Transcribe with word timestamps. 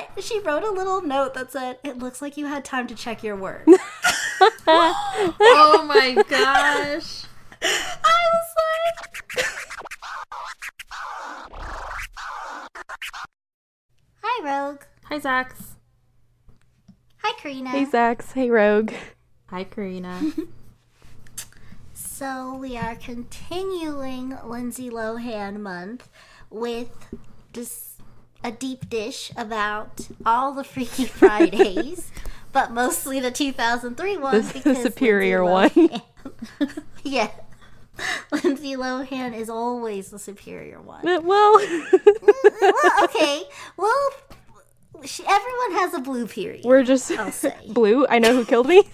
not. 0.00 0.22
She 0.24 0.40
wrote 0.40 0.62
a 0.62 0.70
little 0.70 1.02
note 1.02 1.34
that 1.34 1.52
said, 1.52 1.78
"It 1.82 1.98
looks 1.98 2.22
like 2.22 2.36
you 2.36 2.46
had 2.46 2.64
time 2.64 2.86
to 2.88 2.94
check 2.94 3.22
your 3.22 3.36
work." 3.36 3.64
oh 4.66 5.84
my 5.86 6.14
gosh. 6.28 7.24
I 7.60 8.24
was 8.32 8.54
like, 8.56 9.46
"Hi, 14.22 14.44
Rogue. 14.44 14.82
Hi, 15.04 15.18
Zax. 15.18 15.76
Hi, 17.22 17.32
Karina." 17.40 17.70
Hey, 17.70 17.86
Zax. 17.86 18.32
Hey, 18.32 18.50
Rogue. 18.50 18.92
Hi, 19.46 19.64
Karina. 19.64 20.32
So 21.94 22.56
we 22.56 22.76
are 22.76 22.96
continuing 22.96 24.36
Lindsay 24.44 24.90
Lohan 24.90 25.60
month 25.60 26.08
with 26.50 26.90
just 27.52 27.87
a 28.44 28.50
deep 28.52 28.88
dish 28.88 29.30
about 29.36 30.08
all 30.24 30.52
the 30.52 30.64
Freaky 30.64 31.04
Fridays, 31.20 32.10
but 32.52 32.70
mostly 32.72 33.20
the 33.20 33.30
2003 33.30 34.16
one 34.18 34.40
The- 34.42 34.60
the 34.64 34.74
superior 34.74 35.44
Lindsay 35.44 35.88
one. 35.88 36.02
Yeah. 37.02 37.30
Lindsay 38.30 38.76
Lohan 38.76 39.34
is 39.36 39.50
always 39.50 40.10
the 40.10 40.18
superior 40.20 40.80
one. 40.80 41.00
Well, 41.02 41.22
well, 41.22 41.58
mm, 41.58 43.02
okay. 43.04 43.42
Well, 43.76 44.10
she, 45.04 45.24
everyone 45.26 45.72
has 45.80 45.94
a 45.94 46.00
blue 46.00 46.26
period. 46.28 46.64
we're 46.64 46.82
just 46.84 47.10
I'll 47.12 47.32
say. 47.32 47.54
blue. 47.68 48.06
I 48.08 48.18
know 48.20 48.34
who 48.36 48.44
killed 48.44 48.68
me. 48.68 48.84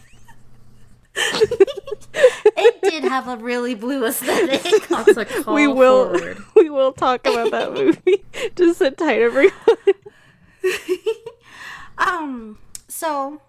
It 1.16 2.82
did 2.82 3.04
have 3.04 3.28
a 3.28 3.36
really 3.36 3.74
blue 3.74 4.05
aesthetic. 4.05 4.62
That's 4.88 5.16
a 5.16 5.24
call 5.24 5.55
we 5.55 5.66
will. 5.66 6.18
forward. 6.18 6.38
We 6.56 6.70
will 6.70 6.92
talk 6.92 7.27
about 7.27 7.50
that 7.50 7.72
movie. 7.72 8.24
just 8.56 8.78
sit 8.78 8.96
tight, 8.96 9.20
everyone. 9.20 9.52
Um, 11.98 12.58
so 12.88 13.41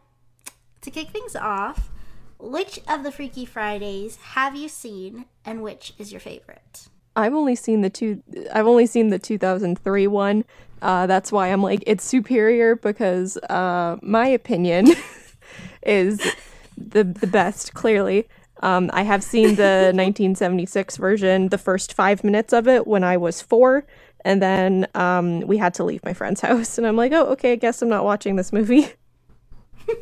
to 0.81 0.91
kick 0.91 1.09
things 1.09 1.35
off, 1.35 1.89
which 2.37 2.79
of 2.87 3.03
the 3.03 3.11
Freaky 3.11 3.45
Fridays 3.45 4.17
have 4.17 4.55
you 4.55 4.69
seen 4.69 5.25
and 5.43 5.63
which 5.63 5.93
is 5.97 6.11
your 6.11 6.19
favorite? 6.19 6.87
I've 7.15 7.33
only 7.33 7.55
seen 7.55 7.81
the 7.81 7.89
two. 7.89 8.21
I've 8.53 8.67
only 8.67 8.85
seen 8.85 9.09
the 9.09 9.19
2003 9.19 10.07
one. 10.07 10.43
Uh, 10.81 11.07
that's 11.07 11.31
why 11.31 11.47
I'm 11.47 11.63
like 11.63 11.83
it's 11.87 12.03
superior 12.03 12.75
because 12.75 13.37
uh, 13.37 13.97
my 14.01 14.27
opinion 14.27 14.89
is 15.83 16.21
the 16.77 17.03
the 17.03 17.27
best. 17.27 17.73
Clearly, 17.73 18.27
um, 18.61 18.89
I 18.93 19.03
have 19.03 19.23
seen 19.23 19.55
the 19.55 19.91
1976 19.93 20.97
version, 20.97 21.49
the 21.49 21.57
first 21.57 21.93
five 21.93 22.23
minutes 22.23 22.53
of 22.53 22.67
it 22.67 22.87
when 22.87 23.03
I 23.03 23.17
was 23.17 23.41
four, 23.41 23.85
and 24.23 24.41
then 24.41 24.87
um, 24.95 25.41
we 25.41 25.57
had 25.57 25.73
to 25.75 25.83
leave 25.83 26.03
my 26.03 26.13
friend's 26.13 26.41
house, 26.49 26.77
and 26.77 26.87
I'm 26.87 26.95
like, 26.95 27.11
oh, 27.11 27.27
okay, 27.33 27.53
I 27.53 27.55
guess 27.55 27.81
I'm 27.81 27.89
not 27.89 28.03
watching 28.05 28.35
this 28.35 28.53
movie. 28.53 28.87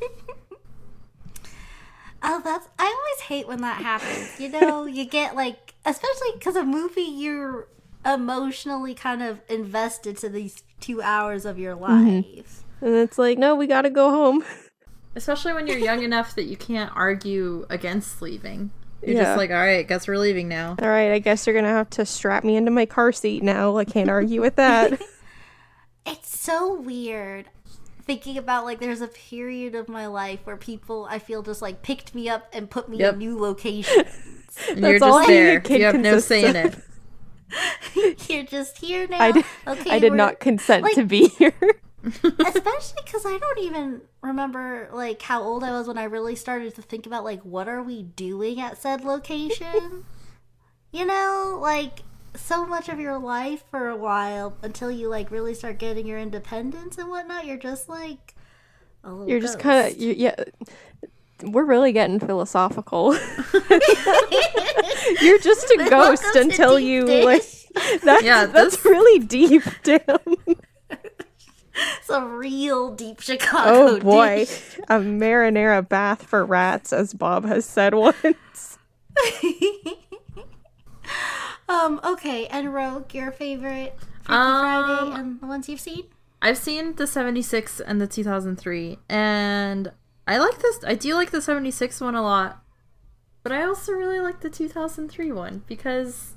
Oh, 2.23 2.41
that's 2.41 2.67
I 2.79 2.85
always 2.85 3.21
hate 3.27 3.47
when 3.47 3.61
that 3.61 3.81
happens. 3.81 4.39
You 4.39 4.49
know, 4.49 4.85
you 4.85 5.05
get 5.05 5.35
like 5.35 5.73
especially 5.85 6.29
because 6.35 6.55
a 6.55 6.63
movie 6.63 7.01
you're 7.01 7.67
emotionally 8.05 8.93
kind 8.93 9.21
of 9.21 9.41
invested 9.49 10.17
to 10.19 10.29
these 10.29 10.63
two 10.79 11.01
hours 11.01 11.45
of 11.45 11.59
your 11.59 11.75
life. 11.75 12.63
And 12.79 12.95
it's 12.95 13.17
like, 13.17 13.37
no, 13.37 13.55
we 13.55 13.67
gotta 13.67 13.89
go 13.89 14.09
home. 14.09 14.43
Especially 15.15 15.53
when 15.53 15.67
you're 15.67 15.77
young 15.77 16.03
enough 16.03 16.35
that 16.35 16.45
you 16.45 16.57
can't 16.57 16.91
argue 16.95 17.65
against 17.69 18.21
leaving. 18.21 18.71
You're 19.01 19.17
Yeah. 19.17 19.23
just 19.23 19.37
like, 19.37 19.49
all 19.51 19.57
right, 19.57 19.87
guess 19.87 20.07
we're 20.07 20.17
leaving 20.17 20.47
now. 20.47 20.75
All 20.81 20.87
right, 20.87 21.11
I 21.11 21.19
guess 21.19 21.45
you're 21.45 21.53
gonna 21.55 21.67
have 21.67 21.89
to 21.91 22.05
strap 22.05 22.43
me 22.43 22.55
into 22.55 22.71
my 22.71 22.85
car 22.85 23.11
seat 23.11 23.43
now. 23.43 23.77
I 23.77 23.85
can't 23.85 24.09
argue 24.09 24.41
with 24.41 24.55
that. 24.55 25.01
It's 26.05 26.37
so 26.37 26.73
weird 26.81 27.45
thinking 28.05 28.37
about 28.37 28.65
like 28.65 28.81
there's 28.81 28.99
a 28.99 29.07
period 29.07 29.73
of 29.75 29.87
my 29.87 30.07
life 30.07 30.41
where 30.43 30.57
people 30.57 31.07
I 31.09 31.17
feel 31.19 31.41
just 31.41 31.61
like 31.61 31.81
picked 31.81 32.13
me 32.13 32.27
up 32.27 32.49
and 32.51 32.69
put 32.69 32.89
me 32.89 32.97
Yep. 32.97 33.13
in 33.13 33.19
new 33.19 33.39
locations. 33.39 34.03
That's 34.67 34.79
you're 34.81 35.01
all 35.03 35.19
just 35.19 35.27
being 35.29 35.43
there. 35.45 35.59
kid 35.61 35.79
You 35.79 35.85
have 35.85 35.99
no 35.99 36.19
say 36.19 36.43
in 36.43 36.55
it. 36.57 36.75
You're 38.29 38.43
just 38.43 38.79
here 38.79 39.07
now. 39.07 39.21
I 39.21 39.31
did, 39.31 39.45
okay, 39.67 39.91
I 39.91 39.99
did 39.99 40.11
we're- 40.11 40.17
not 40.17 40.39
consent 40.41 40.83
like- 40.83 40.95
to 40.95 41.05
be 41.05 41.27
here. 41.29 41.53
Especially 42.05 43.01
because 43.05 43.25
I 43.25 43.37
don't 43.37 43.59
even 43.59 44.01
remember 44.21 44.89
like 44.91 45.21
how 45.21 45.41
old 45.41 45.63
I 45.63 45.71
was 45.71 45.87
when 45.87 45.97
I 45.97 46.03
really 46.03 46.35
started 46.35 46.75
to 46.75 46.81
think 46.81 47.05
about 47.05 47.23
like 47.23 47.41
what 47.43 47.67
are 47.67 47.81
we 47.81 48.03
doing 48.03 48.59
at 48.59 48.77
said 48.77 49.03
location. 49.05 50.05
you 50.91 51.05
know, 51.05 51.57
like 51.61 51.99
so 52.35 52.65
much 52.65 52.89
of 52.89 52.99
your 52.99 53.17
life 53.19 53.63
for 53.71 53.87
a 53.89 53.95
while 53.95 54.57
until 54.63 54.91
you 54.91 55.07
like 55.07 55.31
really 55.31 55.53
start 55.53 55.77
getting 55.77 56.05
your 56.07 56.19
independence 56.19 56.97
and 56.97 57.09
whatnot. 57.09 57.45
You're 57.45 57.57
just 57.57 57.87
like 57.87 58.35
a 59.03 59.11
little 59.11 59.29
You're 59.29 59.39
just 59.39 59.59
kind 59.59 59.87
of 59.91 59.97
yeah. 59.97 60.35
We're 61.41 61.65
really 61.65 61.91
getting 61.91 62.19
philosophical. 62.19 63.13
You're 65.21 65.39
just 65.39 65.69
a 65.71 65.85
ghost 65.89 66.35
until 66.35 66.79
you 66.79 67.05
Dish. 67.05 67.25
like. 67.25 67.43
That's 68.01 68.23
Yeah, 68.23 68.45
that's 68.45 68.77
this- 68.77 68.85
really 68.85 69.25
deep. 69.25 69.63
Damn. 69.83 69.99
It's 71.97 72.09
a 72.09 72.23
real 72.25 72.93
deep 72.93 73.19
Chicago. 73.21 73.69
Oh 73.95 73.99
boy, 73.99 74.39
dish. 74.45 74.77
a 74.89 74.99
marinara 74.99 75.87
bath 75.87 76.23
for 76.23 76.45
rats, 76.45 76.93
as 76.93 77.13
Bob 77.13 77.45
has 77.45 77.65
said 77.65 77.93
once. 77.95 78.77
um. 81.69 81.99
Okay, 82.03 82.45
and 82.47 82.73
Rogue, 82.73 83.13
your 83.13 83.31
favorite 83.31 83.95
Freaky 84.23 84.33
Um, 84.39 84.61
Friday 84.85 85.19
and 85.19 85.41
the 85.41 85.45
ones 85.47 85.69
you've 85.69 85.79
seen. 85.79 86.03
I've 86.41 86.57
seen 86.57 86.95
the 86.95 87.07
76 87.07 87.79
and 87.79 88.01
the 88.01 88.07
2003, 88.07 88.99
and 89.09 89.91
I 90.27 90.37
like 90.37 90.59
this. 90.59 90.79
I 90.85 90.95
do 90.95 91.15
like 91.15 91.31
the 91.31 91.41
76 91.41 92.01
one 92.01 92.15
a 92.15 92.21
lot, 92.21 92.61
but 93.43 93.51
I 93.53 93.63
also 93.63 93.93
really 93.93 94.19
like 94.19 94.41
the 94.41 94.49
2003 94.49 95.31
one 95.31 95.63
because 95.67 96.33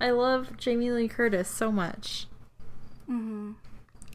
I 0.00 0.10
love 0.10 0.56
Jamie 0.56 0.92
Lee 0.92 1.08
Curtis 1.08 1.48
so 1.48 1.70
much. 1.72 2.26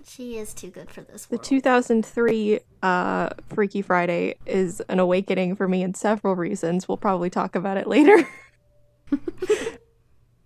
She 0.08 0.38
is 0.38 0.54
too 0.54 0.70
good 0.70 0.92
for 0.92 1.02
this 1.02 1.26
The 1.26 1.38
2003 1.38 2.60
uh, 2.84 3.30
Freaky 3.50 3.82
Friday 3.82 4.36
is 4.46 4.80
an 4.82 5.00
awakening 5.00 5.56
for 5.56 5.68
me 5.68 5.82
in 5.82 5.94
several 5.94 6.36
reasons. 6.36 6.88
We'll 6.88 6.98
probably 6.98 7.30
talk 7.30 7.56
about 7.56 7.78
it 7.78 7.88
later. 7.88 8.28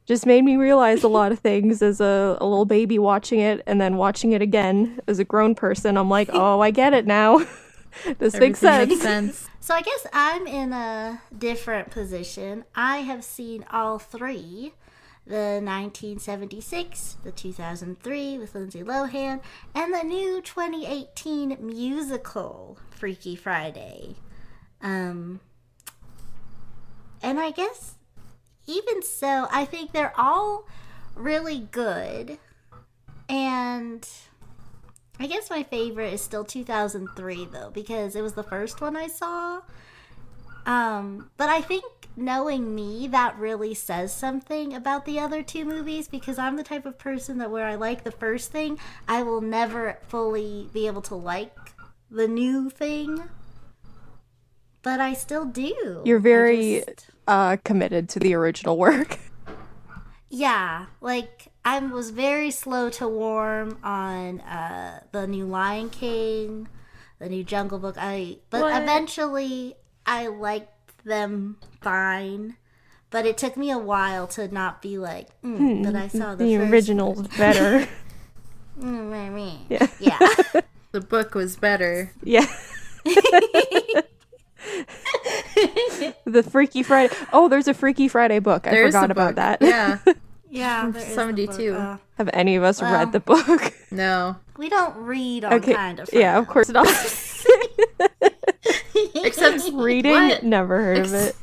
Just 0.06 0.26
made 0.26 0.44
me 0.44 0.56
realize 0.56 1.04
a 1.04 1.08
lot 1.08 1.32
of 1.32 1.40
things 1.40 1.82
as 1.82 2.02
a, 2.02 2.38
a 2.42 2.46
little 2.46 2.66
baby 2.66 2.98
watching 2.98 3.42
it 3.42 3.62
and 3.68 3.80
then 3.80 3.96
watching 3.98 4.32
it 4.32 4.42
again 4.42 5.00
as 5.08 5.20
a 5.20 5.24
grown 5.24 5.54
person. 5.54 5.98
I'm 5.98 6.10
like, 6.10 6.30
oh, 6.34 6.62
I 6.62 6.72
get 6.72 6.94
it 6.94 7.06
now. 7.06 7.46
this 8.18 8.36
makes 8.40 8.60
sense. 8.60 8.90
Makes 8.90 9.02
sense. 9.02 9.48
So 9.60 9.76
I 9.76 9.82
guess 9.82 10.08
I'm 10.12 10.48
in 10.48 10.74
a 10.74 11.22
different 11.38 11.92
position. 11.92 12.64
I 12.74 12.98
have 13.00 13.24
seen 13.24 13.66
all 13.72 14.00
three. 14.00 14.74
The 15.30 15.62
1976, 15.62 17.18
the 17.24 17.32
2003 17.32 18.40
with 18.40 18.56
Lindsay 18.56 18.82
Lohan, 18.82 19.42
and 19.76 19.94
the 19.94 20.02
new 20.02 20.42
2018 20.42 21.58
musical 21.62 22.80
Freaky 22.90 23.36
Friday. 23.36 24.16
Um 24.82 25.40
and 27.22 27.40
I 27.40 27.52
guess 27.52 27.94
even 28.66 29.04
so, 29.04 29.48
I 29.52 29.66
think 29.66 29.92
they're 29.92 30.14
all 30.18 30.68
really 31.16 31.68
good. 31.72 32.40
And 33.28 34.08
I 35.20 35.28
guess 35.28 35.50
my 35.50 35.64
favorite 35.64 36.14
is 36.14 36.22
still 36.22 36.44
2003 36.44 37.46
though 37.52 37.70
because 37.72 38.16
it 38.16 38.22
was 38.22 38.34
the 38.34 38.44
first 38.44 38.82
one 38.82 38.96
I 38.96 39.08
saw. 39.08 39.62
Um, 40.66 41.30
but 41.38 41.50
I 41.50 41.62
think 41.62 41.84
knowing 42.20 42.76
me 42.76 43.08
that 43.08 43.38
really 43.38 43.74
says 43.74 44.14
something 44.14 44.74
about 44.74 45.06
the 45.06 45.20
other 45.20 45.42
two 45.44 45.66
movies 45.66 46.08
because 46.08 46.38
I'm 46.38 46.56
the 46.56 46.64
type 46.64 46.86
of 46.86 46.98
person 46.98 47.38
that 47.40 47.52
where 47.52 47.66
I 47.66 47.76
like 47.76 48.04
the 48.04 48.12
first 48.12 48.52
thing, 48.52 48.78
I 49.08 49.24
will 49.24 49.42
never 49.42 49.98
fully 50.08 50.70
be 50.74 50.88
able 50.88 51.02
to 51.04 51.16
like 51.16 51.56
the 52.12 52.28
new 52.28 52.70
thing. 52.70 53.24
But 54.82 55.00
I 55.00 55.14
still 55.14 55.46
do. 55.46 56.02
You're 56.06 56.20
very 56.20 56.84
just- 56.86 57.08
uh, 57.28 57.58
committed 57.64 58.10
to 58.10 58.20
the 58.20 58.34
original 58.34 58.78
work. 58.78 59.20
Yeah, 60.32 60.86
like 61.02 61.48
I 61.66 61.80
was 61.80 62.12
very 62.12 62.52
slow 62.52 62.92
to 62.92 63.08
warm 63.08 63.80
on 63.84 64.42
uh 64.42 65.00
the 65.12 65.26
new 65.26 65.46
Lion 65.46 65.90
King, 65.90 66.68
the 67.18 67.28
new 67.30 67.44
Jungle 67.44 67.80
Book. 67.80 67.96
I 67.98 68.38
but 68.52 68.62
What? 68.62 68.80
eventually 68.80 69.74
I 70.06 70.28
liked 70.28 70.79
them 71.10 71.58
fine. 71.82 72.56
But 73.12 73.26
it 73.26 73.38
took 73.38 73.58
me 73.58 73.72
a 73.72 73.78
while 73.78 74.28
to 74.28 74.48
not 74.48 74.82
be 74.82 74.98
like, 74.98 75.28
mm, 75.42 75.84
but 75.84 75.96
I 75.96 76.08
saw 76.08 76.36
the, 76.36 76.46
The 76.46 76.58
first 76.58 76.72
original's 76.72 77.28
better. 77.30 77.88
Mm, 78.80 79.10
meh, 79.10 79.30
meh. 79.30 79.58
Yeah. 79.68 79.88
yeah. 80.00 80.62
The 80.92 81.02
book 81.02 81.36
was 81.36 81.56
better. 81.56 82.12
Yeah. 82.24 82.48
the 86.26 86.44
Freaky 86.50 86.82
Friday. 86.82 87.14
Oh, 87.32 87.48
there's 87.48 87.68
a 87.68 87.74
Freaky 87.76 88.08
Friday 88.08 88.40
book. 88.40 88.66
I 88.66 88.72
forgot 88.86 89.10
a 89.10 89.12
about 89.12 89.28
book. 89.30 89.36
that. 89.36 89.62
Yeah. 89.62 90.00
Yeah, 90.52 90.90
there 90.90 91.02
is 91.04 91.10
the 91.10 91.12
book. 91.12 91.54
72. 91.54 91.76
Uh, 91.76 91.98
Have 92.18 92.30
any 92.34 92.56
of 92.56 92.64
us 92.64 92.82
Well. 92.82 92.92
read 92.92 93.12
the 93.12 93.20
book? 93.20 93.72
No. 93.92 94.36
we 94.58 94.68
don't 94.68 94.98
read 94.98 95.44
on 95.46 95.54
Okay. 95.54 95.76
kind 95.76 96.00
of. 96.00 96.10
yeah, 96.12 96.40
of 96.40 96.48
course 96.48 96.70
not. 96.70 96.88
Except 99.16 99.62
Reading, 99.74 100.12
What? 100.12 100.44
never 100.44 100.82
heard 100.84 101.00
of 101.00 101.14
it. 101.14 101.36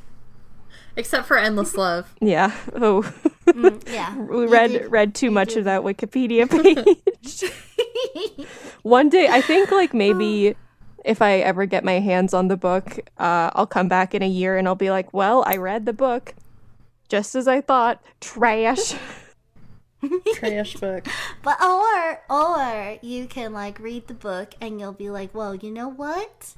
except 0.97 1.27
for 1.27 1.37
Endless 1.39 1.75
Love. 1.77 2.15
Yeah. 2.21 2.53
Oh, 2.75 3.03
Mm, 3.47 3.81
yeah. 3.93 4.17
we 4.19 4.43
You 4.43 4.49
read 4.49 4.73
did- 4.73 4.91
read 4.91 5.15
too 5.15 5.27
you 5.27 5.31
much 5.33 5.51
did 5.51 5.59
of 5.59 5.65
that 5.67 5.83
Wikipedia 5.83 6.51
page. 6.51 7.53
One 8.83 9.09
day, 9.09 9.29
I 9.29 9.41
think 9.41 9.71
like 9.71 9.95
maybe 9.95 10.57
if 11.05 11.23
I 11.23 11.39
ever 11.39 11.65
get 11.67 11.85
my 11.85 12.01
hands 12.01 12.35
on 12.35 12.49
the 12.49 12.57
book, 12.57 12.99
uh, 13.19 13.51
I'll 13.55 13.67
come 13.67 13.87
back 13.89 14.15
in 14.15 14.23
a 14.23 14.29
year 14.29 14.57
and 14.59 14.67
I'll 14.67 14.75
be 14.75 14.91
like, 14.91 15.15
"Well, 15.15 15.45
I 15.47 15.57
read 15.59 15.87
the 15.87 15.93
book, 15.93 16.35
just 17.09 17.35
as 17.37 17.47
I 17.47 17.61
thought. 17.61 18.03
Trash." 18.21 18.95
Trash 20.35 20.75
book. 20.75 21.07
But 21.43 21.63
or 21.63 22.21
or 22.29 22.99
you 23.03 23.27
can 23.27 23.53
like 23.53 23.79
read 23.79 24.09
the 24.09 24.15
book 24.15 24.55
and 24.61 24.79
you'll 24.81 24.93
be 24.93 25.11
like, 25.11 25.35
well, 25.35 25.55
you 25.55 25.71
know 25.71 25.89
what? 25.89 26.55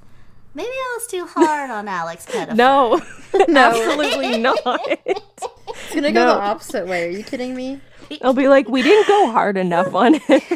Maybe 0.58 0.68
I 0.68 0.98
was 0.98 1.06
too 1.06 1.24
hard 1.24 1.70
on 1.70 1.86
Alex 1.86 2.26
Pettifer. 2.26 2.56
no, 2.56 3.00
absolutely 3.48 4.38
not. 4.46 4.58
It's 5.06 5.94
gonna 5.94 6.10
go 6.10 6.24
No. 6.26 6.34
the 6.34 6.40
opposite 6.40 6.88
way. 6.88 7.06
Are 7.06 7.10
you 7.10 7.22
kidding 7.22 7.54
me? 7.54 7.80
I'll 8.22 8.32
be 8.34 8.48
like, 8.48 8.68
"We 8.68 8.82
didn't 8.82 9.06
go 9.06 9.30
hard 9.30 9.56
enough 9.56 9.94
on 9.94 10.14
him." 10.14 10.40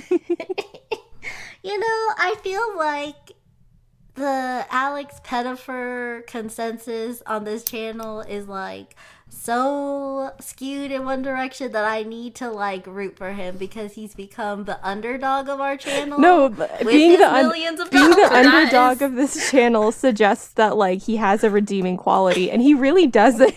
You 1.65 1.79
know, 1.79 1.87
I 2.19 2.35
feel 2.43 2.77
like 2.77 3.33
the 4.17 4.67
Alex 4.69 5.21
Pettifer 5.23 6.25
consensus 6.27 7.23
on 7.25 7.45
this 7.45 7.63
channel 7.63 8.21
is 8.23 8.49
like 8.49 8.97
so 9.43 10.31
skewed 10.39 10.93
in 10.93 11.05
one 11.05 11.21
direction 11.21 11.73
that 11.73 11.85
I 11.85 12.05
need 12.05 12.37
to 12.37 12.49
like 12.49 12.87
root 12.87 13.17
for 13.17 13.33
him 13.33 13.57
because 13.57 13.95
he's 13.95 14.15
become 14.15 14.65
the 14.65 14.79
underdog 14.87 15.49
of 15.49 15.61
our 15.61 15.77
channel. 15.77 16.21
No, 16.21 16.49
th- 16.49 16.71
being 16.87 17.19
the 17.19 17.29
un- 17.29 17.47
millions 17.49 17.81
of 17.81 17.91
being 17.91 18.09
the 18.09 18.15
dollars. 18.15 18.31
That 18.31 18.47
underdog 18.47 18.97
is- 18.99 19.03
of 19.03 19.15
this 19.15 19.51
channel 19.51 19.91
suggests 19.91 20.53
that 20.55 20.77
like 20.77 21.03
he 21.03 21.17
has 21.17 21.43
a 21.43 21.51
redeeming 21.51 21.97
quality, 21.97 22.53
and 22.53 22.63
he 22.63 22.73
really 22.73 23.09
doesn't. 23.09 23.53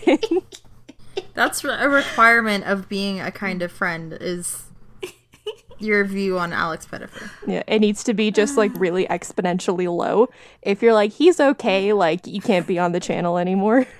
That's 1.34 1.62
a 1.62 1.88
requirement 1.88 2.64
of 2.64 2.88
being 2.88 3.20
a 3.20 3.30
kind 3.30 3.62
of 3.62 3.70
friend. 3.70 4.16
Is 4.20 4.64
your 5.78 6.04
view 6.04 6.36
on 6.38 6.52
Alex 6.52 6.86
Pettifer? 6.86 7.30
yeah, 7.46 7.62
it 7.68 7.78
needs 7.78 8.02
to 8.04 8.14
be 8.14 8.32
just 8.32 8.56
like 8.56 8.72
really 8.74 9.06
exponentially 9.06 9.94
low. 9.94 10.28
If 10.62 10.82
you're 10.82 10.94
like 10.94 11.12
he's 11.12 11.38
okay, 11.38 11.92
like 11.92 12.26
you 12.26 12.40
can't 12.40 12.66
be 12.66 12.76
on 12.76 12.90
the 12.90 13.00
channel 13.00 13.38
anymore. 13.38 13.86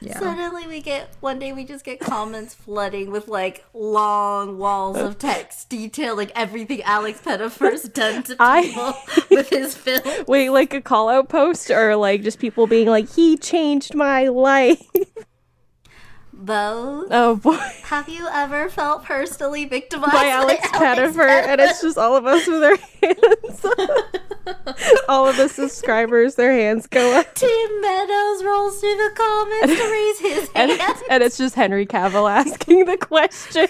Yeah. 0.00 0.18
Suddenly 0.18 0.66
we 0.66 0.80
get 0.80 1.10
one 1.20 1.38
day 1.38 1.52
we 1.52 1.64
just 1.64 1.84
get 1.84 2.00
comments 2.00 2.54
flooding 2.54 3.10
with 3.10 3.28
like 3.28 3.64
long 3.74 4.58
walls 4.58 4.96
of 4.96 5.18
text 5.18 5.68
detailing 5.68 6.30
everything 6.34 6.82
Alex 6.82 7.20
Pettifer's 7.20 7.82
done 7.84 8.22
to 8.24 8.36
I- 8.40 8.62
people 8.62 8.94
with 9.30 9.50
his 9.50 9.74
film. 9.76 10.00
Wait, 10.26 10.50
like 10.50 10.72
a 10.74 10.80
call 10.80 11.08
out 11.08 11.28
post 11.28 11.70
or 11.70 11.96
like 11.96 12.22
just 12.22 12.38
people 12.38 12.66
being 12.66 12.88
like 12.88 13.10
he 13.12 13.36
changed 13.36 13.94
my 13.94 14.28
life. 14.28 14.82
Both. 16.42 17.08
Oh 17.10 17.36
boy. 17.36 17.58
Have 17.82 18.08
you 18.08 18.26
ever 18.32 18.70
felt 18.70 19.04
personally 19.04 19.66
victimized 19.66 20.12
By 20.12 20.28
Alex 20.28 20.66
Pettifer, 20.72 21.20
and 21.28 21.60
it's 21.60 21.82
just 21.82 21.98
all 21.98 22.16
of 22.16 22.24
us 22.26 22.46
with 22.46 22.62
our 22.64 22.76
hands. 23.02 23.66
all 25.08 25.28
of 25.28 25.36
the 25.36 25.48
subscribers, 25.48 26.36
their 26.36 26.52
hands 26.52 26.86
go 26.86 27.12
up. 27.18 27.34
Tim 27.34 27.80
Meadows 27.82 28.42
rolls 28.42 28.80
through 28.80 28.96
the 28.96 29.10
comments 29.14 29.80
to 29.82 29.90
raise 29.90 30.18
his 30.20 30.50
And, 30.54 30.70
hand, 30.70 30.80
it's- 30.80 31.02
and 31.10 31.22
it's 31.22 31.36
just 31.36 31.54
Henry 31.56 31.84
Cavill 31.86 32.30
asking 32.30 32.86
the 32.86 32.96
question. 32.96 33.68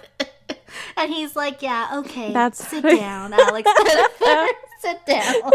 and 0.96 1.12
he's 1.12 1.36
like, 1.36 1.60
"Yeah, 1.60 1.90
okay, 1.98 2.32
That's 2.32 2.66
sit 2.68 2.84
right. 2.84 2.98
down, 2.98 3.34
Alex 3.34 3.70
Pettifer, 3.70 4.46
sit 4.80 5.04
down." 5.06 5.50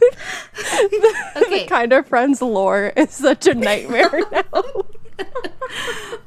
The 0.00 1.32
Okay, 1.36 1.66
kind 1.66 1.92
of 1.92 2.06
friends 2.06 2.40
lore 2.42 2.92
is 2.96 3.10
such 3.10 3.46
a 3.48 3.54
nightmare 3.54 4.20
now. 4.30 4.62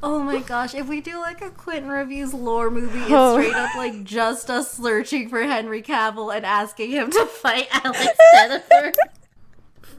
Oh 0.04 0.19
my 0.19 0.39
gosh, 0.39 0.75
if 0.75 0.88
we 0.88 1.01
do 1.01 1.19
like 1.19 1.42
a 1.42 1.50
Quentin 1.50 1.89
Reviews 1.89 2.34
lore 2.34 2.69
movie, 2.69 3.00
it's 3.00 3.10
Oh. 3.12 3.34
straight 3.39 3.56
up 3.56 3.75
like 3.75 4.04
just 4.04 4.50
us 4.50 4.72
searching 4.72 5.28
for 5.30 5.42
Henry 5.44 5.81
Cavill 5.81 6.34
and 6.36 6.45
asking 6.45 6.92
him 6.92 7.10
to 7.12 7.25
fight 7.25 7.68
Alex 7.72 8.07
Pettifer. 8.34 8.94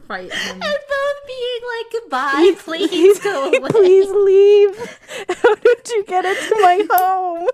Fight 0.07 0.31
him. 0.33 0.53
and 0.53 0.61
both 0.61 1.27
being 1.27 1.61
like, 1.77 1.91
goodbye, 1.91 2.53
please 2.59 3.19
go 3.19 3.47
away. 3.49 3.59
Please 3.69 4.09
leave. 4.09 4.97
How 5.43 5.55
did 5.55 5.89
you 5.89 6.03
get 6.05 6.25
into 6.25 6.55
my 6.61 6.87
home? 6.91 7.47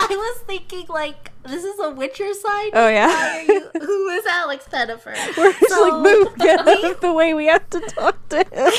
I 0.00 0.08
was 0.10 0.38
thinking 0.46 0.86
like, 0.88 1.30
this 1.44 1.64
is 1.64 1.78
a 1.80 1.90
Witcher 1.90 2.32
sign. 2.34 2.70
Oh 2.72 2.88
yeah. 2.88 3.42
you, 3.42 3.68
who 3.80 4.08
is 4.10 4.24
Alex 4.26 4.66
Pettifer? 4.68 5.14
We're 5.36 5.52
just 5.52 5.68
So, 5.72 5.88
like 5.88 6.02
move, 6.02 6.38
get 6.38 6.60
out 6.60 6.66
we- 6.66 6.90
of 6.90 7.00
the 7.00 7.12
way. 7.12 7.34
We 7.34 7.46
have 7.46 7.68
to 7.70 7.80
talk 7.80 8.28
to 8.30 8.44
him. 8.52 8.72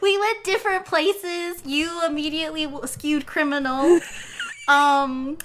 We 0.00 0.18
went 0.18 0.44
different 0.44 0.84
places. 0.86 1.62
You 1.64 2.04
immediately 2.06 2.68
skewed 2.86 3.26
criminal. 3.26 4.00
Um, 4.66 5.36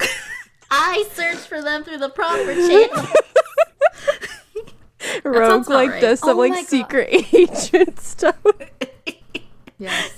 I 0.72 1.06
searched 1.14 1.48
for 1.48 1.62
them 1.62 1.84
through 1.84 1.98
the 1.98 2.08
proper 2.10 2.54
channel. 2.56 3.06
Rogue 5.26 5.70
like 5.70 5.90
right. 5.92 6.02
does 6.02 6.20
some 6.20 6.30
Oh 6.40 6.48
my 6.48 6.48
like 6.48 6.54
God. 6.54 6.68
secret 6.68 7.10
agent 7.34 8.00
stuff. 8.00 8.38
Yes. 9.78 10.12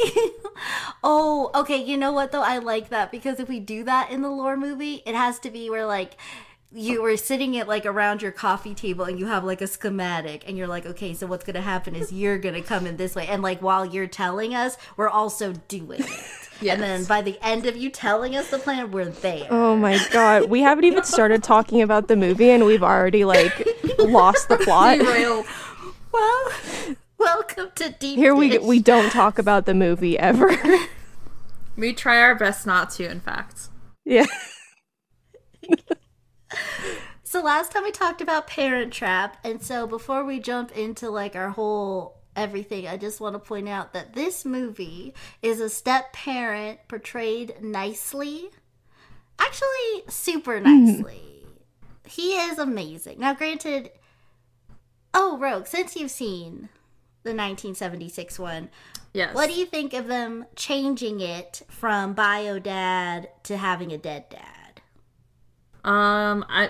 oh, 1.03 1.51
okay. 1.55 1.83
You 1.83 1.97
know 1.97 2.11
what 2.11 2.31
though? 2.31 2.41
I 2.43 2.57
like 2.59 2.89
that 2.89 3.11
because 3.11 3.39
if 3.39 3.47
we 3.47 3.59
do 3.59 3.83
that 3.85 4.11
in 4.11 4.21
the 4.21 4.29
lore 4.29 4.57
movie, 4.57 5.01
it 5.05 5.15
has 5.15 5.39
to 5.39 5.49
be 5.49 5.69
where 5.69 5.85
like 5.85 6.13
you 6.73 7.01
were 7.01 7.17
sitting 7.17 7.57
at 7.57 7.67
like 7.67 7.85
around 7.85 8.21
your 8.21 8.31
coffee 8.31 8.73
table 8.73 9.03
and 9.05 9.19
you 9.19 9.27
have 9.27 9.43
like 9.43 9.61
a 9.61 9.67
schematic 9.67 10.47
and 10.47 10.57
you're 10.57 10.67
like, 10.67 10.85
okay, 10.85 11.13
so 11.13 11.27
what's 11.27 11.43
gonna 11.43 11.61
happen 11.61 11.95
is 11.95 12.13
you're 12.13 12.37
gonna 12.37 12.61
come 12.61 12.85
in 12.87 12.97
this 12.97 13.13
way, 13.15 13.27
and 13.27 13.41
like 13.43 13.61
while 13.61 13.85
you're 13.85 14.07
telling 14.07 14.55
us, 14.55 14.77
we're 14.95 15.09
also 15.09 15.53
doing 15.67 16.01
it. 16.01 16.09
Yes. 16.63 16.75
And 16.75 16.83
then 16.83 17.03
by 17.05 17.23
the 17.23 17.39
end 17.41 17.65
of 17.65 17.75
you 17.75 17.89
telling 17.89 18.35
us 18.35 18.51
the 18.51 18.59
plan, 18.59 18.91
we're 18.91 19.05
there. 19.05 19.47
Oh 19.49 19.75
my 19.75 19.97
god, 20.11 20.47
we 20.47 20.61
haven't 20.61 20.83
even 20.83 21.03
started 21.03 21.41
talking 21.41 21.81
about 21.81 22.07
the 22.07 22.15
movie 22.15 22.51
and 22.51 22.65
we've 22.65 22.83
already 22.83 23.25
like 23.25 23.67
lost 23.97 24.47
the 24.47 24.57
plot. 24.57 24.99
Derailed. 24.99 25.47
Well, 26.11 26.51
welcome 27.17 27.69
to 27.77 27.89
Deep 27.89 28.15
Here 28.15 28.35
we 28.35 28.49
Dish. 28.49 28.61
we 28.61 28.77
don't 28.79 29.09
talk 29.09 29.39
about 29.39 29.65
the 29.65 29.73
movie 29.73 30.19
ever. 30.19 30.55
We 31.75 31.93
try 31.93 32.21
our 32.21 32.35
best 32.35 32.67
not 32.67 32.91
to, 32.91 33.09
in 33.09 33.21
fact. 33.21 33.69
yeah. 34.05 34.27
So 37.23 37.41
last 37.41 37.71
time 37.71 37.83
we 37.83 37.91
talked 37.91 38.19
about 38.19 38.47
Parent 38.47 38.91
Trap, 38.91 39.37
and 39.45 39.61
so 39.61 39.87
before 39.87 40.25
we 40.25 40.39
jump 40.39 40.75
into 40.77 41.09
like 41.09 41.35
our 41.35 41.49
whole 41.49 42.17
everything, 42.35 42.87
I 42.87 42.97
just 42.97 43.21
want 43.21 43.35
to 43.35 43.39
point 43.39 43.69
out 43.69 43.93
that 43.93 44.13
this 44.13 44.43
movie 44.43 45.13
is 45.41 45.61
a 45.61 45.69
step 45.69 46.11
parent 46.11 46.79
portrayed 46.89 47.55
nicely. 47.61 48.49
Actually, 49.39 50.03
super 50.09 50.59
mhm. 50.59 50.63
nicely. 50.85 51.45
He 52.05 52.33
is 52.33 52.59
amazing. 52.59 53.19
Now, 53.19 53.33
granted, 53.33 53.91
oh, 55.13 55.37
Rogue, 55.37 55.67
since 55.67 55.95
you've 55.95 56.11
seen 56.11 56.67
the 57.23 57.29
1976 57.29 58.39
one, 58.39 58.69
Yes. 59.13 59.33
what 59.35 59.47
do 59.49 59.55
you 59.55 59.65
think 59.65 59.93
of 59.93 60.07
them 60.07 60.45
changing 60.55 61.19
it 61.21 61.61
from 61.69 62.13
bio 62.13 62.59
dad 62.59 63.29
to 63.43 63.57
having 63.57 63.91
a 63.93 63.97
dead 63.97 64.25
dad? 64.29 64.50
Um, 65.83 66.45
I 66.49 66.69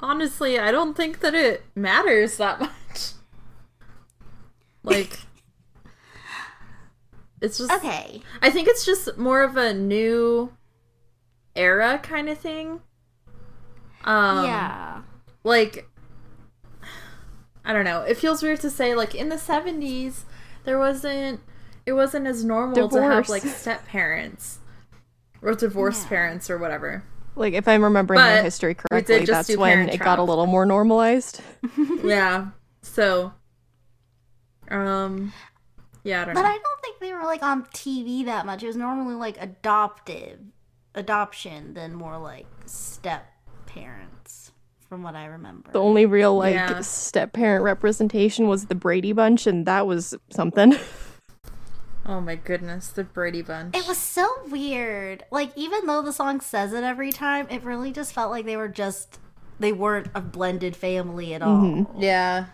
honestly, 0.00 0.58
I 0.58 0.70
don't 0.70 0.96
think 0.96 1.20
that 1.20 1.34
it 1.34 1.64
matters 1.74 2.36
that 2.36 2.60
much. 2.60 2.72
Like, 4.82 5.18
it's 7.40 7.58
just. 7.58 7.72
Okay. 7.72 8.22
I 8.40 8.50
think 8.50 8.68
it's 8.68 8.84
just 8.86 9.18
more 9.18 9.42
of 9.42 9.56
a 9.56 9.74
new 9.74 10.52
era 11.54 11.98
kind 12.02 12.28
of 12.28 12.38
thing. 12.38 12.80
Um, 14.04 14.44
yeah. 14.44 15.02
Like, 15.44 15.88
I 17.64 17.72
don't 17.72 17.84
know. 17.84 18.02
It 18.02 18.16
feels 18.16 18.42
weird 18.42 18.60
to 18.60 18.70
say. 18.70 18.94
Like 18.94 19.14
in 19.14 19.28
the 19.28 19.38
seventies, 19.38 20.24
there 20.64 20.78
wasn't. 20.78 21.40
It 21.84 21.92
wasn't 21.94 22.26
as 22.26 22.44
normal 22.44 22.88
to 22.88 23.02
have 23.02 23.28
like 23.30 23.42
step 23.42 23.86
parents 23.86 24.58
or 25.40 25.54
divorced 25.54 26.02
Yeah. 26.04 26.08
parents 26.08 26.50
or 26.50 26.58
whatever. 26.58 27.02
Like 27.38 27.54
if 27.54 27.68
I'm 27.68 27.82
remembering 27.84 28.20
my 28.20 28.36
But 28.36 28.44
history 28.44 28.74
correctly, 28.74 29.24
that's 29.24 29.56
when 29.56 29.72
Parent 29.72 29.94
it 29.94 29.98
got 29.98 30.18
a 30.18 30.22
little 30.22 30.46
more 30.46 30.66
normalized. 30.66 31.40
yeah. 32.04 32.48
So, 32.82 33.32
um, 34.70 35.32
yeah, 36.04 36.22
I 36.22 36.24
don't 36.24 36.34
know. 36.34 36.40
But 36.40 36.46
know. 36.48 36.54
I 36.54 36.58
don't 36.58 36.80
think 36.82 36.98
they 37.00 37.12
were 37.12 37.24
like 37.24 37.42
on 37.42 37.64
TV 37.66 38.24
that 38.24 38.46
much. 38.46 38.62
It 38.62 38.66
was 38.66 38.76
normally 38.76 39.14
like 39.14 39.36
adoptive, 39.40 40.40
adoption, 40.94 41.74
than 41.74 41.94
more 41.94 42.18
like 42.18 42.46
step 42.66 43.26
parents, 43.66 44.52
from 44.88 45.02
what 45.02 45.14
I 45.14 45.26
remember. 45.26 45.70
The 45.72 45.80
only 45.80 46.06
real 46.06 46.36
like 46.36 46.54
Yeah. 46.54 46.80
step 46.80 47.32
parent 47.32 47.62
representation 47.62 48.48
was 48.48 48.66
the 48.66 48.74
Brady 48.74 49.12
Bunch, 49.12 49.46
and 49.46 49.66
that 49.66 49.86
was 49.86 50.14
something. 50.30 50.74
Oh 52.08 52.20
my 52.22 52.36
goodness, 52.36 52.88
the 52.88 53.04
Brady 53.04 53.42
Bunch. 53.42 53.76
It 53.76 53.86
was 53.86 53.98
so 53.98 54.26
weird. 54.48 55.24
Like 55.30 55.52
even 55.56 55.86
though 55.86 56.00
the 56.02 56.12
song 56.12 56.40
says 56.40 56.72
it 56.72 56.82
every 56.82 57.12
time, 57.12 57.46
it 57.50 57.62
really 57.62 57.92
just 57.92 58.14
felt 58.14 58.30
like 58.30 58.46
they 58.46 58.56
were 58.56 58.68
just 58.68 59.20
they 59.60 59.72
weren't 59.72 60.08
a 60.14 60.20
blended 60.22 60.74
family 60.74 61.34
at 61.34 61.42
all. 61.42 61.94
yeah. 61.98 62.46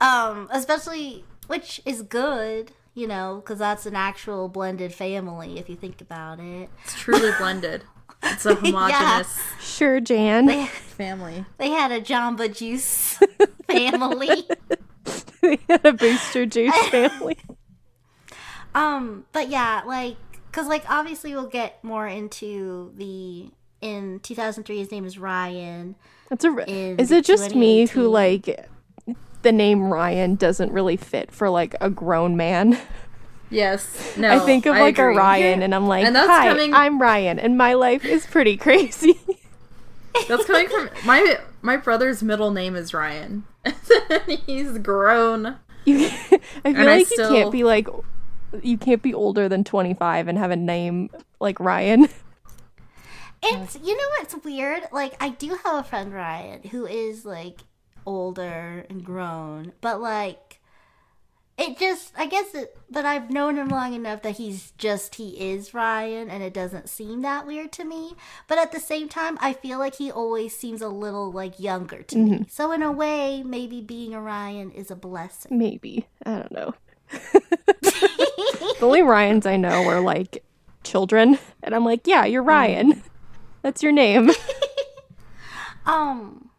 Um, 0.00 0.48
especially 0.52 1.24
which 1.46 1.80
is 1.86 2.02
good, 2.02 2.72
you 2.94 3.06
know, 3.08 3.40
because 3.42 3.58
that's 3.58 3.86
an 3.86 3.96
actual 3.96 4.48
blended 4.48 4.92
family 4.92 5.58
if 5.58 5.68
you 5.70 5.74
think 5.76 6.00
about 6.02 6.38
it. 6.38 6.68
It's 6.84 6.94
truly 6.94 7.30
blended. 7.38 7.84
It's 8.22 8.44
a 8.44 8.54
homogenous 8.56 9.34
Sure, 9.60 9.98
Jan. 10.00 10.66
family. 10.66 11.46
They 11.56 11.70
had 11.70 11.90
a 11.90 12.00
Jamba 12.02 12.54
Juice 12.54 13.18
family. 13.66 14.46
we 15.42 15.58
had 15.68 15.86
a 15.86 15.92
Booster 15.94 16.44
Juice 16.44 16.76
family. 16.88 17.38
Um, 18.78 19.24
but 19.32 19.48
yeah, 19.48 19.82
like, 19.86 20.16
cause 20.52 20.66
like 20.66 20.84
obviously 20.90 21.34
we'll 21.34 21.46
get 21.48 21.82
more 21.82 22.06
into 22.06 22.92
the 22.96 23.50
in 23.80 24.20
2003. 24.20 24.78
His 24.78 24.90
name 24.90 25.04
is 25.04 25.18
Ryan. 25.18 25.94
That's 26.28 26.44
a. 26.44 26.70
Is 27.00 27.10
it 27.10 27.24
just 27.24 27.54
me 27.54 27.86
who 27.86 28.08
like 28.08 28.68
the 29.42 29.52
name 29.52 29.92
Ryan 29.92 30.34
doesn't 30.34 30.72
really 30.72 30.96
fit 30.96 31.30
for 31.32 31.48
like 31.48 31.74
a 31.80 31.88
grown 31.90 32.36
man? 32.36 32.78
Yes. 33.50 34.04
No. 34.18 34.30
I 34.30 34.38
think 34.40 34.66
of 34.66 34.74
like 34.74 34.98
a 34.98 35.02
agree. 35.04 35.16
Ryan, 35.16 35.62
and 35.62 35.72
I'm 35.74 35.86
like, 35.86 36.04
And 36.04 36.14
that's 36.14 36.28
"Hi, 36.28 36.48
coming- 36.48 36.74
I'm 36.74 37.00
Ryan, 37.00 37.38
and 37.38 37.56
my 37.56 37.74
life 37.74 38.04
is 38.04 38.26
pretty 38.26 38.56
crazy." 38.66 39.18
That's 40.26 40.44
coming 40.44 40.68
from 40.68 40.90
my 41.06 41.38
my 41.62 41.76
brother's 41.76 42.22
middle 42.22 42.50
name 42.50 42.74
is 42.74 42.92
Ryan. 42.92 43.44
He's 44.46 44.76
grown. 44.78 45.56
you, 45.84 46.06
I 46.06 46.08
feel 46.10 46.40
And 46.64 46.78
I 46.78 46.84
like 46.84 47.06
still- 47.06 47.30
you 47.32 47.36
can't 47.42 47.52
be 47.52 47.62
like, 47.64 47.86
you 48.62 48.78
can't 48.78 49.02
be 49.02 49.14
older 49.14 49.48
than 49.48 49.64
25 49.64 50.28
and 50.28 50.38
have 50.38 50.50
a 50.50 50.56
name 50.56 51.10
like 51.40 51.60
Ryan. 51.60 52.08
It's 53.42 53.76
you 53.76 53.96
know 53.96 54.08
what's 54.18 54.44
weird? 54.44 54.82
Like 54.92 55.14
I 55.22 55.30
do 55.30 55.56
have 55.64 55.74
a 55.74 55.82
friend 55.84 56.12
Ryan 56.12 56.62
who 56.70 56.86
is 56.86 57.24
like 57.24 57.60
older 58.04 58.84
and 58.90 59.04
grown, 59.04 59.72
but 59.80 60.00
like 60.00 60.60
it 61.56 61.78
just 61.78 62.12
I 62.16 62.26
guess 62.26 62.54
it 62.54 62.76
but 62.90 63.04
I've 63.04 63.30
known 63.30 63.56
him 63.56 63.68
long 63.68 63.94
enough 63.94 64.22
that 64.22 64.36
he's 64.36 64.72
just 64.72 65.16
he 65.16 65.52
is 65.52 65.74
Ryan 65.74 66.30
and 66.30 66.42
it 66.42 66.54
doesn't 66.54 66.88
seem 66.88 67.22
that 67.22 67.46
weird 67.46 67.72
to 67.72 67.84
me. 67.84 68.14
But 68.48 68.58
at 68.58 68.72
the 68.72 68.80
same 68.80 69.08
time 69.08 69.38
I 69.40 69.52
feel 69.52 69.78
like 69.78 69.96
he 69.96 70.10
always 70.10 70.56
seems 70.56 70.82
a 70.82 70.88
little 70.88 71.30
like 71.30 71.60
younger 71.60 72.02
to 72.02 72.18
me. 72.18 72.30
Mm-hmm. 72.30 72.42
So 72.48 72.72
in 72.72 72.82
a 72.82 72.92
way, 72.92 73.42
maybe 73.44 73.80
being 73.80 74.14
a 74.14 74.20
Ryan 74.20 74.72
is 74.72 74.90
a 74.90 74.96
blessing. 74.96 75.56
Maybe 75.56 76.06
I 76.26 76.38
don't 76.38 76.52
know. 76.52 76.74
The 77.10 78.76
only 78.82 79.02
Ryans 79.02 79.46
I 79.46 79.56
know 79.56 79.86
are 79.88 80.00
like 80.00 80.44
children, 80.84 81.38
and 81.62 81.74
I'm 81.74 81.84
like, 81.84 82.06
yeah, 82.06 82.24
you're 82.24 82.42
Ryan. 82.42 83.02
That's 83.62 83.82
your 83.82 83.92
name. 83.92 84.30
Um, 85.88 86.50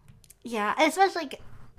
yeah, 0.43 0.73
especially, 0.83 1.29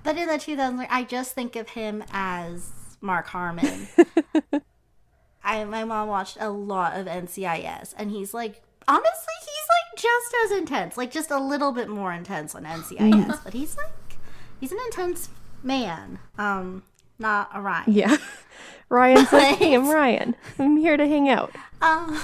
but 0.05 0.17
in 0.17 0.29
the 0.29 0.35
2000s, 0.35 0.87
I 0.89 1.03
just 1.03 1.35
think 1.35 1.57
of 1.57 1.71
him 1.71 2.05
as 2.12 2.71
Mark 3.00 3.27
Harmon. 3.27 3.89
I 5.45 5.65
my 5.65 5.85
mom 5.85 6.09
watched 6.09 6.37
a 6.39 6.50
lot 6.50 6.97
of 6.97 7.07
NCIS, 7.07 7.95
and 7.99 8.11
he's 8.11 8.33
like, 8.33 8.62
honestly, 8.87 9.35
he's 9.41 9.69
like 9.69 10.00
just 10.00 10.35
as 10.45 10.59
intense, 10.59 10.97
like 10.97 11.11
just 11.11 11.33
a 11.33 11.41
little 11.41 11.73
bit 11.73 11.89
more 11.89 12.12
intense 12.12 12.55
on 12.55 12.65
NCIS, 12.65 13.41
but 13.45 13.53
he's 13.53 13.77
like, 13.77 14.19
he's 14.61 14.71
an 14.71 14.79
intense 14.87 15.29
man. 15.62 16.21
Um, 16.39 16.85
not 17.21 17.50
a 17.55 17.61
Ryan. 17.61 17.93
yeah, 17.93 18.17
Ryan's 18.89 19.33
like, 19.33 19.57
hey, 19.57 19.75
I'm 19.75 19.89
Ryan. 19.89 20.35
I'm 20.59 20.77
here 20.77 20.97
to 20.97 21.07
hang 21.07 21.29
out. 21.29 21.55
Um, 21.81 22.21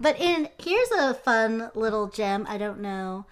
but 0.00 0.18
in 0.18 0.48
here's 0.58 0.90
a 0.92 1.14
fun 1.14 1.70
little 1.74 2.06
gem. 2.06 2.46
I 2.48 2.56
don't 2.56 2.80
know 2.80 3.26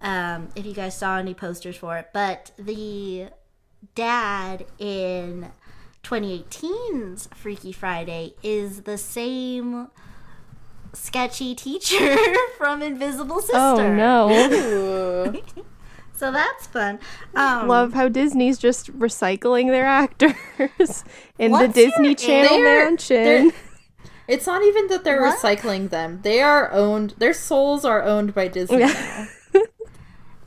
um, 0.00 0.48
if 0.56 0.66
you 0.66 0.74
guys 0.74 0.96
saw 0.96 1.18
any 1.18 1.34
posters 1.34 1.76
for 1.76 1.96
it, 1.96 2.08
but 2.12 2.52
the 2.58 3.28
dad 3.94 4.66
in 4.78 5.50
2018's 6.02 7.28
Freaky 7.34 7.72
Friday 7.72 8.34
is 8.42 8.82
the 8.82 8.98
same 8.98 9.88
sketchy 10.92 11.54
teacher 11.54 12.16
from 12.56 12.82
Invisible 12.82 13.40
Sister. 13.40 13.56
Oh 13.56 13.94
no. 13.94 15.42
Ooh. 16.18 16.20
So 16.20 16.32
that's 16.32 16.66
fun. 16.66 16.98
Um, 17.34 17.68
Love 17.68 17.92
how 17.94 18.08
Disney's 18.08 18.58
just 18.58 18.92
recycling 18.98 19.68
their 19.68 19.86
actors 19.86 20.34
in 21.38 21.52
the 21.52 21.68
Disney 21.68 22.08
your 22.08 22.14
Channel 22.14 22.56
They're- 22.58 22.84
mansion. 22.84 23.24
they're- 23.24 23.52
It's 24.28 24.46
not 24.46 24.62
even 24.62 24.88
that 24.88 25.04
they're 25.04 25.22
What? 25.22 25.38
recycling 25.38 25.88
them. 25.88 26.20
They 26.22 26.42
are 26.42 26.70
owned. 26.70 27.14
Their 27.16 27.32
souls 27.32 27.86
are 27.86 28.02
owned 28.02 28.34
by 28.34 28.48
Disney. 28.48 28.78
now. 28.80 29.26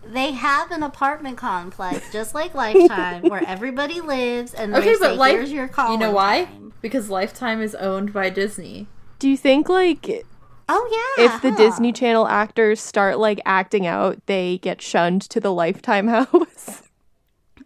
They 0.06 0.32
have 0.32 0.72
an 0.72 0.84
apartment 0.84 1.38
complex, 1.38 2.12
just 2.12 2.36
like 2.36 2.54
Lifetime, 2.54 3.24
where 3.30 3.44
everybody 3.48 4.02
lives, 4.02 4.54
and 4.54 4.76
Okay, 4.76 4.94
they 4.94 5.00
but 5.00 5.12
say, 5.12 5.16
like, 5.16 5.50
your 5.50 5.70
call." 5.70 5.94
you 5.94 5.98
know 5.98 6.12
why? 6.12 6.50
Because 6.82 7.10
Lifetime 7.10 7.62
is 7.62 7.76
owned 7.76 8.12
by 8.12 8.30
Disney. 8.30 8.88
Do 9.20 9.30
you 9.30 9.38
think 9.38 9.70
like 9.70 10.26
Oh 10.74 11.16
yeah. 11.18 11.26
if 11.26 11.42
the 11.42 11.52
huh. 11.52 11.58
Disney 11.58 11.92
Channel 11.92 12.28
actors 12.28 12.80
start 12.80 13.20
like 13.20 13.42
acting 13.46 13.86
out, 13.86 14.26
they 14.26 14.58
get 14.60 14.82
shunned 14.82 15.22
to 15.24 15.42
the 15.42 15.52
Lifetime 15.52 16.08
house? 16.18 16.84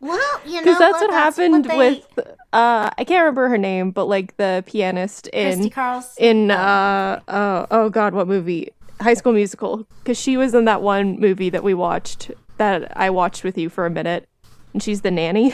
Well, 0.01 0.41
you 0.45 0.53
know, 0.55 0.59
Because 0.61 0.79
that's 0.79 1.01
what 1.01 1.11
that's 1.11 1.37
happened 1.37 1.65
they- 1.65 1.77
with 1.77 2.17
uh 2.51 2.89
I 2.97 3.03
can't 3.03 3.21
remember 3.21 3.47
her 3.49 3.57
name, 3.59 3.91
but 3.91 4.05
like 4.05 4.37
the 4.37 4.63
pianist 4.65 5.27
in 5.27 5.71
in 6.17 6.49
uh 6.49 7.19
oh, 7.27 7.67
oh 7.69 7.89
god, 7.89 8.13
what 8.15 8.27
movie? 8.27 8.71
High 9.01 9.13
School 9.13 9.33
Musical. 9.33 9.85
Because 9.99 10.19
she 10.19 10.35
was 10.35 10.53
in 10.55 10.65
that 10.65 10.81
one 10.81 11.19
movie 11.19 11.49
that 11.51 11.63
we 11.63 11.73
watched 11.75 12.31
that 12.57 12.95
I 12.97 13.09
watched 13.11 13.43
with 13.43 13.57
you 13.57 13.69
for 13.69 13.85
a 13.85 13.89
minute, 13.89 14.27
and 14.73 14.81
she's 14.81 15.01
the 15.01 15.11
nanny. 15.11 15.53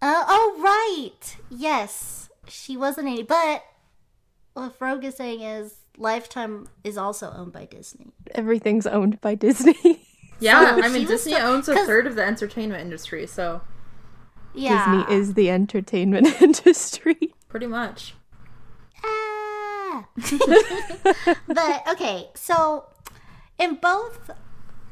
Uh, 0.00 0.24
oh 0.28 0.56
right, 0.60 1.36
yes, 1.50 2.28
she 2.48 2.76
was 2.76 2.98
an 2.98 3.06
eighty. 3.08 3.22
But 3.22 3.64
what 4.54 4.76
Frog 4.76 5.04
is 5.04 5.16
saying 5.16 5.40
is 5.42 5.76
Lifetime 5.98 6.68
is 6.84 6.96
also 6.96 7.32
owned 7.36 7.52
by 7.52 7.64
Disney. 7.66 8.12
Everything's 8.34 8.86
owned 8.86 9.20
by 9.20 9.34
Disney. 9.34 10.06
Yeah, 10.40 10.74
So 10.76 10.82
I 10.82 10.88
mean 10.88 11.06
Disney 11.06 11.34
so- 11.34 11.38
owns 11.38 11.68
a 11.68 11.76
third 11.86 12.04
of 12.08 12.16
the 12.16 12.24
entertainment 12.24 12.80
industry, 12.82 13.28
so 13.28 13.60
Yeah, 14.54 14.96
Disney 15.02 15.14
is 15.14 15.34
the 15.34 15.50
entertainment 15.50 16.42
industry. 16.42 17.32
pretty 17.48 17.68
much. 17.68 18.14
Ah. 19.04 20.06
but 21.46 21.82
okay, 21.92 22.28
so 22.34 22.86
in 23.58 23.76
both, 23.76 24.30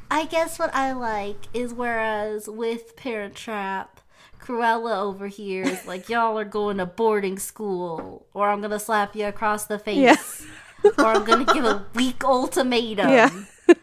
I 0.08 0.26
guess 0.26 0.58
what 0.58 0.72
I 0.72 0.92
like 0.92 1.46
is 1.52 1.74
whereas 1.74 2.48
with 2.48 2.94
Parent 2.94 3.34
Trap, 3.34 3.99
Cruella 4.42 4.98
over 5.02 5.26
here 5.28 5.62
is 5.64 5.86
like, 5.86 6.08
y'all 6.08 6.38
are 6.38 6.44
going 6.44 6.78
to 6.78 6.86
boarding 6.86 7.38
school, 7.38 8.26
or 8.34 8.48
I'm 8.50 8.60
gonna 8.60 8.78
slap 8.80 9.14
you 9.14 9.26
across 9.26 9.66
the 9.66 9.78
face, 9.78 10.46
Yeah. 10.84 10.90
or 10.98 11.06
I'm 11.06 11.24
gonna 11.24 11.44
give 11.44 11.64
a 11.64 11.86
weak 11.94 12.24
ultimatum. 12.24 13.08
Yeah. 13.10 13.30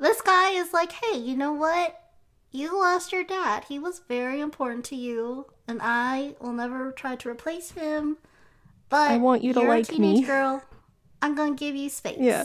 This 0.00 0.20
guy 0.20 0.50
is 0.50 0.72
like, 0.72 0.90
hey, 0.90 1.16
you 1.16 1.36
know 1.36 1.52
what? 1.52 1.96
You 2.50 2.76
lost 2.76 3.12
your 3.12 3.22
dad. 3.22 3.64
He 3.68 3.78
was 3.78 4.00
very 4.08 4.40
important 4.40 4.84
to 4.86 4.96
you, 4.96 5.46
and 5.68 5.78
I 5.80 6.34
will 6.40 6.52
never 6.52 6.90
try 6.90 7.14
to 7.14 7.28
replace 7.30 7.70
him. 7.70 8.16
But 8.88 9.12
I 9.12 9.18
want 9.18 9.44
you 9.44 9.52
to 9.52 9.60
you're 9.60 9.68
like 9.68 9.88
a 9.88 9.92
teenage 9.92 10.20
me." 10.22 10.26
girl. 10.26 10.60
I'm 11.22 11.36
gonna 11.36 11.54
give 11.54 11.76
you 11.76 11.88
space. 11.88 12.16
Yeah. 12.18 12.44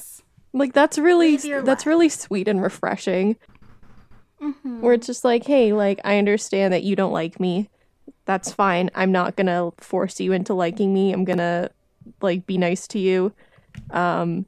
Like 0.53 0.73
that's 0.73 0.99
really 0.99 1.35
that's 1.37 1.65
life. 1.65 1.85
really 1.87 2.09
sweet 2.09 2.47
and 2.47 2.61
refreshing. 2.61 3.37
Mhm. 4.41 4.81
Where 4.81 4.93
it's 4.93 5.07
just 5.07 5.23
like, 5.23 5.45
hey, 5.45 5.73
like 5.73 5.99
I 6.03 6.17
understand 6.17 6.73
that 6.73 6.83
you 6.83 6.95
don't 6.95 7.11
like 7.13 7.39
me. 7.39 7.69
That's 8.25 8.51
fine. 8.51 8.89
I'm 8.95 9.11
not 9.11 9.35
gonna 9.35 9.71
force 9.79 10.19
you 10.19 10.31
into 10.33 10.53
liking 10.53 10.93
me. 10.93 11.11
I'm 11.13 11.25
gonna 11.25 11.69
like 12.21 12.45
be 12.45 12.57
nice 12.57 12.87
to 12.89 12.99
you. 12.99 13.33
Um 13.91 14.45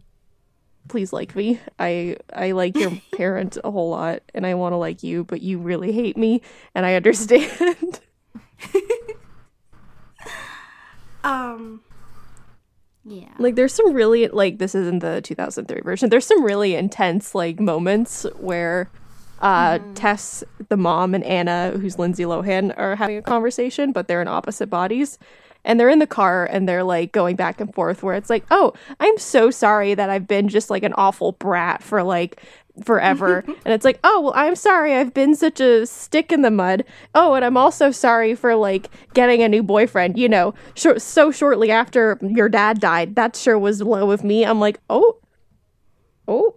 please 0.87 1.13
like 1.13 1.35
me. 1.35 1.59
I 1.79 2.17
I 2.33 2.51
like 2.51 2.75
your 2.77 2.91
parent 3.15 3.57
a 3.63 3.71
whole 3.71 3.89
lot 3.89 4.21
and 4.33 4.45
I 4.45 4.53
want 4.55 4.73
to 4.73 4.77
like 4.77 5.03
you, 5.03 5.23
but 5.23 5.41
you 5.41 5.59
really 5.59 5.91
hate 5.91 6.17
me 6.17 6.41
and 6.75 6.85
I 6.85 6.95
understand. 6.95 7.99
Um. 11.23 11.81
Yeah. 13.05 13.29
like 13.39 13.55
there's 13.55 13.73
some 13.73 13.93
really 13.93 14.27
like 14.27 14.59
this 14.59 14.75
isn't 14.75 14.99
the 14.99 15.21
2003 15.21 15.81
version. 15.81 16.09
There's 16.09 16.25
some 16.25 16.43
really 16.43 16.75
intense 16.75 17.33
like 17.33 17.59
moments 17.59 18.25
where 18.37 18.89
uh 19.41 19.79
Tess, 19.95 20.43
the 20.69 20.77
mom, 20.77 21.13
and 21.13 21.23
Anna, 21.23 21.71
who's 21.79 21.99
Lindsay 21.99 22.23
Lohan, 22.23 22.73
are 22.77 22.95
having 22.95 23.17
a 23.17 23.21
conversation, 23.21 23.91
but 23.91 24.07
they're 24.07 24.21
in 24.21 24.27
opposite 24.27 24.67
bodies. 24.67 25.17
And 25.65 25.77
they're 25.77 25.89
in 25.89 25.99
the 25.99 26.07
car 26.07 26.45
and 26.45 26.69
they're 26.69 26.85
like 26.85 27.11
going 27.11 27.35
back 27.35 27.59
and 27.59 27.73
forth 27.75 28.01
where 28.01 28.15
it's 28.15 28.29
like, 28.29 28.45
"Oh, 28.49 28.71
I'm 29.01 29.17
so 29.17 29.51
sorry 29.51 29.93
that 29.93 30.09
I've 30.09 30.25
been 30.25 30.47
just 30.47 30.69
like 30.69 30.83
an 30.83 30.93
awful 30.93 31.33
brat 31.33 31.83
for 31.83 32.01
like 32.01 32.41
forever. 32.83 33.39
and 33.65 33.73
it's 33.73 33.85
like, 33.85 33.99
oh, 34.03 34.21
well, 34.21 34.33
I'm 34.35 34.55
sorry. 34.55 34.95
I've 34.95 35.13
been 35.13 35.35
such 35.35 35.59
a 35.59 35.85
stick 35.85 36.31
in 36.31 36.41
the 36.41 36.51
mud. 36.51 36.83
Oh, 37.15 37.33
and 37.33 37.43
I'm 37.43 37.57
also 37.57 37.91
sorry 37.91 38.35
for 38.35 38.55
like 38.55 38.89
getting 39.13 39.41
a 39.41 39.49
new 39.49 39.63
boyfriend, 39.63 40.17
you 40.17 40.29
know, 40.29 40.53
sh- 40.75 40.87
so 40.97 41.31
shortly 41.31 41.71
after 41.71 42.17
your 42.21 42.49
dad 42.49 42.79
died. 42.79 43.15
That 43.15 43.35
sure 43.35 43.59
was 43.59 43.81
low 43.81 44.11
of 44.11 44.23
me. 44.23 44.45
I'm 44.45 44.59
like, 44.59 44.79
oh, 44.89 45.17
oh, 46.27 46.55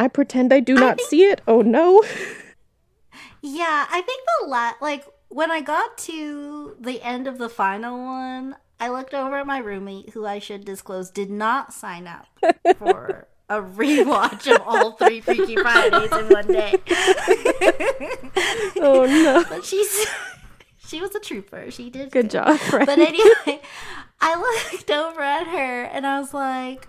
I 0.00 0.08
pretend 0.08 0.52
I 0.52 0.60
do 0.60 0.74
not 0.74 0.96
think- 0.96 1.08
see 1.08 1.22
it. 1.24 1.40
Oh, 1.46 1.62
no. 1.62 2.02
Yeah, 3.42 3.86
I 3.90 4.02
think 4.02 4.22
the 4.42 4.48
la 4.48 4.72
like 4.82 5.06
when 5.30 5.50
I 5.50 5.62
got 5.62 5.96
to 5.98 6.76
the 6.78 7.00
end 7.00 7.26
of 7.26 7.38
the 7.38 7.48
final 7.48 7.96
one, 7.98 8.54
I 8.78 8.88
looked 8.90 9.14
over 9.14 9.36
at 9.38 9.46
my 9.46 9.56
roommate, 9.58 10.10
who 10.10 10.26
I 10.26 10.40
should 10.40 10.64
disclose 10.66 11.10
did 11.10 11.30
not 11.30 11.72
sign 11.72 12.06
up 12.06 12.26
for 12.76 13.28
a 13.48 13.62
rewatch 13.62 14.54
of 14.54 14.60
all 14.66 14.92
three 14.92 15.22
Freaky 15.22 15.56
Fridays 15.56 16.12
in 16.12 16.28
one 16.28 16.48
day. 16.48 16.74
Oh, 18.76 19.04
no. 19.06 19.44
but 19.48 19.64
she's 19.64 20.06
she 20.86 21.00
was 21.00 21.14
a 21.14 21.20
trooper. 21.20 21.70
She 21.70 21.88
did 21.90 22.10
Good 22.10 22.30
job, 22.30 22.58
friend. 22.58 22.84
But 22.86 22.98
anyway, 22.98 23.62
I 24.20 24.34
looked 24.72 24.90
over 24.90 25.22
at 25.22 25.46
her 25.46 25.84
and 25.84 26.06
I 26.06 26.18
was 26.20 26.34
like, 26.34 26.88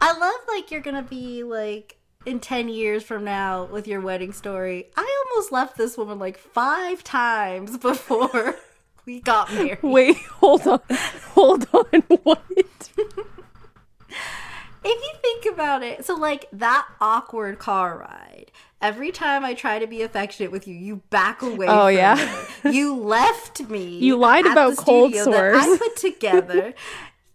I 0.00 0.16
love 0.18 0.40
like 0.48 0.70
you're 0.70 0.80
gonna 0.80 1.02
be 1.02 1.42
like 1.42 1.98
in 2.26 2.40
10 2.40 2.68
years 2.68 3.02
from 3.02 3.24
now 3.24 3.64
with 3.64 3.86
your 3.86 4.00
wedding 4.00 4.32
story. 4.32 4.90
I 4.96 5.24
almost 5.30 5.52
left 5.52 5.76
this 5.76 5.96
woman 5.96 6.18
like 6.18 6.38
five 6.38 7.02
times 7.04 7.76
before 7.78 8.56
we 9.06 9.20
got 9.20 9.52
married. 9.52 9.82
Wait, 9.82 10.16
hold 10.16 10.66
on. 10.66 10.80
Hold 11.34 11.66
on. 11.72 12.02
What? 12.22 12.42
If 14.82 14.98
you 15.02 15.12
think 15.20 15.54
about 15.54 15.82
it, 15.82 16.04
so 16.04 16.14
like 16.14 16.46
that 16.52 16.86
awkward 17.00 17.58
car 17.58 17.98
ride. 17.98 18.50
Every 18.80 19.10
time 19.12 19.44
I 19.44 19.52
try 19.52 19.78
to 19.78 19.86
be 19.86 20.00
affectionate 20.00 20.50
with 20.50 20.66
you, 20.66 20.74
you 20.74 21.02
back 21.10 21.42
away. 21.42 21.66
Oh, 21.68 21.88
yeah. 21.88 22.14
me. 22.64 22.72
you 22.72 22.96
left 22.96 23.60
me. 23.68 23.98
You 24.00 24.16
lied 24.16 24.46
about 24.46 24.78
cold 24.78 25.12
that 25.12 25.28
I 25.28 25.76
put 25.76 25.96
together. 25.96 26.72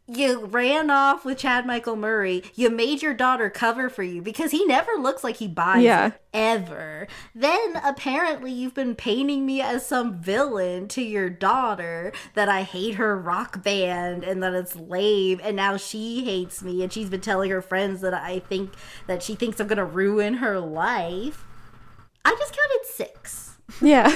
You 0.07 0.45
ran 0.45 0.89
off 0.89 1.25
with 1.25 1.39
Chad 1.39 1.65
Michael 1.65 1.95
Murray. 1.95 2.43
You 2.53 2.69
made 2.69 3.01
your 3.01 3.13
daughter 3.13 3.50
cover 3.50 3.89
for 3.89 4.03
you 4.03 4.21
because 4.21 4.51
he 4.51 4.63
never 4.65 4.91
looks 5.00 5.24
like 5.24 5.38
he 5.38 5.47
buys 5.47 5.81
Yeah. 5.83 6.07
it 6.07 6.21
ever. 6.33 7.07
Then 7.33 7.77
apparently 7.83 8.51
you've 8.51 8.74
been 8.75 8.93
painting 8.95 9.45
me 9.45 9.62
as 9.62 9.85
some 9.85 10.19
villain 10.21 10.88
to 10.89 11.01
your 11.01 11.29
daughter 11.29 12.12
that 12.35 12.50
I 12.50 12.62
hate 12.63 12.95
her 12.95 13.17
rock 13.17 13.63
band 13.63 14.24
and 14.24 14.43
that 14.43 14.53
it's 14.53 14.75
lame 14.75 15.39
and 15.43 15.55
now 15.55 15.77
she 15.77 16.24
hates 16.24 16.62
me 16.62 16.83
and 16.83 16.93
she's 16.93 17.09
been 17.09 17.21
telling 17.21 17.50
her 17.50 17.62
friends 17.62 18.01
that 18.01 18.13
I 18.13 18.39
think 18.39 18.74
that 19.07 19.24
she 19.24 19.33
thinks 19.35 19.59
I'm 19.59 19.67
going 19.67 19.77
to 19.77 19.85
ruin 19.85 20.35
her 20.35 20.59
life. 20.59 21.43
I 22.24 22.35
just 22.38 22.55
counted 22.55 22.85
6. 22.85 23.57
Yeah. 23.81 24.15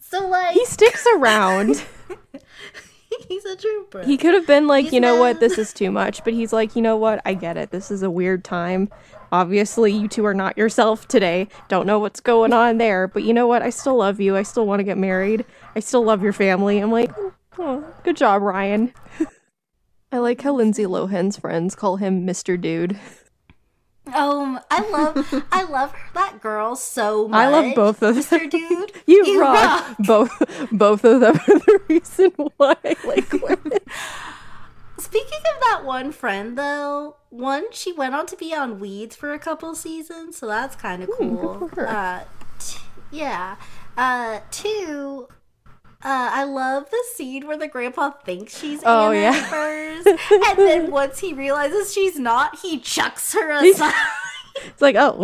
So 0.00 0.26
like 0.26 0.54
He 0.54 0.64
sticks 0.64 1.06
around. 1.16 1.84
he's 3.28 3.44
a 3.44 3.56
trooper. 3.56 4.02
He 4.02 4.16
could 4.16 4.34
have 4.34 4.46
been 4.46 4.66
like, 4.66 4.86
He's 4.86 4.94
you 4.94 5.00
know 5.00 5.16
what, 5.16 5.40
this 5.40 5.58
is 5.58 5.72
too 5.72 5.90
much. 5.90 6.22
But 6.24 6.34
he's 6.34 6.52
like, 6.52 6.76
you 6.76 6.82
know 6.82 6.96
what, 6.96 7.20
I 7.24 7.34
get 7.34 7.56
it. 7.56 7.70
This 7.70 7.90
is 7.90 8.02
a 8.02 8.10
weird 8.10 8.44
time. 8.44 8.88
Obviously, 9.32 9.92
you 9.92 10.08
two 10.08 10.26
are 10.26 10.34
not 10.34 10.58
yourself 10.58 11.06
today. 11.06 11.48
Don't 11.68 11.86
know 11.86 11.98
what's 11.98 12.20
going 12.20 12.52
on 12.52 12.78
there. 12.78 13.06
But 13.06 13.22
you 13.22 13.32
know 13.32 13.46
what? 13.46 13.62
I 13.62 13.70
still 13.70 13.96
love 13.96 14.20
you. 14.20 14.36
I 14.36 14.42
still 14.42 14.66
want 14.66 14.80
to 14.80 14.84
get 14.84 14.98
married. 14.98 15.44
I 15.76 15.80
still 15.80 16.02
love 16.02 16.22
your 16.22 16.32
family. 16.32 16.78
I'm 16.78 16.90
like, 16.90 17.12
oh, 17.16 17.32
oh 17.58 17.94
good 18.02 18.16
job, 18.16 18.42
Ryan. 18.42 18.92
I 20.12 20.18
like 20.18 20.40
how 20.42 20.54
Lindsay 20.54 20.86
Lohan's 20.86 21.36
friends 21.36 21.76
call 21.76 21.96
him 21.96 22.26
Mr. 22.26 22.60
Dude. 22.60 22.98
Um, 24.14 24.60
I 24.70 24.88
love, 24.90 25.44
I 25.52 25.64
love 25.64 25.92
that 26.14 26.40
girl 26.40 26.76
so 26.76 27.28
much. 27.28 27.38
I 27.40 27.48
love 27.48 27.74
both 27.74 28.02
of 28.02 28.14
them. 28.14 28.40
Mr. 28.40 28.50
Dude. 28.50 28.92
You, 29.06 29.40
rock. 29.40 29.96
Both 29.98 30.70
both 30.72 31.04
of 31.04 31.20
them 31.20 31.36
are 31.36 31.58
the 31.58 31.80
reason 31.88 32.32
why 32.56 32.76
I 32.84 32.96
like 33.04 33.32
women. 33.32 33.78
Speaking 34.98 35.38
of 35.38 35.60
that 35.62 35.82
one 35.84 36.12
friend, 36.12 36.56
though, 36.58 37.16
one 37.30 37.64
she 37.72 37.92
went 37.92 38.14
on 38.14 38.26
to 38.26 38.36
be 38.36 38.54
on 38.54 38.78
Weeds 38.80 39.16
for 39.16 39.32
a 39.32 39.38
couple 39.38 39.74
seasons, 39.74 40.36
so 40.36 40.46
that's 40.46 40.76
kind 40.76 41.02
of 41.02 41.10
cool. 41.16 41.68
her. 41.74 41.88
Uh, 41.88 42.24
t- 42.58 42.80
yeah. 43.10 43.56
Uh, 43.96 44.40
two. 44.50 45.28
Uh, 46.02 46.30
I 46.32 46.44
love 46.44 46.88
the 46.90 47.04
scene 47.14 47.46
where 47.46 47.58
the 47.58 47.68
grandpa 47.68 48.10
thinks 48.24 48.58
she's 48.58 48.80
Oh, 48.86 49.10
Anna 49.10 49.20
yeah. 49.20 49.42
at 49.42 49.50
first, 49.50 50.06
and 50.32 50.58
then 50.58 50.90
once 51.00 51.18
he 51.18 51.34
realizes 51.34 51.92
she's 51.92 52.18
not, 52.18 52.58
he 52.60 52.78
chucks 52.78 53.34
her 53.34 53.50
aside. 53.64 53.92
It's 54.64 54.80
like, 54.82 54.96
oh, 54.98 55.16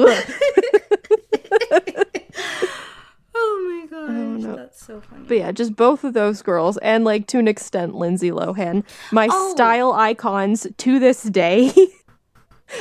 oh 3.35 3.81
my 3.81 3.87
gosh, 3.91 4.43
no. 4.43 4.57
that's 4.57 4.85
so 4.85 5.01
funny. 5.01 5.25
But 5.27 5.37
yeah, 5.39 5.53
just 5.53 5.77
both 5.77 6.05
of 6.05 6.15
those 6.15 6.43
girls, 6.43 6.77
and 6.79 7.05
like 7.05 7.27
to 7.29 7.39
an 7.39 7.49
extent, 7.49 7.95
Lindsay 7.95 8.31
Lohan, 8.31 8.85
my 9.13 9.29
Oh. 9.31 9.51
style 9.53 9.93
icons 9.93 10.67
to 10.77 10.99
this 10.99 11.23
day. 11.23 11.73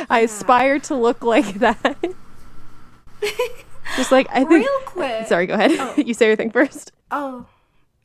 I 0.10 0.21
aspire 0.21 0.79
to 0.79 0.95
look 0.95 1.23
like 1.23 1.55
that. 1.55 1.95
just 3.95 4.12
like 4.12 4.27
I 4.31 4.39
think. 4.43 4.49
Real 4.65 4.79
quick. 4.86 5.27
Sorry, 5.27 5.45
go 5.45 5.53
ahead. 5.53 6.05
you 6.08 6.13
say 6.13 6.27
your 6.27 6.36
thing 6.36 6.51
first. 6.51 6.91
Oh, 7.12 7.45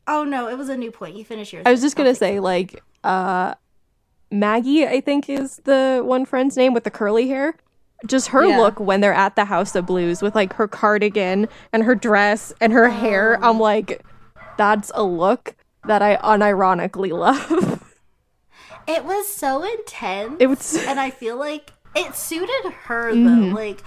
oh 0.07 0.23
no, 0.23 0.47
it 0.47 0.57
was 0.57 0.69
a 0.69 0.77
new 0.77 0.91
point. 0.91 1.15
You 1.15 1.25
finish 1.25 1.53
yours. 1.53 1.63
I 1.65 1.71
was 1.71 1.81
just 1.81 1.95
gonna 1.95 2.15
say 2.15 2.39
like 2.39 2.81
uh, 3.03 3.55
Maggie, 4.31 4.85
I 4.87 5.01
think 5.01 5.29
is 5.29 5.57
the 5.65 6.01
one 6.03 6.25
friend's 6.25 6.55
name 6.57 6.73
with 6.73 6.83
the 6.83 6.91
curly 6.91 7.27
hair. 7.27 7.55
Just 8.05 8.29
her 8.29 8.43
Yeah. 8.45 8.57
look 8.57 8.79
when 8.79 9.01
they're 9.01 9.13
at 9.13 9.35
the 9.35 9.45
House 9.45 9.75
of 9.75 9.85
Blues 9.85 10.21
with 10.21 10.33
like 10.33 10.53
her 10.53 10.67
cardigan 10.67 11.47
and 11.71 11.83
her 11.83 11.93
dress 11.95 12.51
and 12.59 12.73
her 12.73 12.89
hair. 12.89 13.37
I'm 13.43 13.59
like, 13.59 14.03
that's 14.57 14.91
a 14.95 15.03
look 15.03 15.55
that 15.85 16.01
I 16.01 16.17
unironically 16.17 17.11
love. 17.11 17.77
It 18.87 19.05
was 19.05 19.27
so 19.27 19.63
intense. 19.63 20.37
It 20.39 20.47
was 20.47 20.75
and 20.87 20.99
I 20.99 21.11
feel 21.11 21.37
like 21.37 21.71
it 21.95 22.15
suited 22.15 22.71
her 22.85 23.13
though. 23.13 23.53
Like 23.53 23.81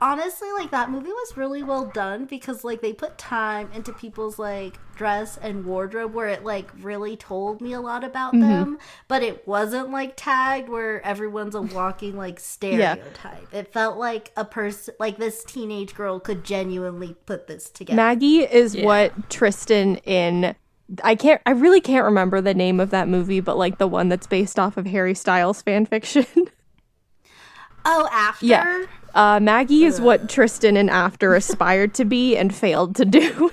honestly, 0.00 0.48
like 0.52 0.70
that 0.70 0.90
movie 0.90 1.10
was 1.10 1.36
really 1.36 1.62
well 1.62 1.86
done 1.86 2.24
because 2.26 2.64
like 2.64 2.80
they 2.80 2.92
put 2.92 3.18
time 3.18 3.70
into 3.74 3.92
people's 3.92 4.38
like 4.38 4.78
dress 4.96 5.36
and 5.36 5.64
wardrobe 5.66 6.14
where 6.14 6.28
it 6.28 6.42
like 6.44 6.70
really 6.80 7.16
told 7.16 7.60
me 7.60 7.72
a 7.72 7.80
lot 7.80 8.02
about 8.04 8.32
Mm-hmm. 8.32 8.40
them, 8.40 8.78
but 9.08 9.22
it 9.22 9.46
wasn't 9.46 9.90
like 9.90 10.14
tagged 10.16 10.68
where 10.68 11.04
everyone's 11.04 11.54
a 11.54 11.62
walking 11.62 12.16
like 12.16 12.40
stereotype. 12.40 13.52
It 13.52 13.72
felt 13.72 13.96
like 13.98 14.32
a 14.36 14.44
person 14.44 14.94
like 14.98 15.16
this 15.18 15.44
teenage 15.44 15.94
girl 15.94 16.18
could 16.20 16.44
genuinely 16.44 17.16
put 17.26 17.46
this 17.46 17.70
together. 17.70 17.96
Maggie 17.96 18.40
is 18.40 18.76
what 18.76 19.30
Tristan 19.30 19.96
in 19.98 20.54
I 21.02 21.14
can't 21.14 21.40
I 21.46 21.50
really 21.50 21.80
can't 21.80 22.04
remember 22.04 22.40
the 22.40 22.54
name 22.54 22.80
of 22.80 22.90
that 22.90 23.08
movie, 23.08 23.40
but 23.40 23.56
like 23.58 23.78
the 23.78 23.88
one 23.88 24.08
that's 24.08 24.26
based 24.26 24.58
off 24.58 24.76
of 24.76 24.86
Harry 24.86 25.14
Styles 25.14 25.62
fan 25.62 25.86
fiction. 25.86 26.26
oh, 27.84 28.08
after 28.12 28.46
yeah. 28.46 28.86
Uh 29.16 29.40
Maggie 29.40 29.84
is 29.84 30.00
what 30.00 30.28
Tristan 30.28 30.76
and 30.76 30.90
After 30.90 31.34
aspired 31.42 31.94
to 31.94 32.04
be 32.04 32.36
and 32.36 32.54
failed 32.54 32.94
to 32.96 33.04
do. 33.04 33.50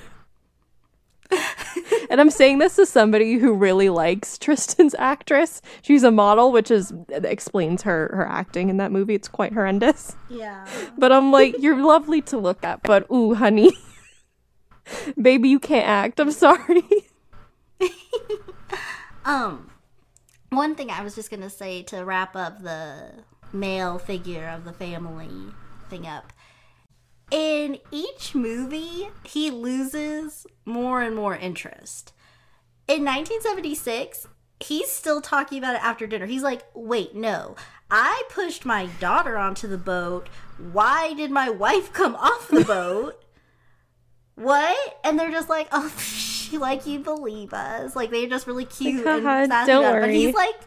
and 2.12 2.21
I'm 2.21 2.30
saying 2.30 2.60
this 2.60 2.78
as 2.78 2.89
somebody 2.89 3.36
who 3.36 3.54
really 3.54 3.89
likes 3.89 4.38
Tristan's 4.38 4.93
actress. 4.99 5.62
She's 5.82 6.04
a 6.04 6.12
model, 6.12 6.52
which 6.52 6.69
is 6.69 6.93
explains 7.10 7.82
her 7.84 8.12
her 8.13 8.28
acting 8.28 8.69
in 8.69 8.78
that 8.78 8.91
movie. 8.91 9.15
It's 9.15 9.28
quite 9.28 9.54
horrendous. 9.54 10.15
Yeah. 10.30 10.67
But 10.97 11.12
I'm 11.12 11.32
like, 11.32 11.56
you're 11.60 11.82
lovely 11.84 12.21
to 12.23 12.38
look 12.38 12.63
at, 12.63 12.84
but 12.84 13.10
ooh, 13.12 13.34
honey. 13.34 13.71
Baby, 15.19 15.49
you 15.49 15.60
can't 15.60 15.88
act. 15.88 16.19
I'm 16.19 16.32
sorry. 16.32 16.84
Um, 19.26 19.69
one 20.49 20.76
thing 20.76 20.89
I 20.89 21.02
was 21.02 21.15
just 21.15 21.30
gonna 21.30 21.49
say 21.49 21.84
to 21.84 22.04
wrap 22.04 22.36
up 22.36 22.62
the 22.62 23.12
male 23.54 23.98
figure 24.00 24.50
of 24.50 24.66
the 24.66 24.74
family 24.74 25.54
thing 25.89 26.08
up. 26.08 26.34
In 27.32 27.80
each 27.92 28.36
movie, 28.36 29.10
he 29.24 29.50
loses 29.50 30.46
more 30.66 31.02
and 31.02 31.16
more 31.16 31.36
interest. 31.36 32.13
In 32.88 33.06
1976, 33.06 34.28
he's 34.60 34.92
still 34.92 35.22
talking 35.22 35.58
about 35.58 35.76
it 35.76 35.84
after 35.84 36.06
dinner. 36.06 36.26
He's 36.26 36.44
like, 36.44 36.63
wait, 36.74 37.16
no. 37.16 37.56
I 37.89 38.24
pushed 38.30 38.66
my 38.66 38.88
daughter 39.00 39.38
onto 39.38 39.68
the 39.68 39.78
boat. 39.78 40.28
Why 40.72 41.13
did 41.13 41.32
my 41.32 41.50
wife 41.50 41.94
come 41.94 42.16
off 42.16 42.50
the 42.50 42.66
boat? 42.66 43.24
what? 44.36 45.00
And 45.04 45.20
they're 45.20 45.32
just 45.32 45.50
like, 45.50 45.68
oh, 45.72 45.94
like 46.54 46.86
you 46.86 47.00
believe 47.00 47.54
us. 47.54 47.96
Like 47.96 48.10
they're 48.12 48.28
just 48.28 48.48
really 48.48 48.66
cute 48.66 49.06
Like, 49.06 49.24
and 49.24 49.52
sassy 49.52 49.72
don't 49.72 49.84
it. 49.84 49.88
But 49.88 50.02
worry. 50.02 50.16
he's 50.16 50.36
like, 50.36 50.60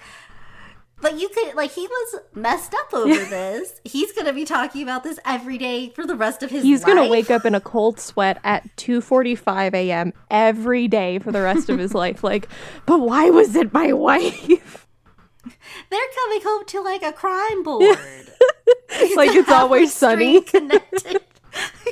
but 1.00 1.18
you 1.20 1.28
could 1.28 1.54
like 1.54 1.72
he 1.72 1.86
was 1.86 2.20
messed 2.34 2.74
up 2.74 2.92
over 2.94 3.14
this. 3.24 3.80
He's 3.84 4.12
gonna 4.12 4.32
be 4.32 4.44
talking 4.44 4.82
about 4.82 5.04
this 5.04 5.18
every 5.24 5.58
day 5.58 5.90
for 5.90 6.06
the 6.06 6.14
rest 6.16 6.42
of 6.42 6.50
his 6.50 6.58
life. 6.62 6.64
He's 6.64 6.82
life. 6.84 6.94
gonna 6.96 7.08
wake 7.08 7.30
up 7.30 7.44
in 7.44 7.54
a 7.54 7.60
cold 7.60 8.00
sweat 8.00 8.38
at 8.44 8.64
2:45 8.76 9.74
a.m. 9.74 10.12
every 10.30 10.88
day 10.88 11.18
for 11.18 11.32
the 11.32 11.42
rest 11.42 11.68
of 11.68 11.78
his 11.78 11.94
life. 12.02 12.24
Like, 12.24 12.48
but 12.86 12.98
why 13.00 13.30
was 13.30 13.54
it 13.56 13.72
my 13.72 13.92
wife? 13.92 14.86
They're 15.90 16.00
coming 16.14 16.40
home 16.42 16.64
to 16.66 16.80
like 16.80 17.02
a 17.02 17.12
crime 17.12 17.62
board. 17.62 17.98
It's 18.90 19.16
Like 19.16 19.30
it's 19.34 19.50
always 19.50 19.92
sunny. 19.94 20.40
connected. 20.40 21.22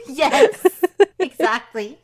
yes, 0.08 0.66
exactly. 1.18 1.98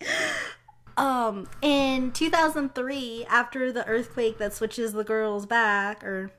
Um, 0.97 1.49
in 1.63 2.13
2003, 2.13 3.27
after 3.29 3.73
the 3.73 3.87
earthquake 3.87 4.39
that 4.39 4.53
switches 4.55 4.93
the 4.93 5.05
girls 5.05 5.47
back 5.47 6.05
or 6.05 6.31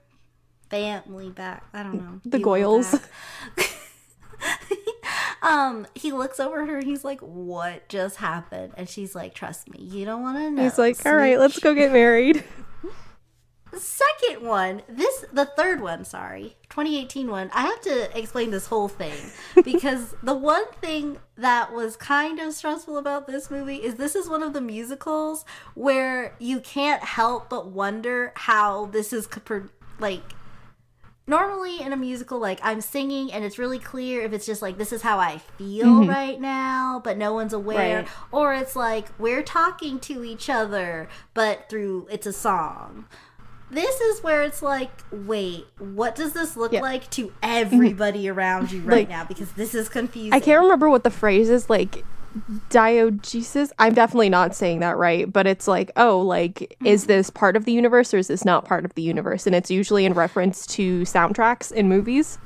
family 0.72 1.30
back, 1.30 1.64
I 1.74 1.84
don't 1.84 1.98
know, 2.02 2.22
The 2.26 2.40
Goyles. 2.40 3.00
um, 5.42 5.86
he 5.94 6.12
looks 6.12 6.40
over 6.40 6.64
at 6.64 6.70
her. 6.70 6.82
He's 6.82 7.04
like, 7.04 7.20
"What 7.22 7.88
just 7.90 8.18
happened?" 8.18 8.74
And 8.78 8.90
she's 8.90 9.14
like, 9.14 9.34
"Trust 9.34 9.70
me, 9.70 9.84
you 9.84 10.06
don't 10.06 10.22
want 10.22 10.38
to 10.38 10.50
know." 10.50 10.64
He's 10.64 10.78
like, 10.78 11.06
all 11.06 11.16
right, 11.16 11.38
let's 11.40 11.60
go 11.60 11.74
get 11.74 11.92
married. 11.94 12.44
second 13.78 14.46
one 14.46 14.82
this 14.90 15.24
the 15.32 15.46
third 15.46 15.80
one 15.80 16.04
sorry 16.04 16.58
2018 16.70 17.30
one 17.32 17.50
i 17.54 17.62
have 17.62 17.80
to 17.80 18.18
explain 18.20 18.52
this 18.52 18.68
whole 18.68 18.90
thing 18.90 19.16
because 19.64 20.14
the 20.22 20.36
one 20.36 20.66
thing 20.82 21.18
that 21.38 21.72
was 21.72 21.96
kind 21.96 22.38
of 22.40 22.54
stressful 22.54 22.98
about 22.98 23.28
this 23.28 23.50
movie 23.50 23.78
is 23.78 23.96
this 23.96 24.14
is 24.14 24.28
one 24.28 24.44
of 24.44 24.52
the 24.52 24.60
musicals 24.60 25.46
where 25.74 26.36
you 26.38 26.60
can't 26.60 27.02
help 27.02 27.50
but 27.50 27.68
wonder 27.68 28.34
how 28.36 28.88
this 28.88 29.14
is 29.14 29.26
like 30.00 30.22
normally 31.32 31.82
in 31.82 31.94
a 31.94 31.98
musical 31.98 32.38
like 32.38 32.60
i'm 32.62 32.82
singing 32.82 33.32
and 33.32 33.44
it's 33.44 33.58
really 33.58 33.80
clear 33.80 34.22
if 34.22 34.34
it's 34.34 34.46
just 34.46 34.62
like 34.62 34.78
this 34.78 34.92
is 34.92 35.02
how 35.02 35.18
i 35.18 35.38
feel 35.58 35.88
mm-hmm. 35.88 36.10
right 36.10 36.40
now 36.42 37.02
but 37.04 37.18
no 37.18 37.34
one's 37.34 37.54
aware. 37.54 38.00
Right. 38.00 38.08
or 38.32 38.54
it's 38.54 38.76
like 38.76 39.08
we're 39.20 39.44
talking 39.44 40.00
to 40.02 40.24
each 40.24 40.50
other 40.50 41.08
but 41.34 41.70
through 41.70 42.08
it's 42.12 42.28
a 42.28 42.34
song. 42.34 43.06
This 43.70 44.02
is 44.02 44.22
where 44.22 44.42
it's 44.42 44.62
like 44.62 44.92
wait 45.12 45.66
what 45.80 46.16
does 46.16 46.34
this 46.34 46.58
look 46.58 46.74
Yeah. 46.74 46.82
like 46.82 47.10
to 47.12 47.28
mm-hmm. 47.28 47.38
everybody 47.42 48.30
around 48.30 48.72
you 48.72 48.82
right 48.82 49.00
Like- 49.00 49.10
now? 49.10 49.24
Because 49.24 49.54
this 49.54 49.74
is 49.74 49.90
confusing 49.90 50.34
I 50.34 50.40
can't 50.40 50.62
remember 50.62 50.90
what 50.90 51.04
the 51.04 51.12
phrase 51.12 51.50
is 51.50 51.70
like 51.70 52.04
diogesis. 52.70 53.72
I'm 53.80 53.94
definitely 53.94 54.30
not 54.30 54.56
saying 54.56 54.80
that 54.80 54.98
right, 54.98 55.32
but 55.32 55.48
it's 55.48 55.68
like, 55.68 55.92
oh, 55.98 56.20
like, 56.20 56.78
is 56.86 57.06
this 57.06 57.30
part 57.30 57.56
of 57.56 57.66
the 57.66 57.72
universe 57.72 58.14
or 58.14 58.18
is 58.18 58.28
this 58.28 58.46
not 58.46 58.66
part 58.66 58.86
of 58.86 58.94
the 58.96 59.02
universe? 59.02 59.46
And 59.46 59.56
it's 59.56 59.70
usually 59.70 60.06
in 60.06 60.14
reference 60.14 60.66
to 60.68 61.02
soundtracks 61.02 61.72
in 61.72 61.90
movies. 61.90 62.38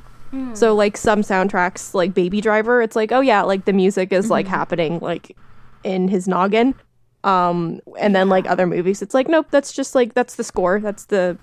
So, 0.54 0.76
like, 0.76 0.98
some 0.98 1.22
soundtracks, 1.22 1.94
like 1.94 2.14
Baby 2.14 2.42
Driver, 2.42 2.82
it's 2.82 2.96
like, 2.96 3.14
oh, 3.14 3.22
yeah, 3.22 3.44
like 3.44 3.64
the 3.64 3.72
music 3.72 4.12
is 4.12 4.30
like 4.30 4.48
happening 4.48 5.00
like 5.00 5.38
in 5.86 6.10
his 6.10 6.28
noggin. 6.28 6.76
Um, 7.24 7.80
and 7.98 8.14
then 8.14 8.28
like 8.28 8.46
other 8.46 8.68
movies, 8.68 9.02
it's 9.02 9.14
like, 9.14 9.30
nope, 9.30 9.48
that's 9.50 9.72
just 9.72 9.96
like, 9.96 10.14
that's 10.14 10.36
the 10.36 10.44
score. 10.44 10.82
That's 10.82 11.06
the, 11.06 11.38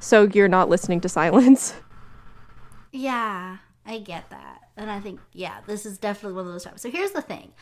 so 0.00 0.28
you're 0.34 0.48
not 0.48 0.68
listening 0.68 1.00
to 1.02 1.08
silence. 1.08 1.74
Yeah, 2.90 3.58
I 3.84 3.98
get 3.98 4.30
that. 4.30 4.60
And 4.76 4.90
I 4.90 5.00
think, 5.00 5.20
yeah, 5.32 5.60
this 5.66 5.84
is 5.84 5.98
definitely 5.98 6.36
one 6.36 6.46
of 6.46 6.52
those 6.52 6.64
times. 6.64 6.82
So 6.82 6.90
here's 6.90 7.10
the 7.10 7.22
thing. 7.22 7.52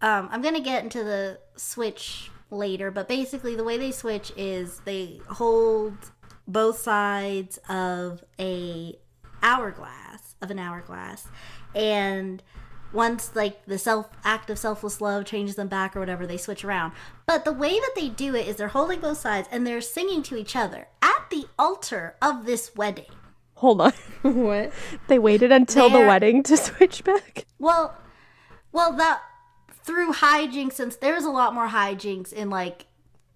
Um, 0.00 0.28
I'm 0.32 0.42
going 0.42 0.54
to 0.54 0.60
get 0.60 0.82
into 0.82 1.04
the 1.04 1.38
switch 1.56 2.30
later, 2.50 2.90
but 2.90 3.08
basically, 3.08 3.54
the 3.54 3.64
way 3.64 3.78
they 3.78 3.92
switch 3.92 4.32
is 4.36 4.80
they 4.80 5.20
hold 5.28 5.94
both 6.46 6.78
sides 6.78 7.58
of 7.68 8.24
a 8.38 8.98
hourglass 9.42 10.36
of 10.40 10.50
an 10.50 10.58
hourglass 10.58 11.28
and 11.74 12.42
once 12.92 13.34
like 13.34 13.64
the 13.66 13.78
self 13.78 14.08
act 14.24 14.50
of 14.50 14.58
selfless 14.58 15.00
love 15.00 15.24
changes 15.24 15.56
them 15.56 15.68
back 15.68 15.96
or 15.96 16.00
whatever 16.00 16.26
they 16.26 16.36
switch 16.36 16.64
around 16.64 16.92
but 17.26 17.44
the 17.44 17.52
way 17.52 17.72
that 17.72 17.92
they 17.96 18.08
do 18.08 18.34
it 18.34 18.46
is 18.46 18.56
they're 18.56 18.68
holding 18.68 19.00
both 19.00 19.18
sides 19.18 19.48
and 19.50 19.66
they're 19.66 19.80
singing 19.80 20.22
to 20.22 20.36
each 20.36 20.54
other 20.54 20.88
at 21.00 21.28
the 21.30 21.46
altar 21.58 22.14
of 22.20 22.44
this 22.44 22.74
wedding 22.76 23.06
Hold 23.62 23.80
on. 23.80 23.92
what? 24.22 24.72
They 25.06 25.20
waited 25.20 25.52
until 25.52 25.88
the 25.88 26.00
wedding 26.00 26.42
to 26.42 26.56
switch 26.56 27.04
back. 27.04 27.46
Well, 27.60 27.96
well, 28.72 28.92
that 28.94 29.22
through 29.84 30.14
hijinks, 30.14 30.72
since 30.72 30.96
there's 30.96 31.22
a 31.22 31.30
lot 31.30 31.54
more 31.54 31.68
hijinks 31.68 32.32
in 32.32 32.50
like 32.50 32.86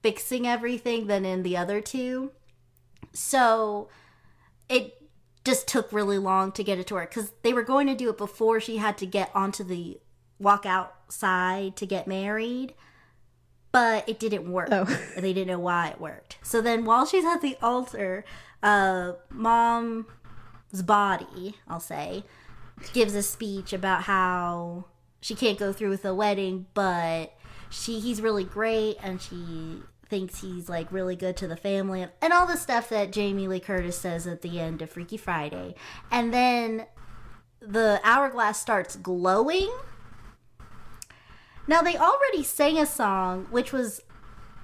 fixing 0.03 0.45
everything 0.45 1.07
than 1.07 1.25
in 1.25 1.45
the 1.45 1.57
other 1.57 1.81
two, 1.81 2.33
so 3.13 3.89
it 4.69 5.01
just 5.45 5.69
took 5.69 5.93
really 5.93 6.19
long 6.19 6.51
to 6.51 6.65
get 6.65 6.81
it 6.81 6.89
to 6.89 6.95
work 6.95 7.11
because 7.11 7.33
they 7.43 7.53
were 7.53 7.63
going 7.63 7.87
to 7.87 7.95
do 7.95 8.11
it 8.11 8.19
before 8.19 8.59
she 8.59 8.79
had 8.79 8.99
to 8.99 9.07
get 9.07 9.31
onto 9.33 9.63
the 9.63 10.01
walk 10.41 10.67
outside 10.67 11.77
to 11.77 11.87
get 11.87 12.09
married. 12.09 12.75
But 13.71 14.09
it 14.09 14.19
didn't 14.19 14.51
work. 14.51 14.71
Oh. 14.73 14.87
they 15.17 15.33
didn't 15.33 15.47
know 15.47 15.61
why 15.61 15.91
it 15.91 16.01
worked. 16.01 16.39
So 16.43 16.61
then, 16.61 16.85
while 16.85 17.07
she's 17.07 17.25
at 17.25 17.43
the 17.43 17.57
altar, 17.63 18.25
uh, 18.63 19.13
mom's 19.31 20.07
body, 20.83 21.57
I'll 21.69 21.81
say, 21.81 22.25
gives 22.93 23.15
a 23.15 23.23
speech 23.23 23.73
about 23.73 24.03
how 24.03 24.87
she 25.21 25.35
can't 25.35 25.59
go 25.59 25.73
through 25.73 25.91
with 25.91 26.03
the 26.03 26.15
wedding, 26.15 26.67
but 26.75 27.33
she 27.71 28.01
he's 28.01 28.21
really 28.21 28.45
great 28.45 28.97
and 29.03 29.21
she 29.21 29.83
thinks 30.09 30.41
he's 30.41 30.69
like 30.69 30.93
really 30.93 31.17
good 31.17 31.37
to 31.37 31.49
the 31.49 31.57
family 31.57 32.01
and, 32.01 32.13
and 32.23 32.33
all 32.33 32.47
the 32.47 32.57
stuff 32.57 32.89
that 32.89 33.13
Jamie 33.13 33.49
Lee 33.49 33.61
Curtis 33.61 33.99
says 33.99 34.27
at 34.27 34.43
the 34.43 34.61
end 34.61 34.83
of 34.83 34.91
Freaky 34.91 35.17
Friday. 35.17 35.75
And 36.11 36.33
then 36.33 36.87
the 37.61 38.01
hourglass 38.05 38.61
starts 38.61 38.97
glowing. 38.97 39.71
Now 41.67 41.83
they 41.83 41.97
already 41.97 42.45
sang 42.45 42.79
a 42.79 42.87
song 42.87 43.47
which 43.51 43.73
was 43.73 44.01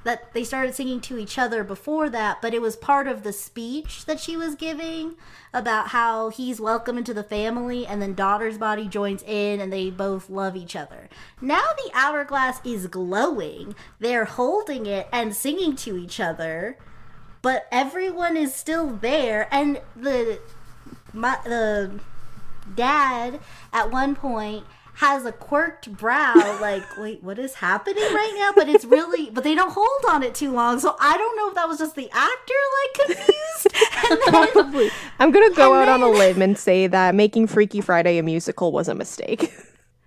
that 0.04 0.32
they 0.32 0.44
started 0.44 0.74
singing 0.74 1.00
to 1.00 1.18
each 1.18 1.38
other 1.38 1.62
before 1.62 2.10
that, 2.10 2.42
but 2.42 2.54
it 2.54 2.60
was 2.60 2.76
part 2.76 3.06
of 3.06 3.22
the 3.22 3.32
speech 3.32 4.04
that 4.06 4.20
she 4.20 4.36
was 4.36 4.54
giving 4.54 5.14
about 5.54 5.88
how 5.88 6.28
he's 6.30 6.60
welcome 6.60 6.98
into 6.98 7.14
the 7.14 7.22
family, 7.22 7.86
and 7.86 8.02
then 8.02 8.14
daughter's 8.14 8.58
body 8.58 8.88
joins 8.88 9.22
in, 9.22 9.60
and 9.60 9.72
they 9.72 9.90
both 9.90 10.28
love 10.28 10.56
each 10.56 10.74
other. 10.74 11.08
Now 11.40 11.64
the 11.76 11.90
hourglass 11.94 12.60
is 12.64 12.86
glowing. 12.86 13.74
They're 14.00 14.24
holding 14.24 14.86
it 14.86 15.08
and 15.12 15.34
singing 15.34 15.76
to 15.76 15.96
each 15.96 16.18
other, 16.18 16.78
but 17.42 17.66
everyone 17.70 18.36
is 18.36 18.54
still 18.54 18.88
there, 18.88 19.48
and 19.50 19.80
the 19.94 20.40
my, 21.12 21.38
the 21.44 22.00
dad 22.74 23.40
at 23.72 23.90
one 23.90 24.14
point 24.14 24.64
has 25.02 25.24
a 25.24 25.32
quirked 25.32 25.90
brow 25.90 26.32
like 26.60 26.84
wait 26.96 27.20
what 27.24 27.36
is 27.36 27.54
happening 27.54 28.04
right 28.14 28.32
now 28.36 28.52
but 28.54 28.68
it's 28.68 28.84
really 28.84 29.30
but 29.30 29.42
they 29.42 29.52
don't 29.52 29.72
hold 29.72 29.88
on 30.08 30.22
it 30.22 30.32
too 30.32 30.52
long 30.52 30.78
so 30.78 30.94
i 31.00 31.18
don't 31.18 31.36
know 31.36 31.48
if 31.48 31.56
that 31.56 31.66
was 31.66 31.78
just 31.78 31.96
the 31.96 32.08
actor 32.12 32.54
like 32.78 33.08
confused 33.16 33.66
and 34.10 34.20
then, 34.24 34.52
Probably. 34.52 34.90
I'm 35.18 35.32
gonna 35.32 35.52
go 35.56 35.74
And 35.74 35.90
out 35.90 36.00
on 36.00 36.02
a 36.02 36.08
limb 36.08 36.40
and 36.40 36.56
say 36.56 36.86
that 36.86 37.16
making 37.16 37.48
Freaky 37.48 37.80
Friday 37.80 38.18
a 38.18 38.22
musical 38.22 38.70
was 38.70 38.86
a 38.88 38.94
mistake. 38.94 39.52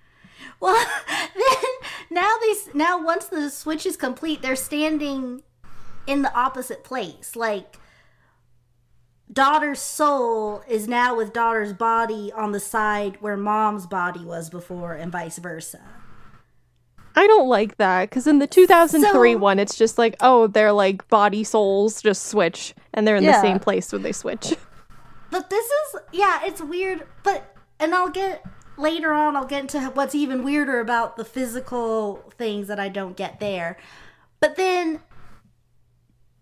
well 0.61 0.81
then 1.35 1.71
now 2.09 2.33
they 2.41 2.53
now 2.73 3.03
once 3.03 3.25
the 3.25 3.49
switch 3.49 3.85
is 3.85 3.97
complete 3.97 4.41
they're 4.41 4.55
standing 4.55 5.43
in 6.07 6.21
the 6.21 6.33
opposite 6.33 6.85
place 6.85 7.35
like 7.35 7.77
daughter's 9.31 9.79
soul 9.79 10.63
is 10.67 10.87
now 10.87 11.15
with 11.15 11.33
daughter's 11.33 11.73
body 11.73 12.31
on 12.33 12.51
the 12.51 12.59
side 12.59 13.17
where 13.21 13.35
mom's 13.35 13.87
body 13.87 14.23
was 14.23 14.49
before 14.49 14.93
and 14.93 15.11
vice 15.11 15.39
versa 15.39 15.81
I 17.17 17.27
don't 17.27 17.47
like 17.47 17.77
that 17.77 18.09
because 18.09 18.27
in 18.27 18.39
the 18.39 18.47
2003 18.47 19.33
So- 19.33 19.37
one, 19.37 19.57
it's 19.57 19.77
just 19.77 19.97
like, 19.97 20.17
oh, 20.19 20.47
they're 20.47 20.73
like 20.73 21.07
body 21.07 21.45
souls 21.45 22.01
just 22.01 22.25
switch 22.25 22.75
and 22.93 23.07
they're 23.07 23.15
in 23.15 23.23
the 23.23 23.39
same 23.41 23.57
place 23.57 23.93
when 23.93 24.01
they 24.03 24.11
switch. 24.11 24.53
But 25.31 25.49
this 25.49 25.65
is 25.65 25.95
yeah, 26.11 26.41
it's 26.43 26.61
weird. 26.61 27.03
But 27.23 27.55
and 27.79 27.95
I'll 27.95 28.09
get 28.09 28.43
later 28.77 29.13
on. 29.13 29.35
I'll 29.37 29.45
get 29.45 29.61
into 29.61 29.79
what's 29.93 30.13
even 30.13 30.43
weirder 30.43 30.81
about 30.81 31.15
the 31.15 31.23
physical 31.25 32.31
things 32.37 32.67
that 32.67 32.79
I 32.81 32.89
don't 32.89 33.15
get 33.15 33.39
there. 33.39 33.77
But 34.41 34.57
then 34.57 34.99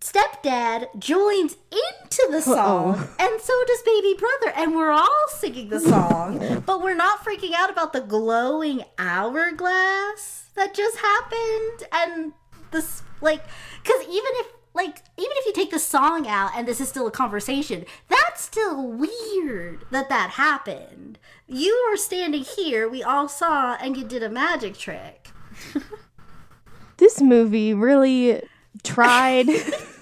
stepdad 0.04 0.98
joins 0.98 1.56
into 1.70 2.28
the 2.30 2.42
song, 2.42 3.08
and 3.18 3.40
so 3.40 3.64
does 3.66 3.82
baby 3.82 4.14
brother, 4.18 4.52
and 4.56 4.74
we're 4.74 4.90
all 4.90 5.24
singing 5.28 5.70
the 5.70 5.80
song. 5.80 6.62
but 6.66 6.82
we're 6.82 6.94
not 6.94 7.24
freaking 7.24 7.52
out 7.54 7.70
about 7.70 7.92
the 7.92 8.00
glowing 8.00 8.82
hourglass 8.98 10.50
that 10.54 10.74
just 10.74 10.98
happened, 10.98 11.88
and 11.92 12.32
this 12.70 13.02
like 13.20 13.42
because 13.82 14.02
even 14.02 14.30
if 14.34 14.46
like 14.74 15.02
even 15.16 15.32
if 15.36 15.46
you 15.46 15.52
take 15.52 15.70
the 15.70 15.78
song 15.78 16.26
out 16.26 16.50
and 16.56 16.68
this 16.68 16.80
is 16.80 16.88
still 16.88 17.06
a 17.06 17.10
conversation 17.10 17.86
that's 18.08 18.42
still 18.42 18.88
weird 18.88 19.84
that 19.90 20.08
that 20.08 20.30
happened. 20.30 21.18
You 21.46 21.88
were 21.88 21.96
standing 21.96 22.42
here 22.42 22.88
we 22.88 23.02
all 23.02 23.28
saw 23.28 23.74
and 23.74 23.96
you 23.96 24.04
did 24.04 24.22
a 24.22 24.28
magic 24.28 24.76
trick. 24.76 25.28
This 26.96 27.20
movie 27.20 27.74
really 27.74 28.40
tried 28.84 29.48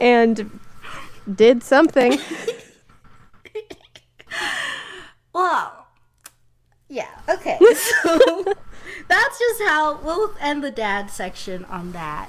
and 0.00 0.58
did 1.34 1.62
something. 1.62 2.18
well 5.32 5.86
yeah 6.88 7.08
okay 7.28 7.58
so 8.02 8.44
that's 9.08 9.38
just 9.38 9.62
how 9.62 10.00
we'll 10.02 10.34
end 10.40 10.62
the 10.64 10.70
dad 10.70 11.10
section 11.10 11.64
on 11.66 11.92
that 11.92 12.28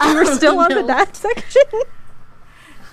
We're 0.00 0.24
still 0.24 0.58
um, 0.58 0.70
on 0.70 0.74
the 0.74 0.82
dad 0.82 1.14
section. 1.16 1.62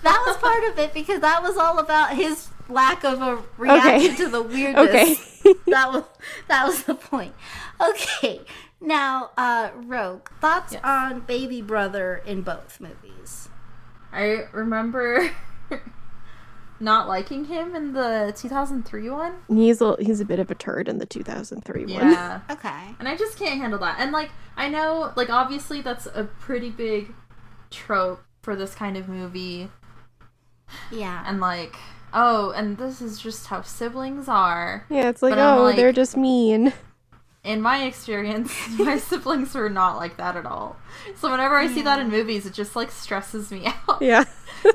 that 0.04 0.24
was 0.28 0.38
part 0.38 0.64
of 0.66 0.78
it 0.80 0.94
because 0.94 1.22
that 1.22 1.42
was 1.42 1.58
all 1.58 1.80
about 1.80 2.16
his 2.16 2.50
lack 2.70 3.04
of 3.04 3.22
a 3.22 3.40
reaction 3.58 4.12
Okay. 4.12 4.16
to 4.18 4.28
the 4.30 4.42
weirdness. 4.42 4.90
Okay. 4.90 5.16
that 5.68 5.92
was 5.92 6.04
that 6.48 6.68
was 6.68 6.84
the 6.84 6.96
point. 6.96 7.34
Okay. 7.80 8.42
Now, 8.80 9.32
uh 9.38 9.70
Rogue, 9.76 10.30
thoughts 10.40 10.74
Yes. 10.74 10.82
on 10.84 11.22
baby 11.22 11.62
brother 11.62 12.22
in 12.26 12.42
both 12.44 12.80
movies. 12.80 13.50
I 14.14 14.46
remember 14.54 15.32
not 16.80 17.08
liking 17.08 17.46
him 17.46 17.76
in 17.76 17.94
the 17.94 18.34
2003 18.38 19.10
one. 19.10 19.34
He's 19.50 19.82
a, 19.82 19.96
he's 20.00 20.20
a 20.20 20.26
bit 20.26 20.40
of 20.40 20.52
a 20.52 20.56
turd 20.56 20.88
in 20.88 21.00
the 21.00 21.06
2003 21.08 21.86
one. 21.86 21.90
Yeah. 22.12 22.42
Okay. 22.52 22.96
And 23.00 23.08
I 23.08 23.16
just 23.18 23.38
can't 23.40 23.60
handle 23.60 23.80
that. 23.80 23.98
And 24.00 24.12
like 24.12 24.30
I 24.56 24.70
know 24.70 25.12
like 25.16 25.30
obviously 25.30 25.82
that's 25.82 26.06
a 26.08 26.26
pretty 26.40 26.70
big 26.70 27.14
trope 27.72 28.22
for 28.44 28.56
this 28.56 28.74
kind 28.76 28.96
of 28.96 29.10
movie 29.10 29.70
Yeah. 30.92 31.24
and 31.28 31.40
like 31.42 31.76
oh, 32.14 32.52
and 32.52 32.78
this 32.78 33.02
is 33.02 33.20
just 33.20 33.48
how 33.48 33.62
siblings 33.64 34.30
are. 34.30 34.86
Yeah, 34.90 35.10
it's 35.10 35.22
like, 35.22 35.36
But 35.36 35.40
oh, 35.58 35.64
like- 35.64 35.76
they're 35.76 35.92
just 35.92 36.16
mean. 36.16 36.74
In 37.44 37.62
my 37.62 37.86
experience, 37.86 38.54
my 38.80 38.98
siblings 38.98 39.54
were 39.54 39.70
not 39.70 39.98
like 39.98 40.18
that 40.18 40.36
at 40.36 40.46
all. 40.46 40.76
So 41.16 41.32
whenever 41.32 41.56
I 41.56 41.68
see 41.68 41.82
that 41.82 42.00
in 42.00 42.08
hmm. 42.08 42.12
movies, 42.14 42.46
it 42.46 42.54
just 42.54 42.76
like 42.76 42.92
stresses 42.92 43.52
me 43.52 43.66
out. 43.90 44.02
Yeah. 44.02 44.26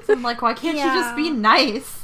So 0.04 0.12
I'm 0.14 0.22
like, 0.22 0.42
why 0.42 0.54
can't 0.54 0.78
you 0.78 0.84
just 0.84 1.16
be 1.16 1.30
nice? 1.30 2.01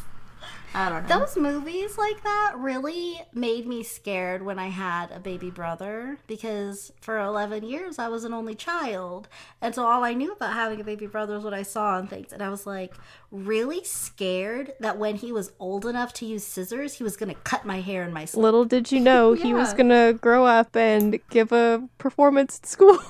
I 0.75 0.89
don't 0.89 1.09
know. 1.09 1.21
Those 1.21 1.37
movies 1.37 1.97
like 1.97 2.23
that 2.23 2.53
really 2.57 3.23
made 3.33 3.67
me 3.67 3.83
scared 3.83 4.43
when 4.43 4.59
I 4.59 4.69
had 4.69 5.11
a 5.11 5.19
baby 5.19 5.51
brother 5.51 6.19
because 6.27 6.93
for 7.01 7.19
11 7.19 7.65
years 7.65 7.99
I 7.99 8.09
was 8.09 8.25
an 8.25 8.35
only 8.35 8.55
child. 8.55 9.29
And 9.61 9.75
so 9.75 9.87
all 9.87 10.05
I 10.05 10.15
knew 10.15 10.33
about 10.33 10.53
having 10.53 10.81
a 10.81 10.85
baby 10.85 11.07
brother 11.07 11.35
was 11.35 11.45
what 11.45 11.55
I 11.55 11.63
saw 11.63 11.97
on 11.97 12.07
things. 12.07 12.33
And 12.33 12.43
I 12.43 12.51
was 12.51 12.67
like 12.67 12.95
really 13.31 13.83
scared 13.85 14.73
that 14.81 14.99
when 14.99 15.17
he 15.17 15.33
was 15.33 15.53
old 15.59 15.87
enough 15.87 16.13
to 16.15 16.27
use 16.27 16.45
scissors, 16.45 16.95
he 16.95 17.05
was 17.05 17.17
going 17.17 17.35
to 17.35 17.41
cut 17.43 17.65
my 17.65 17.81
hair 17.81 18.03
in 18.03 18.13
my 18.13 18.25
sleep. 18.25 18.43
Little 18.43 18.65
did 18.65 18.93
you 18.93 19.01
know 19.01 19.33
he 19.33 19.55
was 19.55 19.73
gonna 19.75 20.13
grow 20.13 20.45
up 20.45 20.77
and 20.77 21.19
give 21.31 21.53
a 21.53 21.89
performance 21.99 22.61
at 22.63 22.69
school. 22.69 22.99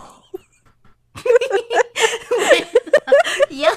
yep. 3.50 3.76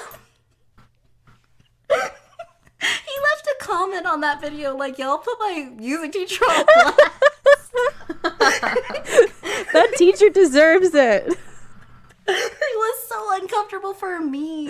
he 1.89 1.89
left 1.89 3.40
a 3.40 3.40
comment 3.71 4.05
on 4.05 4.21
that 4.21 4.41
video 4.41 4.75
like, 4.75 4.97
y'all 4.97 5.17
put 5.17 5.37
my 5.39 5.69
music 5.77 6.11
teacher 6.11 6.43
on 6.45 6.65
blast. 6.65 6.99
that 9.73 9.93
teacher 9.97 10.29
deserves 10.29 10.93
it. 10.93 11.27
It 12.27 12.75
was 12.75 13.07
so 13.09 13.41
uncomfortable 13.41 13.93
for 13.93 14.19
me, 14.19 14.67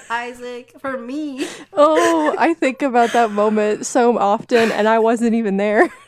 Isaac. 0.10 0.74
For 0.78 0.96
me. 0.96 1.46
Oh, 1.72 2.34
I 2.38 2.54
think 2.54 2.82
about 2.82 3.12
that 3.12 3.30
moment 3.30 3.84
so 3.86 4.16
often, 4.18 4.70
and 4.72 4.88
I 4.88 4.98
wasn't 4.98 5.34
even 5.34 5.56
there. 5.56 5.90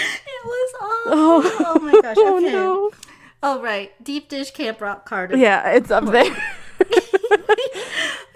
It 0.00 0.44
was 0.44 0.74
awful. 0.80 1.12
Oh, 1.12 1.64
Oh, 1.66 1.78
my 1.80 2.00
gosh. 2.00 2.16
Oh 2.20 2.38
no. 2.38 2.90
Oh, 3.42 3.60
right. 3.60 3.90
Deep 4.04 4.28
dish 4.28 4.52
camp 4.52 4.80
rock 4.80 5.04
card. 5.04 5.36
Yeah, 5.36 5.72
it's 5.72 5.90
up 5.90 6.04
there. 6.04 6.36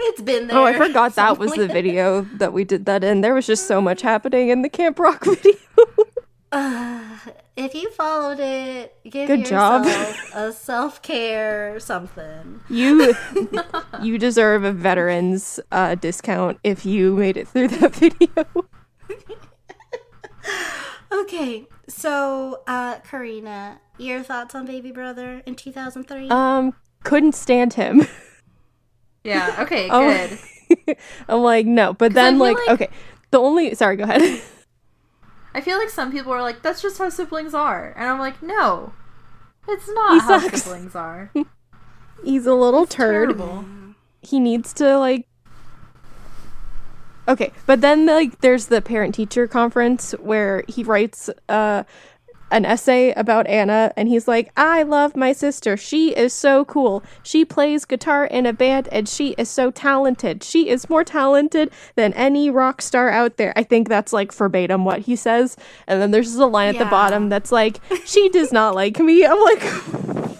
It's 0.05 0.21
been 0.21 0.49
there. 0.49 0.59
Oh, 0.59 0.65
I 0.65 0.77
forgot 0.77 1.15
that 1.15 1.39
was 1.39 1.53
the 1.53 1.69
video 1.69 2.23
that 2.35 2.53
we 2.53 2.65
did 2.65 2.87
that 2.87 3.05
in. 3.05 3.21
There 3.21 3.35
was 3.35 3.47
just 3.47 3.69
so 3.69 3.81
much 3.81 4.03
happening 4.03 4.49
in 4.49 4.63
the 4.63 4.69
Camp 4.69 4.99
Rock 4.99 5.25
video. 5.25 5.55
If 7.57 7.75
you 7.75 7.91
followed 7.93 8.41
it, 8.41 8.97
give 9.09 9.29
Good 9.29 9.47
job. 9.47 9.85
yourself 9.85 10.31
a 10.35 10.53
self 10.53 11.03
care 11.03 11.79
something. 11.79 12.61
You 12.69 13.15
you 14.03 14.19
deserve 14.19 14.65
a 14.65 14.73
veterans 14.73 15.61
uh, 15.71 15.95
discount 15.95 16.59
if 16.65 16.85
you 16.85 17.15
made 17.15 17.37
it 17.37 17.47
through 17.47 17.69
that 17.69 17.95
video. 17.95 18.47
Okay, 21.13 21.69
so 21.89 22.63
uh, 22.67 22.99
Karina, 23.01 23.81
your 23.99 24.23
thoughts 24.23 24.55
on 24.55 24.67
Baby 24.67 24.91
Brother 24.91 25.43
in 25.47 25.55
2003? 25.55 26.29
Um, 26.31 26.75
couldn't 27.05 27.35
stand 27.35 27.75
him. 27.75 28.07
Yeah. 29.25 29.57
Okay. 29.61 29.89
Oh. 29.93 30.29
Good. 30.79 30.97
I'm 31.29 31.41
like, 31.43 31.67
no. 31.67 31.93
But 31.93 32.15
then, 32.15 32.39
like, 32.39 32.57
like- 32.57 32.69
okay, 32.71 32.89
the 33.31 33.39
only 33.39 33.75
sorry, 33.75 33.97
go 33.97 34.05
ahead. 34.05 34.23
I 35.55 35.61
feel 35.61 35.77
like 35.79 35.91
some 35.91 36.11
people 36.11 36.33
are 36.33 36.41
like, 36.41 36.63
that's 36.63 36.81
just 36.81 36.97
how 36.99 37.11
siblings 37.11 37.53
are, 37.53 37.93
and 37.97 38.09
I'm 38.09 38.19
like, 38.19 38.43
no, 38.43 38.95
it's 39.69 39.87
not 39.91 40.15
He 40.15 40.19
how 40.21 40.39
sucks. 40.41 40.63
siblings 40.63 40.95
are. 40.97 41.31
He's 42.25 42.47
a 42.47 42.55
little 42.55 42.87
turd. 42.87 43.37
Terrible. 43.37 43.65
he 44.23 44.41
needs 44.41 44.73
to 44.75 44.97
like 44.99 45.27
okay 47.29 47.53
but 47.67 47.81
then 47.81 48.07
like 48.07 48.41
there's 48.41 48.67
the 48.67 48.81
parent 48.83 49.15
teacher 49.15 49.47
conference 49.47 50.13
where 50.19 50.65
he 50.69 50.83
writes 50.83 51.31
uh 51.49 51.85
an 52.53 52.65
essay 52.65 53.13
about 53.13 53.47
Anna 53.47 53.93
and 53.97 54.09
he's 54.09 54.29
like 54.29 54.53
I 54.57 54.83
love 54.83 55.17
my 55.17 55.33
sister 55.33 55.77
she 55.77 56.11
is 56.11 56.33
so 56.33 56.65
cool 56.65 57.03
she 57.23 57.45
plays 57.45 57.85
guitar 57.85 58.27
in 58.27 58.47
a 58.47 58.53
band 58.53 58.89
and 58.93 59.09
she 59.09 59.31
is 59.39 59.49
so 59.49 59.71
talented 59.71 60.45
she 60.45 60.69
is 60.69 60.89
more 60.89 61.03
talented 61.03 61.71
than 61.97 62.13
any 62.13 62.51
rock 62.51 62.83
star 62.83 63.11
out 63.11 63.39
there 63.39 63.53
I 63.57 63.63
think 63.63 63.89
that's 63.89 64.13
like 64.13 64.33
verbatim 64.33 64.85
what 64.85 65.01
he 65.01 65.17
says 65.17 65.57
and 65.87 66.01
then 66.01 66.11
there's 66.11 66.27
just 66.27 66.39
a 66.39 66.47
line 66.47 66.69
at 66.75 66.79
the 66.79 66.85
bottom 66.85 67.29
that's 67.29 67.51
like 67.51 67.81
she 68.05 68.29
does 68.29 68.53
not 68.53 68.75
like 68.75 68.99
me 68.99 69.25
I'm 69.25 69.41
like 69.41 69.63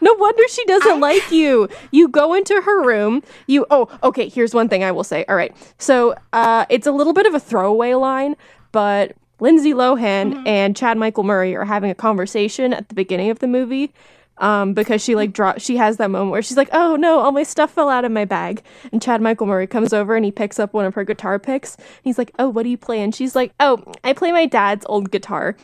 No 0.00 0.14
wonder 0.14 0.42
she 0.48 0.64
doesn't 0.66 1.00
like 1.00 1.30
you. 1.32 1.68
You 1.90 2.08
go 2.08 2.34
into 2.34 2.60
her 2.60 2.86
room. 2.86 3.22
You 3.46 3.66
oh 3.70 3.88
okay. 4.02 4.28
Here's 4.28 4.54
one 4.54 4.68
thing 4.68 4.84
I 4.84 4.92
will 4.92 5.04
say. 5.04 5.24
All 5.28 5.34
right, 5.34 5.54
so 5.78 6.14
uh, 6.32 6.66
it's 6.68 6.86
a 6.86 6.92
little 6.92 7.12
bit 7.12 7.26
of 7.26 7.34
a 7.34 7.40
throwaway 7.40 7.94
line, 7.94 8.36
but 8.70 9.16
Lindsay 9.42 9.74
Lohan 9.74 10.46
and 10.46 10.76
Chad 10.76 10.96
Michael 10.96 11.24
Murray 11.24 11.56
are 11.56 11.64
having 11.64 11.90
a 11.90 11.96
conversation 11.96 12.72
at 12.72 12.88
the 12.88 12.94
beginning 12.94 13.28
of 13.28 13.40
the 13.40 13.48
movie. 13.48 13.92
Um, 14.38 14.72
because 14.72 15.02
she 15.02 15.16
like 15.16 15.32
drop, 15.32 15.60
she 15.60 15.76
has 15.76 15.96
that 15.96 16.10
moment 16.10 16.30
where 16.30 16.42
she's 16.42 16.56
like, 16.56 16.70
"Oh 16.72 16.96
no, 16.96 17.18
all 17.18 17.32
my 17.32 17.42
stuff 17.42 17.72
fell 17.72 17.88
out 17.88 18.04
of 18.04 18.12
my 18.12 18.24
bag." 18.24 18.62
And 18.92 19.02
Chad 19.02 19.20
Michael 19.20 19.46
Murray 19.46 19.66
comes 19.66 19.92
over 19.92 20.14
and 20.16 20.24
he 20.24 20.30
picks 20.30 20.58
up 20.58 20.72
one 20.72 20.84
of 20.84 20.94
her 20.94 21.04
guitar 21.04 21.38
picks. 21.38 21.76
He's 22.02 22.18
like, 22.18 22.30
"Oh, 22.38 22.48
what 22.48 22.62
do 22.62 22.70
you 22.70 22.78
play?" 22.78 23.02
And 23.02 23.14
she's 23.14 23.34
like, 23.36 23.52
"Oh, 23.60 23.84
I 24.02 24.14
play 24.14 24.32
my 24.32 24.46
dad's 24.46 24.86
old 24.88 25.10
guitar." 25.10 25.56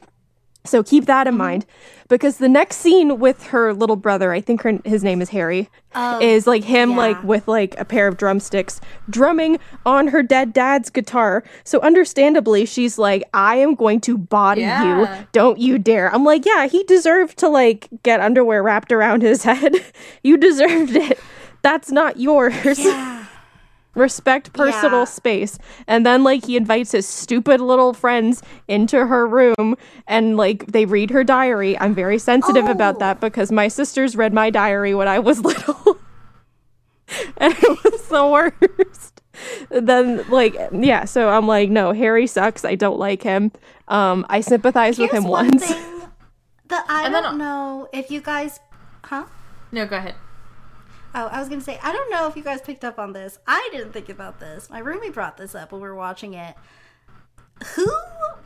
So 0.69 0.83
keep 0.83 1.07
that 1.07 1.27
in 1.27 1.33
mm-hmm. 1.33 1.39
mind 1.39 1.67
because 2.09 2.39
the 2.39 2.49
next 2.49 2.77
scene 2.79 3.19
with 3.19 3.45
her 3.49 3.73
little 3.73 3.97
brother, 3.97 4.33
I 4.33 4.41
think 4.41 4.63
her, 4.63 4.79
his 4.85 5.05
name 5.05 5.21
is 5.21 5.29
Harry, 5.31 5.69
oh, 5.95 6.21
is 6.21 6.47
like 6.47 6.65
him 6.65 6.91
yeah. 6.91 6.97
like 6.97 7.23
with 7.23 7.49
like 7.49 7.79
a 7.79 7.85
pair 7.85 8.09
of 8.09 8.17
drumsticks 8.17 8.81
drumming 9.09 9.59
on 9.85 10.09
her 10.09 10.23
dead 10.23 10.53
dad's 10.53 10.91
guitar. 10.91 11.45
So 11.65 11.81
understandably, 11.81 12.67
she's 12.67 12.99
like, 12.99 13.25
"I 13.35 13.57
am 13.57 13.75
going 13.75 14.01
to 14.03 14.19
body 14.19 14.63
Yeah. 14.63 14.85
you. 15.19 15.27
Don't 15.33 15.59
you 15.59 15.79
dare." 15.79 16.13
I'm 16.15 16.25
like, 16.25 16.47
"Yeah, 16.47 16.67
he 16.67 16.83
deserved 16.85 17.39
to 17.39 17.49
like 17.49 17.89
get 18.03 18.21
underwear 18.21 18.63
wrapped 18.63 18.93
around 18.93 19.23
his 19.23 19.43
head. 19.45 19.75
you 20.23 20.37
deserved 20.37 20.97
it. 20.97 21.19
That's 21.63 21.91
not 21.91 22.19
yours." 22.19 22.79
Respect 23.99 24.53
personal 24.53 25.01
Yeah. 25.01 25.05
space 25.05 25.59
and 25.87 26.07
then 26.07 26.23
like 26.25 26.45
he 26.47 26.57
invites 26.57 26.93
his 26.93 27.07
stupid 27.07 27.61
little 27.61 27.93
friends 27.93 28.43
into 28.69 29.07
her 29.07 29.27
room 29.27 29.77
and 30.07 30.37
like 30.37 30.67
they 30.67 30.85
read 30.87 31.11
her 31.11 31.25
diary 31.25 31.79
i'm 31.79 31.95
very 31.95 32.19
sensitive 32.19 32.67
about 32.67 32.97
Oh. 32.97 32.99
that 33.01 33.21
because 33.21 33.51
my 33.53 33.69
sisters 33.69 34.17
read 34.17 34.33
my 34.33 34.51
diary 34.51 34.95
when 34.95 35.09
i 35.09 35.19
was 35.19 35.41
little 35.45 35.99
and 37.39 37.53
it 37.55 37.85
was 37.85 38.07
the 38.09 38.27
worst 38.27 39.21
then 39.71 40.25
like 40.31 40.57
yeah 40.73 41.05
so 41.05 41.29
i'm 41.29 41.47
like 41.47 41.71
no 41.71 41.93
harry 41.93 42.27
sucks 42.27 42.65
i 42.65 42.75
don't 42.75 42.99
like 42.99 43.23
him 43.23 43.53
um 43.89 44.27
i 44.29 44.41
sympathize 44.41 44.99
with 44.99 45.13
him 45.13 45.25
one 45.25 45.49
once 45.51 45.67
thing 45.67 45.85
that 46.69 46.85
I 46.89 47.05
And 47.07 47.15
don't 47.15 47.39
know 47.39 47.89
if 47.95 48.11
you 48.11 48.21
guys, 48.21 48.61
huh? 49.05 49.25
No, 49.73 49.87
go 49.87 49.97
ahead. 49.97 50.17
Oh, 51.21 51.27
I 51.33 51.41
was 51.41 51.49
gonna 51.49 51.61
say 51.61 51.79
I 51.83 51.93
don't 51.93 52.11
know 52.11 52.29
if 52.29 52.37
you 52.37 52.43
guys 52.45 52.61
picked 52.61 52.85
up 52.85 52.99
on 52.99 53.13
this. 53.13 53.39
I 53.47 53.69
didn't 53.73 53.93
think 53.93 54.09
about 54.09 54.39
this. 54.39 54.71
My 54.71 54.79
roommate 54.79 55.15
brought 55.15 55.37
this 55.37 55.55
up 55.55 55.73
when 55.73 55.81
we 55.81 55.89
were 55.89 55.95
watching 55.97 56.35
it. 56.35 56.55
Who 57.75 57.91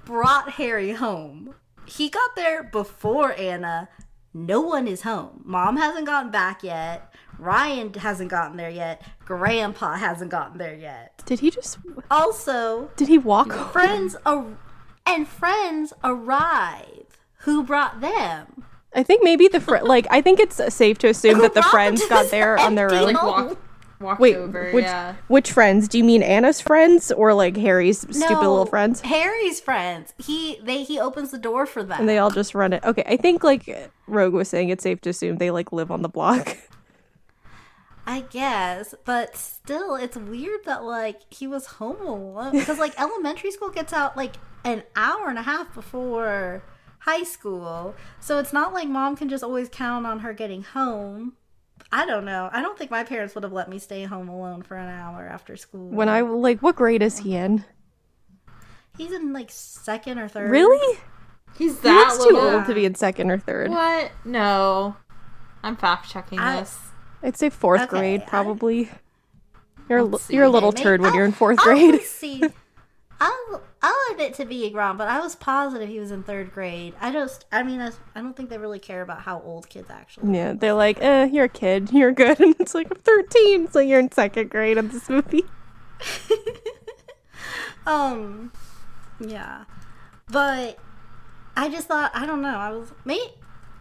brought 0.06 0.52
Harry 0.52 0.92
home? 0.92 1.54
He 1.84 2.08
got 2.08 2.34
there 2.34 2.62
before 2.62 3.34
Anna. 3.34 3.88
No 4.32 4.62
one 4.62 4.88
is 4.88 5.02
home. 5.02 5.42
Mom 5.44 5.76
hasn't 5.76 6.06
gotten 6.06 6.30
back 6.30 6.62
yet. 6.62 7.12
Ryan 7.38 7.92
hasn't 7.92 8.30
gotten 8.30 8.56
there 8.56 8.70
yet. 8.70 9.02
Grandpa 9.26 9.96
hasn't 9.96 10.30
gotten 10.30 10.56
there 10.56 10.74
yet. 10.74 11.22
did 11.26 11.40
he 11.40 11.50
just 11.50 11.76
Also, 12.10 12.90
did 12.96 13.08
he 13.08 13.18
walk 13.18 13.52
home? 13.52 13.68
friends 13.68 14.16
ar- 14.24 14.56
and 15.04 15.28
friends 15.28 15.92
arrive. 16.02 17.18
Who 17.40 17.62
brought 17.64 18.00
them? 18.00 18.64
I 18.94 19.02
think 19.02 19.22
maybe 19.22 19.48
the 19.48 19.60
fr- 19.60 19.78
like 19.78 20.06
i 20.10 20.20
think 20.20 20.40
it's 20.40 20.60
safe 20.74 20.98
to 20.98 21.08
assume 21.08 21.38
that 21.40 21.54
the 21.54 21.62
friends 21.64 22.06
got 22.08 22.30
there 22.30 22.58
on 22.58 22.74
their 22.74 22.90
empty 22.90 23.06
own 23.06 23.14
home? 23.14 23.48
Walk, 23.48 23.58
walked 24.02 24.20
Wait, 24.20 24.36
over. 24.36 24.70
which 24.72 24.84
yeah. 24.84 25.14
which 25.28 25.52
friends? 25.52 25.88
Do 25.88 25.98
you 25.98 26.04
mean 26.04 26.22
Anna's 26.22 26.60
friends 26.60 27.10
or 27.12 27.32
like 27.32 27.56
Harry's 27.56 28.00
stupid 28.00 28.40
little 28.40 28.66
friends? 28.66 29.00
Harry's 29.00 29.60
friends. 29.60 30.12
He 30.18 30.58
they 30.62 30.82
he 30.82 30.98
opens 30.98 31.30
the 31.30 31.38
door 31.38 31.64
for 31.64 31.82
them. 31.82 32.00
And 32.00 32.08
they 32.08 32.18
all 32.18 32.30
just 32.30 32.54
run 32.54 32.72
it. 32.72 32.84
Okay, 32.84 33.04
I 33.06 33.16
think 33.16 33.44
like 33.44 33.92
Rogue 34.06 34.34
was 34.34 34.48
saying, 34.48 34.68
it's 34.68 34.82
safe 34.82 35.00
to 35.02 35.10
assume 35.10 35.36
they 35.36 35.50
like 35.50 35.72
live 35.72 35.90
on 35.90 36.02
the 36.02 36.08
block. 36.08 36.58
I 38.04 38.22
guess, 38.30 38.96
but 39.04 39.36
still, 39.36 39.94
it's 39.94 40.16
weird 40.16 40.64
that 40.64 40.82
like 40.82 41.20
he 41.32 41.46
was 41.46 41.66
home 41.66 42.04
alone 42.04 42.52
because 42.52 42.78
like 42.78 42.92
elementary 43.00 43.52
school 43.52 43.70
gets 43.70 43.92
out 43.92 44.16
like 44.16 44.34
an 44.64 44.82
hour 44.96 45.28
and 45.28 45.38
a 45.38 45.42
half 45.42 45.72
before 45.72 46.62
high 47.04 47.22
school, 47.24 47.94
so 48.20 48.38
it's 48.38 48.52
not 48.52 48.72
like 48.72 48.88
mom 48.88 49.16
can 49.16 49.28
just 49.28 49.44
always 49.44 49.68
count 49.68 50.06
on 50.06 50.20
her 50.20 50.32
getting 50.32 50.62
home. 50.62 51.34
I 51.90 52.06
don't 52.06 52.24
know. 52.24 52.48
I 52.52 52.62
don't 52.62 52.78
think 52.78 52.90
my 52.90 53.04
parents 53.04 53.34
would 53.34 53.44
have 53.44 53.52
let 53.52 53.68
me 53.68 53.78
stay 53.78 54.04
home 54.04 54.28
alone 54.28 54.62
for 54.62 54.76
an 54.76 54.88
hour 54.88 55.26
after 55.26 55.56
school. 55.56 55.88
When 55.90 56.08
I 56.08 56.20
like, 56.22 56.60
what 56.60 56.76
grade 56.76 57.02
is 57.02 57.18
he 57.18 57.36
in? 57.36 57.64
he's 58.96 59.10
in 59.12 59.32
like 59.32 59.50
second 59.50 60.18
or 60.18 60.28
third. 60.28 60.50
Really? 60.50 60.98
He's 61.58 61.76
He 61.76 61.82
that 61.82 62.14
looks 62.18 62.24
too 62.26 62.38
old 62.38 62.66
to 62.66 62.74
be 62.74 62.84
in 62.86 62.94
second 62.94 63.30
or 63.30 63.38
third. 63.38 63.70
What? 63.70 64.10
No. 64.24 64.96
I'm 65.62 65.76
fact 65.76 66.10
checking 66.10 66.38
this. 66.38 66.78
I'd 67.22 67.36
say 67.36 67.50
fourth 67.50 67.82
Okay, 67.82 67.90
grade, 67.90 68.22
I- 68.22 68.28
probably. 68.28 68.90
You're 69.88 69.98
a, 69.98 70.04
Let's 70.04 70.30
you're 70.30 70.44
a 70.44 70.48
little 70.48 70.72
Maybe- 70.72 70.82
turd 70.82 71.00
when 71.02 71.12
you're 71.14 71.24
in 71.24 71.32
4th 71.32 71.56
I'll 71.58 71.64
grade. 71.64 72.00
see. 72.02 72.42
I'll 73.20 73.62
I'll 73.82 74.12
admit 74.12 74.34
to 74.34 74.44
being 74.44 74.74
wrong, 74.74 74.96
but 74.96 75.08
I 75.08 75.18
was 75.20 75.34
positive 75.34 75.88
he 75.88 75.98
was 75.98 76.12
in 76.12 76.22
third 76.22 76.52
grade. 76.52 76.94
I 77.00 77.10
just, 77.12 77.46
I 77.50 77.62
mean, 77.64 77.80
I, 77.80 77.90
I 78.14 78.20
don't 78.20 78.36
think 78.36 78.48
they 78.48 78.58
really 78.58 78.78
care 78.78 79.02
about 79.02 79.22
how 79.22 79.40
old 79.40 79.68
kids 79.68 79.90
actually. 79.90 80.36
Yeah, 80.36 80.52
they're 80.52 80.72
like, 80.72 80.98
eh, 81.00 81.24
you're 81.24 81.46
a 81.46 81.48
kid, 81.48 81.90
you're 81.92 82.12
good. 82.12 82.38
And 82.40 82.54
it's 82.60 82.74
like, 82.74 82.88
I'm 82.90 83.00
13, 83.00 83.70
so 83.72 83.80
you're 83.80 83.98
in 83.98 84.12
second 84.12 84.50
grade 84.50 84.78
of 84.78 84.92
this 84.92 85.08
movie. 85.08 85.44
Um, 87.86 88.52
yeah, 89.20 89.64
but 90.30 90.78
I 91.56 91.68
just 91.68 91.88
thought 91.88 92.10
I 92.14 92.26
don't 92.26 92.42
know. 92.42 92.56
I 92.56 92.70
was 92.70 92.92
may 93.04 93.20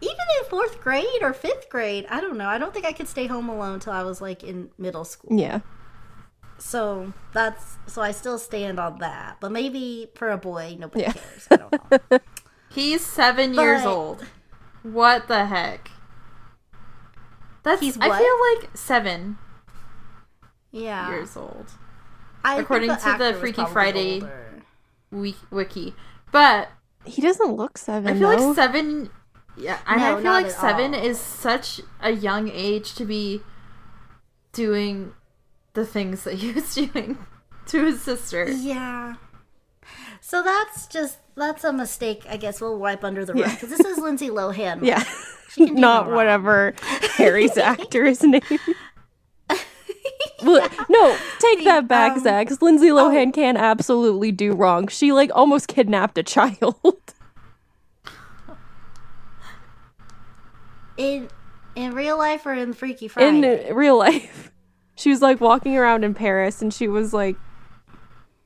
even 0.00 0.16
in 0.40 0.50
fourth 0.50 0.80
grade 0.80 1.22
or 1.22 1.32
fifth 1.32 1.68
grade. 1.68 2.06
I 2.10 2.20
don't 2.20 2.36
know. 2.36 2.48
I 2.48 2.58
don't 2.58 2.74
think 2.74 2.84
I 2.84 2.92
could 2.92 3.08
stay 3.08 3.26
home 3.26 3.48
alone 3.48 3.74
until 3.74 3.92
I 3.92 4.02
was 4.02 4.20
like 4.20 4.42
in 4.42 4.70
middle 4.78 5.04
school. 5.04 5.38
Yeah. 5.38 5.60
So 6.64 7.12
that's 7.34 7.76
so 7.88 8.02
I 8.02 8.12
still 8.12 8.38
stand 8.38 8.78
on 8.78 8.98
that. 9.00 9.38
But 9.40 9.50
maybe 9.50 10.08
for 10.14 10.30
a 10.30 10.38
boy, 10.38 10.76
nobody 10.78 11.02
Yeah. 11.02 11.12
cares. 11.12 11.48
I 11.50 11.56
don't 11.56 11.72
know. 12.12 12.18
He's 12.70 13.04
seven 13.04 13.52
years 13.52 13.84
old. 13.84 14.24
What 14.84 15.26
the 15.28 15.46
heck? 15.46 15.90
That's 17.64 17.80
He's 17.80 17.98
I 17.98 18.16
feel 18.16 18.62
like 18.64 18.76
seven 18.76 19.38
Yeah, 20.70 21.08
years 21.10 21.36
old. 21.36 21.66
I 22.44 22.58
according 22.60 22.88
the 22.90 22.94
to 22.96 23.16
the 23.18 23.34
Freaky 23.34 23.64
Friday- 23.66 24.14
older. 24.20 24.62
Wiki, 25.10 25.38
wiki. 25.50 25.94
But 26.30 26.70
He 27.04 27.20
doesn't 27.20 27.54
look 27.56 27.76
seven, 27.76 28.08
I 28.16 28.18
feel 28.18 28.30
though. 28.30 28.46
like 28.48 28.54
seven. 28.56 29.10
Yeah, 29.56 29.78
No, 29.86 29.92
I 30.16 30.22
feel 30.22 30.32
like 30.32 30.50
seven 30.50 30.94
all. 30.94 31.04
is 31.04 31.18
such 31.20 31.80
a 32.00 32.10
young 32.12 32.48
age 32.48 32.94
to 32.94 33.04
be 33.04 33.42
doing 34.52 35.12
the 35.74 35.86
things 35.86 36.24
that 36.24 36.34
he 36.34 36.52
was 36.52 36.74
doing 36.74 37.18
to 37.66 37.84
his 37.84 38.02
sister. 38.02 38.50
Yeah. 38.50 39.14
So 40.20 40.42
that's 40.42 40.86
just 40.86 41.18
that's 41.34 41.64
a 41.64 41.72
mistake. 41.72 42.24
I 42.28 42.36
guess 42.36 42.60
we'll 42.60 42.78
wipe 42.78 43.02
under 43.04 43.24
the 43.24 43.32
rug 43.34 43.40
Yeah. 43.42 43.54
because 43.54 43.70
this 43.70 43.80
is 43.80 43.98
Lindsay 44.02 44.28
Lohan. 44.28 44.84
yeah. 44.84 45.02
Not 45.58 46.08
no 46.08 46.14
whatever 46.14 46.72
Harry's 47.16 47.58
actor's 47.58 48.22
name. 48.22 48.40
well, 50.42 50.66
no, 50.88 51.16
take 51.40 51.62
that 51.64 51.86
back, 51.86 52.12
um, 52.12 52.20
Zach. 52.22 52.62
Lindsay 52.62 52.88
Lohan 52.88 53.34
can 53.34 53.56
absolutely 53.58 54.32
do 54.32 54.54
wrong. 54.54 54.88
She 54.88 55.12
like 55.12 55.30
almost 55.34 55.68
kidnapped 55.68 56.16
a 56.16 56.22
child. 56.22 56.76
in 60.96 61.28
in 61.74 61.92
real 61.92 62.16
life 62.18 62.46
or 62.46 62.52
in 62.54 62.72
Freaky 62.72 63.08
Friday. 63.08 63.68
in 63.68 63.74
real 63.76 63.98
life. 63.98 64.51
She 64.94 65.10
was 65.10 65.22
like 65.22 65.40
walking 65.40 65.76
around 65.76 66.04
in 66.04 66.14
Paris 66.14 66.60
and 66.62 66.72
she 66.72 66.86
was 66.88 67.12
like 67.12 67.36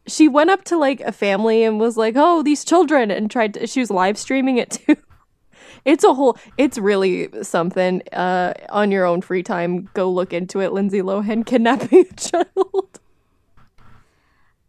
she 0.06 0.28
went 0.28 0.50
up 0.50 0.62
to 0.64 0.76
like 0.78 1.00
a 1.00 1.10
family 1.10 1.64
and 1.64 1.80
was 1.80 1.96
like, 1.96 2.14
"Oh, 2.16 2.42
these 2.42 2.64
children," 2.64 3.10
and 3.10 3.28
tried 3.30 3.54
to 3.54 3.66
she 3.66 3.80
was 3.80 3.90
live 3.90 4.16
streaming 4.16 4.56
it 4.58 4.70
too. 4.86 4.96
It's 5.84 6.04
a 6.04 6.14
whole 6.14 6.38
it's 6.56 6.78
really 6.78 7.28
something. 7.42 8.02
Uh 8.12 8.54
on 8.70 8.90
your 8.92 9.04
own 9.04 9.20
free 9.20 9.42
time, 9.42 9.88
go 9.94 10.10
look 10.10 10.32
into 10.32 10.60
it. 10.60 10.72
Lindsay 10.72 11.02
Lohan 11.02 11.44
kidnapping 11.44 12.06
a 12.10 12.14
child. 12.14 13.00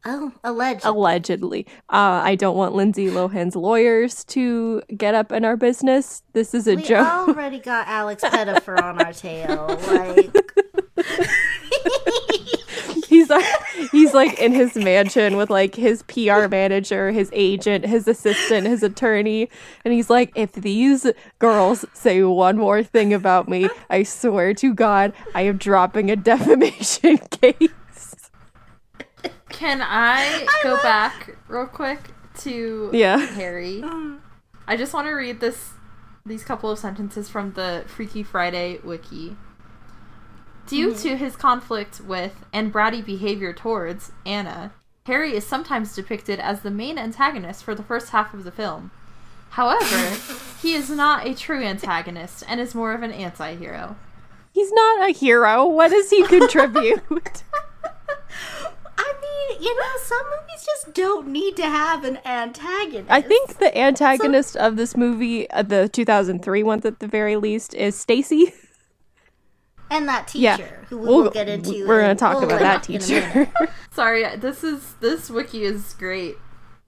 oh, 0.05 0.31
alleged. 0.43 0.85
Allegedly. 0.85 1.65
Uh 1.89 2.21
I 2.23 2.35
don't 2.35 2.57
want 2.57 2.73
Lindsay 2.73 3.07
Lohan's 3.09 3.55
lawyers 3.55 4.23
to 4.25 4.81
get 4.95 5.13
up 5.15 5.31
in 5.31 5.45
our 5.45 5.55
business. 5.57 6.23
This 6.33 6.53
is 6.55 6.65
a 6.67 6.75
joke. 6.75 6.81
we 6.83 6.87
joke. 6.87 7.27
already 7.29 7.59
got 7.59 7.87
Alex 7.87 8.23
Pettifer 8.23 8.81
on 8.83 8.99
our 9.01 9.13
tail. 9.13 9.67
Like, 9.87 10.35
he's 13.07 13.29
uh, 13.31 13.41
he's 13.91 14.13
like 14.13 14.39
in 14.39 14.51
his 14.51 14.75
mansion 14.75 15.37
with 15.37 15.49
like 15.49 15.75
his 15.75 16.03
PR 16.03 16.47
manager, 16.47 17.11
his 17.11 17.29
agent, 17.33 17.85
his 17.85 18.07
assistant, 18.07 18.67
his 18.67 18.83
attorney, 18.83 19.49
and 19.85 19.93
he's 19.93 20.09
like, 20.09 20.31
if 20.35 20.51
these 20.53 21.07
girls 21.39 21.85
say 21.93 22.23
one 22.23 22.57
more 22.57 22.83
thing 22.83 23.13
about 23.13 23.47
me, 23.47 23.69
I 23.89 24.03
swear 24.03 24.53
to 24.55 24.73
God, 24.73 25.13
I 25.35 25.41
am 25.43 25.57
dropping 25.57 26.11
a 26.11 26.15
defamation 26.15 27.17
case. 27.31 27.69
Can 29.49 29.81
I, 29.81 30.45
go 30.63 30.75
back 30.83 31.35
real 31.47 31.65
quick 31.65 31.99
to 32.41 32.91
Yeah. 32.93 33.17
Harry? 33.17 33.83
I 34.67 34.75
just 34.77 34.93
want 34.93 35.07
to 35.07 35.11
read 35.13 35.39
this 35.39 35.71
these 36.25 36.43
couple 36.43 36.69
of 36.69 36.77
sentences 36.77 37.29
from 37.29 37.53
the 37.53 37.85
Freaky 37.87 38.21
Friday 38.21 38.79
wiki. 38.83 39.37
Due 40.67 40.93
to 40.93 41.15
his 41.15 41.35
conflict 41.37 42.01
with 42.01 42.45
and 42.51 42.73
bratty 42.73 43.03
behavior 43.03 43.53
towards 43.53 44.11
Anna, 44.25 44.73
Harry 45.05 45.33
is 45.33 45.47
sometimes 45.47 45.95
depicted 45.95 46.39
as 46.39 46.59
the 46.59 46.69
main 46.69 46.97
antagonist 46.97 47.63
for 47.63 47.73
the 47.73 47.83
first 47.83 48.09
half 48.09 48.33
of 48.33 48.43
the 48.43 48.51
film. 48.51 48.91
However, 49.51 50.17
he 50.61 50.73
is 50.73 50.89
not 50.89 51.25
a 51.25 51.33
true 51.33 51.63
antagonist 51.63 52.43
and 52.49 52.59
is 52.59 52.75
more 52.75 52.93
of 52.93 53.01
an 53.01 53.13
anti-hero. 53.13 53.95
He's 54.51 54.71
not 54.73 55.09
a 55.09 55.13
hero. 55.13 55.65
What 55.65 55.91
does 55.91 56.09
he 56.09 56.23
contribute? 56.23 57.01
I 58.97 59.13
mean, 59.21 59.61
you 59.61 59.75
know, 59.79 59.91
some 60.03 60.23
movies 60.25 60.65
just 60.65 60.93
don't 60.93 61.27
need 61.27 61.55
to 61.55 61.65
have 61.65 62.03
an 62.03 62.19
antagonist. 62.25 63.09
I 63.09 63.21
think 63.21 63.59
the 63.59 63.77
antagonist 63.77 64.57
of 64.57 64.75
this 64.75 64.97
movie, 64.97 65.49
uh, 65.51 65.61
the 65.61 65.87
2003 65.87 66.63
one 66.63 66.81
at 66.83 66.99
the 66.99 67.07
very 67.07 67.37
least, 67.37 67.73
is 67.75 67.95
Stacy. 67.95 68.53
And 69.89 70.07
that 70.07 70.27
teacher 70.27 70.39
Yeah. 70.41 70.57
who 70.89 70.97
we 70.97 71.07
We'll- 71.07 71.23
will 71.23 71.29
get 71.31 71.47
into. 71.49 71.87
We're 71.87 72.01
going 72.01 72.15
to 72.15 72.19
talk 72.19 72.35
we'll 72.35 72.45
about 72.45 72.59
that 72.59 72.83
teacher. 72.83 73.51
Sorry, 73.91 74.25
uh, 74.25 74.35
this 74.35 74.63
is 74.63 74.95
this 74.99 75.29
wiki 75.29 75.63
is 75.63 75.93
great. 75.93 76.35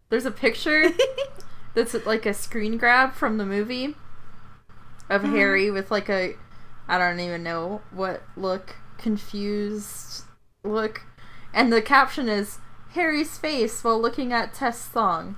There's 0.09 0.25
a 0.25 0.31
picture 0.31 0.85
that's 1.73 1.93
like 2.05 2.25
a 2.25 2.33
screen 2.33 2.77
grab 2.77 3.13
from 3.13 3.37
the 3.37 3.45
movie 3.45 3.95
of 5.09 5.23
uh-huh. 5.23 5.35
Harry 5.35 5.71
with 5.71 5.91
like 5.91 6.09
a 6.09 6.35
I 6.87 6.97
don't 6.97 7.19
even 7.19 7.43
know 7.43 7.81
what 7.91 8.23
look, 8.35 8.75
confused 8.97 10.23
look. 10.63 11.03
And 11.53 11.71
the 11.71 11.81
caption 11.81 12.27
is 12.27 12.59
Harry's 12.93 13.37
face 13.37 13.83
while 13.83 13.99
looking 14.01 14.33
at 14.33 14.53
Tess' 14.53 14.85
thong. 14.85 15.37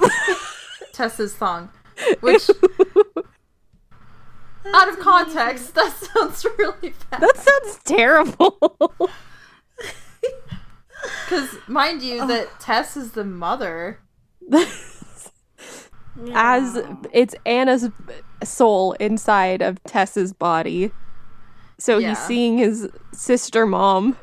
Tess's 0.92 1.34
thong. 1.34 1.70
Which 2.20 2.48
out 4.74 4.88
of 4.88 4.98
context, 4.98 5.74
that 5.74 5.92
sounds 5.96 6.44
really 6.58 6.94
bad. 7.10 7.20
that 7.20 7.36
sounds 7.36 7.78
terrible. 7.84 9.10
Because 11.24 11.48
mind 11.66 12.00
you, 12.02 12.20
oh. 12.20 12.26
that 12.28 12.60
Tess 12.60 12.96
is 12.96 13.10
the 13.12 13.24
mother. 13.24 13.98
as 16.32 16.78
it's 17.12 17.34
Anna's 17.44 17.88
soul 18.44 18.92
inside 19.00 19.62
of 19.62 19.82
Tess's 19.82 20.32
body. 20.32 20.92
So 21.78 21.98
Yeah. 21.98 22.10
he's 22.10 22.18
seeing 22.20 22.58
his 22.58 22.88
sister 23.12 23.66
mom. 23.66 24.16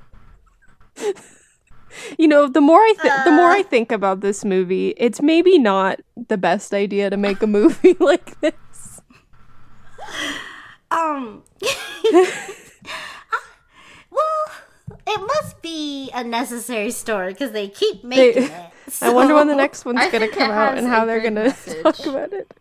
you 2.17 2.27
know, 2.29 2.47
the 2.47 2.61
more 2.61 2.79
I 2.79 2.93
th- 3.01 3.23
the 3.25 3.31
more 3.31 3.49
I 3.49 3.59
uh. 3.61 3.63
think 3.63 3.91
about 3.91 4.21
this 4.21 4.45
movie, 4.45 4.93
it's 4.95 5.21
maybe 5.21 5.57
not 5.59 5.99
the 6.29 6.37
best 6.37 6.73
idea 6.73 7.09
to 7.09 7.17
make 7.17 7.41
a 7.41 7.47
movie 7.47 7.97
like 7.99 8.39
this. 8.39 8.53
Um. 10.91 11.43
well, 12.11 12.23
it 15.05 15.21
must 15.21 15.61
be 15.61 16.09
a 16.15 16.23
necessary 16.23 16.89
story 16.89 17.33
because 17.33 17.51
they 17.51 17.67
keep 17.67 18.03
making 18.03 18.45
it. 18.45 18.71
I 19.03 19.13
wonder 19.13 19.35
when 19.35 19.47
the 19.47 19.55
next 19.55 19.85
one's 19.85 19.99
going 20.11 20.27
to 20.27 20.35
come 20.35 20.49
out 20.49 20.79
and 20.79 20.87
how 20.87 21.05
they're 21.05 21.21
going 21.21 21.35
to 21.35 21.51
talk 21.83 21.99
about 22.07 22.33
it. 22.33 22.51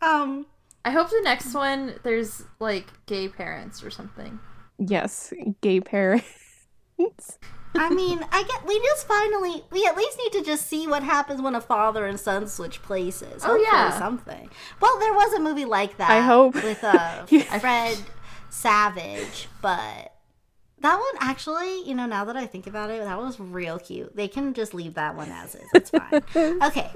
Um. 0.00 0.46
I 0.84 0.90
hope 0.90 1.10
the 1.10 1.20
next 1.24 1.52
one 1.52 1.94
there's 2.04 2.44
like 2.60 2.86
gay 3.06 3.28
parents 3.28 3.82
or 3.82 3.90
something. 3.90 4.38
Yes, 4.78 5.32
gay 5.60 5.80
parents. 5.80 6.28
I 7.78 7.90
mean, 7.90 8.24
I 8.32 8.42
get. 8.42 8.66
We 8.66 8.78
just 8.80 9.06
finally. 9.06 9.64
We 9.70 9.86
at 9.86 9.96
least 9.96 10.18
need 10.18 10.32
to 10.38 10.42
just 10.44 10.66
see 10.66 10.86
what 10.86 11.02
happens 11.02 11.40
when 11.40 11.54
a 11.54 11.60
father 11.60 12.06
and 12.06 12.18
son 12.18 12.46
switch 12.48 12.82
places. 12.82 13.42
Oh, 13.44 13.48
Hopefully 13.48 13.62
yeah. 13.64 13.98
something. 13.98 14.50
Well, 14.80 14.98
there 14.98 15.12
was 15.12 15.32
a 15.34 15.40
movie 15.40 15.64
like 15.64 15.96
that. 15.98 16.10
I 16.10 16.20
hope. 16.20 16.54
with 16.54 16.82
uh, 16.84 17.26
You- 17.30 17.42
Fred 17.42 17.98
savage, 18.50 19.48
but 19.62 20.12
that 20.80 20.96
one 20.96 21.04
actually, 21.28 21.82
you 21.88 21.94
know, 21.94 22.06
now 22.06 22.24
that 22.24 22.36
I 22.36 22.46
think 22.46 22.66
about 22.66 22.90
it, 22.90 23.02
that 23.04 23.18
was 23.18 23.38
real 23.38 23.78
cute. 23.78 24.14
They 24.16 24.28
can 24.28 24.54
just 24.54 24.74
leave 24.74 24.94
that 24.94 25.14
one 25.16 25.30
as 25.30 25.54
is. 25.54 25.68
It's 25.74 25.90
fine. 25.90 26.22
okay. 26.62 26.90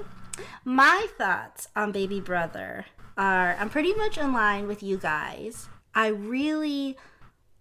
My 0.65 1.07
thoughts 1.17 1.67
on 1.75 1.91
Baby 1.91 2.19
Brother 2.19 2.85
are 3.17 3.55
I'm 3.59 3.69
pretty 3.69 3.93
much 3.93 4.17
in 4.17 4.33
line 4.33 4.67
with 4.67 4.81
you 4.81 4.97
guys. 4.97 5.67
I 5.93 6.07
really 6.07 6.97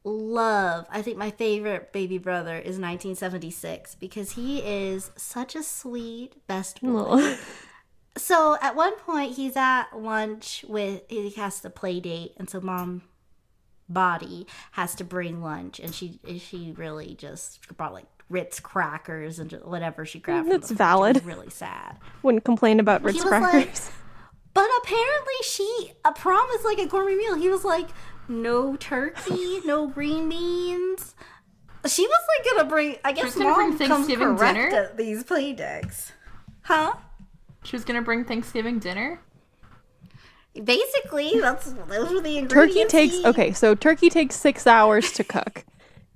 love, 0.05 0.87
I 0.91 1.03
think 1.03 1.17
my 1.19 1.31
favorite 1.31 1.93
Baby 1.93 2.19
Brother 2.19 2.55
is 2.57 2.79
1976 2.79 3.95
because 3.97 4.33
he 4.33 4.61
is 4.61 5.11
such 5.17 5.55
a 5.55 5.63
sweet 5.63 6.47
best 6.47 6.81
boy. 6.83 7.37
So 8.17 8.57
at 8.61 8.75
one 8.75 8.97
point 8.99 9.37
he's 9.37 9.57
at 9.57 9.87
lunch 9.97 10.65
with 10.69 11.03
he 11.09 11.31
has 11.31 11.61
to 11.61 11.71
play 11.71 12.01
date 12.01 12.33
and 12.39 12.51
so 12.51 12.61
mom 12.61 13.03
body 13.89 14.47
has 14.73 14.97
to 14.97 15.05
bring 15.05 15.41
lunch 15.43 15.79
and 15.79 15.95
she 15.95 16.19
she 16.41 16.75
really 16.77 17.15
just 17.15 17.61
brought 17.77 17.93
like 17.93 18.07
Ritz 18.29 18.59
crackers 18.59 19.39
and 19.39 19.53
whatever 19.65 20.05
she 20.05 20.19
grabbed. 20.19 20.51
That's 20.51 20.71
valid. 20.73 21.25
really 21.25 21.51
sad. 21.51 21.99
Wouldn't 22.23 22.45
complain 22.45 22.81
about 22.81 23.03
Ritz 23.05 23.23
crackers. 23.23 23.53
like- 23.87 23.95
But 24.55 24.69
apparently 24.83 25.35
she 25.45 25.93
uh, 26.05 26.13
promised 26.13 26.65
like 26.65 26.79
a 26.79 26.87
gourmet 26.87 27.15
meal. 27.15 27.35
He 27.37 27.49
was 27.49 27.65
like, 27.65 27.89
no 28.31 28.77
turkey, 28.77 29.61
no 29.65 29.87
green 29.89 30.29
beans. 30.29 31.15
She 31.87 32.07
was 32.07 32.21
like 32.39 32.57
gonna 32.57 32.69
bring. 32.71 32.97
I 33.05 33.13
guess 33.13 33.25
was 33.25 33.35
gonna 33.35 33.55
bring 33.55 33.71
mom 33.71 33.79
comes 33.79 33.89
Thanksgiving 34.07 34.37
dinner? 34.37 34.69
at 34.69 34.97
these 34.97 35.25
play 35.25 35.53
decks, 35.53 36.13
huh? 36.63 36.95
She 37.65 37.77
was 37.77 37.85
gonna 37.85 38.03
bring 38.03 38.25
Thanksgiving 38.25 38.79
dinner. 38.79 39.21
Basically, 40.65 41.41
that's 41.41 41.73
those 41.73 42.11
were 42.13 42.21
the 42.21 42.37
ingredients. 42.39 42.51
turkey 42.53 42.85
takes 42.87 43.15
he- 43.19 43.27
okay, 43.27 43.53
so 43.53 43.75
turkey 43.75 44.11
takes 44.11 44.35
six 44.37 44.67
hours 44.67 45.13
to 45.13 45.25
cook. 45.25 45.65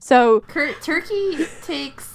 So 0.00 0.40
Cur- 0.40 0.74
turkey 0.82 1.46
takes. 1.62 2.10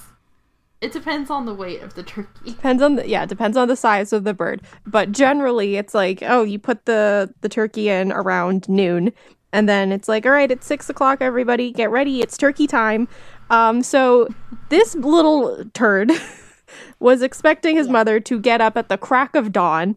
It 0.80 0.92
depends 0.92 1.28
on 1.30 1.44
the 1.44 1.54
weight 1.54 1.82
of 1.82 1.94
the 1.94 2.02
turkey. 2.02 2.52
depends 2.52 2.82
on 2.82 2.94
the 2.96 3.08
yeah 3.08 3.26
depends 3.26 3.56
on 3.56 3.68
the 3.68 3.76
size 3.76 4.14
of 4.14 4.24
the 4.24 4.32
bird 4.32 4.62
but 4.86 5.12
generally 5.12 5.76
it's 5.76 5.92
like 5.92 6.22
oh 6.22 6.42
you 6.42 6.58
put 6.58 6.86
the 6.86 7.34
the 7.42 7.50
turkey 7.50 7.90
in 7.90 8.10
around 8.12 8.66
noon 8.66 9.12
and 9.52 9.68
then 9.68 9.92
it's 9.92 10.08
like 10.08 10.26
all 10.26 10.32
right 10.32 10.50
it's 10.50 10.66
six 10.66 10.88
o'clock 10.88 11.18
everybody 11.20 11.72
get 11.72 11.90
ready 11.90 12.20
it's 12.20 12.36
turkey 12.36 12.66
time 12.66 13.08
um 13.50 13.82
so 13.82 14.28
this 14.68 14.94
little 14.94 15.64
turd 15.72 16.10
was 17.00 17.22
expecting 17.22 17.76
his 17.76 17.88
mother 17.88 18.20
to 18.20 18.38
get 18.38 18.60
up 18.60 18.76
at 18.76 18.88
the 18.88 18.98
crack 18.98 19.34
of 19.34 19.52
dawn 19.52 19.96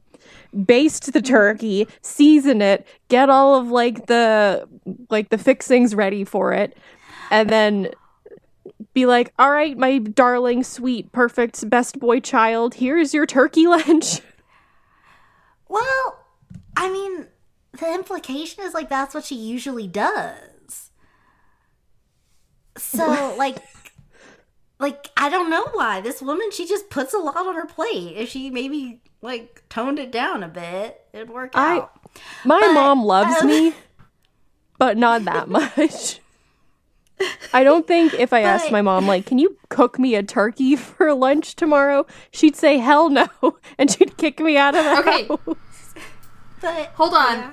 baste 0.65 1.13
the 1.13 1.21
turkey 1.21 1.87
season 2.01 2.61
it 2.61 2.87
get 3.07 3.29
all 3.29 3.55
of 3.55 3.67
like 3.69 4.07
the 4.07 4.67
like 5.09 5.29
the 5.29 5.37
fixings 5.37 5.95
ready 5.95 6.23
for 6.23 6.53
it 6.53 6.77
and 7.31 7.49
then 7.49 7.89
be 8.93 9.05
like, 9.05 9.33
all 9.39 9.51
right, 9.51 9.77
my 9.77 9.97
darling, 9.97 10.63
sweet, 10.63 11.11
perfect, 11.11 11.67
best 11.69 11.99
boy 11.99 12.19
child, 12.19 12.75
here's 12.75 13.13
your 13.13 13.25
turkey 13.25 13.67
lunch. 13.67 14.21
Well, 15.67 16.25
I 16.77 16.91
mean, 16.91 17.27
the 17.79 17.93
implication 17.93 18.63
is 18.63 18.73
like 18.73 18.89
that's 18.89 19.13
what 19.15 19.25
she 19.25 19.35
usually 19.35 19.87
does. 19.87 20.91
So, 22.77 23.35
like, 23.37 23.57
like 24.79 25.09
I 25.17 25.29
don't 25.29 25.49
know 25.49 25.65
why 25.73 26.01
this 26.01 26.21
woman 26.21 26.51
she 26.51 26.65
just 26.67 26.89
puts 26.89 27.13
a 27.13 27.17
lot 27.19 27.37
on 27.37 27.55
her 27.55 27.65
plate. 27.65 28.15
If 28.17 28.29
she 28.29 28.49
maybe 28.49 29.01
like 29.21 29.63
toned 29.69 29.99
it 29.99 30.11
down 30.11 30.43
a 30.43 30.47
bit, 30.47 31.01
it'd 31.13 31.29
work 31.29 31.51
I- 31.55 31.77
out. 31.77 31.99
My 32.45 32.59
But, 32.59 32.73
mom 32.73 33.03
loves 33.03 33.41
um, 33.41 33.47
me, 33.47 33.73
but 34.77 34.97
not 34.97 35.25
that 35.25 35.47
much. 35.49 36.19
I 37.53 37.63
don't 37.63 37.87
think 37.87 38.13
if 38.15 38.33
I 38.33 38.41
asked 38.41 38.71
my 38.71 38.81
mom, 38.81 39.07
like, 39.07 39.25
can 39.25 39.37
you 39.39 39.57
cook 39.69 39.97
me 39.97 40.13
a 40.15 40.21
turkey 40.23 40.75
for 40.77 41.13
lunch 41.13 41.55
tomorrow? 41.55 42.05
She'd 42.31 42.55
say, 42.55 42.77
hell 42.79 43.09
no. 43.09 43.27
And 43.77 43.89
she'd 43.89 44.17
kick 44.17 44.39
me 44.39 44.57
out 44.57 44.75
of 44.75 44.83
the 44.83 44.99
Okay. 44.99 45.27
house. 45.27 45.57
But 46.59 46.87
Hold 46.95 47.13
on. 47.13 47.37
yeah. 47.37 47.51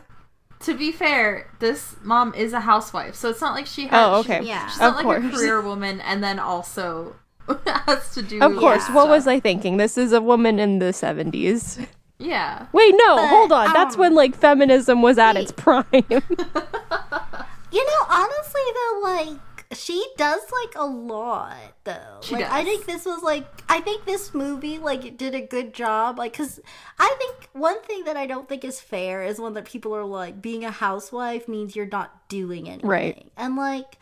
To 0.61 0.75
be 0.75 0.93
fair, 0.93 1.51
this 1.59 1.97
mom 2.03 2.35
is 2.35 2.53
a 2.53 2.61
housewife, 2.61 3.15
so 3.15 3.31
it's 3.31 3.41
not 3.41 3.55
like 3.55 3.67
she 3.67 3.87
has. 3.87 3.93
Oh, 3.93 4.21
okay. 4.21 4.43
Yeah. 4.43 4.67
She's 4.69 4.77
Of 4.77 4.95
not 4.95 5.05
like 5.05 5.19
a 5.25 5.31
career 5.31 5.61
woman, 5.61 6.01
and 6.03 6.23
then 6.23 6.39
also 6.39 7.17
has 7.67 8.13
to 8.15 8.23
do. 8.23 8.41
Of 8.41 8.57
course. 8.57 8.87
with 8.87 8.95
What 8.95 9.03
stuff. 9.05 9.09
was 9.11 9.27
I 9.27 9.41
thinking? 9.41 9.79
This 9.79 9.97
is 9.97 10.13
a 10.13 10.21
woman 10.21 10.59
in 10.59 10.79
the 10.79 10.87
70s. 10.93 11.87
Yeah. 12.19 12.67
Wait, 12.73 12.95
no, 12.99 13.17
But, 13.17 13.29
hold 13.29 13.53
on. 13.53 13.73
That's 13.73 13.95
um, 13.95 14.01
when, 14.01 14.15
like, 14.15 14.37
feminism 14.37 15.01
was 15.01 15.17
at 15.17 15.37
its 15.37 15.53
prime. 15.53 15.85
You 17.73 17.85
know, 17.87 18.07
honestly 18.09 18.61
though, 18.75 19.01
like 19.05 19.39
she 19.73 20.05
does 20.17 20.41
like 20.51 20.75
a 20.75 20.85
lot 20.85 21.57
though. 21.85 22.19
She 22.23 22.35
like 22.35 22.51
I 22.51 22.65
think 22.65 22.87
this 22.87 23.05
was 23.05 23.23
like 23.23 23.47
I 23.69 23.81
think 23.81 24.05
this 24.05 24.35
movie 24.35 24.79
like 24.79 25.17
did 25.17 25.35
a 25.35 25.41
good 25.41 25.73
job. 25.73 26.19
Like, 26.19 26.37
cause 26.37 26.61
I 26.99 27.15
think 27.19 27.49
one 27.53 27.81
thing 27.83 28.05
that 28.05 28.17
I 28.17 28.27
don't 28.27 28.49
think 28.49 28.65
is 28.65 28.81
fair 28.81 29.23
is 29.23 29.39
when 29.39 29.55
that 29.55 29.65
people 29.65 29.95
are 29.95 30.05
like 30.05 30.43
being 30.43 30.65
a 30.65 30.71
housewife 30.71 31.47
means 31.47 31.77
you're 31.77 31.87
not 31.87 32.29
doing 32.29 32.69
anything. 32.69 32.89
Right. 32.89 33.31
And 33.37 33.55
like 33.55 33.99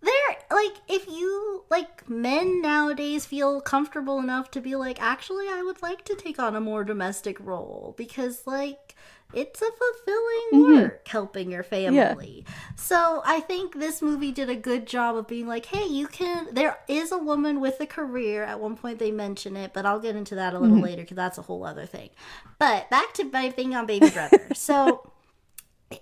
there 0.00 0.36
like 0.50 0.76
if 0.88 1.06
you 1.08 1.64
like 1.70 2.08
men 2.08 2.62
nowadays 2.62 3.26
feel 3.26 3.60
comfortable 3.60 4.18
enough 4.18 4.50
to 4.52 4.60
be 4.60 4.74
like 4.74 5.00
actually 5.02 5.48
I 5.48 5.62
would 5.62 5.82
like 5.82 6.04
to 6.06 6.14
take 6.14 6.38
on 6.38 6.56
a 6.56 6.60
more 6.60 6.84
domestic 6.84 7.38
role 7.40 7.94
because 7.98 8.46
like 8.46 8.93
it's 9.36 9.62
a 9.62 9.66
fulfilling 9.70 10.74
work 10.74 11.08
helping 11.08 11.50
your 11.50 11.62
family. 11.62 12.44
So 12.76 13.22
I 13.24 13.40
think 13.40 13.78
this 13.78 14.00
movie 14.02 14.32
did 14.32 14.48
a 14.50 14.56
good 14.56 14.86
job 14.86 15.16
of 15.16 15.26
being 15.26 15.46
like, 15.46 15.66
hey, 15.66 15.86
you 15.86 16.06
can. 16.06 16.48
There 16.52 16.78
is 16.88 17.12
a 17.12 17.18
woman 17.18 17.60
with 17.60 17.80
a 17.80 17.86
career. 17.86 18.44
At 18.44 18.60
one 18.60 18.76
point 18.76 18.98
they 18.98 19.10
mention 19.10 19.56
it, 19.56 19.72
but 19.72 19.86
I'll 19.86 20.00
get 20.00 20.16
into 20.16 20.34
that 20.36 20.54
a 20.54 20.58
little 20.58 20.80
later 20.80 21.02
because 21.02 21.16
that's 21.16 21.38
a 21.38 21.42
whole 21.42 21.64
other 21.64 21.86
thing. 21.86 22.10
But 22.58 22.90
back 22.90 23.12
to 23.14 23.24
my 23.24 23.50
thing 23.50 23.74
on 23.74 23.86
Baby 23.86 24.10
Brother. 24.10 24.48
so 24.54 25.10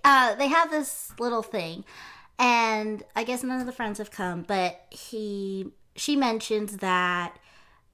uh, 0.04 0.34
they 0.34 0.48
have 0.48 0.70
this 0.70 1.12
little 1.18 1.42
thing, 1.42 1.84
and 2.38 3.02
I 3.14 3.24
guess 3.24 3.42
none 3.42 3.60
of 3.60 3.66
the 3.66 3.72
friends 3.72 3.98
have 3.98 4.10
come, 4.10 4.42
but 4.42 4.86
he 4.90 5.72
she 5.94 6.16
mentions 6.16 6.78
that 6.78 7.36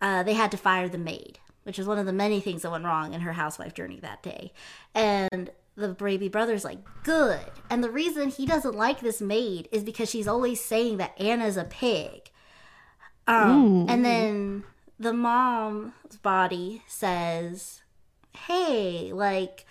uh, 0.01 0.23
they 0.23 0.35
had 0.35 0.51
to 0.53 0.57
fire 0.57 0.89
the 0.89 0.99
maid, 0.99 1.39
which 1.65 1.79
is 1.79 1.87
one 1.87 1.99
of 1.99 2.07
the 2.07 2.13
many 2.13 2.41
things 2.41 2.63
that 2.63 2.71
went 2.71 2.85
wrong 2.85 3.15
in 3.15 3.21
her 3.21 3.33
housewife 3.33 3.75
journey 3.75 3.99
that 4.01 4.23
day. 4.23 4.53
And 4.95 5.51
the 5.77 5.89
baby 5.91 6.29
brother's 6.29 6.65
like, 6.65 6.79
good. 7.05 7.41
And 7.71 7.85
the 7.85 7.91
reason 7.91 8.31
he 8.31 8.47
doesn't 8.47 8.75
like 8.75 9.01
this 9.01 9.21
maid 9.21 9.69
is 9.71 9.85
because 9.85 10.11
she's 10.11 10.27
always 10.27 10.63
saying 10.63 10.97
that 10.97 11.19
Anna's 11.21 11.57
a 11.57 11.65
pig. 11.65 12.31
Um, 13.27 13.87
And 13.89 14.05
then 14.05 14.65
the 14.99 15.13
mom's 15.13 15.93
body 16.23 16.83
says, 16.89 17.83
hey, 18.33 19.13
like, 19.13 19.67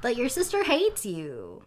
but 0.00 0.16
your 0.16 0.28
sister 0.28 0.64
hates 0.64 1.04
you. 1.04 1.64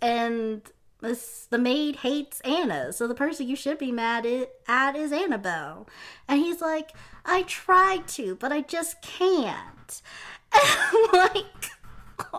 And 0.00 0.62
this 1.00 1.46
the 1.50 1.58
maid 1.58 1.96
hates 1.96 2.40
Anna, 2.40 2.92
so 2.92 3.06
the 3.06 3.14
person 3.14 3.48
you 3.48 3.56
should 3.56 3.78
be 3.78 3.92
mad 3.92 4.26
at, 4.26 4.50
at 4.66 4.96
is 4.96 5.12
Annabelle. 5.12 5.88
And 6.26 6.40
he's 6.40 6.60
like, 6.60 6.92
I 7.24 7.42
tried 7.42 8.08
to, 8.08 8.34
but 8.36 8.52
I 8.52 8.62
just 8.62 9.02
can't. 9.02 10.02
And 10.50 10.64
I'm 10.64 11.34
like, 11.34 11.70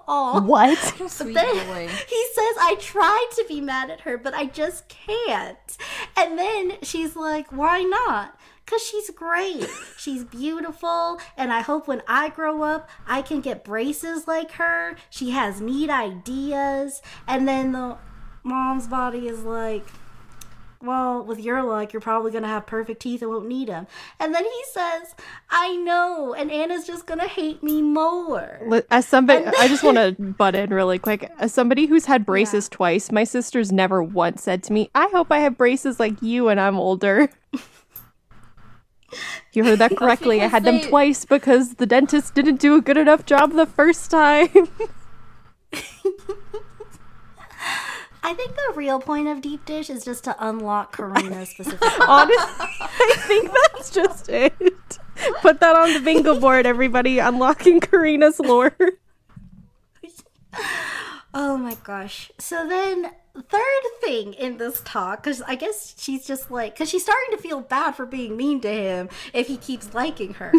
oh. 0.08 0.42
what? 0.42 0.78
Sweet 1.08 1.34
Then 1.34 1.68
boy. 1.68 1.88
he 2.10 2.26
says, 2.34 2.56
I 2.60 2.76
tried 2.80 3.28
to 3.36 3.46
be 3.48 3.62
mad 3.62 3.90
at 3.90 4.02
her, 4.02 4.18
but 4.18 4.34
I 4.34 4.46
just 4.46 4.88
can't. 4.88 5.78
And 6.18 6.38
then 6.38 6.78
she's 6.82 7.16
like, 7.16 7.52
Why 7.52 7.84
not? 7.84 8.40
Because 8.66 8.84
she's 8.84 9.10
great. 9.10 9.68
She's 9.98 10.24
beautiful. 10.24 11.20
And 11.36 11.52
I 11.52 11.62
hope 11.62 11.88
when 11.88 12.04
I 12.08 12.30
grow 12.30 12.62
up, 12.62 12.88
I 13.08 13.24
can 13.24 13.42
get 13.42 13.64
braces 13.64 14.28
like 14.28 14.52
her. 14.54 14.96
She 15.10 15.32
has 15.32 15.60
neat 15.60 15.90
ideas. 15.90 17.02
And 17.28 17.48
then 17.48 17.72
the 17.72 17.98
mom's 18.44 18.88
body 18.88 19.28
is 19.28 19.44
like, 19.44 19.86
well, 20.82 21.24
with 21.24 21.40
your 21.40 21.62
luck, 21.64 21.92
you're 21.92 22.02
probably 22.02 22.32
going 22.32 22.44
to 22.44 22.50
have 22.50 22.66
perfect 22.66 23.02
teeth 23.02 23.22
and 23.22 23.30
won't 23.30 23.48
need 23.48 23.68
them. 23.68 23.86
And 24.18 24.34
then 24.34 24.46
he 24.46 24.64
says, 24.72 25.14
I 25.50 25.76
know, 25.76 26.34
and 26.34 26.50
Anna's 26.50 26.88
just 26.88 27.06
going 27.06 27.20
to 27.20 27.28
hate 27.28 27.62
me 27.62 27.82
more. 27.82 28.62
As 28.90 29.06
somebody, 29.06 29.46
I 29.46 29.68
just 29.68 29.84
want 29.84 29.98
to 29.98 30.16
butt 30.38 30.56
in 30.56 30.70
really 30.70 30.98
quick. 30.98 31.30
As 31.38 31.54
somebody 31.54 31.86
who's 31.86 32.06
had 32.06 32.26
braces 32.26 32.70
twice, 32.70 33.12
my 33.12 33.26
sister's 33.26 33.74
never 33.74 34.02
once 34.02 34.42
said 34.44 34.64
to 34.64 34.74
me, 34.74 34.90
"I 34.96 35.10
hope 35.10 35.32
I 35.32 35.40
have 35.40 35.58
braces 35.58 36.00
like 36.00 36.22
you 36.22 36.46
when 36.46 36.58
I'm 36.58 36.78
older." 36.78 37.30
you 39.52 39.66
heard 39.66 39.80
that 39.80 39.98
correctly. 39.98 40.42
I 40.42 40.48
had 40.48 40.64
them 40.64 40.78
they- 40.78 40.88
twice 40.88 41.26
because 41.26 41.76
the 41.76 41.86
dentist 41.86 42.36
didn't 42.36 42.62
do 42.62 42.76
a 42.76 42.82
good 42.82 42.98
enough 42.98 43.26
job 43.26 43.52
the 43.52 43.66
first 43.66 44.10
time. 44.10 44.70
I 48.30 48.34
think 48.36 48.56
the 48.56 48.74
real 48.76 49.00
point 49.00 49.28
of 49.28 49.42
deep 49.42 49.66
dish 49.66 49.90
is 49.90 50.06
just 50.06 50.24
to 50.26 50.36
unlock 50.38 50.96
Karina 50.96 51.48
specifically. 51.48 51.90
Honestly, 52.08 52.38
I 52.80 53.16
think 53.22 53.52
that's 53.52 53.90
just 53.90 54.30
it. 54.30 54.54
Put 55.42 55.60
that 55.62 55.76
on 55.76 55.96
the 55.96 56.00
bingo 56.00 56.40
board, 56.40 56.68
everybody. 56.68 57.18
Unlocking 57.18 57.80
Karina's 57.80 58.40
lore. 58.40 58.78
oh 61.34 61.58
my 61.58 61.76
gosh. 61.84 62.32
So 62.38 62.68
then 62.68 63.10
third 63.34 63.84
thing 64.00 64.34
in 64.34 64.58
this 64.58 64.84
talk, 64.86 65.24
because 65.24 65.42
I 65.42 65.56
guess 65.56 65.96
she's 65.98 66.28
just 66.28 66.52
like, 66.52 66.76
because 66.76 66.88
she's 66.88 67.02
starting 67.02 67.36
to 67.36 67.42
feel 67.42 67.62
bad 67.62 67.96
for 67.96 68.06
being 68.06 68.38
mean 68.38 68.62
to 68.62 68.72
him 68.72 69.10
if 69.34 69.48
he 69.48 69.58
keeps 69.58 69.96
liking 69.96 70.36
her. 70.36 70.54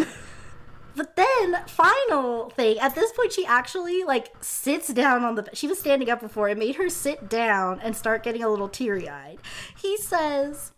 But 0.95 1.15
then, 1.15 1.63
final 1.67 2.49
thing, 2.49 2.79
at 2.79 2.95
this 2.95 3.11
point, 3.13 3.31
she 3.31 3.45
actually 3.45 4.03
like 4.03 4.33
sits 4.41 4.89
down 4.89 5.23
on 5.23 5.35
the. 5.35 5.47
She 5.53 5.67
was 5.67 5.79
standing 5.79 6.09
up 6.09 6.19
before. 6.19 6.49
It 6.49 6.57
made 6.57 6.75
her 6.75 6.89
sit 6.89 7.29
down 7.29 7.79
and 7.81 7.95
start 7.95 8.23
getting 8.23 8.43
a 8.43 8.49
little 8.49 8.69
teary 8.69 9.07
eyed. 9.07 9.39
He 9.77 9.97
says, 9.97 10.73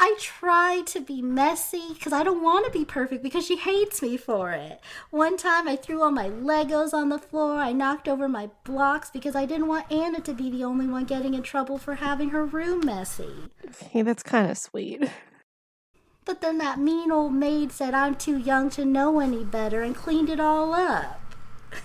I 0.00 0.16
try 0.20 0.82
to 0.86 1.00
be 1.00 1.20
messy 1.22 1.92
because 1.92 2.12
I 2.12 2.22
don't 2.22 2.42
want 2.42 2.64
to 2.66 2.70
be 2.70 2.84
perfect 2.84 3.20
because 3.22 3.44
she 3.44 3.56
hates 3.56 4.00
me 4.00 4.16
for 4.16 4.52
it. 4.52 4.80
One 5.10 5.36
time 5.36 5.66
I 5.66 5.74
threw 5.74 6.02
all 6.02 6.12
my 6.12 6.30
Legos 6.30 6.94
on 6.94 7.08
the 7.08 7.18
floor. 7.18 7.56
I 7.56 7.72
knocked 7.72 8.06
over 8.06 8.28
my 8.28 8.50
blocks 8.62 9.10
because 9.10 9.34
I 9.34 9.44
didn't 9.44 9.66
want 9.66 9.90
Anna 9.90 10.20
to 10.20 10.32
be 10.32 10.50
the 10.50 10.62
only 10.62 10.86
one 10.86 11.04
getting 11.04 11.34
in 11.34 11.42
trouble 11.42 11.78
for 11.78 11.96
having 11.96 12.30
her 12.30 12.44
room 12.44 12.86
messy. 12.86 13.50
Hey, 13.90 14.02
that's 14.02 14.22
kind 14.22 14.48
of 14.48 14.56
sweet. 14.56 15.10
But 16.28 16.42
then 16.42 16.58
that 16.58 16.78
mean 16.78 17.10
old 17.10 17.32
maid 17.32 17.72
said 17.72 17.94
I'm 17.94 18.14
too 18.14 18.36
young 18.36 18.68
to 18.70 18.84
know 18.84 19.18
any 19.18 19.44
better 19.44 19.80
and 19.80 19.96
cleaned 19.96 20.28
it 20.28 20.38
all 20.38 20.74
up. 20.74 21.20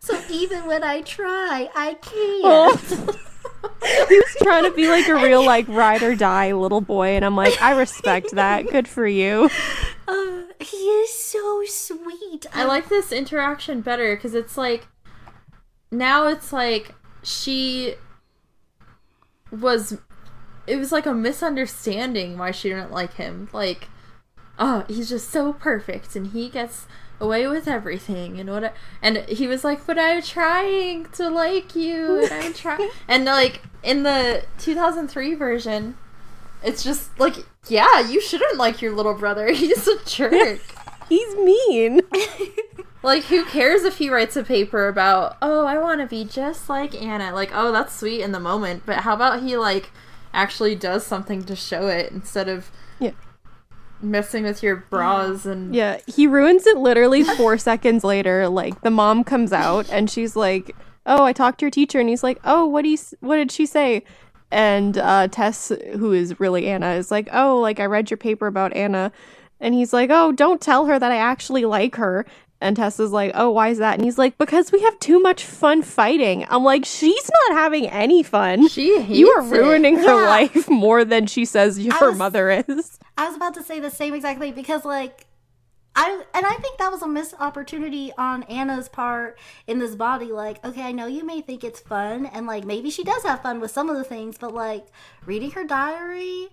So 0.00 0.22
even 0.30 0.66
when 0.66 0.84
I 0.84 1.00
try, 1.00 1.68
I 1.74 1.94
can't. 1.94 2.80
he 4.08 4.16
was 4.18 4.36
trying 4.40 4.62
to 4.62 4.70
be 4.70 4.86
like 4.86 5.08
a 5.08 5.16
real 5.16 5.44
like 5.44 5.66
ride 5.66 6.04
or 6.04 6.14
die 6.14 6.52
little 6.52 6.80
boy, 6.80 7.16
and 7.16 7.24
I'm 7.24 7.34
like, 7.34 7.60
I 7.60 7.72
respect 7.72 8.30
that. 8.32 8.70
Good 8.70 8.86
for 8.86 9.04
you. 9.04 9.50
Uh, 10.06 10.42
he 10.60 10.76
is 10.76 11.12
so 11.12 11.64
sweet. 11.66 12.46
I 12.52 12.62
like 12.62 12.88
this 12.88 13.10
interaction 13.10 13.80
better 13.80 14.14
because 14.14 14.34
it's 14.34 14.56
like 14.56 14.86
now 15.90 16.28
it's 16.28 16.52
like 16.52 16.94
she 17.24 17.96
was 19.50 19.98
it 20.66 20.76
was 20.76 20.92
like 20.92 21.06
a 21.06 21.14
misunderstanding 21.14 22.38
why 22.38 22.50
she 22.50 22.68
didn't 22.68 22.92
like 22.92 23.14
him. 23.14 23.48
Like, 23.52 23.88
oh, 24.58 24.84
he's 24.88 25.08
just 25.08 25.30
so 25.30 25.52
perfect 25.52 26.16
and 26.16 26.28
he 26.28 26.48
gets 26.48 26.86
away 27.20 27.46
with 27.46 27.66
everything 27.66 28.38
and 28.38 28.50
what 28.50 28.74
and 29.00 29.16
he 29.28 29.46
was 29.46 29.64
like 29.64 29.86
but 29.86 29.98
i'm 29.98 30.20
trying 30.20 31.06
to 31.06 31.28
like 31.30 31.74
you 31.74 32.22
and 32.22 32.32
i'm 32.32 32.52
trying 32.54 32.90
and 33.08 33.24
like 33.24 33.62
in 33.82 34.02
the 34.02 34.44
2003 34.58 35.34
version 35.34 35.96
it's 36.62 36.84
just 36.84 37.18
like 37.18 37.36
yeah 37.68 38.00
you 38.00 38.20
shouldn't 38.20 38.58
like 38.58 38.82
your 38.82 38.92
little 38.92 39.14
brother 39.14 39.48
he's 39.52 39.86
a 39.88 40.04
jerk 40.04 40.60
He's 41.08 41.36
mean. 41.36 42.00
like 43.04 43.22
who 43.24 43.44
cares 43.44 43.84
if 43.84 43.98
he 43.98 44.10
writes 44.10 44.36
a 44.36 44.42
paper 44.42 44.88
about 44.88 45.36
oh 45.40 45.64
i 45.64 45.78
want 45.78 46.00
to 46.00 46.06
be 46.06 46.24
just 46.24 46.68
like 46.68 47.00
anna 47.00 47.32
like 47.32 47.52
oh 47.54 47.70
that's 47.70 47.94
sweet 47.94 48.22
in 48.22 48.32
the 48.32 48.40
moment 48.40 48.82
but 48.84 48.96
how 48.96 49.14
about 49.14 49.40
he 49.40 49.56
like 49.56 49.92
actually 50.34 50.74
does 50.74 51.06
something 51.06 51.42
to 51.44 51.56
show 51.56 51.86
it 51.88 52.12
instead 52.12 52.48
of 52.48 52.70
Yeah. 52.98 53.12
messing 54.00 54.44
with 54.44 54.62
your 54.62 54.76
bras 54.76 55.46
and 55.46 55.74
Yeah, 55.74 55.98
he 56.06 56.26
ruins 56.26 56.66
it 56.66 56.76
literally 56.76 57.24
four 57.24 57.56
seconds 57.70 58.04
later. 58.04 58.48
Like 58.48 58.80
the 58.82 58.90
mom 58.90 59.24
comes 59.24 59.52
out 59.52 59.90
and 59.90 60.10
she's 60.10 60.36
like, 60.36 60.76
"Oh, 61.06 61.24
I 61.24 61.32
talked 61.32 61.60
to 61.60 61.64
your 61.66 61.70
teacher," 61.70 61.98
and 62.00 62.08
he's 62.08 62.22
like, 62.22 62.38
"Oh, 62.44 62.66
what 62.66 62.82
do 62.82 62.88
you? 62.90 62.98
What 63.20 63.36
did 63.36 63.50
she 63.50 63.66
say?" 63.66 64.04
And 64.50 64.96
uh, 64.98 65.28
Tess, 65.28 65.72
who 65.94 66.12
is 66.12 66.38
really 66.38 66.66
Anna, 66.68 66.92
is 66.92 67.10
like, 67.10 67.28
"Oh, 67.32 67.58
like 67.58 67.80
I 67.80 67.86
read 67.86 68.10
your 68.10 68.18
paper 68.18 68.46
about 68.46 68.74
Anna," 68.76 69.10
and 69.60 69.74
he's 69.74 69.92
like, 69.92 70.10
"Oh, 70.12 70.32
don't 70.32 70.60
tell 70.60 70.86
her 70.86 70.98
that 70.98 71.10
I 71.12 71.16
actually 71.16 71.64
like 71.64 71.96
her." 71.96 72.26
And 72.60 72.76
Tessa's 72.76 73.12
like, 73.12 73.32
"Oh, 73.34 73.50
why 73.50 73.68
is 73.68 73.78
that?" 73.78 73.94
And 73.96 74.04
he's 74.04 74.18
like, 74.18 74.38
"Because 74.38 74.72
we 74.72 74.80
have 74.82 74.98
too 74.98 75.20
much 75.20 75.44
fun 75.44 75.82
fighting." 75.82 76.46
I'm 76.48 76.64
like, 76.64 76.84
"She's 76.84 77.30
not 77.48 77.58
having 77.58 77.86
any 77.88 78.22
fun. 78.22 78.68
she 78.68 79.00
hates 79.00 79.18
You 79.18 79.28
are 79.30 79.40
it. 79.42 79.50
ruining 79.50 79.96
her 79.96 80.02
Yeah. 80.22 80.28
life 80.28 80.68
more 80.70 81.04
than 81.04 81.26
she 81.26 81.44
says 81.44 81.78
your 81.78 81.98
was- 82.00 82.16
mother 82.18 82.50
is." 82.50 82.98
I 83.18 83.26
was 83.26 83.36
about 83.36 83.54
to 83.54 83.62
say 83.62 83.80
the 83.80 83.90
same 83.90 84.14
exactly 84.14 84.52
because 84.52 84.84
like 84.84 85.26
I 85.98 86.22
and 86.34 86.44
I 86.44 86.54
think 86.56 86.78
that 86.78 86.92
was 86.92 87.00
a 87.02 87.08
missed 87.08 87.34
opportunity 87.40 88.12
on 88.18 88.42
Anna's 88.44 88.88
part 88.88 89.38
in 89.66 89.78
this 89.78 89.94
body. 89.94 90.26
Like, 90.26 90.62
okay, 90.64 90.82
I 90.82 90.92
know 90.92 91.06
you 91.06 91.24
may 91.24 91.40
think 91.40 91.64
it's 91.64 91.80
fun, 91.80 92.26
and 92.26 92.46
like 92.46 92.64
maybe 92.64 92.90
she 92.90 93.02
does 93.02 93.22
have 93.22 93.42
fun 93.42 93.60
with 93.60 93.70
some 93.70 93.88
of 93.88 93.96
the 93.96 94.04
things, 94.04 94.36
but 94.38 94.52
like 94.54 94.86
reading 95.24 95.52
her 95.52 95.64
diary 95.64 96.48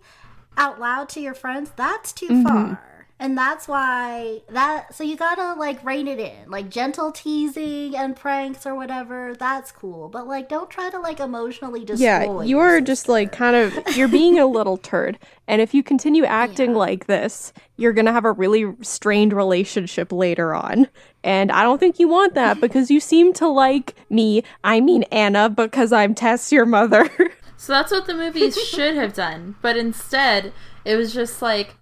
out 0.58 0.80
loud 0.80 1.10
to 1.10 1.20
your 1.20 1.34
friends, 1.34 1.72
that's 1.76 2.14
too 2.14 2.28
mm-hmm. 2.28 2.44
far. 2.48 2.93
And 3.24 3.38
that's 3.38 3.70
why 3.70 4.42
that 4.50 4.94
so 4.94 5.02
you 5.02 5.16
gotta 5.16 5.58
like 5.58 5.82
rein 5.86 6.10
it 6.10 6.20
in. 6.20 6.52
Like 6.52 6.70
gentle 6.70 7.10
teasing 7.10 7.96
and 7.96 8.18
pranks 8.18 8.66
or 8.66 8.76
whatever, 8.76 9.34
that's 9.40 9.72
cool. 9.72 10.10
But 10.10 10.28
like 10.28 10.50
don't 10.50 10.70
try 10.70 10.90
to 10.90 11.00
like 11.00 11.22
emotionally 11.22 11.86
destroy. 11.86 12.04
Yeah, 12.04 12.42
you 12.42 12.60
are 12.60 12.82
just 12.82 13.08
like 13.08 13.32
kind 13.32 13.56
of 13.56 13.96
you're 13.96 14.10
being 14.10 14.38
a 14.40 14.46
little 14.46 14.76
turd. 14.76 15.18
And 15.48 15.62
if 15.62 15.74
you 15.74 15.84
continue 15.84 16.26
acting 16.44 16.74
like 16.74 17.08
this, 17.08 17.54
you're 17.78 17.94
going 17.94 18.08
to 18.08 18.12
have 18.12 18.26
a 18.26 18.32
really 18.34 18.66
strained 18.82 19.32
relationship 19.32 20.12
later 20.12 20.54
on. 20.54 20.90
And 21.24 21.50
I 21.50 21.64
don't 21.64 21.80
think 21.80 22.00
you 22.00 22.10
want 22.10 22.34
that 22.34 22.60
because 22.60 22.92
you 22.92 23.00
seem 23.00 23.32
to 23.36 23.48
like 23.48 23.96
me, 24.10 24.44
I 24.66 24.82
mean 24.82 25.04
Anna, 25.04 25.50
because 25.50 25.94
I'm 25.94 26.14
Tess, 26.14 26.52
your 26.52 26.66
mother. 26.66 27.10
So 27.56 27.72
that's 27.72 27.94
what 27.94 28.08
the 28.08 28.14
movies 28.14 28.62
should 28.68 28.96
have 28.96 29.14
done. 29.14 29.56
But 29.62 29.78
instead, 29.78 30.52
it 30.84 30.98
was 30.98 31.14
just 31.14 31.42
like, 31.42 31.76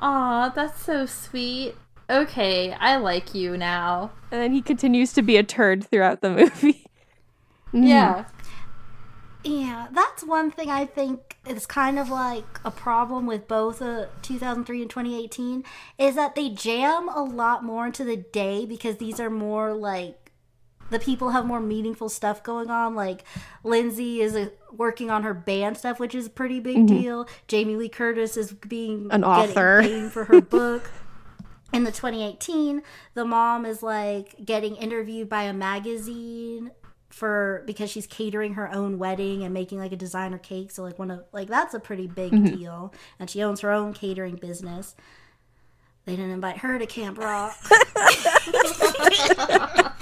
aw, 0.00 0.48
that's 0.50 0.82
so 0.82 1.06
sweet. 1.06 1.74
Okay, 2.08 2.72
I 2.72 2.96
like 2.96 3.34
you 3.34 3.56
now. 3.56 4.10
and 4.32 4.40
then 4.40 4.52
he 4.52 4.62
continues 4.62 5.12
to 5.12 5.22
be 5.22 5.36
a 5.36 5.42
turd 5.44 5.84
throughout 5.84 6.20
the 6.22 6.30
movie. 6.62 6.84
Yeah. 7.72 8.24
Yeah, 9.42 9.86
that's 9.92 10.22
one 10.22 10.50
thing 10.50 10.68
I 10.68 10.84
think 10.84 11.36
is 11.48 11.64
kind 11.64 11.98
of 11.98 12.10
like 12.10 12.60
a 12.62 12.70
problem 12.70 13.26
with 13.26 13.48
both 13.48 13.80
uh, 13.80 14.06
2003 14.20 14.82
and 14.82 14.90
2018 14.90 15.64
is 15.96 16.14
that 16.16 16.34
they 16.34 16.50
jam 16.50 17.08
a 17.08 17.22
lot 17.22 17.64
more 17.64 17.86
into 17.86 18.04
the 18.04 18.16
day 18.16 18.66
because 18.66 18.96
these 18.98 19.18
are 19.18 19.30
more 19.30 19.72
like 19.72 20.19
the 20.90 20.98
people 20.98 21.30
have 21.30 21.46
more 21.46 21.60
meaningful 21.60 22.08
stuff 22.08 22.42
going 22.42 22.70
on. 22.70 22.94
Like 22.94 23.24
Lindsay 23.64 24.20
is 24.20 24.34
uh, 24.34 24.50
working 24.72 25.10
on 25.10 25.22
her 25.22 25.34
band 25.34 25.78
stuff, 25.78 25.98
which 25.98 26.14
is 26.14 26.26
a 26.26 26.30
pretty 26.30 26.60
big 26.60 26.86
deal. 26.86 27.26
Jamie 27.48 27.76
Lee 27.76 27.88
Curtis 27.88 28.36
is 28.36 28.52
being 28.52 29.08
An 29.10 29.24
author. 29.24 29.82
for 30.10 30.24
her 30.24 30.40
book. 30.40 30.90
In 31.72 31.84
the 31.84 31.92
2018, 31.92 32.82
the 33.14 33.24
mom 33.24 33.64
is 33.64 33.82
like 33.82 34.34
getting 34.44 34.74
interviewed 34.74 35.28
by 35.28 35.44
a 35.44 35.52
magazine 35.52 36.72
for 37.10 37.62
because 37.66 37.90
she's 37.90 38.06
catering 38.06 38.54
her 38.54 38.72
own 38.72 38.98
wedding 38.98 39.44
and 39.44 39.54
making 39.54 39.78
like 39.78 39.92
a 39.92 39.96
designer 39.96 40.38
cake. 40.38 40.72
So 40.72 40.82
like 40.82 40.98
one 40.98 41.10
of 41.12 41.24
like 41.32 41.48
that's 41.48 41.74
a 41.74 41.80
pretty 41.80 42.08
big 42.08 42.32
deal, 42.58 42.92
and 43.20 43.30
she 43.30 43.42
owns 43.42 43.60
her 43.60 43.70
own 43.70 43.92
catering 43.94 44.34
business. 44.36 44.96
They 46.06 46.16
didn't 46.16 46.30
invite 46.32 46.58
her 46.58 46.78
to 46.78 46.86
Camp 46.86 47.18
Rock. 47.18 47.54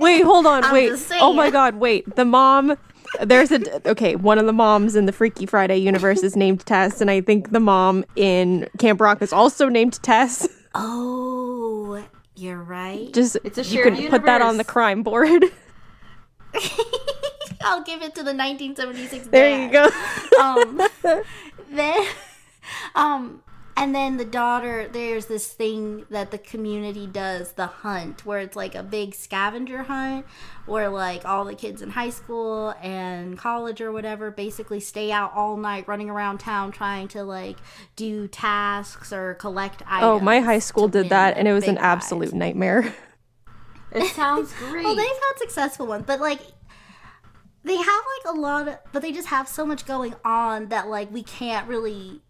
Wait, 0.00 0.24
hold 0.24 0.46
on. 0.46 0.64
I'm 0.64 0.72
wait. 0.72 0.92
Oh 1.20 1.32
my 1.32 1.50
god, 1.50 1.76
wait. 1.76 2.16
The 2.16 2.24
mom 2.24 2.76
there's 3.20 3.50
a 3.50 3.88
okay, 3.88 4.16
one 4.16 4.38
of 4.38 4.46
the 4.46 4.52
moms 4.52 4.94
in 4.94 5.06
the 5.06 5.12
Freaky 5.12 5.46
Friday 5.46 5.78
universe 5.78 6.22
is 6.22 6.36
named 6.36 6.64
Tess 6.64 7.00
and 7.00 7.10
I 7.10 7.20
think 7.20 7.50
the 7.50 7.60
mom 7.60 8.04
in 8.16 8.68
Camp 8.78 9.00
Rock 9.00 9.20
is 9.22 9.32
also 9.32 9.68
named 9.68 10.00
Tess. 10.02 10.48
oh, 10.74 12.02
you're 12.36 12.62
right. 12.62 13.12
Just 13.12 13.36
It's 13.44 13.58
a 13.58 13.62
you 13.62 13.82
shared 13.82 13.96
can 13.96 14.08
put 14.08 14.24
that 14.24 14.42
on 14.42 14.56
the 14.56 14.64
crime 14.64 15.02
board. 15.02 15.44
I'll 17.62 17.82
give 17.82 18.02
it 18.02 18.14
to 18.14 18.22
the 18.22 18.34
1976. 18.34 19.28
there 19.28 19.60
you 19.60 19.70
go. 19.70 19.88
um 20.40 20.80
then 21.70 22.06
um 22.94 23.42
and 23.76 23.94
then 23.94 24.16
the 24.16 24.24
daughter 24.24 24.88
there's 24.92 25.26
this 25.26 25.48
thing 25.48 26.04
that 26.10 26.30
the 26.30 26.38
community 26.38 27.06
does 27.06 27.52
the 27.52 27.66
hunt 27.66 28.26
where 28.26 28.38
it's 28.40 28.56
like 28.56 28.74
a 28.74 28.82
big 28.82 29.14
scavenger 29.14 29.84
hunt 29.84 30.26
where 30.66 30.88
like 30.88 31.24
all 31.24 31.44
the 31.44 31.54
kids 31.54 31.80
in 31.80 31.90
high 31.90 32.10
school 32.10 32.74
and 32.82 33.38
college 33.38 33.80
or 33.80 33.90
whatever 33.92 34.30
basically 34.30 34.80
stay 34.80 35.10
out 35.10 35.32
all 35.34 35.56
night 35.56 35.86
running 35.88 36.10
around 36.10 36.38
town 36.38 36.70
trying 36.72 37.08
to 37.08 37.22
like 37.22 37.56
do 37.96 38.28
tasks 38.28 39.12
or 39.12 39.34
collect 39.34 39.82
items 39.86 40.02
Oh, 40.04 40.20
my 40.20 40.40
high 40.40 40.58
school 40.58 40.88
did 40.88 41.08
that 41.08 41.36
and 41.38 41.46
it 41.48 41.52
was 41.52 41.66
an 41.68 41.78
absolute 41.78 42.30
prize. 42.30 42.38
nightmare. 42.38 42.94
It 43.92 44.06
sounds 44.12 44.52
great. 44.58 44.84
Well, 44.84 44.94
they've 44.94 45.04
had 45.06 45.32
successful 45.38 45.84
ones, 45.84 46.04
but 46.06 46.20
like 46.20 46.40
they 47.64 47.74
have 47.76 47.86
like 47.86 48.34
a 48.34 48.38
lot 48.38 48.68
of, 48.68 48.78
but 48.92 49.02
they 49.02 49.10
just 49.10 49.26
have 49.28 49.48
so 49.48 49.66
much 49.66 49.84
going 49.84 50.14
on 50.24 50.68
that 50.68 50.88
like 50.88 51.12
we 51.12 51.24
can't 51.24 51.66
really 51.68 52.20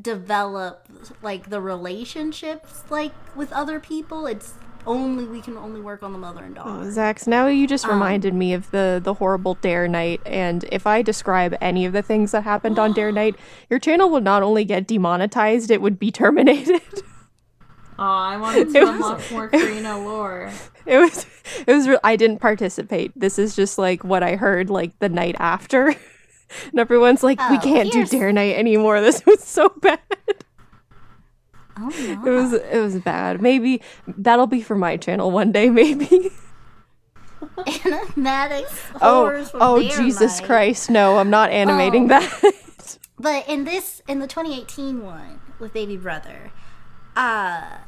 develop 0.00 0.86
like 1.22 1.50
the 1.50 1.60
relationships 1.60 2.84
like 2.90 3.12
with 3.36 3.52
other 3.52 3.78
people. 3.80 4.26
It's 4.26 4.54
only 4.86 5.24
we 5.24 5.40
can 5.40 5.56
only 5.56 5.80
work 5.80 6.02
on 6.02 6.12
the 6.12 6.18
mother 6.18 6.44
and 6.44 6.54
daughter. 6.54 6.70
Oh, 6.70 6.84
Zax, 6.90 7.26
now 7.26 7.46
you 7.46 7.66
just 7.66 7.86
Um, 7.86 7.92
reminded 7.92 8.34
me 8.34 8.52
of 8.52 8.70
the 8.70 9.00
the 9.02 9.14
horrible 9.14 9.54
Dare 9.54 9.88
Night, 9.88 10.20
and 10.26 10.64
if 10.70 10.86
I 10.86 11.00
describe 11.00 11.56
any 11.60 11.86
of 11.86 11.92
the 11.94 12.02
things 12.02 12.32
that 12.32 12.42
happened 12.44 12.78
on 12.78 12.92
Dare 12.92 13.12
Night, 13.22 13.36
your 13.70 13.78
channel 13.78 14.10
would 14.10 14.24
not 14.24 14.42
only 14.42 14.64
get 14.64 14.86
demonetized, 14.86 15.70
it 15.70 15.80
would 15.80 15.98
be 15.98 16.10
terminated. 16.10 16.82
Oh, 17.96 18.02
I 18.02 18.36
wanted 18.38 18.72
to 18.72 18.78
It 18.78 18.80
was- 18.82 18.90
unlock 18.90 19.30
more 19.30 19.46
Karina 19.50 19.96
lore. 20.00 20.50
It 20.84 20.98
was 20.98 21.26
it 21.64 21.72
was 21.72 21.86
re- 21.86 21.98
I 22.02 22.16
didn't 22.16 22.40
participate. 22.40 23.12
This 23.14 23.38
is 23.38 23.54
just 23.54 23.78
like 23.78 24.02
what 24.02 24.24
I 24.24 24.34
heard 24.34 24.68
like 24.68 24.98
the 24.98 25.08
night 25.08 25.36
after. 25.38 25.94
and 26.70 26.78
everyone's 26.80 27.22
like, 27.22 27.38
"We 27.50 27.56
Oh, 27.56 27.60
can't 27.60 27.90
do 27.92 28.04
Dare 28.06 28.32
Night 28.32 28.56
anymore. 28.56 29.00
This 29.04 29.24
was 29.26 29.42
so 29.42 29.68
bad." 29.80 29.98
Oh 31.76 31.90
It 31.90 32.18
was 32.30 32.52
it 32.52 32.78
was 32.80 32.96
bad. 32.98 33.42
Maybe 33.42 33.82
that'll 34.06 34.46
be 34.46 34.62
for 34.62 34.76
my 34.76 34.96
channel 34.96 35.30
one 35.30 35.50
day 35.52 35.68
maybe. 35.82 36.30
Animatics 37.58 38.78
Oh, 39.00 39.48
oh 39.54 39.82
Jesus 39.82 40.40
Night. 40.40 40.46
Christ. 40.46 40.90
No, 40.90 41.18
I'm 41.18 41.30
not 41.30 41.50
animating 41.50 42.04
Oh. 42.04 42.08
that. 42.20 42.98
But 43.18 43.48
in 43.48 43.64
this, 43.64 44.02
in 44.08 44.18
the 44.18 44.26
2018 44.26 45.02
one 45.04 45.40
with 45.60 45.72
Baby 45.72 45.96
Brother, 45.96 46.50
uh, 47.16 47.78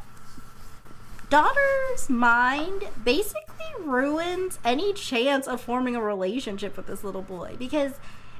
daughter's 1.29 2.09
mind 2.09 2.85
basically 3.05 3.43
ruins 3.85 4.59
any 4.64 4.93
chance 4.93 5.47
of 5.49 5.61
forming 5.61 5.97
a 5.97 6.01
relationship 6.03 6.77
with 6.77 6.87
this 6.87 7.03
little 7.03 7.23
boy 7.23 7.57
because 7.59 7.95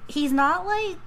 he's 0.09 0.33
not 0.33 0.67
like 0.67 0.99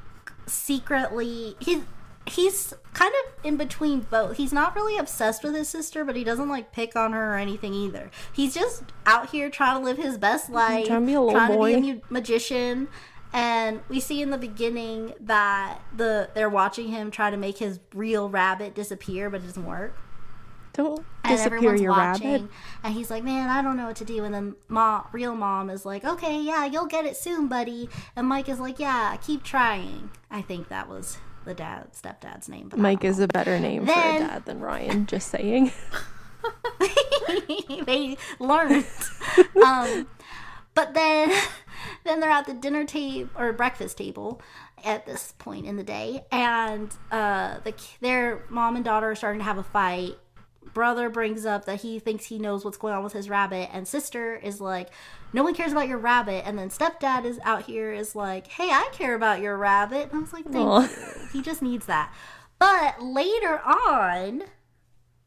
secretly 0.47 1.55
he's 1.59 1.81
he's 2.25 2.73
kind 2.93 3.13
of 3.25 3.45
in 3.45 3.57
between 3.57 4.01
both. 4.01 4.37
He's 4.37 4.53
not 4.53 4.75
really 4.75 4.97
obsessed 4.97 5.43
with 5.43 5.55
his 5.55 5.67
sister, 5.69 6.03
but 6.05 6.15
he 6.15 6.23
doesn't 6.23 6.49
like 6.49 6.71
pick 6.71 6.95
on 6.95 7.13
her 7.13 7.33
or 7.33 7.37
anything 7.37 7.73
either. 7.73 8.11
He's 8.33 8.53
just 8.53 8.83
out 9.05 9.29
here 9.29 9.49
trying 9.49 9.79
to 9.79 9.83
live 9.83 9.97
his 9.97 10.17
best 10.17 10.49
life, 10.49 10.87
trying 10.87 11.01
to 11.01 11.07
be 11.07 11.13
a 11.13 11.31
trying 11.31 11.51
to 11.51 11.81
be 11.81 11.91
a 11.91 12.01
magician. 12.09 12.87
And 13.31 13.81
we 13.89 13.99
see 13.99 14.21
in 14.21 14.31
the 14.31 14.37
beginning 14.37 15.13
that 15.21 15.79
the 15.95 16.29
they're 16.33 16.49
watching 16.49 16.87
him 16.87 17.11
try 17.11 17.29
to 17.29 17.37
make 17.37 17.59
his 17.59 17.79
real 17.93 18.29
rabbit 18.29 18.73
disappear, 18.73 19.29
but 19.29 19.41
it 19.41 19.47
doesn't 19.47 19.65
work. 19.65 19.95
Don't 20.74 21.03
And 21.24 21.36
disappear 21.36 21.57
everyone's 21.57 21.82
your 21.82 21.91
watching, 21.91 22.32
rabbit. 22.32 22.49
and 22.84 22.93
he's 22.93 23.09
like, 23.09 23.24
"Man, 23.24 23.49
I 23.49 23.61
don't 23.61 23.76
know 23.76 23.88
what 23.88 23.95
to 23.97 24.05
do." 24.05 24.24
And 24.24 24.34
then 24.34 24.55
mom, 24.67 25.05
real 25.11 25.36
mom, 25.36 25.70
is 25.70 25.86
like, 25.86 26.05
"Okay, 26.05 26.39
yeah, 26.41 26.65
you'll 26.65 26.86
get 26.86 27.05
it 27.05 27.17
soon, 27.17 27.47
buddy." 27.47 27.89
And 28.15 28.28
Mike 28.28 28.47
is 28.49 28.59
like, 28.59 28.80
"Yeah, 28.80 29.15
keep 29.17 29.43
trying." 29.43 30.11
I 30.30 30.41
think 30.41 30.70
that 30.70 30.88
was 30.88 31.17
the 31.45 31.53
dad 31.53 31.93
stepdad's 31.93 32.47
name. 32.47 32.70
But 32.70 32.80
Mike 32.80 33.03
is 33.03 33.20
a 33.20 33.28
better 33.28 33.59
name 33.59 33.86
for 33.86 33.91
a 33.91 34.20
dad 34.20 34.45
than 34.45 34.59
Ryan, 34.59 35.05
just 35.07 35.30
saying. 35.30 35.72
they 37.86 38.17
learned. 38.39 38.86
um, 39.65 40.07
but 40.74 40.93
then, 40.93 41.32
then 42.05 42.20
they're 42.20 42.30
at 42.30 42.45
the 42.45 42.53
dinner 42.53 42.86
table 42.86 43.30
or 43.38 43.51
breakfast 43.53 43.97
table 43.97 44.41
at 44.86 45.05
this 45.05 45.34
point 45.38 45.65
in 45.65 45.76
the 45.76 45.84
day, 45.84 46.26
and 46.32 46.93
uh, 47.11 47.59
the 47.63 47.74
their 48.01 48.43
mom 48.49 48.76
and 48.76 48.86
daughter 48.86 49.11
are 49.11 49.15
starting 49.15 49.39
to 49.39 49.45
have 49.45 49.57
a 49.57 49.63
fight. 49.63 50.15
Brother 50.74 51.09
brings 51.09 51.45
up 51.45 51.65
that 51.65 51.82
he 51.82 51.99
thinks 51.99 52.26
he 52.26 52.39
knows 52.39 52.63
what's 52.63 52.78
going 52.78 52.93
on 52.93 53.03
with 53.03 53.13
his 53.13 53.30
rabbit, 53.30 53.70
and 53.72 53.88
sister 53.88 54.36
is 54.36 54.59
like, 54.61 54.89
"No 55.34 55.43
one 55.43 55.53
cares 55.53 55.72
about 55.72 55.88
your 55.88 55.97
rabbit." 55.97 56.45
And 56.45 56.57
then 56.57 56.70
stepdad 56.70 57.26
is 57.26 57.39
out 57.43 57.63
here 57.63 57.91
is 57.91 58.15
like, 58.15 58.47
"Hey, 58.47 58.70
I 58.70 58.89
care 58.91 59.15
about 59.15 59.41
your 59.41 59.57
rabbit." 59.57 60.09
And 60.09 60.17
I 60.17 60.20
was 60.20 60.34
like, 60.34 60.45
"Thank 60.45 60.91
you." 60.91 61.28
He 61.34 61.41
just 61.41 61.61
needs 61.61 61.86
that. 61.86 62.13
But 62.59 63.01
later 63.01 63.59
on, 63.59 64.43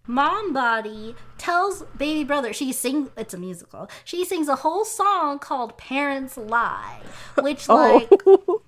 Mom 0.06 0.52
Body 0.52 1.14
tells 1.38 1.82
baby 1.96 2.24
brother 2.24 2.52
she 2.52 2.72
sings 2.72 3.10
it's 3.16 3.34
a 3.34 3.38
musical. 3.38 3.88
She 4.04 4.24
sings 4.24 4.48
a 4.48 4.56
whole 4.56 4.84
song 4.84 5.38
called 5.38 5.78
Parents 5.78 6.36
Lie, 6.36 7.00
which 7.40 7.66
oh. 7.68 7.74
like 8.10 8.22
Oh. 8.26 8.62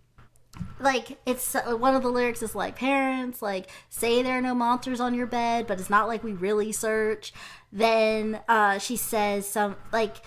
Like 0.84 1.18
it's 1.26 1.54
uh, 1.54 1.76
one 1.76 1.94
of 1.94 2.02
the 2.02 2.10
lyrics 2.10 2.42
is 2.42 2.54
like 2.54 2.76
parents 2.76 3.42
like 3.42 3.68
say 3.88 4.22
there 4.22 4.38
are 4.38 4.42
no 4.42 4.54
monsters 4.54 5.00
on 5.00 5.14
your 5.14 5.26
bed, 5.26 5.66
but 5.66 5.80
it's 5.80 5.90
not 5.90 6.06
like 6.06 6.22
we 6.22 6.32
really 6.32 6.70
search. 6.70 7.32
Then 7.72 8.40
uh 8.48 8.78
she 8.78 8.96
says 8.96 9.48
some 9.48 9.76
like 9.92 10.18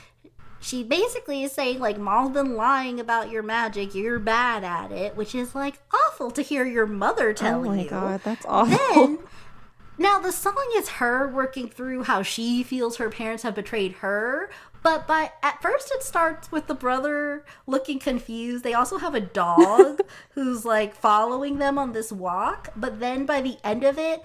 she 0.59 0.83
basically 0.83 1.43
is 1.43 1.51
saying 1.51 1.79
like 1.79 1.97
mom's 1.97 2.33
been 2.33 2.55
lying 2.55 2.99
about 2.99 3.29
your 3.29 3.43
magic, 3.43 3.95
you're 3.95 4.19
bad 4.19 4.63
at 4.63 4.91
it, 4.91 5.15
which 5.15 5.35
is 5.35 5.55
like 5.55 5.79
awful 5.93 6.31
to 6.31 6.41
hear 6.41 6.65
your 6.65 6.85
mother 6.85 7.33
telling 7.33 7.65
you. 7.65 7.71
oh 7.71 7.75
my 7.75 7.83
you. 7.83 7.89
god, 7.89 8.21
that's 8.23 8.45
awful. 8.45 8.77
Then, 8.93 9.19
now 9.97 10.19
the 10.19 10.31
song 10.31 10.65
is 10.75 10.89
her 10.89 11.27
working 11.27 11.69
through 11.69 12.03
how 12.03 12.21
she 12.21 12.63
feels 12.63 12.97
her 12.97 13.09
parents 13.09 13.43
have 13.43 13.55
betrayed 13.55 13.93
her. 13.93 14.49
But 14.83 15.07
by 15.07 15.31
at 15.43 15.61
first 15.61 15.91
it 15.93 16.03
starts 16.03 16.51
with 16.51 16.67
the 16.67 16.75
brother 16.75 17.43
looking 17.65 17.99
confused. 17.99 18.63
They 18.63 18.73
also 18.73 18.97
have 18.97 19.15
a 19.15 19.19
dog 19.19 20.01
who's 20.31 20.63
like 20.65 20.95
following 20.95 21.57
them 21.57 21.77
on 21.77 21.91
this 21.93 22.11
walk. 22.11 22.69
But 22.75 22.99
then 22.99 23.25
by 23.25 23.41
the 23.41 23.57
end 23.63 23.83
of 23.83 23.97
it, 23.97 24.21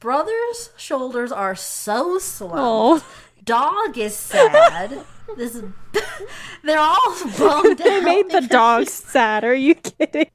brother's 0.00 0.70
shoulders 0.76 1.32
are 1.32 1.54
so 1.54 2.18
slumped. 2.18 2.56
oh. 2.58 3.04
Dog 3.44 3.96
is 3.96 4.16
sad. 4.16 5.04
this 5.36 5.54
is 5.54 5.64
they're 6.64 6.78
all 6.80 7.16
bummed 7.38 7.78
They 7.84 7.98
out 7.98 8.02
made 8.02 8.30
the 8.30 8.40
dog 8.40 8.88
sad. 8.88 9.44
Are 9.44 9.54
you 9.54 9.76
kidding? 9.76 10.30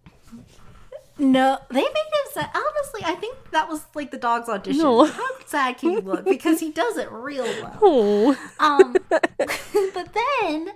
No, 1.21 1.59
they 1.69 1.81
made 1.81 1.85
him 1.85 2.31
sad. 2.33 2.49
Honestly, 2.55 3.01
I 3.05 3.13
think 3.15 3.37
that 3.51 3.69
was 3.69 3.85
like 3.93 4.09
the 4.11 4.17
dog's 4.17 4.49
audition. 4.49 4.81
No. 4.81 5.05
How 5.05 5.27
sad 5.45 5.77
can 5.77 5.91
you 5.91 6.01
look? 6.01 6.25
Because 6.25 6.59
he 6.59 6.71
does 6.71 6.97
it 6.97 7.11
real 7.11 7.43
well. 7.43 7.77
Oh. 7.81 8.37
Um, 8.59 8.95
but 9.09 10.09
then 10.41 10.71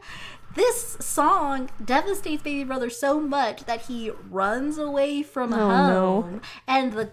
this 0.55 0.97
song 1.01 1.69
devastates 1.83 2.43
Baby 2.43 2.63
Brother 2.63 2.89
so 2.89 3.19
much 3.19 3.65
that 3.65 3.81
he 3.87 4.11
runs 4.29 4.77
away 4.77 5.23
from 5.23 5.51
Oh, 5.51 5.67
no. 5.67 6.21
home, 6.21 6.41
and 6.67 6.93
the, 6.93 7.11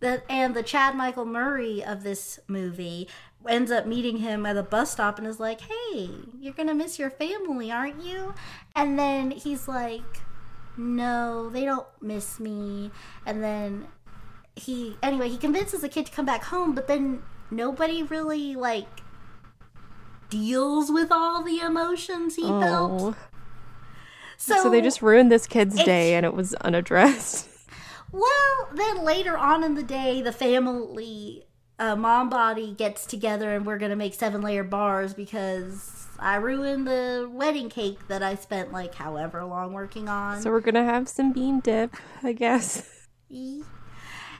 the 0.00 0.22
and 0.30 0.54
the 0.54 0.62
Chad 0.62 0.94
Michael 0.94 1.26
Murray 1.26 1.82
of 1.84 2.02
this 2.04 2.38
movie 2.46 3.08
ends 3.46 3.70
up 3.70 3.86
meeting 3.86 4.18
him 4.18 4.46
at 4.46 4.56
a 4.56 4.62
bus 4.62 4.92
stop 4.92 5.18
and 5.18 5.26
is 5.26 5.40
like, 5.40 5.60
"Hey, 5.62 6.10
you're 6.40 6.54
gonna 6.54 6.74
miss 6.74 6.98
your 6.98 7.10
family, 7.10 7.70
aren't 7.72 8.02
you?" 8.02 8.34
And 8.76 8.98
then 8.98 9.32
he's 9.32 9.66
like, 9.68 10.22
"No, 10.78 11.50
they 11.50 11.64
don't 11.64 11.86
miss 12.00 12.40
me." 12.40 12.90
And 13.26 13.42
then 13.42 13.88
he 14.56 14.96
anyway 15.02 15.28
he 15.28 15.36
convinces 15.36 15.82
the 15.82 15.88
kid 15.88 16.06
to 16.06 16.12
come 16.12 16.24
back 16.24 16.44
home, 16.44 16.74
but 16.74 16.86
then 16.86 17.22
nobody 17.50 18.02
really 18.02 18.54
like 18.54 19.02
deals 20.30 20.90
with 20.90 21.10
all 21.10 21.42
the 21.42 21.60
emotions 21.60 22.36
he 22.36 22.42
felt. 22.42 23.02
Oh. 23.02 23.16
So, 24.36 24.62
So 24.62 24.70
they 24.70 24.80
just 24.80 25.02
ruined 25.02 25.32
this 25.32 25.46
kid's 25.46 25.82
day 25.82 26.14
and 26.14 26.24
it 26.24 26.32
was 26.32 26.54
unaddressed. 26.54 27.48
well, 28.12 28.68
then 28.72 29.04
later 29.04 29.36
on 29.36 29.64
in 29.64 29.74
the 29.74 29.82
day, 29.82 30.22
the 30.22 30.32
family, 30.32 31.46
uh, 31.78 31.96
mom 31.96 32.28
body 32.28 32.72
gets 32.72 33.04
together 33.04 33.54
and 33.54 33.66
we're 33.66 33.78
gonna 33.78 33.96
make 33.96 34.14
seven 34.14 34.40
layer 34.40 34.62
bars 34.62 35.12
because 35.12 35.97
I 36.18 36.36
ruined 36.36 36.86
the 36.86 37.28
wedding 37.32 37.68
cake 37.68 38.08
that 38.08 38.22
I 38.22 38.34
spent 38.34 38.72
like 38.72 38.94
however 38.94 39.44
long 39.44 39.72
working 39.72 40.08
on. 40.08 40.42
So 40.42 40.50
we're 40.50 40.60
gonna 40.60 40.84
have 40.84 41.08
some 41.08 41.32
bean 41.32 41.60
dip, 41.60 41.96
I 42.22 42.32
guess. 42.32 43.06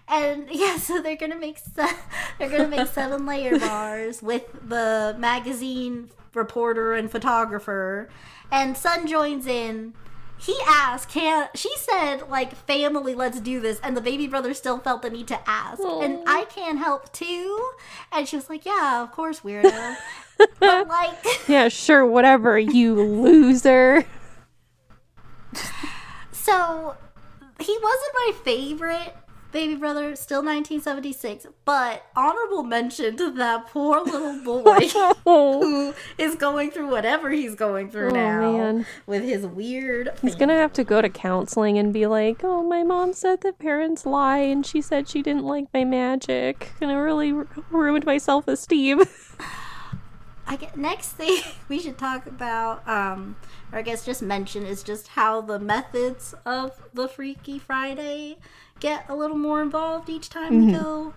and 0.09 0.49
yeah, 0.51 0.77
so 0.79 1.01
they're 1.01 1.17
gonna 1.17 1.39
make 1.39 1.59
se- 1.59 1.97
they're 2.39 2.49
gonna 2.49 2.69
make 2.69 2.89
seven 2.89 3.27
layer 3.27 3.59
bars 3.59 4.23
with 4.23 4.45
the 4.67 5.15
magazine 5.19 6.11
reporter 6.35 6.95
and 6.95 7.11
photographer, 7.11 8.09
and 8.51 8.77
son 8.77 9.07
joins 9.07 9.47
in. 9.47 9.95
He 10.41 10.57
asked, 10.67 11.11
"Can 11.11 11.49
she 11.55 11.71
said 11.77 12.29
like 12.29 12.55
family? 12.55 13.15
Let's 13.15 13.41
do 13.41 13.61
this." 13.61 13.81
And 13.81 13.97
the 13.97 14.01
baby 14.01 14.27
brother 14.29 14.55
still 14.55 14.79
felt 14.79 15.03
the 15.03 15.11
need 15.11 15.27
to 15.29 15.41
ask, 15.49 15.83
and 15.83 16.23
I 16.29 16.45
can't 16.45 16.79
help 16.79 17.13
too. 17.13 17.71
And 18.13 18.29
she 18.29 18.37
was 18.37 18.49
like, 18.49 18.65
"Yeah, 18.65 19.03
of 19.03 19.11
course, 19.11 19.41
weirdo." 19.41 19.97
But 20.61 20.89
like, 20.89 21.17
Yeah, 21.49 21.69
sure, 21.69 22.05
whatever, 22.07 22.59
you 22.59 22.95
loser. 22.95 24.05
so 26.33 26.97
he 27.61 27.79
wasn't 27.83 28.13
my 28.15 28.33
favorite 28.45 29.17
baby 29.51 29.75
brother. 29.75 30.15
Still 30.15 30.41
1976, 30.41 31.47
but 31.65 32.05
honorable 32.15 32.63
mention 32.63 33.17
to 33.17 33.31
that 33.33 33.67
poor 33.69 34.01
little 34.05 34.39
boy. 34.45 34.87
Who 35.25 35.95
is 36.19 36.35
going 36.37 36.71
through 36.71 36.91
whatever 36.91 37.31
he's 37.31 37.55
going 37.55 37.91
through 37.91 38.11
Oh, 38.11 38.15
now 38.15 38.53
man. 38.53 38.87
with 39.07 39.23
his 39.25 39.47
weird. 39.47 40.11
he's 40.23 40.35
gonna 40.35 40.55
have 40.55 40.73
to 40.75 40.85
go 40.85 41.01
to 41.01 41.09
counseling 41.09 41.79
and 41.79 41.93
be 41.93 42.07
like, 42.07 42.43
"Oh, 42.45 42.63
my 42.63 42.83
mom 42.85 43.13
said 43.15 43.41
that 43.41 43.59
parents 43.59 44.05
lie, 44.07 44.39
and 44.39 44.65
she 44.67 44.81
said 44.83 45.09
she 45.09 45.23
didn't 45.23 45.45
like 45.45 45.67
my 45.73 45.85
magic, 45.85 46.73
and 46.81 46.91
it 46.91 46.95
really 46.97 47.33
ru- 47.33 47.49
ruined 47.71 48.05
my 48.07 48.19
self-esteem." 48.19 49.01
I 50.51 50.57
get 50.57 50.77
next 50.77 51.11
thing 51.11 51.43
we 51.69 51.79
should 51.79 51.99
talk 51.99 52.27
about, 52.27 52.87
um, 52.89 53.37
or 53.73 53.79
I 53.79 53.83
guess 53.83 54.05
just 54.05 54.23
mention 54.23 54.65
is 54.65 54.83
just 54.83 55.09
how 55.09 55.41
the 55.43 55.59
methods 55.59 56.35
of 56.47 56.73
the 56.95 57.07
Freaky 57.07 57.59
Friday 57.59 58.39
get 58.81 59.05
a 59.09 59.15
little 59.15 59.37
more 59.37 59.61
involved 59.63 60.09
each 60.09 60.31
time 60.31 60.67
we 60.67 60.73
go. 60.73 61.13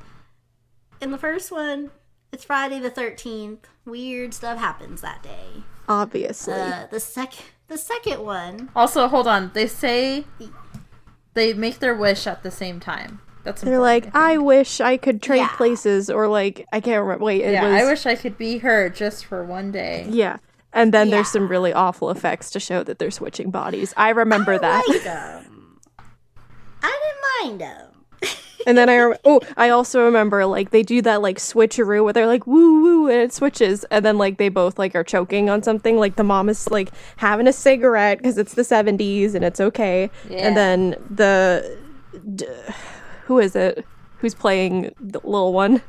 In 1.00 1.12
the 1.12 1.18
first 1.18 1.52
one, 1.52 1.92
it's 2.32 2.44
Friday 2.44 2.80
the 2.80 2.90
thirteenth. 2.92 3.68
Weird 3.86 4.34
stuff 4.34 4.60
happens 4.60 5.02
that 5.02 5.24
day. 5.24 5.64
Obviously, 5.88 6.54
Uh, 6.54 6.88
the 6.92 7.00
second, 7.00 7.46
the 7.68 7.78
second 7.78 8.24
one, 8.24 8.70
Also, 8.76 9.08
hold 9.08 9.28
on. 9.28 9.52
They 9.54 9.68
say 9.68 10.26
they 11.34 11.54
make 11.54 11.80
their 11.80 11.96
wish 11.96 12.28
at 12.28 12.44
the 12.44 12.52
same 12.52 12.80
time. 12.80 13.22
That's 13.44 13.62
They're 13.62 13.76
important, 13.76 14.14
like, 14.14 14.16
I 14.16 14.38
wish 14.38 14.80
I 14.82 14.98
could 14.98 15.22
trade 15.22 15.38
Yeah. 15.40 15.56
places, 15.56 16.10
or 16.10 16.28
like, 16.28 16.66
I 16.72 16.80
can't 16.80 17.02
remember. 17.02 17.26
Wait, 17.26 17.42
it 17.42 17.54
yeah, 17.54 17.64
was. 17.72 17.82
I 17.82 17.86
wish 17.86 18.06
I 18.06 18.16
could 18.16 18.38
be 18.38 18.60
her 18.60 18.90
just 18.90 19.26
for 19.26 19.44
one 19.44 19.72
day. 19.72 20.06
Yeah. 20.10 20.38
And 20.74 20.94
then 20.94 21.10
there's 21.10 21.28
some 21.28 21.48
really 21.50 21.74
awful 21.74 22.10
effects 22.12 22.50
to 22.52 22.60
show 22.60 22.84
that 22.84 22.98
they're 23.00 23.12
switching 23.12 23.50
bodies. 23.52 23.94
I 23.98 24.10
remember 24.12 24.58
that. 24.58 24.84
I 24.88 24.92
like 24.92 25.04
them. 25.04 25.80
I 26.84 27.00
didn't 27.42 27.60
mind 27.60 27.62
them. 27.62 27.88
And 28.68 28.78
then 28.78 28.90
I 28.90 28.98
rem- 29.00 29.18
oh, 29.26 29.42
I 29.58 29.70
also 29.70 30.06
remember 30.06 30.46
like 30.46 30.70
they 30.70 30.84
do 30.84 31.02
that 31.02 31.24
like 31.24 31.40
switcheroo 31.40 32.04
where 32.04 32.14
they're 32.14 32.28
like 32.28 32.46
woo 32.46 32.84
woo 32.84 33.08
and 33.08 33.18
it 33.20 33.34
switches, 33.34 33.84
and 33.86 34.06
then 34.06 34.20
like 34.20 34.38
they 34.38 34.50
both 34.50 34.78
like 34.78 34.94
are 34.96 35.04
choking 35.04 35.50
on 35.50 35.64
something. 35.64 35.98
Like 35.98 36.16
the 36.16 36.24
mom 36.24 36.48
is 36.48 36.70
like 36.70 36.92
having 37.18 37.48
a 37.48 37.54
cigarette 37.54 38.20
because 38.20 38.38
it's 38.38 38.54
the 38.54 38.64
seventies 38.64 39.34
and 39.34 39.44
it's 39.44 39.60
okay. 39.60 40.12
Yeah. 40.30 40.46
And 40.48 40.56
then 40.56 40.96
the 41.10 41.76
d- 42.36 42.46
who 43.32 43.40
is 43.40 43.56
it? 43.56 43.86
Who's 44.18 44.36
playing 44.36 44.94
the 45.00 45.22
little 45.24 45.54
one? 45.54 45.82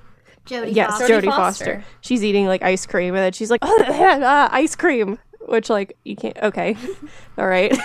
Jodie 0.47 0.73
Yes, 0.77 0.91
Foster. 0.93 1.07
Jodie 1.09 1.23
Jodie 1.23 1.25
Foster. 1.27 1.65
Foster. 1.65 1.85
She's 2.01 2.23
eating 2.23 2.47
like 2.47 2.63
ice 2.63 2.87
cream, 2.87 3.15
and 3.17 3.25
then 3.25 3.33
she's 3.33 3.51
like, 3.51 3.59
ah, 3.65 4.49
ice 4.53 4.77
cream, 4.77 5.19
which 5.49 5.69
like 5.69 5.97
you 6.05 6.15
can't. 6.15 6.37
Okay, 6.41 6.77
all 7.39 7.49
right. 7.49 7.77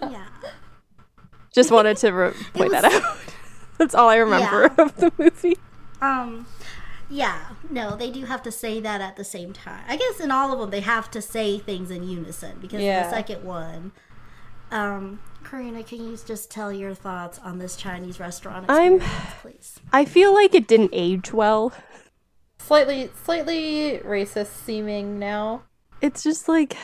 Yeah. 0.00 0.24
Just 1.54 1.70
wanted 1.70 1.98
to 1.98 2.10
re- 2.10 2.32
point 2.54 2.70
that 2.72 2.86
out. 2.86 3.18
That's 3.76 3.94
all 3.94 4.08
I 4.08 4.16
remember 4.16 4.62
Yeah. 4.78 4.82
of 4.84 4.96
the 4.96 5.12
movie. 5.18 5.58
Um, 6.00 6.46
yeah, 7.10 7.50
no, 7.68 7.96
they 7.96 8.10
do 8.10 8.24
have 8.24 8.42
to 8.44 8.50
say 8.50 8.80
that 8.80 9.02
at 9.02 9.16
the 9.16 9.24
same 9.24 9.52
time. 9.52 9.84
I 9.86 9.96
guess 9.98 10.20
in 10.20 10.30
all 10.30 10.52
of 10.54 10.58
them, 10.58 10.70
they 10.70 10.80
have 10.80 11.10
to 11.10 11.20
say 11.20 11.58
things 11.58 11.90
in 11.90 12.02
unison 12.02 12.56
because 12.62 12.80
Yeah. 12.80 13.02
the 13.04 13.10
second 13.10 13.44
one, 13.44 13.92
um, 14.70 15.20
Karina, 15.48 15.84
can 15.84 16.04
you 16.04 16.18
just 16.26 16.50
tell 16.50 16.72
your 16.72 16.92
thoughts 16.94 17.38
on 17.38 17.58
this 17.58 17.76
Chinese 17.76 18.18
restaurant 18.18 18.68
I'm- 18.68 19.00
please? 19.40 19.78
I 19.92 20.04
feel 20.04 20.34
like 20.34 20.54
it 20.54 20.66
didn't 20.66 20.90
age 20.92 21.32
well. 21.32 21.72
Slightly, 22.58 23.10
slightly 23.24 24.00
racist 24.04 24.64
seeming 24.64 25.20
now. 25.20 25.62
It's 26.00 26.24
just 26.24 26.48
like, 26.48 26.76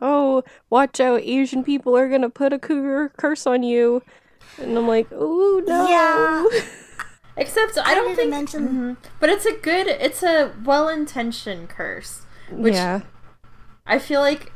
oh, 0.00 0.42
watch 0.68 0.98
out, 0.98 1.20
Asian 1.22 1.62
people 1.62 1.96
are 1.96 2.08
gonna 2.08 2.28
put 2.28 2.52
a 2.52 2.58
cougar 2.58 3.12
curse 3.16 3.46
on 3.46 3.62
you. 3.62 4.02
And 4.58 4.76
I'm 4.76 4.88
like, 4.88 5.06
oh 5.12 5.62
no. 5.64 5.88
Yeah. 5.88 6.60
Except 7.36 7.78
I 7.78 7.92
I 7.92 7.94
don't 7.94 8.16
think, 8.16 8.30
mention. 8.30 8.68
Mhm. 8.68 8.96
but 9.20 9.30
it's 9.30 9.46
a 9.46 9.52
good, 9.56 9.86
it's 9.86 10.22
a 10.22 10.52
well-intentioned 10.64 11.68
curse, 11.68 12.22
which 12.50 12.74
yeah. 12.74 13.02
I 13.86 13.98
feel 13.98 14.20
like 14.20 14.51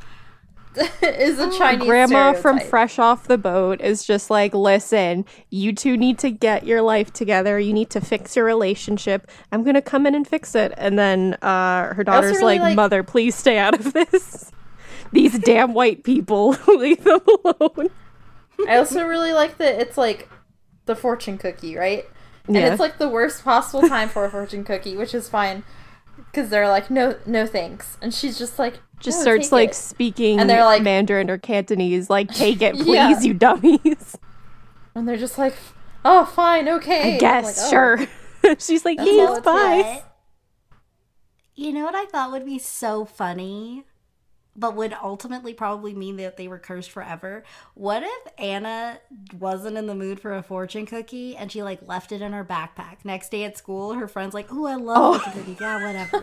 is 1.03 1.39
a 1.39 1.51
Chinese 1.57 1.87
Grandma 1.87 2.33
from. 2.33 2.61
Fresh 2.61 2.99
Off 2.99 3.29
the 3.29 3.39
Boat 3.39 3.81
is 3.81 4.05
just 4.05 4.31
like, 4.31 4.55
listen, 4.55 5.25
you 5.51 5.73
two 5.73 5.97
need 5.97 6.19
to 6.21 6.31
get 6.31 6.67
your 6.67 6.83
life 6.83 7.13
together. 7.13 7.59
You 7.59 7.73
need 7.73 7.91
to 7.91 8.01
fix 8.01 8.37
your 8.37 8.45
relationship. 8.45 9.31
I'm 9.53 9.63
gonna 9.63 9.83
come 9.83 10.07
in 10.07 10.15
and 10.15 10.27
fix 10.27 10.55
it. 10.55 10.73
And 10.77 10.99
then 10.99 11.35
uh, 11.43 11.95
her 11.95 12.05
daughter's 12.05 12.39
really 12.39 12.59
like, 12.59 12.61
like- 12.61 12.77
mother, 12.77 13.03
please 13.03 13.35
stay 13.35 13.59
out 13.59 13.75
of 13.75 13.93
this. 13.93 14.51
These 15.13 15.39
damn 15.39 15.73
white 15.73 16.03
people, 16.03 16.57
leave 16.69 17.05
them 17.05 17.21
alone. 17.45 17.91
I 18.67 18.77
also 18.77 19.05
really 19.05 19.33
like 19.33 19.59
that 19.59 19.81
it's 19.81 19.97
like 19.97 20.29
the 20.87 20.97
fortune 20.97 21.39
cookie, 21.39 21.77
right? 21.77 22.05
And 22.47 22.57
Yeah. 22.57 22.71
it's 22.73 22.81
like 22.81 22.99
the 22.99 23.09
worst 23.09 23.45
possible 23.45 23.89
time 23.89 24.09
for 24.09 24.25
a 24.25 24.31
fortune 24.31 24.65
cookie, 24.65 24.97
which 24.97 25.15
is 25.15 25.29
fine 25.29 25.63
because 26.17 26.49
they're 26.51 26.69
like, 26.69 26.91
no, 26.91 27.17
no 27.27 27.47
thanks, 27.47 27.97
and 28.01 28.13
she's 28.13 28.39
just 28.39 28.59
like, 28.59 28.81
just 29.01 29.19
"No, 29.19 29.23
starts 29.23 29.53
like 29.53 29.71
it." 29.71 29.75
speaking 29.75 30.41
And 30.41 30.49
they're 30.49 30.65
like- 30.65 30.83
Mandarin 30.83 31.31
or 31.31 31.39
Cantonese, 31.39 32.09
like, 32.11 32.33
take 32.33 32.63
it, 32.63 32.75
please, 32.81 32.87
Yeah. 32.95 33.21
you 33.21 33.35
dummies. 33.35 34.17
and 34.95 35.09
they're 35.09 35.17
just 35.17 35.39
like, 35.39 35.55
oh, 36.05 36.25
fine, 36.25 36.69
okay, 36.69 37.17
I 37.17 37.19
guess, 37.19 37.45
like, 37.45 37.55
"Oh." 37.59 37.71
sure. 37.71 38.55
She's 38.59 38.85
like, 38.85 39.01
he's 39.01 39.17
yes, 39.17 39.29
all 39.29 39.37
it's 39.37 39.45
bye. 39.45 40.03
But 40.03 40.13
you 41.55 41.73
know 41.73 41.85
what 41.85 41.95
I 41.95 42.05
thought 42.07 42.31
would 42.33 42.45
be 42.47 42.59
so 42.59 43.05
funny, 43.05 43.85
but 44.57 44.75
would 44.77 44.95
ultimately 45.03 45.53
probably 45.55 45.95
mean 45.95 46.17
that 46.17 46.37
they 46.37 46.49
were 46.49 46.59
cursed 46.59 46.91
forever? 46.91 47.45
What 47.75 48.03
if 48.03 48.33
Anna 48.39 48.99
wasn't 49.39 49.77
in 49.77 49.87
the 49.87 49.95
mood 49.95 50.21
for 50.21 50.35
a 50.35 50.43
fortune 50.43 50.87
cookie 50.87 51.37
and 51.37 51.51
she 51.53 51.63
like 51.63 51.87
left 51.87 52.13
it 52.13 52.23
in 52.23 52.33
her 52.33 52.45
backpack? 52.45 53.05
Next 53.05 53.31
day 53.31 53.45
at 53.45 53.57
school, 53.59 53.95
her 53.95 54.09
friend's 54.09 54.35
like, 54.35 54.49
"Oh, 54.51 54.67
I 54.67 54.75
love 54.77 54.97
Oh. 54.99 55.19
fortune 55.19 55.41
cookies." 55.41 55.61
Yeah, 55.61 55.87
whatever. 55.87 56.17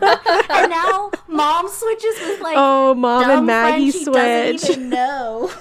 and 0.50 0.70
now 0.70 1.10
mom 1.28 1.68
switches 1.68 2.14
with 2.20 2.40
like. 2.40 2.54
Oh, 2.56 2.94
mom 2.94 3.30
and 3.30 3.46
Maggie 3.46 3.90
friend 3.90 4.04
she 4.04 4.04
doesn't 4.04 4.58
switch. 4.58 4.76
even 4.78 4.90
know. 4.90 5.50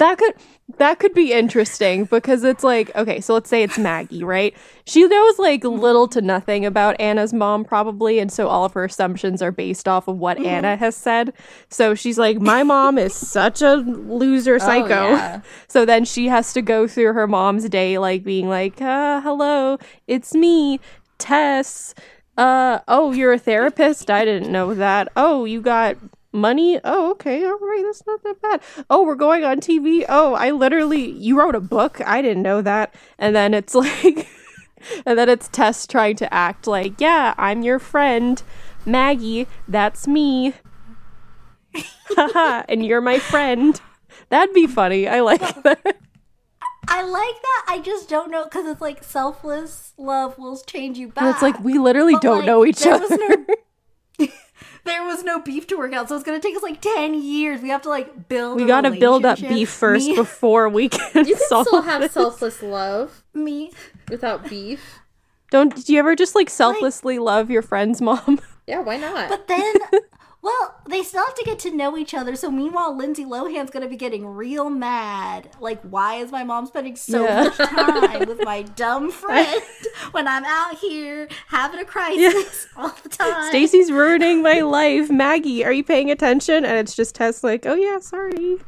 That 0.00 0.16
could 0.16 0.32
that 0.78 0.98
could 0.98 1.12
be 1.12 1.30
interesting 1.30 2.06
because 2.06 2.42
it's 2.42 2.64
like 2.64 2.90
okay, 2.96 3.20
so 3.20 3.34
let's 3.34 3.50
say 3.50 3.62
it's 3.62 3.78
Maggie, 3.78 4.24
right? 4.24 4.56
She 4.86 5.06
knows 5.06 5.38
like 5.38 5.62
little 5.62 6.08
to 6.08 6.22
nothing 6.22 6.64
about 6.64 6.98
Anna's 6.98 7.34
mom 7.34 7.66
probably, 7.66 8.18
and 8.18 8.32
so 8.32 8.48
all 8.48 8.64
of 8.64 8.72
her 8.72 8.84
assumptions 8.84 9.42
are 9.42 9.52
based 9.52 9.86
off 9.86 10.08
of 10.08 10.16
what 10.16 10.38
Anna 10.38 10.74
has 10.78 10.96
said. 10.96 11.34
So 11.68 11.94
she's 11.94 12.16
like, 12.16 12.40
"My 12.40 12.62
mom 12.62 12.96
is 12.96 13.12
such 13.12 13.60
a 13.60 13.74
loser 13.74 14.58
psycho." 14.58 15.08
Oh, 15.08 15.10
yeah. 15.10 15.40
So 15.68 15.84
then 15.84 16.06
she 16.06 16.28
has 16.28 16.54
to 16.54 16.62
go 16.62 16.88
through 16.88 17.12
her 17.12 17.26
mom's 17.26 17.68
day 17.68 17.98
like 17.98 18.24
being 18.24 18.48
like, 18.48 18.80
uh, 18.80 19.20
"Hello, 19.20 19.76
it's 20.06 20.32
me, 20.32 20.80
Tess. 21.18 21.94
Uh, 22.38 22.78
oh, 22.88 23.12
you're 23.12 23.34
a 23.34 23.38
therapist? 23.38 24.10
I 24.10 24.24
didn't 24.24 24.50
know 24.50 24.72
that. 24.72 25.08
Oh, 25.14 25.44
you 25.44 25.60
got 25.60 25.98
money? 26.32 26.80
Oh, 26.84 27.10
okay, 27.12 27.44
all 27.44 27.58
right, 27.58 27.82
that's 27.84 28.06
not 28.06 28.22
that 28.22 28.40
bad. 28.40 28.62
Oh, 28.88 29.04
we're 29.04 29.14
going 29.14 29.44
on 29.44 29.60
TV. 29.60 30.04
Oh, 30.08 30.34
I 30.34 30.50
literally 30.50 31.10
you 31.10 31.38
wrote 31.38 31.54
a 31.54 31.60
book. 31.60 32.00
I 32.06 32.22
didn't 32.22 32.42
know 32.42 32.62
that. 32.62 32.94
And 33.18 33.34
then 33.34 33.54
it's 33.54 33.74
like 33.76 34.28
and 35.06 35.18
then 35.18 35.28
it's 35.28 35.48
Tess 35.48 35.86
trying 35.86 36.16
to 36.16 36.32
act 36.32 36.66
like, 36.66 37.00
"Yeah, 37.00 37.34
I'm 37.36 37.62
your 37.62 37.78
friend, 37.78 38.42
Maggie. 38.86 39.46
That's 39.68 40.06
me." 40.06 40.54
Haha, 42.16 42.64
and 42.68 42.84
you're 42.84 43.00
my 43.00 43.18
friend. 43.18 43.80
That'd 44.28 44.54
be 44.54 44.66
funny. 44.66 45.08
I 45.08 45.20
like 45.20 45.40
that. 45.62 45.96
I 46.88 47.02
like 47.02 47.42
that. 47.42 47.66
I 47.68 47.80
just 47.84 48.08
don't 48.08 48.30
know 48.30 48.44
because 48.44 48.66
it's 48.66 48.80
like 48.80 49.04
selfless 49.04 49.92
love 49.96 50.38
will 50.38 50.58
change 50.58 50.98
you 50.98 51.08
back. 51.08 51.22
And 51.22 51.32
it's 51.32 51.42
like 51.42 51.60
we 51.60 51.78
literally 51.78 52.14
But, 52.14 52.22
don't 52.22 52.38
like, 52.38 52.46
know 52.46 52.64
each 52.64 52.86
other. 52.86 53.06
Was 54.84 54.86
no- 54.86 54.92
there 54.92 55.02
was 55.04 55.24
no 55.24 55.40
beef 55.40 55.66
to 55.68 55.76
work 55.76 55.92
out, 55.92 56.08
so 56.08 56.14
it's 56.14 56.24
gonna 56.24 56.40
take 56.40 56.56
us 56.56 56.62
like 56.62 56.80
ten 56.80 57.14
years. 57.14 57.60
We 57.62 57.68
have 57.70 57.82
to 57.82 57.88
like 57.88 58.28
build. 58.28 58.56
we 58.56 58.64
a 58.64 58.66
gotta 58.66 58.90
build 58.90 59.24
up 59.24 59.38
beef 59.38 59.68
first 59.70 60.06
Me, 60.08 60.14
before 60.16 60.68
we 60.68 60.88
can 60.90 61.26
You 61.26 61.34
can 61.36 61.46
solve 61.48 61.66
still 61.66 61.82
have 61.82 62.00
this. 62.02 62.12
selfless 62.12 62.62
love 62.62 63.22
me. 63.34 63.72
without 64.10 64.48
beef. 64.48 65.00
Don't 65.50 65.74
do 65.84 65.92
you 65.92 65.98
ever 65.98 66.14
just 66.14 66.34
like 66.34 66.48
selflessly 66.50 67.18
love 67.18 67.50
your 67.50 67.62
friend's 67.62 68.00
mom? 68.00 68.40
Yeah, 68.66 68.80
why 68.80 68.96
not? 68.98 69.28
But 69.28 69.48
then, 69.48 69.74
well, 70.42 70.80
they 70.88 71.02
still 71.02 71.24
have 71.24 71.34
to 71.34 71.44
get 71.44 71.58
to 71.60 71.70
know 71.70 71.96
each 71.98 72.14
other. 72.14 72.34
So 72.34 72.50
meanwhile, 72.50 72.96
Lindsay 72.96 73.24
Lohan's 73.24 73.70
gonna 73.70 73.88
be 73.88 73.96
getting 73.96 74.26
real 74.26 74.70
mad. 74.70 75.50
Like, 75.60 75.82
why 75.82 76.14
is 76.16 76.32
my 76.32 76.44
mom 76.44 76.66
spending 76.66 76.96
so 76.96 77.24
Yeah. 77.24 77.42
much 77.44 77.56
time 77.58 78.26
with 78.26 78.42
my 78.44 78.62
dumb 78.62 79.10
friend 79.10 79.62
when 80.12 80.26
I'm 80.26 80.44
out 80.44 80.76
here 80.78 81.28
having 81.48 81.80
a 81.80 81.84
crisis 81.84 82.66
all 82.76 82.92
the 83.02 83.08
time? 83.10 83.48
Stacy's 83.50 83.92
ruining 83.92 84.42
my 84.42 84.60
life. 84.60 85.10
Maggie, 85.10 85.64
are 85.64 85.72
you 85.72 85.84
paying 85.84 86.10
attention? 86.10 86.64
And 86.64 86.78
it's 86.78 86.94
just 86.96 87.14
Tess 87.14 87.44
like, 87.44 87.66
oh 87.66 87.74
yeah, 87.74 87.98
sorry. 87.98 88.58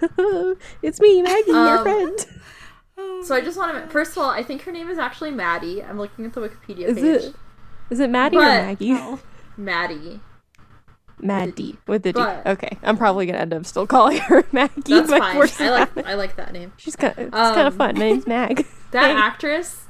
it's 0.82 1.00
me, 1.00 1.22
Maggie, 1.22 1.50
your 1.50 1.78
Um, 1.78 1.82
friend. 1.82 3.26
so 3.26 3.34
I 3.34 3.40
just 3.42 3.58
want 3.58 3.76
to. 3.84 3.90
First 3.90 4.12
of 4.12 4.18
all, 4.18 4.30
I 4.30 4.42
think 4.42 4.62
her 4.62 4.72
name 4.72 4.88
is 4.88 4.96
actually 4.98 5.30
Maddie. 5.32 5.82
I'm 5.82 5.98
looking 5.98 6.24
at 6.24 6.32
the 6.32 6.40
Wikipedia 6.40 6.86
Is 6.86 6.94
page. 6.96 7.04
it 7.04 7.34
is 7.90 8.00
it 8.00 8.08
Maddie 8.08 8.36
or 8.36 8.40
But- 8.40 8.64
Maggie? 8.64 8.98
Maddie. 9.56 10.20
Maddie 11.20 11.78
with 11.86 12.02
the 12.02 12.12
D. 12.12 12.20
But- 12.20 12.46
Okay, 12.46 12.78
I'm 12.82 12.96
probably 12.96 13.26
gonna 13.26 13.38
end 13.38 13.52
up 13.54 13.66
still 13.66 13.86
calling 13.86 14.18
her 14.18 14.44
Maggie. 14.52 14.74
That's 14.86 15.10
fine. 15.10 15.36
I 15.66 15.70
like. 15.70 16.06
I 16.06 16.14
like 16.14 16.36
that 16.36 16.52
name. 16.52 16.72
She's 16.76 16.96
kind 16.96 17.12
of 17.18 17.26
it's 17.26 17.34
kind 17.36 17.60
of 17.66 17.72
Um, 17.74 17.78
fun. 17.78 17.94
My 17.94 18.00
name's 18.00 18.26
Mag. 18.28 18.66
That 18.92 19.16
actress 19.16 19.84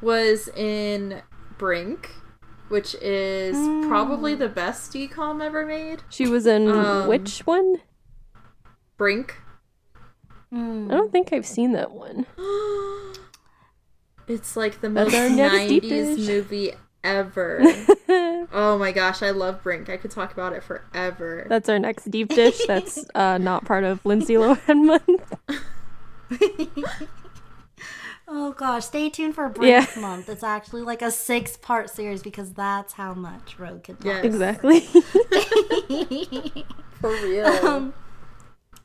was 0.00 0.48
in 0.56 1.22
Brink, 1.58 2.10
which 2.68 2.94
is 3.02 3.56
probably 3.86 4.34
the 4.34 4.48
best 4.48 4.92
DCOM 4.92 5.42
ever 5.42 5.66
made. 5.66 6.02
She 6.08 6.26
was 6.28 6.46
in 6.46 6.68
Um, 6.70 7.08
which 7.08 7.40
one? 7.46 7.76
Brink. 8.96 9.36
Mm. 10.52 10.90
I 10.90 10.96
don't 10.96 11.12
think 11.12 11.32
I've 11.32 11.46
seen 11.46 11.72
that 11.72 11.90
one. 11.92 12.26
It's 14.26 14.56
like 14.56 14.82
the 14.82 14.90
most 14.90 15.14
our 15.14 15.30
next 15.30 15.68
deep 15.68 15.84
90s 15.84 15.88
dish. 16.16 16.26
movie 16.28 16.72
ever. 17.04 17.62
oh 18.52 18.76
my 18.78 18.92
gosh, 18.92 19.22
I 19.22 19.30
love 19.30 19.62
Brink. 19.62 19.88
I 19.88 19.96
could 19.96 20.10
talk 20.10 20.32
about 20.32 20.52
it 20.52 20.62
forever. 20.62 21.46
That's 21.48 21.68
our 21.68 21.78
next 21.78 22.10
deep 22.10 22.28
dish. 22.28 22.60
That's 22.66 23.04
uh, 23.14 23.38
not 23.38 23.64
part 23.64 23.84
of 23.84 24.04
Lindsay 24.04 24.34
Lohan 24.34 24.84
month. 24.86 25.34
Oh 28.30 28.52
gosh, 28.52 28.84
stay 28.84 29.08
tuned 29.08 29.34
for 29.34 29.48
Brink 29.48 29.70
Yeah. 29.70 29.86
month. 30.00 30.28
It's 30.28 30.42
actually 30.42 30.82
like 30.82 31.00
a 31.00 31.10
six 31.10 31.56
part 31.56 31.88
series 31.88 32.22
because 32.22 32.52
that's 32.52 32.92
how 32.92 33.14
much 33.14 33.58
Rogue 33.58 33.84
could. 33.84 33.98
talk. 34.00 34.04
Yes. 34.06 34.24
Exactly. 34.26 34.80
For 37.00 37.10
real. 37.22 37.46
um, 37.46 37.94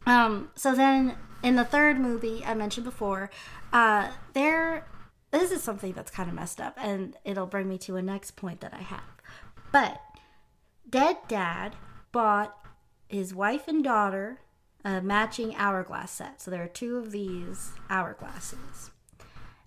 um, 0.06 0.50
so 0.56 0.74
then 0.74 1.18
in 1.44 1.58
the 1.58 1.66
third 1.66 2.00
movie 2.00 2.42
I 2.46 2.54
mentioned 2.54 2.86
before, 2.86 3.30
uh, 3.74 4.08
there 4.34 4.86
this 5.34 5.52
is 5.52 5.64
something 5.64 5.94
that's 5.94 6.12
kind 6.12 6.30
of 6.30 6.36
messed 6.36 6.62
up, 6.62 6.78
and 6.78 7.18
it'll 7.26 7.48
bring 7.48 7.68
me 7.68 7.78
to 7.80 7.96
a 7.96 8.02
next 8.02 8.36
point 8.36 8.62
that 8.62 8.74
I 8.74 8.82
have. 8.82 9.02
But 9.72 10.00
dead 10.88 11.18
dad 11.28 11.76
bought 12.12 12.56
his 13.10 13.34
wife 13.34 13.68
and 13.68 13.84
daughter 13.84 14.40
a 14.86 15.02
matching 15.02 15.56
hourglass 15.56 16.12
set. 16.12 16.40
So 16.40 16.52
there 16.52 16.64
are 16.64 16.68
two 16.68 16.98
of 16.98 17.12
these 17.12 17.72
hourglasses. 17.90 18.92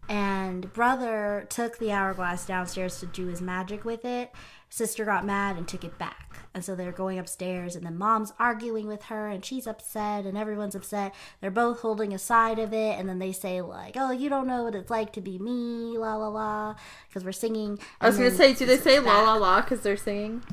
And 0.09 0.73
brother 0.73 1.47
took 1.49 1.79
the 1.79 1.91
hourglass 1.91 2.47
downstairs 2.47 3.01
to 3.01 3.07
do 3.07 3.27
his 3.27 3.41
magic 3.41 3.85
with 3.85 4.05
it. 4.05 4.31
Sister 4.69 5.05
got 5.05 5.27
mad 5.27 5.57
and 5.57 5.67
took 5.67 5.83
it 5.83 5.99
back. 5.99 6.26
And 6.57 6.65
so 6.65 6.75
they're 6.75 6.91
going 6.91 7.19
upstairs, 7.19 7.77
and 7.77 7.85
then 7.85 7.99
mom's 7.99 8.33
arguing 8.39 8.89
with 8.89 9.03
her, 9.05 9.29
and 9.29 9.45
she's 9.45 9.67
upset, 9.67 10.25
and 10.25 10.39
everyone's 10.39 10.75
upset. 10.75 11.15
They're 11.43 11.51
both 11.51 11.81
holding 11.81 12.15
a 12.15 12.19
side 12.19 12.59
of 12.59 12.73
it, 12.73 12.99
and 12.99 13.07
then 13.07 13.19
they 13.19 13.33
say, 13.33 13.61
like, 13.61 13.95
oh, 13.95 14.11
you 14.11 14.31
don't 14.31 14.47
know 14.47 14.63
what 14.65 14.75
it's 14.75 14.89
like 14.89 15.13
to 15.13 15.21
be 15.21 15.39
me, 15.39 15.99
la 15.99 16.17
la 16.17 16.29
la, 16.29 16.75
because 17.09 17.25
we're 17.25 17.33
singing. 17.33 17.79
I 18.01 18.07
was 18.07 18.17
gonna 18.17 18.31
say, 18.31 18.55
do 18.55 18.65
they 18.65 18.79
say 18.79 18.97
back. 19.01 19.07
la 19.07 19.35
la 19.35 19.35
la 19.35 19.61
because 19.61 19.83
they're 19.83 19.99
singing? 19.99 20.45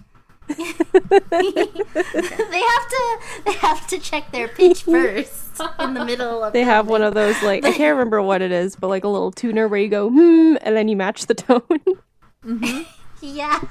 they 0.50 0.56
have 0.58 0.76
to 2.90 3.20
they 3.46 3.54
have 3.54 3.88
to 3.88 3.98
check 3.98 4.30
their 4.34 4.50
pitch 4.50 4.84
first 4.84 5.58
in 5.80 5.94
the 5.94 6.04
middle 6.04 6.44
of 6.44 6.52
They 6.52 6.64
have 6.64 6.90
one 6.90 7.02
of 7.02 7.14
those 7.14 7.42
like 7.44 7.64
I 7.64 7.72
can't 7.72 7.96
remember 7.96 8.22
what 8.22 8.42
it 8.42 8.52
is, 8.52 8.76
but 8.76 8.90
like 8.90 9.06
a 9.06 9.08
little 9.08 9.32
tuner 9.32 9.70
where 9.70 9.80
you 9.80 9.88
go 9.88 10.10
hmm, 10.10 10.58
and 10.60 10.76
then 10.76 10.90
you 10.90 10.98
match 10.98 11.28
the 11.28 11.34
tone. 11.34 12.86
yeah 13.22 13.62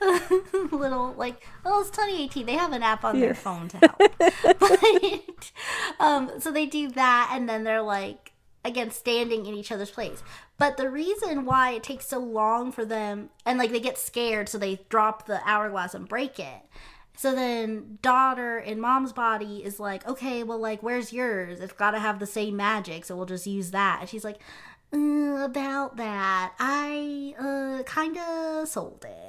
little 0.72 1.14
like 1.14 1.46
oh 1.64 1.80
it's 1.80 1.90
2018 1.90 2.46
they 2.46 2.54
have 2.54 2.72
an 2.72 2.82
app 2.82 3.04
on 3.04 3.20
their 3.20 3.34
phone 3.34 3.68
to 3.68 3.78
help. 3.78 4.00
But 4.58 5.52
um 6.00 6.32
so 6.38 6.50
they 6.50 6.66
do 6.66 6.88
that 6.90 7.30
and 7.32 7.48
then 7.48 7.64
they're 7.64 7.82
like 7.82 8.32
again 8.64 8.90
standing 8.90 9.46
in 9.46 9.54
each 9.54 9.72
other's 9.72 9.90
place. 9.90 10.22
But 10.56 10.76
the 10.76 10.90
reason 10.90 11.44
why 11.44 11.72
it 11.72 11.82
takes 11.82 12.06
so 12.06 12.18
long 12.18 12.72
for 12.72 12.84
them 12.84 13.30
and 13.46 13.58
like 13.58 13.70
they 13.70 13.80
get 13.80 13.98
scared 13.98 14.48
so 14.48 14.58
they 14.58 14.80
drop 14.88 15.26
the 15.26 15.40
hourglass 15.44 15.94
and 15.94 16.08
break 16.08 16.38
it. 16.38 16.62
So 17.16 17.34
then 17.34 17.98
daughter 18.00 18.58
in 18.58 18.80
mom's 18.80 19.12
body 19.12 19.64
is 19.64 19.80
like 19.80 20.06
okay 20.06 20.42
well 20.42 20.58
like 20.58 20.82
where's 20.82 21.12
yours? 21.12 21.60
It's 21.60 21.72
got 21.72 21.92
to 21.92 21.98
have 21.98 22.18
the 22.18 22.26
same 22.26 22.56
magic 22.56 23.04
so 23.04 23.16
we'll 23.16 23.26
just 23.26 23.46
use 23.46 23.70
that. 23.72 23.98
And 24.00 24.08
she's 24.08 24.24
like 24.24 24.38
uh, 24.92 25.44
about 25.44 25.96
that 25.98 26.54
i 26.58 27.34
uh 27.38 27.82
kind 27.82 28.16
of 28.16 28.66
sold 28.66 29.04
it 29.06 29.27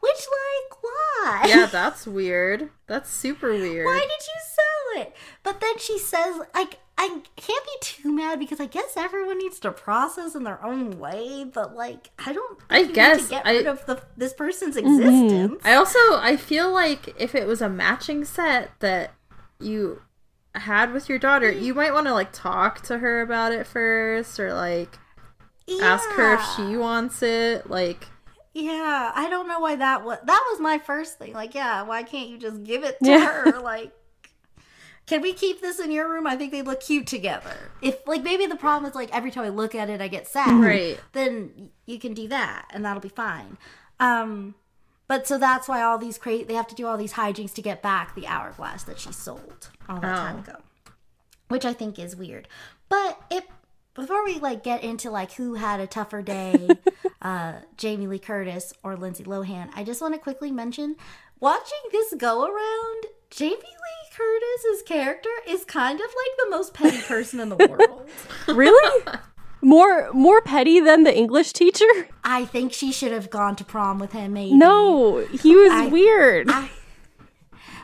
which 0.00 0.18
like 0.18 0.82
why 0.82 1.44
Yeah, 1.46 1.66
that's 1.72 2.06
weird. 2.06 2.70
That's 2.86 3.10
super 3.10 3.52
weird. 3.52 3.86
why 3.86 4.00
did 4.00 4.26
you 4.26 4.40
sell 4.54 5.02
it? 5.02 5.16
But 5.42 5.60
then 5.60 5.78
she 5.78 5.98
says, 5.98 6.40
like, 6.54 6.78
I 6.98 7.20
can't 7.36 7.64
be 7.64 7.72
too 7.80 8.12
mad 8.12 8.38
because 8.38 8.60
I 8.60 8.66
guess 8.66 8.96
everyone 8.96 9.38
needs 9.38 9.58
to 9.60 9.72
process 9.72 10.34
in 10.34 10.44
their 10.44 10.64
own 10.64 10.98
way. 10.98 11.44
But 11.44 11.74
like, 11.74 12.10
I 12.18 12.32
don't. 12.32 12.58
think 12.58 12.70
I 12.70 12.78
you 12.78 12.86
need 12.86 12.94
guess 12.94 13.24
to 13.24 13.30
get 13.30 13.46
I- 13.46 13.52
rid 13.52 13.66
of 13.66 13.86
the, 13.86 14.02
this 14.16 14.32
person's 14.32 14.76
mm-hmm. 14.76 15.00
existence. 15.00 15.62
I 15.64 15.74
also 15.74 15.98
I 16.12 16.36
feel 16.36 16.70
like 16.72 17.14
if 17.20 17.34
it 17.34 17.46
was 17.46 17.62
a 17.62 17.68
matching 17.68 18.24
set 18.24 18.70
that 18.80 19.14
you 19.58 20.02
had 20.54 20.92
with 20.92 21.08
your 21.08 21.18
daughter, 21.18 21.50
you 21.50 21.72
mm. 21.72 21.76
might 21.76 21.92
want 21.92 22.06
to 22.06 22.12
like 22.12 22.32
talk 22.32 22.82
to 22.82 22.98
her 22.98 23.22
about 23.22 23.52
it 23.52 23.66
first 23.66 24.38
or 24.38 24.52
like 24.52 24.98
ask 25.80 26.08
her 26.10 26.34
if 26.34 26.42
she 26.56 26.76
wants 26.76 27.22
it. 27.22 27.70
Like 27.70 28.06
Yeah, 28.54 29.12
I 29.14 29.28
don't 29.30 29.48
know 29.48 29.60
why 29.60 29.76
that 29.76 30.04
was. 30.04 30.18
That 30.24 30.44
was 30.50 30.60
my 30.60 30.78
first 30.78 31.18
thing. 31.18 31.32
Like, 31.32 31.54
yeah, 31.54 31.82
why 31.82 32.02
can't 32.02 32.28
you 32.28 32.36
just 32.38 32.62
give 32.64 32.84
it 32.84 32.98
to 33.02 33.10
Yeah. 33.10 33.24
her? 33.26 33.60
Like, 33.62 33.92
can 35.06 35.20
we 35.22 35.32
keep 35.32 35.60
this 35.60 35.80
in 35.80 35.90
your 35.90 36.08
room? 36.08 36.26
I 36.26 36.36
think 36.36 36.52
they 36.52 36.62
look 36.62 36.80
cute 36.80 37.06
together. 37.06 37.56
If 37.80 38.06
like 38.06 38.22
maybe 38.22 38.46
the 38.46 38.56
problem 38.56 38.88
is 38.88 38.94
like 38.94 39.12
every 39.14 39.30
time 39.30 39.44
I 39.44 39.48
look 39.48 39.74
at 39.74 39.88
it, 39.90 40.00
I 40.00 40.08
get 40.08 40.26
sad. 40.28 40.60
right. 40.60 40.98
then 41.12 41.70
you 41.86 41.98
can 41.98 42.14
do 42.14 42.28
that 42.28 42.66
and 42.70 42.84
that'll 42.84 43.00
be 43.02 43.08
fine. 43.08 43.56
Um, 43.98 44.54
but 45.08 45.26
so 45.26 45.38
that's 45.38 45.66
why 45.68 45.82
all 45.82 45.98
these 45.98 46.18
cra- 46.18 46.44
they 46.44 46.54
have 46.54 46.68
to 46.68 46.74
do 46.74 46.86
all 46.86 46.96
these 46.96 47.14
hijinks 47.14 47.52
to 47.54 47.62
get 47.62 47.82
back 47.82 48.14
the 48.14 48.26
hourglass 48.26 48.84
that 48.84 48.98
she 49.00 49.12
sold 49.12 49.68
all 49.88 49.96
that 50.00 50.16
time 50.16 50.36
Oh. 50.36 50.50
ago, 50.50 50.58
which 51.48 51.64
I 51.64 51.72
think 51.72 51.98
is 51.98 52.14
weird. 52.14 52.46
But 52.88 53.20
it 53.30 53.44
before 53.94 54.24
we 54.24 54.38
like 54.38 54.62
get 54.62 54.82
into 54.82 55.10
like 55.10 55.32
who 55.32 55.54
had 55.54 55.80
a 55.80 55.86
tougher 55.86 56.22
day, 56.22 56.68
uh, 57.22 57.54
Jamie 57.76 58.06
Lee 58.06 58.18
Curtis 58.18 58.72
or 58.82 58.96
Lindsay 58.96 59.24
Lohan, 59.24 59.70
I 59.74 59.84
just 59.84 60.00
want 60.00 60.14
to 60.14 60.20
quickly 60.20 60.50
mention 60.50 60.96
watching 61.40 61.78
this 61.90 62.14
go 62.16 62.44
around. 62.44 63.04
Jamie 63.30 63.56
Lee 63.56 64.14
Curtis's 64.14 64.82
character 64.86 65.30
is 65.48 65.64
kind 65.64 65.98
of 65.98 66.06
like 66.06 66.36
the 66.44 66.50
most 66.50 66.74
petty 66.74 67.00
person 67.02 67.40
in 67.40 67.48
the 67.48 67.56
world. 67.68 68.08
really? 68.48 69.04
More 69.64 70.12
more 70.12 70.40
petty 70.42 70.80
than 70.80 71.04
the 71.04 71.16
English 71.16 71.52
teacher? 71.52 71.86
I 72.24 72.44
think 72.44 72.72
she 72.72 72.90
should 72.92 73.12
have 73.12 73.30
gone 73.30 73.54
to 73.56 73.64
prom 73.64 73.98
with 74.00 74.12
him. 74.12 74.32
Maybe 74.32 74.54
No, 74.54 75.18
he 75.18 75.54
was 75.56 75.70
I- 75.72 75.86
weird. 75.86 76.50
I- 76.50 76.68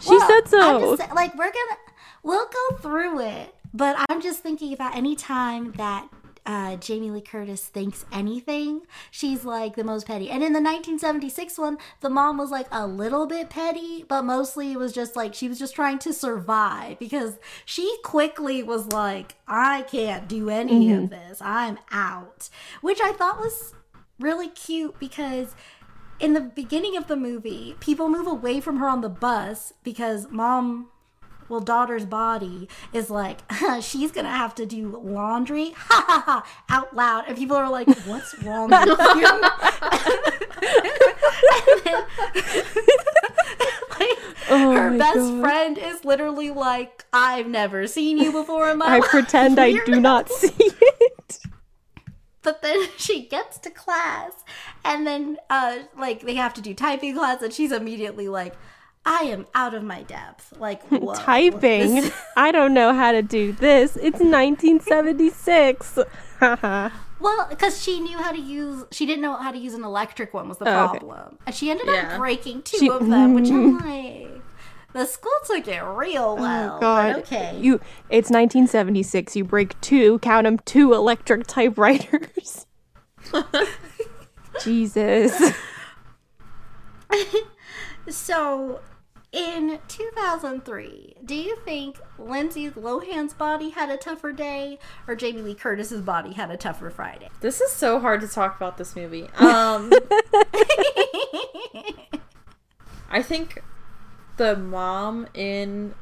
she 0.00 0.10
Well, 0.10 0.28
said 0.28 0.48
so. 0.48 0.96
Just, 0.96 1.12
like 1.14 1.32
we're 1.34 1.44
gonna 1.52 1.76
we'll 2.22 2.46
go 2.48 2.76
through 2.78 3.20
it, 3.20 3.54
but 3.72 3.96
I'm 4.08 4.20
just 4.20 4.40
thinking 4.40 4.72
about 4.72 4.96
any 4.96 5.16
time 5.16 5.72
that 5.72 6.08
uh, 6.48 6.76
Jamie 6.76 7.10
Lee 7.10 7.20
Curtis 7.20 7.66
thinks 7.66 8.06
anything, 8.10 8.80
she's 9.10 9.44
like 9.44 9.76
the 9.76 9.84
most 9.84 10.06
petty. 10.06 10.30
And 10.30 10.42
in 10.42 10.54
the 10.54 10.60
1976 10.60 11.58
one, 11.58 11.76
the 12.00 12.08
mom 12.08 12.38
was 12.38 12.50
like 12.50 12.66
a 12.72 12.86
little 12.86 13.26
bit 13.26 13.50
petty, 13.50 14.04
but 14.08 14.22
mostly 14.22 14.72
it 14.72 14.78
was 14.78 14.94
just 14.94 15.14
like 15.14 15.34
she 15.34 15.46
was 15.46 15.58
just 15.58 15.74
trying 15.74 15.98
to 16.00 16.12
survive 16.14 16.98
because 16.98 17.38
she 17.66 17.98
quickly 18.02 18.62
was 18.62 18.86
like, 18.86 19.36
I 19.46 19.82
can't 19.82 20.26
do 20.26 20.48
any 20.48 20.90
of 20.92 21.10
this. 21.10 21.42
I'm 21.42 21.78
out, 21.90 22.48
which 22.80 23.00
I 23.02 23.12
thought 23.12 23.38
was 23.38 23.74
really 24.18 24.48
cute 24.48 24.98
because 24.98 25.54
in 26.18 26.32
the 26.32 26.40
beginning 26.40 26.96
of 26.96 27.08
the 27.08 27.16
movie, 27.16 27.76
people 27.78 28.08
move 28.08 28.26
away 28.26 28.60
from 28.60 28.78
her 28.78 28.88
on 28.88 29.02
the 29.02 29.08
bus 29.08 29.74
because 29.84 30.28
mom, 30.30 30.88
well, 31.48 31.60
daughter's 31.60 32.04
body 32.04 32.68
is 32.92 33.10
like, 33.10 33.38
she's 33.80 34.10
gonna 34.12 34.28
have 34.30 34.54
to 34.56 34.66
do 34.66 35.00
laundry, 35.02 35.70
ha 35.76 36.04
ha 36.06 36.22
ha, 36.26 36.46
out 36.68 36.94
loud. 36.94 37.24
And 37.28 37.36
people 37.36 37.56
are 37.56 37.70
like, 37.70 37.88
what's 38.06 38.34
wrong 38.42 38.70
with 38.70 38.88
you? 39.16 39.26
And 41.50 41.80
then, 41.84 42.04
like, 43.98 44.18
Oh 44.50 44.72
her 44.72 44.96
best 44.96 45.16
God. 45.16 45.40
friend 45.40 45.78
is 45.78 46.04
literally 46.04 46.50
like, 46.50 47.04
I've 47.12 47.46
never 47.46 47.86
seen 47.86 48.18
you 48.18 48.32
before 48.32 48.70
in 48.70 48.78
my 48.78 48.86
I 48.86 48.98
life. 48.98 49.10
pretend 49.10 49.58
I 49.58 49.72
do 49.84 50.00
not 50.00 50.28
see 50.30 50.52
it. 50.58 51.38
but 52.42 52.62
then 52.62 52.86
she 52.96 53.26
gets 53.26 53.58
to 53.58 53.70
class 53.70 54.32
and 54.84 55.06
then 55.06 55.36
uh 55.50 55.80
like 55.98 56.22
they 56.22 56.34
have 56.34 56.54
to 56.54 56.62
do 56.62 56.72
typing 56.72 57.14
class 57.14 57.42
and 57.42 57.52
she's 57.52 57.72
immediately 57.72 58.26
like 58.28 58.54
i 59.10 59.22
am 59.22 59.46
out 59.54 59.72
of 59.74 59.82
my 59.82 60.02
depth 60.02 60.52
like 60.58 60.82
whoa, 60.88 61.14
Typing. 61.14 61.94
this- 61.96 62.12
I 62.36 62.52
don't 62.52 62.74
know 62.74 62.92
how 62.94 63.12
to 63.12 63.22
do 63.22 63.52
this. 63.52 63.96
It's 63.96 64.20
1976. 64.20 65.98
Well 67.20 67.46
because 67.50 67.82
she 67.82 68.00
knew 68.00 68.18
how 68.18 68.30
to 68.32 68.38
use 68.40 68.84
she 68.92 69.06
didn't 69.06 69.22
know 69.22 69.36
how 69.36 69.50
to 69.50 69.58
use 69.58 69.74
an 69.74 69.82
electric 69.84 70.32
one 70.34 70.48
was 70.48 70.58
the 70.58 70.66
Oh, 70.68 70.84
okay. 70.90 70.98
problem 70.98 71.38
and 71.46 71.54
she 71.54 71.70
ended 71.70 71.86
Yeah. 71.88 72.12
up 72.12 72.18
breaking 72.18 72.62
two 72.62 72.78
She- 72.78 72.90
of 72.90 73.06
them 73.08 73.34
which 73.34 73.50
i'm 73.50 73.76
like 73.78 74.40
the 74.92 75.04
school 75.04 75.32
took 75.46 75.66
it 75.68 75.80
real 75.82 76.36
oh, 76.38 76.40
well 76.40 76.76
oh 76.76 76.80
god. 76.80 77.14
but 77.14 77.18
okay 77.24 77.58
You 77.58 77.74
it's 78.08 78.30
1976. 78.30 79.34
You 79.36 79.44
break 79.44 79.78
two, 79.80 80.18
count 80.20 80.44
them, 80.44 80.58
two 80.64 80.92
electric 80.94 81.46
typewriters. 81.46 82.66
Jesus. 84.64 85.52
so 88.08 88.80
in 89.30 89.78
2003 89.88 91.16
do 91.24 91.34
you 91.34 91.56
think 91.56 91.98
lindsay 92.18 92.70
lohan's 92.70 93.34
body 93.34 93.70
had 93.70 93.90
a 93.90 93.96
tougher 93.98 94.32
day 94.32 94.78
or 95.06 95.14
jamie 95.14 95.42
lee 95.42 95.54
curtis's 95.54 96.00
body 96.00 96.32
had 96.32 96.50
a 96.50 96.56
tougher 96.56 96.88
friday 96.88 97.28
This 97.40 97.60
is 97.60 97.70
so 97.70 98.00
hard 98.00 98.22
to 98.22 98.28
talk 98.28 98.56
about 98.56 98.78
this 98.78 98.96
movie. 98.96 99.28
Um 99.38 99.92
I 103.10 103.22
think 103.22 103.62
the 104.36 104.56
mom 104.56 105.26
in 105.34 105.94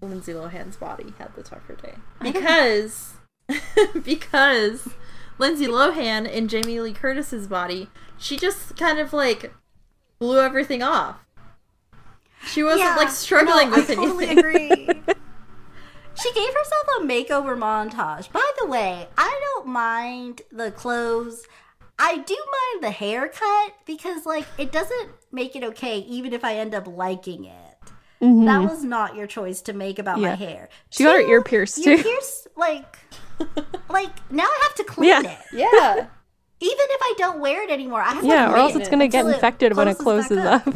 Lindsay 0.00 0.32
Lohan's 0.32 0.76
body 0.76 1.14
had 1.18 1.34
the 1.34 1.42
tougher 1.42 1.74
day. 1.74 1.94
Because 2.20 3.14
because 4.04 4.88
Lindsay 5.38 5.66
Lohan 5.66 6.30
in 6.30 6.48
Jamie 6.48 6.80
Lee 6.80 6.92
Curtis's 6.92 7.46
body, 7.46 7.88
she 8.18 8.36
just 8.36 8.76
kind 8.76 8.98
of 8.98 9.12
like 9.12 9.52
blew 10.18 10.40
everything 10.40 10.82
off. 10.82 11.25
She 12.46 12.62
wasn't 12.62 12.82
Yeah, 12.82 12.96
like 12.96 13.10
struggling 13.10 13.70
no, 13.70 13.76
with 13.76 13.90
I 13.90 13.94
totally 13.94 14.26
anything. 14.28 14.38
agree. 14.38 14.86
she 16.14 16.32
gave 16.32 16.54
herself 16.54 16.84
a 16.98 17.02
makeover 17.02 17.56
montage. 17.56 18.30
By 18.32 18.48
the 18.60 18.66
way, 18.66 19.08
I 19.18 19.40
don't 19.54 19.68
mind 19.68 20.42
the 20.50 20.70
clothes. 20.70 21.46
I 21.98 22.18
do 22.18 22.36
mind 22.36 22.84
the 22.84 22.90
haircut 22.90 23.74
because, 23.86 24.26
like, 24.26 24.44
it 24.58 24.70
doesn't 24.70 25.10
make 25.32 25.56
it 25.56 25.64
okay, 25.64 25.98
even 26.00 26.32
if 26.32 26.44
I 26.44 26.56
end 26.56 26.74
up 26.74 26.86
liking 26.86 27.46
it. 27.46 27.52
That 28.18 28.26
mm-hmm. 28.26 28.68
was 28.68 28.82
not 28.82 29.14
your 29.14 29.26
choice 29.26 29.60
to 29.62 29.74
make 29.74 29.98
about 29.98 30.18
my 30.20 30.34
hair. 30.34 30.70
She 30.88 31.04
got 31.04 31.16
her 31.16 31.20
ear 31.20 31.42
pierced, 31.42 31.82
too. 31.84 32.02
pierce 32.02 32.48
like, 32.56 32.98
like 33.90 34.32
now 34.32 34.44
I 34.44 34.60
have 34.62 34.74
to 34.76 34.84
clean 34.84 35.10
Yeah. 35.10 35.30
it. 35.32 35.38
Yeah. 35.52 35.94
Even 36.60 36.86
if 36.88 37.00
I 37.02 37.14
don't 37.18 37.40
wear 37.40 37.62
it 37.62 37.70
anymore, 37.70 38.00
I 38.00 38.12
have 38.14 38.22
to 38.22 38.26
Yeah, 38.26 38.50
or 38.50 38.56
else 38.56 38.74
it's 38.74 38.88
gonna 38.88 39.06
get 39.08 39.20
until 39.20 39.32
it 39.32 39.34
infected 39.34 39.76
when 39.76 39.88
it 39.88 39.98
closes 39.98 40.28
closes 40.28 40.44
back 40.44 40.66
up. 40.66 40.74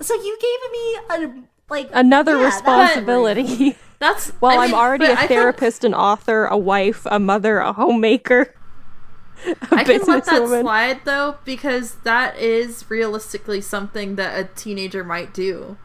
So 0.00 0.14
you 0.14 0.38
gave 0.40 0.72
me 0.72 0.96
a 1.38 1.42
like 1.68 1.90
Another 1.92 2.36
yeah, 2.38 2.46
responsibility. 2.46 3.76
That's 3.98 4.32
Well, 4.40 4.58
I 4.58 4.64
I'm 4.64 4.74
already 4.74 5.06
but 5.06 5.10
a 5.10 5.20
I 5.20 5.26
can- 5.26 5.28
therapist, 5.28 5.84
an 5.84 5.94
author, 5.94 6.46
a 6.46 6.56
wife, 6.56 7.06
a 7.06 7.18
mother, 7.18 7.58
a 7.58 7.72
homemaker, 7.72 8.54
a 9.46 9.56
I 9.70 9.84
can 9.84 10.00
let 10.06 10.24
that 10.24 10.42
businesswoman. 10.42 10.60
slide 10.62 11.00
though 11.04 11.36
because 11.44 11.96
that 12.04 12.36
is 12.38 12.84
realistically 12.90 13.60
something 13.60 14.16
that 14.16 14.38
a 14.38 14.44
teenager 14.54 15.04
might 15.04 15.32
do 15.34 15.76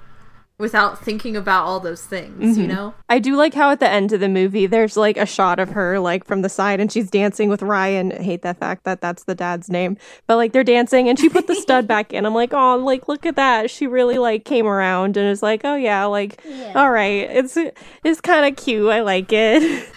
without 0.58 1.04
thinking 1.04 1.36
about 1.36 1.66
all 1.66 1.80
those 1.80 2.02
things, 2.02 2.58
you 2.58 2.64
mm-hmm. 2.64 2.74
know? 2.74 2.94
I 3.10 3.20
do 3.20 3.36
like 3.36 3.54
how 3.54 3.72
at 3.72 3.80
the 3.80 3.90
end 3.90 4.14
of 4.14 4.20
the 4.20 4.30
movie 4.30 4.68
there's 4.68 4.96
like 4.96 5.18
a 5.18 5.26
shot 5.26 5.60
of 5.60 5.70
her 5.70 6.00
like 6.00 6.26
from 6.26 6.42
the 6.42 6.50
side 6.50 6.80
and 6.80 6.92
she's 6.92 7.10
dancing 7.10 7.50
with 7.50 7.62
Ryan. 7.62 8.12
I 8.14 8.22
hate 8.22 8.42
that 8.44 8.58
fact 8.58 8.86
that 8.86 9.02
that's 9.02 9.26
the 9.26 9.36
dad's 9.36 9.70
name, 9.70 9.98
but 10.28 10.38
like 10.38 10.54
they're 10.54 10.64
dancing 10.64 11.10
and 11.10 11.20
she 11.20 11.30
put 11.30 11.48
the 11.48 11.56
stud 11.56 11.88
back 11.88 12.14
in. 12.14 12.26
I'm 12.26 12.34
like, 12.34 12.54
oh, 12.54 12.78
like 12.78 13.08
look 13.08 13.26
at 13.26 13.36
that. 13.36 13.70
She 13.70 13.88
really 13.88 14.18
like 14.18 14.46
came 14.46 14.66
around 14.66 15.18
and 15.18 15.30
is 15.30 15.44
like, 15.44 15.62
oh 15.64 15.76
yeah, 15.76 16.06
like 16.06 16.42
Yeah. 16.46 16.74
all 16.76 16.92
right, 16.92 17.30
it's 17.30 17.58
it's 18.04 18.22
kind 18.22 18.46
of 18.46 18.64
cute. 18.64 18.90
I 18.90 19.02
like 19.02 19.32
it. 19.34 19.90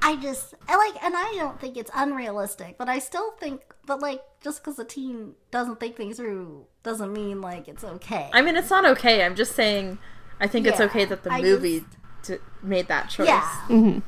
I 0.00 0.16
just 0.16 0.54
I 0.68 0.76
like, 0.76 1.02
and 1.02 1.14
I 1.16 1.34
don't 1.36 1.58
think 1.58 1.78
it's 1.78 1.90
unrealistic, 1.94 2.76
but 2.76 2.90
I 2.90 2.98
still 2.98 3.30
think, 3.40 3.62
but 3.86 4.02
like, 4.02 4.20
just 4.40 4.62
because 4.62 4.78
a 4.78 4.84
teen 4.84 5.34
doesn't 5.50 5.80
think 5.80 5.96
things 5.96 6.16
through 6.16 6.66
doesn't 6.82 7.12
mean 7.12 7.40
like 7.40 7.68
it's 7.68 7.84
okay. 7.84 8.30
I 8.32 8.42
mean, 8.42 8.56
it's 8.56 8.70
not 8.70 8.84
okay. 8.86 9.24
I'm 9.24 9.34
just 9.34 9.54
saying 9.54 9.98
I 10.40 10.46
think 10.46 10.66
it's 10.66 10.80
okay 10.80 11.04
that 11.04 11.22
the 11.24 11.32
I 11.32 11.40
movie 11.42 11.84
t- 12.22 12.36
made 12.62 12.88
that 12.88 13.10
choice. 13.10 13.26
yeah. 13.26 13.48
Mhm. 13.68 14.02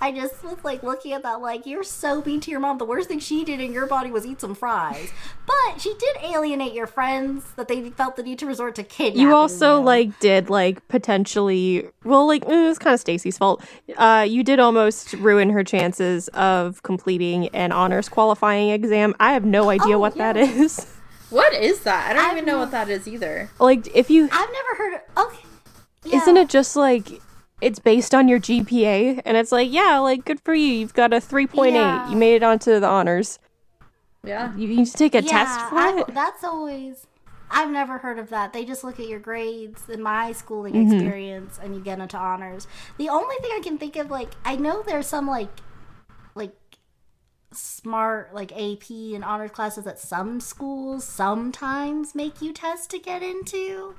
I 0.00 0.12
just 0.12 0.44
was 0.44 0.56
like 0.62 0.82
looking 0.84 1.12
at 1.12 1.24
that, 1.24 1.40
like, 1.40 1.66
you're 1.66 1.82
so 1.82 2.22
mean 2.22 2.40
to 2.42 2.50
your 2.52 2.60
mom. 2.60 2.78
The 2.78 2.84
worst 2.84 3.08
thing 3.08 3.18
she 3.18 3.44
did 3.44 3.60
in 3.60 3.72
your 3.72 3.86
body 3.86 4.10
was 4.12 4.24
eat 4.24 4.40
some 4.40 4.54
fries. 4.54 5.10
But 5.46 5.80
she 5.80 5.92
did 5.98 6.16
alienate 6.22 6.72
your 6.72 6.86
friends 6.86 7.44
that 7.56 7.66
they 7.66 7.90
felt 7.90 8.14
the 8.16 8.22
need 8.22 8.38
to 8.38 8.46
resort 8.46 8.76
to 8.76 8.84
kidnapping. 8.84 9.20
You 9.20 9.34
also 9.34 9.78
you. 9.78 9.84
like 9.84 10.20
did 10.20 10.50
like 10.50 10.86
potentially 10.88 11.88
well 12.04 12.26
like 12.28 12.44
eh, 12.46 12.64
it 12.64 12.68
was 12.68 12.78
kind 12.78 12.94
of 12.94 13.00
Stacy's 13.00 13.36
fault. 13.38 13.64
Uh 13.96 14.24
you 14.28 14.44
did 14.44 14.60
almost 14.60 15.14
ruin 15.14 15.50
her 15.50 15.64
chances 15.64 16.28
of 16.28 16.82
completing 16.84 17.48
an 17.48 17.72
honors 17.72 18.08
qualifying 18.08 18.70
exam. 18.70 19.14
I 19.18 19.32
have 19.32 19.44
no 19.44 19.68
idea 19.70 19.96
Oh, 19.96 19.98
what 19.98 20.14
that 20.16 20.36
yeah. 20.36 20.42
is. 20.44 20.86
What 21.30 21.52
is 21.54 21.80
that? 21.80 22.10
I 22.10 22.12
don't 22.14 22.24
I've 22.24 22.32
even 22.36 22.46
know 22.46 22.52
no- 22.54 22.58
what 22.60 22.70
that 22.70 22.88
is 22.88 23.08
either. 23.08 23.50
like 23.58 23.88
if 23.96 24.10
you 24.10 24.28
I've 24.30 24.50
never 24.52 24.74
heard 24.76 24.94
of. 24.94 25.26
Okay. 25.26 25.44
Yeah. 26.04 26.16
isn't 26.22 26.36
it 26.36 26.48
just 26.48 26.76
like 26.76 27.20
it's 27.60 27.78
based 27.78 28.14
on 28.14 28.28
your 28.28 28.38
GPA 28.38 29.20
and 29.24 29.36
it's 29.36 29.50
like 29.52 29.70
yeah 29.70 29.98
like 29.98 30.24
good 30.24 30.40
for 30.40 30.54
you 30.54 30.66
you've 30.72 30.94
got 30.94 31.12
a 31.12 31.16
3.8 31.16 31.72
Yeah. 31.72 32.08
you 32.10 32.16
made 32.16 32.34
it 32.36 32.42
onto 32.42 32.78
the 32.78 32.86
honors 32.86 33.38
Yeah. 34.24 34.54
you 34.56 34.68
need 34.68 34.86
to 34.86 34.92
take 34.92 35.14
a 35.14 35.22
Yeah, 35.22 35.30
test 35.30 35.60
for 35.68 35.76
I- 35.78 36.00
it 36.00 36.14
That's 36.14 36.44
always. 36.44 37.06
I've 37.50 37.70
never 37.70 37.96
heard 37.96 38.18
of 38.18 38.28
that. 38.28 38.52
They 38.52 38.66
just 38.66 38.84
look 38.84 39.00
at 39.00 39.08
your 39.08 39.20
grades 39.20 39.88
in 39.88 40.02
my 40.02 40.32
schooling 40.32 40.74
Mm-hmm. 40.74 40.92
experience, 40.92 41.58
and 41.62 41.74
you 41.74 41.80
get 41.80 41.98
into 41.98 42.18
honors. 42.18 42.66
The 42.98 43.08
only 43.08 43.36
thing 43.40 43.50
I 43.54 43.60
can 43.64 43.78
think 43.78 43.96
of, 43.96 44.10
like, 44.10 44.32
I 44.44 44.56
know 44.56 44.82
there's 44.82 45.06
some 45.06 45.26
like, 45.26 45.48
like, 46.34 46.52
smart 47.52 48.34
like 48.34 48.52
AP 48.52 48.90
and 49.14 49.24
honors 49.24 49.50
classes 49.52 49.84
that 49.84 49.98
some 49.98 50.40
schools 50.40 51.04
sometimes 51.04 52.14
make 52.14 52.42
you 52.42 52.52
test 52.52 52.90
to 52.90 52.98
get 52.98 53.22
into, 53.22 53.94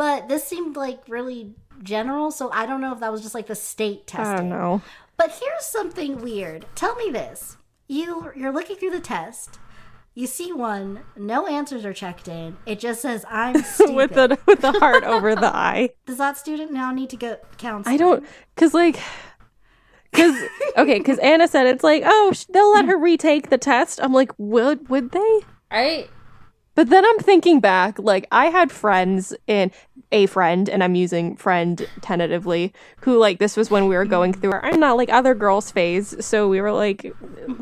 but 0.00 0.30
this 0.30 0.44
seemed 0.44 0.76
like 0.76 1.02
really 1.08 1.52
general. 1.82 2.30
So 2.30 2.50
I 2.52 2.64
don't 2.64 2.80
know 2.80 2.94
if 2.94 3.00
that 3.00 3.12
was 3.12 3.20
just 3.20 3.34
like 3.34 3.48
the 3.48 3.54
state 3.54 4.04
I 4.14 4.16
testing. 4.16 4.48
don't 4.48 4.58
know 4.58 4.80
But 5.18 5.38
here's 5.38 5.66
something 5.66 6.22
weird. 6.22 6.64
Tell 6.74 6.94
me 6.94 7.10
this. 7.10 7.58
You 7.86 8.32
you're 8.34 8.50
looking 8.52 8.76
through 8.76 8.92
the 8.92 9.00
test. 9.00 9.58
You 10.14 10.26
see 10.26 10.52
one, 10.54 11.00
no 11.18 11.46
answers 11.46 11.84
are 11.84 11.92
checked 11.92 12.28
in. 12.28 12.56
It 12.64 12.80
just 12.80 13.02
says 13.02 13.26
I'm 13.28 13.62
stupid. 13.74 13.94
with 13.94 14.14
the 14.14 14.38
with 14.46 14.62
the 14.62 14.72
heart 14.72 15.04
over 15.04 15.34
the 15.34 15.54
eye 15.70 15.90
Does 16.06 16.16
that 16.16 16.38
student 16.38 16.72
now 16.72 16.92
need 16.92 17.10
to 17.10 17.16
go 17.18 17.36
counseling? 17.58 17.94
I 17.94 17.98
don't, 17.98 18.24
cause 18.56 18.72
like, 18.72 18.98
cause 20.14 20.34
okay, 20.78 21.00
cause 21.00 21.18
Anna 21.18 21.46
said 21.46 21.66
it's 21.66 21.84
like, 21.84 22.04
oh, 22.06 22.32
sh- 22.34 22.44
they'll 22.52 22.72
let 22.72 22.86
her 22.86 22.96
retake 22.98 23.50
the 23.50 23.58
test. 23.58 24.00
I'm 24.02 24.14
like, 24.14 24.32
would 24.38 24.88
would 24.88 25.10
they? 25.12 25.40
right 25.70 26.08
But 26.74 26.88
then 26.88 27.04
I'm 27.04 27.18
thinking 27.18 27.60
back, 27.60 27.98
like 27.98 28.26
I 28.32 28.46
had 28.46 28.72
friends 28.72 29.34
in 29.46 29.70
a 30.12 30.26
friend, 30.26 30.68
and 30.68 30.82
I'm 30.82 30.94
using 30.94 31.36
friend 31.36 31.88
tentatively, 32.00 32.72
who 33.02 33.18
like 33.18 33.38
this 33.38 33.56
was 33.56 33.70
when 33.70 33.86
we 33.86 33.96
were 33.96 34.04
going 34.04 34.32
through 34.32 34.52
our 34.52 34.64
I'm 34.64 34.80
not 34.80 34.96
like 34.96 35.08
other 35.10 35.34
girls 35.34 35.70
phase, 35.70 36.24
so 36.24 36.48
we 36.48 36.60
were 36.60 36.72
like, 36.72 37.04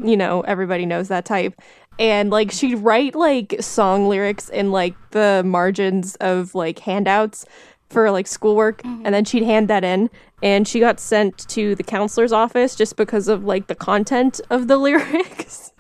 you 0.03 0.16
know, 0.16 0.40
everybody 0.42 0.86
knows 0.86 1.09
that 1.09 1.24
type. 1.24 1.55
And 1.99 2.30
like 2.30 2.53
she'd 2.53 2.76
write 2.76 3.14
like 3.14 3.57
song 3.61 4.09
lyrics 4.09 4.49
in 4.49 4.70
like 4.70 4.94
the 5.11 5.42
margins 5.44 6.14
of 6.16 6.55
like 6.55 6.78
handouts 6.78 7.44
for 7.90 8.11
like 8.11 8.26
schoolwork, 8.26 8.82
mm-hmm. 8.82 9.05
and 9.05 9.14
then 9.14 9.24
she'd 9.24 9.44
hand 9.44 9.68
that 9.68 9.84
in. 9.84 10.11
And 10.42 10.68
she 10.68 10.78
got 10.78 11.01
sent 11.01 11.36
to 11.49 11.74
the 11.74 11.82
counselor's 11.82 12.32
office 12.32 12.76
just 12.76 12.96
because 12.96 13.26
of 13.26 13.44
like 13.44 13.66
the 13.66 13.74
content 13.74 14.40
of 14.51 14.68
the 14.68 14.76
lyrics. 14.78 15.72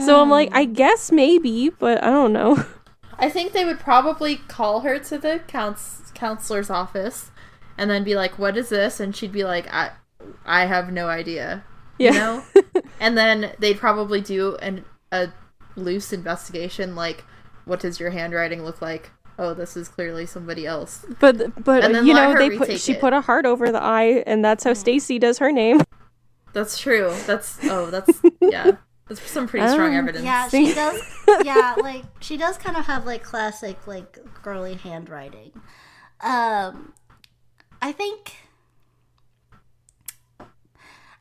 So 0.00 0.20
I'm 0.20 0.30
like, 0.30 0.48
hmm. 0.50 0.56
I 0.56 0.64
guess 0.64 1.12
maybe, 1.12 1.70
but 1.70 2.02
I 2.02 2.10
don't 2.10 2.32
know. 2.32 2.64
I 3.18 3.28
think 3.28 3.52
they 3.52 3.64
would 3.64 3.80
probably 3.80 4.36
call 4.36 4.80
her 4.80 4.98
to 4.98 5.18
the 5.18 5.40
couns- 5.48 6.12
counselor's 6.14 6.70
office 6.70 7.30
and 7.76 7.90
then 7.90 8.04
be 8.04 8.14
like, 8.14 8.38
"What 8.38 8.56
is 8.56 8.68
this?" 8.68 9.00
and 9.00 9.14
she'd 9.14 9.32
be 9.32 9.44
like, 9.44 9.72
"I 9.72 9.90
I 10.44 10.66
have 10.66 10.92
no 10.92 11.08
idea." 11.08 11.64
Yeah. 11.98 12.12
You 12.12 12.18
know? 12.18 12.82
and 13.00 13.18
then 13.18 13.52
they'd 13.58 13.78
probably 13.78 14.20
do 14.20 14.56
an 14.56 14.84
a 15.10 15.28
loose 15.76 16.12
investigation 16.12 16.94
like, 16.94 17.24
"What 17.64 17.80
does 17.80 17.98
your 17.98 18.10
handwriting 18.10 18.64
look 18.64 18.80
like?" 18.80 19.10
Oh, 19.40 19.54
this 19.54 19.76
is 19.76 19.88
clearly 19.88 20.26
somebody 20.26 20.66
else. 20.66 21.06
But 21.20 21.64
but 21.64 22.04
you 22.04 22.12
know 22.12 22.36
they 22.36 22.56
put 22.56 22.80
she 22.80 22.92
it. 22.92 23.00
put 23.00 23.12
a 23.12 23.20
heart 23.20 23.46
over 23.46 23.70
the 23.70 23.82
eye, 23.82 24.24
and 24.26 24.44
that's 24.44 24.64
how 24.64 24.72
mm. 24.72 24.76
Stacy 24.76 25.18
does 25.18 25.38
her 25.38 25.52
name. 25.52 25.80
That's 26.52 26.78
true. 26.78 27.14
That's 27.26 27.58
oh, 27.64 27.90
that's 27.90 28.20
yeah. 28.40 28.72
That's 29.08 29.22
some 29.30 29.46
pretty 29.48 29.66
strong 29.68 29.94
Oh. 29.94 29.98
evidence. 29.98 30.24
Yeah, 30.24 30.48
she 30.48 30.74
does. 30.74 31.00
Yeah, 31.44 31.74
like 31.80 32.04
she 32.20 32.36
does 32.36 32.58
kind 32.58 32.76
of 32.76 32.84
have 32.86 33.06
like 33.06 33.22
classic 33.22 33.86
like 33.86 34.18
girly 34.42 34.74
handwriting. 34.74 35.52
Um, 36.20 36.92
I 37.80 37.92
think. 37.92 38.34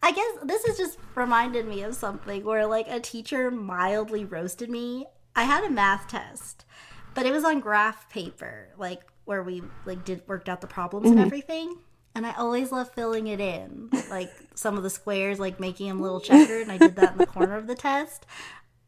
I 0.03 0.11
guess 0.11 0.27
this 0.43 0.65
has 0.67 0.77
just 0.77 0.99
reminded 1.15 1.67
me 1.67 1.81
of 1.81 1.95
something 1.95 2.43
where 2.45 2.65
like 2.67 2.87
a 2.87 2.99
teacher 2.99 3.49
mildly 3.49 4.25
roasted 4.25 4.69
me. 4.69 5.07
I 5.35 5.43
had 5.43 5.63
a 5.63 5.69
math 5.69 6.07
test, 6.07 6.65
but 7.13 7.25
it 7.25 7.31
was 7.31 7.43
on 7.43 7.59
graph 7.59 8.09
paper, 8.09 8.69
like 8.77 9.01
where 9.25 9.43
we 9.43 9.63
like 9.85 10.05
did 10.05 10.21
worked 10.27 10.49
out 10.49 10.61
the 10.61 10.67
problems 10.67 11.09
and 11.09 11.19
everything. 11.19 11.77
And 12.17 12.25
I 12.25 12.33
always 12.33 12.71
love 12.71 12.91
filling 12.95 13.27
it 13.27 13.39
in, 13.39 13.91
like 14.09 14.31
some 14.55 14.75
of 14.75 14.81
the 14.81 14.89
squares, 14.89 15.39
like 15.39 15.59
making 15.59 15.87
them 15.87 15.99
a 15.99 16.01
little 16.01 16.19
checkered. 16.19 16.63
And 16.63 16.71
I 16.71 16.79
did 16.79 16.95
that 16.95 17.11
in 17.11 17.19
the 17.19 17.27
corner 17.27 17.55
of 17.55 17.67
the 17.67 17.75
test. 17.75 18.25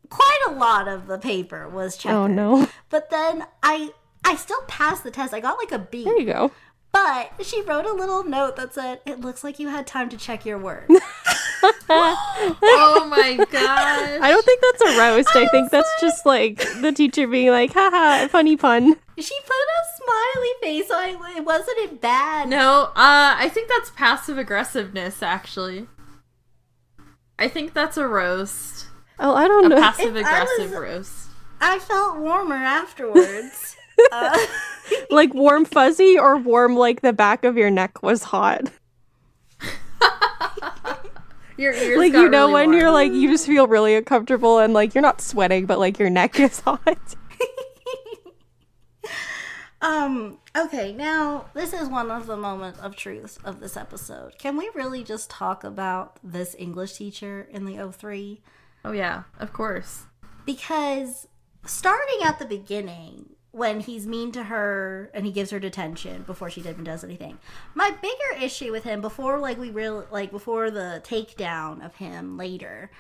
Quite 0.10 0.40
a 0.48 0.54
lot 0.54 0.88
of 0.88 1.06
the 1.06 1.20
paper 1.20 1.70
was 1.70 1.96
oh, 1.96 2.00
checkered. 2.00 2.16
Oh 2.16 2.26
no! 2.26 2.68
But 2.90 3.12
then 3.12 3.46
I 3.62 3.92
I 4.26 4.36
still 4.36 4.62
passed 4.68 5.04
the 5.04 5.12
test. 5.12 5.32
I 5.32 5.42
got 5.42 5.60
like 5.60 5.72
a 5.72 5.78
B. 5.78 6.06
There 6.06 6.20
you 6.20 6.26
go. 6.26 6.52
But 6.92 7.34
she 7.44 7.62
wrote 7.62 7.86
a 7.86 7.94
little 7.94 8.24
note 8.24 8.56
that 8.56 8.74
said, 8.74 9.02
"It 9.06 9.22
looks 9.22 9.44
like 9.44 9.60
you 9.60 9.68
had 9.68 9.86
time 9.86 10.10
to 10.10 10.18
check 10.18 10.44
your 10.44 10.58
work." 10.58 10.90
Oh 11.92 13.06
my 13.10 13.36
gosh. 13.36 14.20
I 14.22 14.32
don't 14.32 14.46
think 14.46 14.62
that's 14.62 14.82
a 14.82 14.98
roast. 14.98 15.36
I, 15.36 15.48
think 15.48 15.72
that's 15.72 15.90
just 16.00 16.26
like 16.26 16.58
the 16.82 16.92
teacher 16.92 17.28
being 17.28 17.50
like, 17.50 17.74
haha, 17.74 18.28
funny 18.28 18.56
pun. 18.56 18.96
she 19.18 19.36
put 19.42 19.52
a 19.52 19.84
smiley 20.10 20.50
face, 20.62 20.88
so 20.88 20.96
I, 20.96 21.34
it 21.38 21.46
wasn't 21.46 21.78
it 21.80 22.02
bad. 22.02 22.50
No, 22.50 22.84
uh, 22.96 23.36
I 23.38 23.50
think 23.54 23.70
that's 23.70 23.90
passive 23.92 24.38
aggressiveness. 24.38 25.22
Actually, 25.22 25.88
I 27.38 27.48
think 27.48 27.74
that's 27.74 27.98
a 27.98 28.08
roast, 28.08 28.88
Oh, 29.20 29.34
I 29.36 29.48
don't 29.48 29.64
know. 29.64 29.76
a 29.76 29.80
know. 29.80 29.82
passive 29.82 30.16
aggressive 30.16 30.72
roast. 30.72 31.28
I 31.62 31.80
felt 31.80 32.18
warmer 32.20 32.56
afterwards. 32.56 33.76
uh, 34.12 34.38
like 35.10 35.34
warm 35.34 35.66
fuzzy 35.66 36.18
or 36.18 36.38
warm 36.38 36.76
like 36.76 37.02
the 37.02 37.14
back 37.14 37.44
of 37.44 37.58
your 37.58 37.70
neck 37.70 38.02
was 38.02 38.24
hot. 38.24 38.72
Your 41.58 41.74
ears 41.74 41.98
like 41.98 42.14
got 42.14 42.22
you 42.22 42.30
know 42.30 42.44
really 42.48 42.54
when 42.54 42.70
warm. 42.70 42.80
you're 42.80 42.92
like 42.92 43.12
you 43.12 43.30
just 43.30 43.46
feel 43.46 43.68
really 43.68 43.94
uncomfortable 43.94 44.60
and 44.60 44.74
like 44.74 44.96
you're 44.96 45.02
not 45.02 45.20
sweating 45.20 45.66
but 45.66 45.78
like 45.78 46.00
your 46.00 46.10
neck 46.10 46.40
is 46.40 46.62
hot. 46.62 46.98
Um. 49.82 50.40
Okay. 50.58 50.94
Now 50.94 51.46
this 51.54 51.74
is 51.74 51.88
one 51.88 52.12
of 52.12 52.26
the 52.28 52.38
moments 52.38 52.80
of 52.80 52.96
truth 52.96 53.38
of 53.44 53.60
this 53.60 53.78
episode. 53.78 54.38
Can 54.38 54.58
we 54.58 54.70
really 54.76 55.04
just 55.04 55.30
talk 55.30 55.64
about 55.64 56.20
this 56.24 56.56
English 56.58 56.94
teacher 56.94 57.48
in 57.52 57.66
the 57.66 57.92
03? 57.92 58.42
Oh 58.86 58.92
yeah, 58.92 59.24
of 59.40 59.54
course. 59.54 60.06
because 60.46 61.28
starting 61.66 62.20
at 62.24 62.40
the 62.40 62.46
beginning, 62.46 63.36
when 63.52 63.80
he's 63.80 64.06
mean 64.06 64.32
to 64.32 64.44
her 64.44 65.10
and 65.14 65.26
he 65.26 65.32
gives 65.32 65.50
her 65.50 65.60
detention 65.60 66.22
before 66.24 66.50
she 66.50 66.62
even 66.62 66.84
does 66.84 67.04
anything. 67.04 67.38
My 67.74 67.90
bigger 67.90 68.44
issue 68.46 68.72
with 68.72 68.84
him 68.84 69.02
before 69.02 69.40
like 69.40 69.58
we 69.58 69.72
real 69.72 70.06
like 70.12 70.30
before 70.32 70.70
the 70.72 71.02
takedown 71.04 71.84
of 71.84 71.96
him 71.96 72.38
later, 72.38 72.92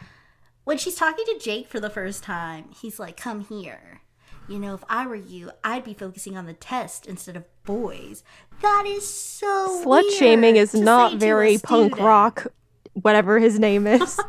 when 0.63 0.77
she's 0.77 0.95
talking 0.95 1.25
to 1.25 1.39
Jake 1.39 1.67
for 1.67 1.79
the 1.79 1.89
first 1.89 2.23
time, 2.23 2.69
he's 2.81 2.99
like, 2.99 3.15
"Come 3.15 3.41
here." 3.41 4.01
You 4.49 4.57
know, 4.59 4.73
if 4.73 4.83
I 4.89 5.05
were 5.05 5.15
you, 5.15 5.51
I'd 5.63 5.83
be 5.83 5.93
focusing 5.93 6.35
on 6.35 6.45
the 6.47 6.53
test 6.53 7.05
instead 7.05 7.35
of 7.37 7.43
boys. 7.65 8.23
That 8.61 8.83
is 8.87 9.07
so 9.07 9.83
Slut 9.85 10.09
shaming 10.17 10.55
is 10.55 10.73
not 10.73 11.15
very 11.19 11.57
punk 11.59 11.91
student. 11.93 12.01
rock, 12.01 12.47
whatever 12.93 13.39
his 13.39 13.59
name 13.59 13.85
is. 13.85 14.19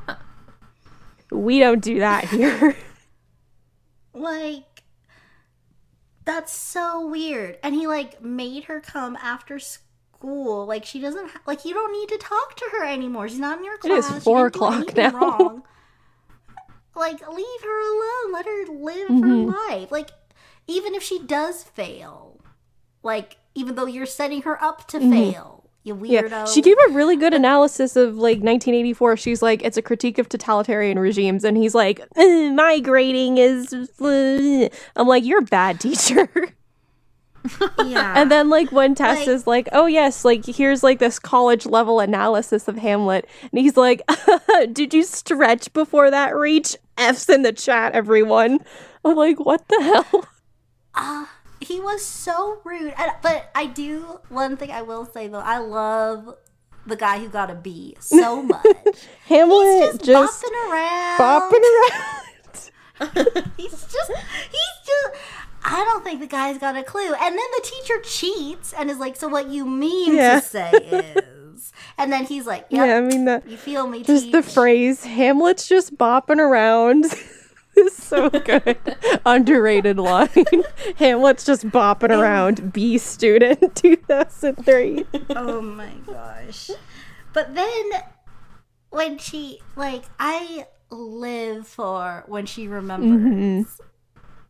we 1.33 1.59
don't 1.59 1.83
do 1.83 2.01
that 2.01 2.25
here. 2.25 2.77
Like, 4.12 4.83
that's 6.25 6.53
so 6.53 7.07
weird. 7.07 7.59
And 7.62 7.75
he 7.75 7.87
like 7.87 8.23
made 8.23 8.64
her 8.64 8.81
come 8.81 9.16
after 9.16 9.59
school. 9.59 10.66
Like 10.66 10.85
she 10.85 11.01
doesn't 11.01 11.31
ha- 11.31 11.41
like 11.47 11.64
you 11.64 11.73
don't 11.73 11.93
need 11.93 12.09
to 12.11 12.18
talk 12.18 12.57
to 12.57 12.64
her 12.73 12.85
anymore. 12.85 13.29
She's 13.29 13.39
not 13.39 13.59
in 13.59 13.64
your 13.64 13.75
It 13.77 13.81
class. 13.81 14.11
is 14.11 14.14
She 14.16 14.21
four 14.21 14.47
o'clock 14.47 14.95
now. 14.97 15.62
Like 17.01 17.20
leave 17.28 17.62
her 17.62 17.80
alone. 17.80 18.32
Let 18.32 18.44
her 18.46 18.66
live 18.72 19.09
Mm-hmm. 19.09 19.28
her 19.51 19.57
life. 19.70 19.90
Like 19.90 20.11
even 20.66 20.94
if 20.94 21.03
she 21.03 21.18
does 21.18 21.62
fail, 21.64 22.40
like 23.03 23.38
even 23.55 23.74
though 23.74 23.86
you're 23.86 24.07
setting 24.07 24.42
her 24.42 24.62
up 24.62 24.86
to 24.88 25.01
fail, 25.01 25.64
you 25.82 25.94
weirdo. 25.96 26.24
Mm-hmm. 26.24 26.32
Yeah, 26.32 26.44
she 26.44 26.61
gave 26.62 26.76
a 26.88 26.92
really 26.92 27.16
good 27.16 27.32
analysis 27.34 27.96
of 27.96 28.14
like 28.16 28.36
1984. 28.38 29.16
She's 29.16 29.40
like, 29.42 29.62
it's 29.64 29.76
a 29.78 29.82
critique 29.82 30.18
of 30.18 30.28
totalitarian 30.28 30.98
regimes, 30.98 31.42
and 31.42 31.57
he's 31.57 31.74
like, 31.74 32.01
"Uh, 32.16 32.53
my 32.53 32.78
grading 32.80 33.38
is. 33.38 33.72
uh." 33.72 34.68
I'm 34.96 35.09
like, 35.09 35.24
you're 35.24 35.38
a 35.40 35.42
bad 35.42 35.80
teacher. 35.80 36.28
yeah. 37.86 38.12
and 38.20 38.30
then 38.30 38.51
like 38.51 38.70
when 38.70 38.94
Tess 38.94 39.20
Like- 39.20 39.28
is 39.28 39.46
like, 39.46 39.68
oh 39.72 39.86
yes, 39.86 40.24
like 40.26 40.44
here's 40.44 40.82
like 40.82 40.98
this 40.98 41.18
college 41.18 41.64
level 41.64 41.98
analysis 42.01 42.68
of 42.68 42.76
Hamlet, 42.76 43.26
and 43.51 43.59
he's 43.61 43.76
like, 43.78 44.03
did 44.72 44.92
you 44.92 45.03
stretch 45.03 45.72
before 45.72 46.11
that 46.11 46.36
reach? 46.36 46.76
F's 47.01 47.28
in 47.28 47.42
the 47.42 47.53
chat, 47.53 47.92
everyone. 47.92 48.59
I'm 49.05 49.16
like, 49.16 49.40
what 49.40 49.66
the 49.68 49.80
hell? 49.82 50.24
Ah, 50.94 51.30
he 51.61 51.80
was 51.80 52.05
so 52.05 52.61
rude. 52.64 52.92
And, 52.98 53.12
but 53.22 53.51
I 53.55 53.66
do 53.66 54.20
one 54.28 54.57
thing 54.57 54.70
I 54.70 54.82
will 54.82 55.05
say 55.07 55.28
though. 55.28 55.38
I 55.38 55.59
love 55.59 56.34
the 56.86 56.96
guy 56.96 57.18
who 57.18 57.28
got 57.28 57.51
a 57.51 57.55
B 57.55 57.96
so 58.01 58.42
much. 58.42 58.66
Hamlet 59.26 59.66
He's 59.92 59.98
just, 59.98 60.05
just 60.05 60.42
bopping 60.44 60.70
around. 60.70 61.18
bopping 61.18 61.64
around. 61.80 62.16
He's 63.57 63.70
just 63.70 64.11
he's 64.11 64.76
just. 64.86 65.20
I 65.62 65.84
don't 65.84 66.03
think 66.05 66.20
the 66.20 66.26
guy's 66.26 66.59
got 66.59 66.76
a 66.76 66.82
clue. 66.82 67.14
And 67.14 67.38
then 67.38 67.46
the 67.57 67.62
teacher 67.62 68.01
cheats 68.03 68.72
and 68.74 68.90
is 68.90 68.98
like, 68.98 69.16
"So 69.16 69.28
what 69.28 69.48
you 69.48 69.64
mean 69.66 70.16
Yeah. 70.16 70.40
to 70.40 70.46
say 70.46 70.70
is?" 70.70 71.22
And 71.98 72.12
then 72.12 72.24
he's 72.24 72.46
like, 72.46 72.66
yep, 72.70 72.86
Yeah, 72.86 72.96
I 72.96 73.00
mean 73.00 73.24
that. 73.26 73.48
you 73.48 73.56
feel 73.56 73.86
me, 73.86 74.02
Just 74.02 74.32
the 74.32 74.42
phrase 74.42 75.04
"Hamlet's 75.04 75.68
just 75.68 75.96
bopping 75.96 76.38
around" 76.38 77.06
is 77.76 77.96
so 77.96 78.28
good. 78.30 78.78
Underrated 79.26 79.98
line. 79.98 80.28
Hamlet's 80.96 81.44
just 81.44 81.66
bopping 81.68 82.11
around. 82.11 82.72
B 82.72 82.98
student, 82.98 83.74
two 83.76 83.96
thousand 83.96 84.56
three. 84.64 85.04
oh 85.30 85.61
my 85.61 85.90
gosh. 86.06 86.70
But 87.32 87.54
then 87.54 87.84
when 88.90 89.18
she 89.18 89.61
like 89.76 90.04
I 90.18 90.66
live 90.90 91.66
for 91.68 92.24
when 92.26 92.46
she 92.46 92.66
remembers 92.66 93.80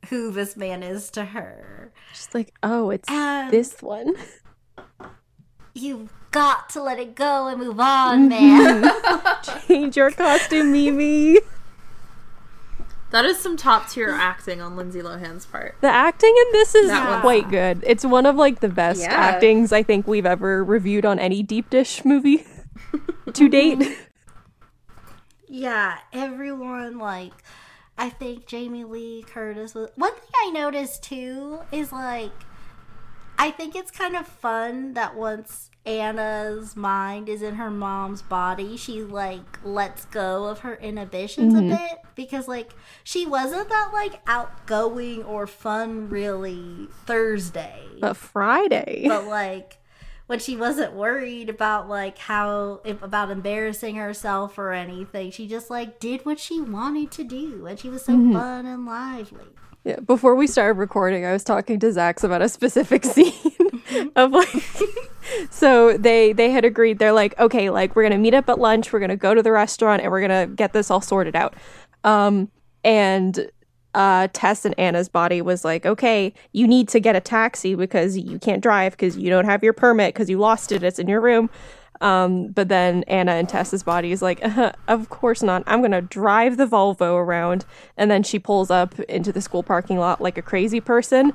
who 0.09 0.31
this 0.33 0.57
man 0.57 0.83
is 0.83 1.11
to 1.11 1.23
her. 1.27 1.93
She's 2.15 2.31
like, 2.33 2.55
oh, 2.63 2.89
it's 2.89 3.09
Um, 3.11 3.51
this 3.51 3.83
one. 3.83 4.15
You've 5.75 6.11
got 6.31 6.69
to 6.71 6.83
let 6.83 6.99
it 6.99 7.15
go 7.15 7.49
and 7.49 7.59
move 7.59 7.81
on, 7.81 8.31
mm-hmm. 8.31 8.81
man. 8.83 9.63
Change 9.69 9.97
your 9.97 10.11
costume, 10.11 10.73
Mimi. 10.73 11.39
That 13.11 13.25
is 13.25 13.41
some 13.41 13.57
top 13.57 13.89
tier 13.91 14.11
acting 14.11 14.61
on 14.61 14.77
Lindsay 14.77 15.03
Lohan's 15.03 15.45
part. 15.45 15.75
The 15.81 15.89
acting 15.89 16.33
in 16.47 16.53
this 16.53 16.75
is 16.77 16.91
That 16.91 17.09
one's- 17.09 17.21
quite 17.23 17.51
good. 17.51 17.83
It's 17.85 18.05
one 18.05 18.25
of 18.25 18.37
like 18.37 18.61
the 18.61 18.69
best 18.69 19.01
Yeah. 19.03 19.13
actings 19.15 19.73
I 19.73 19.83
think 19.83 20.07
we've 20.07 20.27
ever 20.27 20.63
reviewed 20.63 21.05
on 21.05 21.19
any 21.19 21.43
deep 21.43 21.71
dish 21.71 22.05
movie 22.05 22.47
to 23.33 23.49
date. 23.49 23.99
yeah, 25.49 25.99
everyone 26.13 26.99
like 26.99 27.33
I 27.99 28.09
think 28.11 28.47
Jamie 28.47 28.85
Lee 28.85 29.25
Curtis 29.27 29.75
was 29.75 29.91
one 29.97 30.13
thing 30.15 30.31
I 30.47 30.51
noticed 30.51 31.03
too 31.03 31.61
is 31.73 31.91
like 31.93 32.31
I 33.39 33.51
think 33.51 33.75
it's 33.75 33.91
kind 33.91 34.15
of 34.17 34.27
fun 34.29 34.95
that 34.95 35.17
once 35.17 35.70
Anna's 35.87 36.77
mind 36.77 37.29
is 37.29 37.41
in 37.41 37.55
her 37.55 37.71
mom's 37.71 38.21
body, 38.21 38.77
she 38.77 39.03
like 39.03 39.59
lets 39.65 40.05
go 40.07 40.45
of 40.45 40.61
her 40.61 40.75
inhibitions 40.75 41.55
a 41.55 41.59
mm-hmm. 41.59 41.71
bit 41.71 41.99
because 42.15 42.47
like 42.47 42.75
she 43.03 43.25
wasn't 43.25 43.69
that 43.71 43.91
like 43.93 44.21
outgoing 44.27 45.23
or 45.25 45.47
fun 45.47 46.11
really 46.11 46.89
Thursday. 47.07 47.81
But 47.99 48.17
Friday. 48.17 49.05
but 49.09 49.27
like 49.27 49.79
when 50.27 50.39
she 50.39 50.55
wasn't 50.55 50.93
worried 50.93 51.49
about 51.49 51.89
like 51.89 52.19
how 52.19 52.83
if, 52.85 53.03
about 53.03 53.31
embarrassing 53.31 53.97
herself 53.97 54.59
or 54.59 54.73
anything 54.73 55.31
she 55.31 55.49
just 55.49 55.71
like 55.71 55.99
did 55.99 56.27
what 56.27 56.39
she 56.39 56.61
wanted 56.61 57.11
to 57.13 57.25
do. 57.25 57.65
And 57.67 57.79
she 57.79 57.89
was 57.89 58.05
so 58.05 58.13
mm-hmm. 58.13 58.35
fun 58.35 58.67
and 58.67 58.85
lively. 58.85 59.47
Yeah, 59.83 60.01
before 60.01 60.35
we 60.35 60.47
started 60.47 60.79
recording, 60.79 61.25
I 61.25 61.33
was 61.33 61.43
talking 61.43 61.81
to 61.81 61.87
Zax 61.87 62.23
about 62.23 62.43
a 62.43 62.51
specific 62.51 63.03
scene 63.07 63.33
of 64.17 64.33
like 64.33 64.65
so 65.51 65.97
they 65.97 66.33
they 66.33 66.51
had 66.51 66.65
agreed 66.65 66.99
they're 66.99 67.13
like, 67.13 67.39
okay, 67.39 67.71
like 67.71 67.95
we're 67.95 68.03
gonna 68.03 68.19
meet 68.19 68.35
up 68.35 68.49
at 68.49 68.59
lunch, 68.59 68.93
we're 68.93 69.01
gonna 69.01 69.17
go 69.17 69.35
to 69.35 69.43
the 69.43 69.53
restaurant 69.53 70.03
and 70.03 70.11
we're 70.11 70.21
gonna 70.21 70.47
get 70.47 70.73
this 70.73 70.91
all 70.91 71.01
sorted 71.01 71.37
out. 71.37 71.55
Um 72.05 72.51
and 72.85 73.51
uh 73.95 74.29
Tess 74.33 74.65
and 74.65 74.79
Anna's 74.79 75.09
body 75.09 75.43
was 75.43 75.65
like, 75.65 75.87
okay, 75.87 76.33
you 76.53 76.67
need 76.67 76.89
to 76.89 77.01
get 77.01 77.17
a 77.17 77.21
taxi 77.21 77.75
because 77.75 78.17
you 78.17 78.39
can't 78.39 78.63
drive 78.63 78.93
because 78.93 79.17
you 79.17 79.31
don't 79.31 79.47
have 79.47 79.63
your 79.63 79.73
permit 79.73 80.15
because 80.15 80.31
you 80.31 80.39
lost 80.39 80.73
it, 80.73 80.83
it's 80.83 80.99
in 80.99 81.09
your 81.09 81.21
room. 81.21 81.51
Um, 82.01 82.49
but 82.49 82.69
then 82.69 83.03
Anna 83.05 83.33
and 83.33 83.49
Tessa's 83.49 83.83
body 83.83 84.11
is 84.11 84.23
like, 84.23 84.43
uh, 84.43 84.73
of 84.89 85.11
course 85.11 85.43
not. 85.43 85.63
I'm 85.67 85.83
gonna 85.83 86.01
drive 86.01 86.57
the 86.57 86.67
Volvo 86.67 87.15
around, 87.15 87.67
and 87.97 88.11
then 88.11 88.23
she 88.23 88.39
pulls 88.39 88.71
up 88.71 88.99
into 89.01 89.33
the 89.33 89.41
school 89.43 89.63
parking 89.63 89.99
lot 89.99 90.21
like 90.21 90.39
a 90.39 90.43
crazy 90.43 90.81
person. 90.81 91.33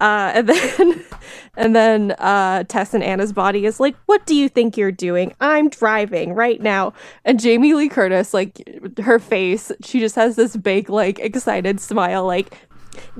Uh, 0.00 0.32
and 0.34 0.48
then, 0.48 1.04
and 1.56 1.76
then 1.76 2.10
uh, 2.18 2.64
Tess 2.64 2.94
and 2.94 3.04
Anna's 3.04 3.32
body 3.32 3.66
is 3.66 3.78
like, 3.78 3.94
"What 4.06 4.24
do 4.26 4.34
you 4.34 4.48
think 4.48 4.76
you're 4.76 4.90
doing? 4.92 5.34
I'm 5.40 5.68
driving 5.68 6.32
right 6.32 6.60
now." 6.60 6.92
And 7.24 7.38
Jamie 7.38 7.74
Lee 7.74 7.88
Curtis, 7.88 8.32
like 8.34 8.62
her 8.98 9.18
face, 9.18 9.70
she 9.84 10.00
just 10.00 10.14
has 10.16 10.36
this 10.36 10.56
big, 10.56 10.88
like, 10.88 11.18
excited 11.18 11.80
smile, 11.80 12.26
like, 12.26 12.54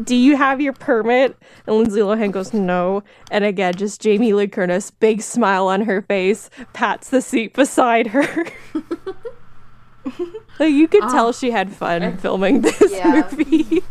do 0.02 0.16
you 0.16 0.36
have 0.36 0.60
your 0.60 0.72
permit? 0.72 1.36
And 1.66 1.76
Lindsay 1.76 2.00
Lohan 2.00 2.32
goes, 2.32 2.52
no. 2.52 3.02
And 3.30 3.44
again, 3.44 3.74
just 3.74 4.00
Jamie 4.00 4.32
Lee 4.32 4.48
Curtis, 4.48 4.90
big 4.90 5.22
smile 5.22 5.68
on 5.68 5.82
her 5.82 6.02
face, 6.02 6.50
pats 6.72 7.10
the 7.10 7.22
seat 7.22 7.54
beside 7.54 8.08
her. 8.08 8.46
like 10.58 10.72
you 10.72 10.88
could 10.88 11.02
tell 11.10 11.32
she 11.32 11.50
had 11.50 11.72
fun 11.72 12.16
filming 12.18 12.62
this 12.62 12.90
Yeah. 12.90 13.28
movie. 13.38 13.82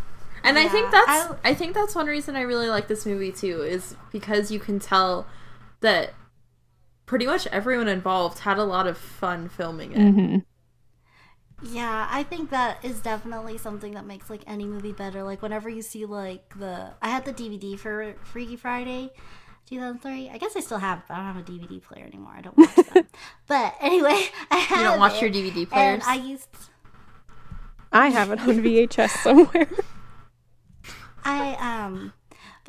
And 0.44 0.58
I 0.58 0.68
think 0.68 0.92
that's 0.92 1.08
I- 1.10 1.36
I, 1.44 1.54
think 1.54 1.74
that's 1.74 1.96
one 1.96 2.08
reason 2.08 2.36
I 2.36 2.42
really 2.42 2.68
like 2.70 2.88
this 2.88 3.06
movie 3.06 3.32
too 3.32 3.62
is 3.62 3.96
because 4.12 4.52
you 4.52 4.60
can 4.60 4.80
tell 4.80 5.26
that 5.82 6.14
pretty 7.06 7.26
much 7.26 7.48
everyone 7.48 7.88
involved 7.88 8.40
had 8.40 8.58
a 8.58 8.64
lot 8.64 8.88
of 8.88 8.98
fun 8.98 9.50
filming 9.50 9.92
it. 9.94 9.98
Mm-hmm. 9.98 10.38
yeah 11.76 12.08
i 12.12 12.22
think 12.24 12.52
that 12.52 12.78
is 12.86 13.00
definitely 13.02 13.58
something 13.58 13.94
that 13.96 14.06
makes 14.06 14.30
like 14.30 14.44
any 14.48 14.66
movie 14.66 14.92
better. 14.94 15.24
Like 15.24 15.42
whenever 15.42 15.70
you 15.70 15.82
see 15.82 16.06
like 16.06 16.54
the 16.58 16.92
i 17.02 17.10
had 17.10 17.26
the 17.26 17.34
dvd 17.34 17.80
for 17.80 18.14
freaky 18.24 18.56
friday 18.56 19.12
2003 19.70 20.30
i 20.30 20.38
guess 20.38 20.56
i 20.56 20.60
still 20.60 20.78
have 20.78 21.02
but 21.08 21.16
i 21.16 21.18
don't 21.18 21.26
have 21.36 21.38
a 21.38 21.52
dvd 21.52 21.82
player 21.82 22.06
anymore. 22.06 22.34
I 22.38 22.42
don't 22.42 22.58
watch 22.58 22.76
them. 22.94 23.08
But 23.48 23.74
anyway 23.82 24.28
i 24.52 24.58
have 24.58 24.78
You 24.80 24.84
don't 24.86 25.00
watch 25.00 25.22
it, 25.22 25.22
your 25.22 25.32
DVD 25.32 25.58
and 25.62 25.70
players. 25.70 26.04
i 26.08 26.16
used 26.16 26.50
I 27.92 28.10
have 28.10 28.30
it 28.32 28.40
on 28.42 28.50
VHS 28.60 29.10
somewhere. 29.24 29.68
I 31.30 31.84
um 31.84 32.14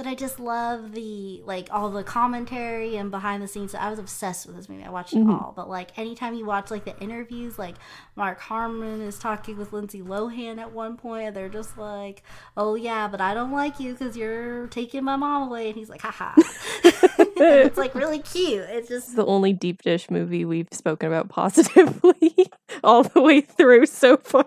but 0.00 0.06
I 0.06 0.14
just 0.14 0.40
love 0.40 0.92
the 0.92 1.42
like 1.44 1.68
all 1.70 1.90
the 1.90 2.02
commentary 2.02 2.96
and 2.96 3.10
behind 3.10 3.42
the 3.42 3.48
scenes. 3.48 3.74
I 3.74 3.90
was 3.90 3.98
obsessed 3.98 4.46
with 4.46 4.56
this 4.56 4.66
movie. 4.66 4.82
I 4.82 4.88
watched 4.88 5.12
it 5.12 5.28
all. 5.28 5.52
But 5.54 5.68
like 5.68 5.98
anytime 5.98 6.32
you 6.32 6.46
watch 6.46 6.70
like 6.70 6.86
the 6.86 6.98
interviews, 7.00 7.58
like 7.58 7.74
Mark 8.16 8.40
Harmon 8.40 9.02
is 9.02 9.18
talking 9.18 9.58
with 9.58 9.74
Lindsay 9.74 10.00
Lohan 10.00 10.58
at 10.58 10.72
one 10.72 10.96
point, 10.96 11.26
and 11.26 11.36
they're 11.36 11.50
just 11.50 11.76
like, 11.76 12.22
"Oh 12.56 12.76
yeah, 12.76 13.08
but 13.08 13.20
I 13.20 13.34
don't 13.34 13.52
like 13.52 13.78
you 13.78 13.92
because 13.92 14.16
you're 14.16 14.68
taking 14.68 15.04
my 15.04 15.16
mom 15.16 15.48
away," 15.48 15.68
and 15.68 15.76
he's 15.76 15.90
like, 15.90 16.00
"Haha." 16.00 16.32
it's 16.84 17.76
like 17.76 17.94
really 17.94 18.20
cute. 18.20 18.64
It's 18.70 18.88
just 18.88 19.16
the 19.16 19.26
only 19.26 19.52
deep 19.52 19.82
dish 19.82 20.10
movie 20.10 20.46
we've 20.46 20.68
spoken 20.72 21.08
about 21.08 21.28
positively 21.28 22.48
all 22.82 23.02
the 23.02 23.20
way 23.20 23.42
through 23.42 23.84
so 23.84 24.16
far. 24.16 24.46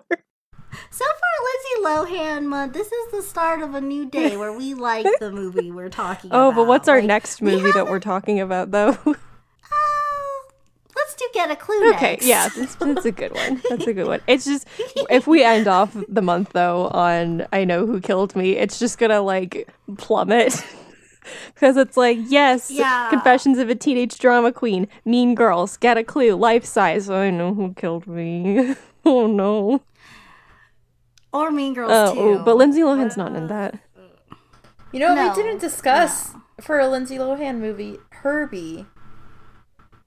So 0.93 1.05
far, 1.05 1.87
Lindsay 1.97 2.13
Lohan 2.15 2.45
month. 2.45 2.73
This 2.73 2.91
is 2.91 3.11
the 3.11 3.23
start 3.23 3.63
of 3.63 3.73
a 3.73 3.81
new 3.81 4.05
day 4.05 4.37
where 4.37 4.53
we 4.53 4.73
like 4.89 5.07
the 5.19 5.31
movie 5.31 5.71
we're 5.71 5.89
talking 5.89 6.29
about. 6.29 6.39
Oh, 6.39 6.47
about. 6.49 6.55
but 6.55 6.67
what's 6.67 6.87
our 6.87 6.97
Like, 6.99 7.05
next 7.07 7.41
we 7.41 7.49
movie 7.55 7.71
that 7.71 7.87
we're 7.87 7.99
talking 7.99 8.39
about, 8.39 8.69
though? 8.69 8.95
Oh, 9.05 10.49
let's 10.95 11.15
do 11.15 11.25
get 11.33 11.49
a 11.49 11.55
clue. 11.55 11.93
okay, 11.95 12.11
next. 12.11 12.27
yeah, 12.27 12.47
that's, 12.55 12.75
that's 12.75 13.05
a 13.05 13.11
good 13.11 13.33
one. 13.33 13.59
That's 13.71 13.87
a 13.87 13.93
good 13.93 14.05
one. 14.05 14.21
It's 14.27 14.45
just 14.45 14.67
if 15.09 15.25
we 15.25 15.43
end 15.43 15.67
off 15.67 15.97
the 16.07 16.21
month 16.21 16.51
though 16.53 16.89
on 16.89 17.47
I 17.51 17.63
know 17.65 17.87
who 17.87 17.99
killed 17.99 18.35
me, 18.35 18.51
it's 18.57 18.77
just 18.77 18.99
gonna 18.99 19.21
like 19.21 19.67
plummet. 19.97 20.63
Because 21.53 21.77
it's 21.77 21.95
like, 21.95 22.17
yes, 22.27 22.69
Yeah. 22.69 23.09
Confessions 23.09 23.57
of 23.57 23.69
a 23.69 23.75
Teenage 23.75 24.19
Drama 24.19 24.51
Queen, 24.51 24.89
Mean 25.05 25.35
Girls, 25.35 25.77
Get 25.77 25.97
a 25.97 26.03
Clue, 26.03 26.35
Life 26.35 26.65
Size, 26.65 27.09
I 27.09 27.29
know 27.29 27.53
who 27.53 27.73
killed 27.75 28.05
me. 28.07 28.75
oh 29.05 29.27
no. 29.27 29.81
Or 31.33 31.51
Mean 31.51 31.73
Girls 31.73 31.91
Oh, 31.91 32.13
too. 32.13 32.19
oh, 32.39 32.43
but 32.43 32.55
Lindsay 32.57 32.81
Lohan's 32.81 33.17
not 33.17 33.35
in 33.35 33.47
that. 33.47 33.79
You 34.91 34.99
know 34.99 35.15
No, 35.15 35.29
we 35.29 35.35
didn't 35.35 35.59
discuss 35.59 36.31
for 36.61 36.79
a 36.79 36.87
Lindsay 36.87 37.17
Lohan 37.17 37.57
movie? 37.59 37.97
Herbie. 38.11 38.85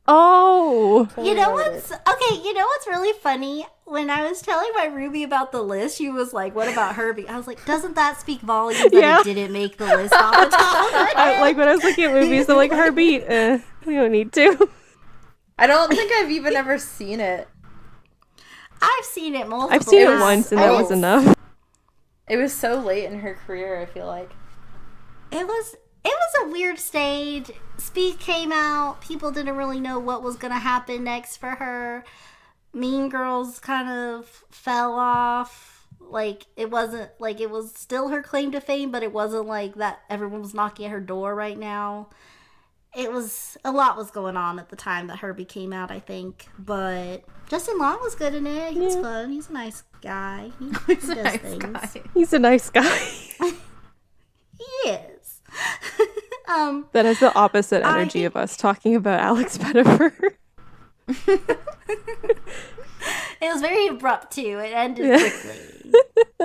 Oh, 0.09 1.09
You 1.21 1.35
know 1.35 1.51
what's 1.51 1.91
okay? 1.91 2.41
You 2.45 2.55
know 2.55 2.65
what's 2.65 2.87
really 2.87 3.13
funny? 3.21 3.67
When 3.87 4.09
I 4.09 4.29
was 4.29 4.41
telling 4.41 4.71
my 4.77 4.85
Ruby 4.87 5.25
about 5.25 5.51
the 5.51 5.63
list, 5.63 5.99
she 5.99 6.09
was 6.11 6.33
like, 6.33 6.55
"What 6.55 6.69
about 6.69 6.95
Herbie?" 6.95 7.29
I 7.29 7.37
was 7.37 7.49
like, 7.49 7.65
"Doesn't 7.65 7.97
that 7.97 8.21
speak 8.21 8.41
volumes 8.41 8.81
that 8.85 8.93
Yeah. 8.93 9.21
it 9.21 9.25
didn't 9.25 9.53
make 9.53 9.79
the 9.79 9.87
list 9.87 10.13
off 10.15 10.33
the 10.35 10.47
top?" 10.57 10.57
I, 11.17 11.41
like 11.41 11.57
when 11.57 11.67
I 11.69 11.75
was 11.75 11.83
looking 11.83 12.05
at 12.05 12.13
movies, 12.13 12.49
I'm 12.49 12.55
like, 12.57 12.71
Herbie, 12.73 13.25
uh, 13.25 13.59
we 13.85 13.95
don't 13.95 14.13
need 14.13 14.33
to. 14.35 14.69
I 15.59 15.67
don't 15.67 15.89
think 15.91 16.13
I've 16.13 16.31
even 16.31 16.55
ever 16.55 16.79
seen 16.79 17.19
it. 17.19 17.49
I've 18.83 19.05
seen 19.05 19.35
it 19.35 19.49
multiple. 19.49 19.69
Times. 19.71 19.83
I've 19.83 19.89
seen 19.89 20.01
it 20.03 20.05
times. 20.07 20.21
once, 20.21 20.53
and 20.53 20.61
that 20.61 20.71
was 20.73 20.83
was- 20.83 20.91
enough. 20.93 21.35
It 22.29 22.37
was 22.39 22.53
so 22.53 22.75
late 22.81 23.05
in 23.05 23.21
her 23.21 23.35
career, 23.47 23.81
I 23.81 23.87
feel 23.87 24.07
like. 24.07 24.31
It 25.31 25.47
was 25.47 25.75
it 26.05 26.15
was 26.15 26.47
a 26.49 26.53
weird 26.53 26.79
stage. 26.79 27.51
Speed 27.79 28.19
came 28.19 28.53
out. 28.53 29.01
People 29.01 29.31
didn't 29.31 29.57
really 29.57 29.81
know 29.81 29.99
what 29.99 30.23
was 30.23 30.37
gonna 30.37 30.59
happen 30.59 31.05
next 31.05 31.37
for 31.37 31.51
her. 31.51 32.05
Mean 32.73 33.09
Girls 33.09 33.59
kind 33.61 33.89
of 33.89 34.27
fell 34.51 34.95
off. 34.95 35.87
Like 36.01 36.47
it 36.57 36.71
wasn't 36.71 37.11
like 37.19 37.41
it 37.41 37.51
was 37.51 37.73
still 37.75 38.09
her 38.09 38.23
claim 38.23 38.51
to 38.53 38.61
fame, 38.61 38.91
but 38.91 39.03
it 39.03 39.13
wasn't 39.13 39.47
like 39.47 39.75
that 39.77 40.01
everyone 40.11 40.43
was 40.43 40.55
knocking 40.55 40.87
at 40.87 40.93
her 40.93 41.01
door 41.01 41.35
right 41.35 41.59
now. 41.59 42.09
It 42.97 43.13
was 43.13 43.59
a 43.65 43.71
lot 43.73 43.97
was 43.97 44.11
going 44.11 44.37
on 44.39 44.59
at 44.59 44.71
the 44.71 44.77
time 44.77 45.07
that 45.09 45.19
Herbie 45.19 45.45
came 45.45 45.73
out, 45.73 45.91
I 45.91 46.01
think. 46.01 46.47
But 46.59 47.25
Justin 47.49 47.79
Long 47.79 47.99
was 48.03 48.15
good 48.15 48.35
in 48.35 48.47
it. 48.47 48.73
He 48.73 48.81
was 48.81 48.95
Yeah. 48.97 49.03
fun. 49.03 49.31
He's 49.31 49.51
a 49.51 49.53
nice 49.53 49.83
guy. 50.01 50.51
He, 50.59 50.73
He's 50.95 51.05
he 51.07 51.13
a 51.13 51.15
does 51.15 51.25
nice 51.25 51.41
things. 51.41 51.63
guy. 51.63 52.03
He's 52.15 52.33
a 52.33 52.39
nice 52.39 52.71
guy. 52.71 53.01
He 54.59 54.89
is. 54.91 55.43
um 56.49 56.87
that 56.93 57.05
has 57.05 57.21
the 57.21 57.35
opposite 57.35 57.85
energy 57.85 58.21
think- 58.21 58.27
of 58.29 58.37
us 58.37 58.57
talking 58.57 58.97
about 58.97 59.21
Alex 59.21 59.59
Pettifer. 59.59 60.15
It 63.39 63.53
was 63.53 63.61
very 63.61 63.89
abrupt 63.89 64.33
too. 64.35 64.59
It 64.59 64.73
ended 64.73 65.07
Yeah. 65.07 65.19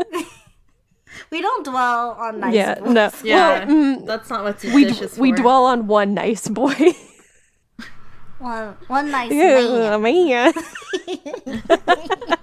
quickly. 0.03 0.25
We 1.29 1.41
don't 1.41 1.63
dwell 1.65 2.11
on 2.19 2.39
nice. 2.39 2.53
yeah, 2.53 2.79
boys. 2.79 2.89
no. 2.93 3.11
Yeah, 3.23 3.65
Well, 3.65 3.67
mm, 3.67 4.05
that's 4.05 4.29
not 4.29 4.43
what 4.43 4.63
we 4.63 4.85
dish 4.85 4.99
d- 4.99 5.05
is 5.05 5.17
we 5.17 5.31
dwell 5.31 5.65
on 5.65 5.87
one 5.87 6.13
nice 6.13 6.47
boy. 6.47 6.73
One, 8.39 8.75
one 8.87 9.11
nice 9.11 9.31
yeah, 9.31 9.97
man. 9.97 10.01
man. 10.01 10.53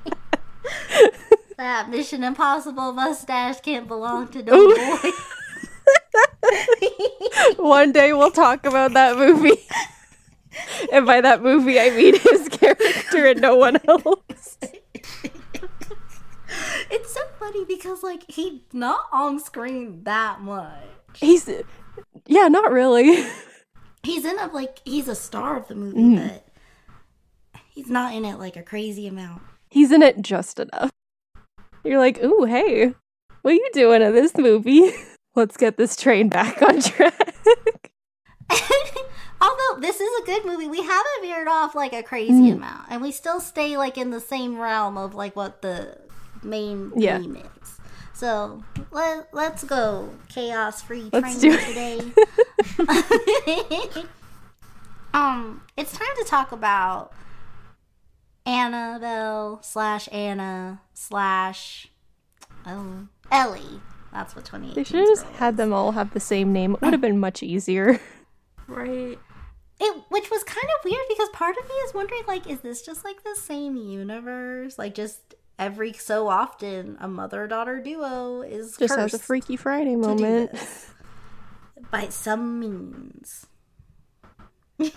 That 1.56 1.90
Mission 1.90 2.22
Impossible 2.22 2.92
mustache 2.92 3.60
can't 3.62 3.88
belong 3.88 4.28
to 4.28 4.42
no 4.44 4.74
boy. 4.76 5.10
One 7.59 7.90
day 7.90 8.12
we'll 8.12 8.30
talk 8.30 8.64
about 8.64 8.92
that 8.92 9.16
movie. 9.16 9.59
and 10.92 11.05
by 11.05 11.20
that 11.20 11.42
movie, 11.42 11.80
I 11.80 11.90
mean 11.90 12.14
his 12.20 12.48
character 12.48 13.26
and 13.26 13.40
no 13.40 13.56
one 13.56 13.78
else. 13.88 14.56
It's 17.68 17.82
so 17.82 17.88
funny 17.96 17.96
because 17.96 18.02
like 18.02 18.24
he's 18.30 18.60
not 18.72 19.00
on 19.12 19.38
screen 19.40 20.02
that 20.04 20.40
much. 20.40 20.82
He's, 21.14 21.48
yeah, 22.26 22.48
not 22.48 22.70
really. 22.72 23.26
He's 24.04 24.24
in 24.24 24.38
a 24.38 24.46
like 24.46 24.78
he's 24.84 25.08
a 25.08 25.14
star 25.16 25.56
of 25.56 25.66
the 25.68 25.74
movie, 25.74 25.98
Mm. 25.98 26.28
but 26.28 26.46
he's 27.68 27.88
not 27.90 28.14
in 28.14 28.24
it 28.24 28.38
like 28.38 28.56
a 28.56 28.62
crazy 28.62 29.06
amount. 29.08 29.42
He's 29.70 29.90
in 29.90 30.02
it 30.02 30.22
just 30.22 30.60
enough. 30.60 30.90
You're 31.84 31.98
like, 31.98 32.22
ooh, 32.22 32.44
hey, 32.44 32.94
what 33.42 33.50
are 33.50 33.54
you 33.54 33.68
doing 33.72 34.00
in 34.02 34.12
this 34.14 34.36
movie? 34.36 34.92
Let's 35.34 35.56
get 35.56 35.76
this 35.76 35.96
train 35.96 36.28
back 36.28 36.62
on 36.62 36.80
track. 36.80 37.90
Although 39.40 39.80
this 39.80 40.00
is 40.00 40.22
a 40.22 40.26
good 40.26 40.44
movie, 40.44 40.66
we 40.68 40.82
haven't 40.82 41.22
veered 41.22 41.46
off 41.48 41.74
like 41.74 41.92
a 41.92 42.02
crazy 42.02 42.32
Mm. 42.50 42.54
amount, 42.56 42.86
and 42.90 43.02
we 43.02 43.12
still 43.12 43.40
stay 43.40 43.76
like 43.76 43.96
in 43.98 44.10
the 44.10 44.20
same 44.20 44.58
realm 44.58 44.96
of 44.96 45.14
like 45.14 45.36
what 45.36 45.60
the 45.62 45.98
main 46.43 46.93
Yeah. 46.97 47.19
theme 47.19 47.36
is. 47.36 47.78
So 48.15 48.62
let 48.90 49.28
let's 49.32 49.62
go 49.65 50.10
chaos 50.28 50.82
free 50.82 51.09
Let's 51.12 51.40
train 51.40 51.59
today. 51.59 52.01
um, 55.15 55.62
it's 55.77 55.93
time 55.93 56.09
to 56.19 56.24
talk 56.27 56.52
about 56.52 57.12
Annabelle 58.47 59.60
slash 59.62 60.09
Anna 60.12 60.81
slash 60.94 61.89
oh 62.66 63.06
Ellie. 63.31 63.81
That's 64.12 64.35
what 64.35 64.44
twenty 64.44 64.70
eight. 64.70 64.74
they 64.74 64.85
should 64.85 64.97
have 65.01 65.09
just 65.09 65.27
had 65.27 65.56
them 65.56 65.73
all 65.73 65.93
have 65.93 66.12
the 66.12 66.20
same 66.20 66.52
name. 66.52 66.74
It 66.74 66.81
would 66.81 66.93
have 66.93 67.01
been 67.01 67.20
much 67.20 67.43
easier. 67.43 68.01
Right. 68.70 69.19
It, 69.81 70.02
which 70.10 70.31
was 70.31 70.44
kind 70.44 70.62
of 70.78 70.85
weird 70.85 71.01
because 71.09 71.31
part 71.31 71.56
of 71.56 71.65
me 71.66 71.74
is 71.86 71.94
wondering, 71.94 72.20
like, 72.28 72.47
is 72.47 72.60
this 72.60 72.82
just 72.82 73.02
like 73.02 73.24
the 73.24 73.35
same 73.35 73.77
universe? 73.78 74.78
Like, 74.78 74.94
just 74.94 75.27
every 75.59 75.93
so 75.93 76.28
often, 76.28 76.97
a 77.01 77.09
mother-daughter 77.09 77.80
duo 77.80 78.43
is 78.43 78.76
Just 78.76 78.94
cursed 78.94 79.12
has 79.12 79.14
a 79.14 79.18
Freaky 79.18 79.56
Friday 79.56 79.97
moment. 79.97 80.52
by 81.90 82.09
some 82.09 82.60
means. 82.60 83.47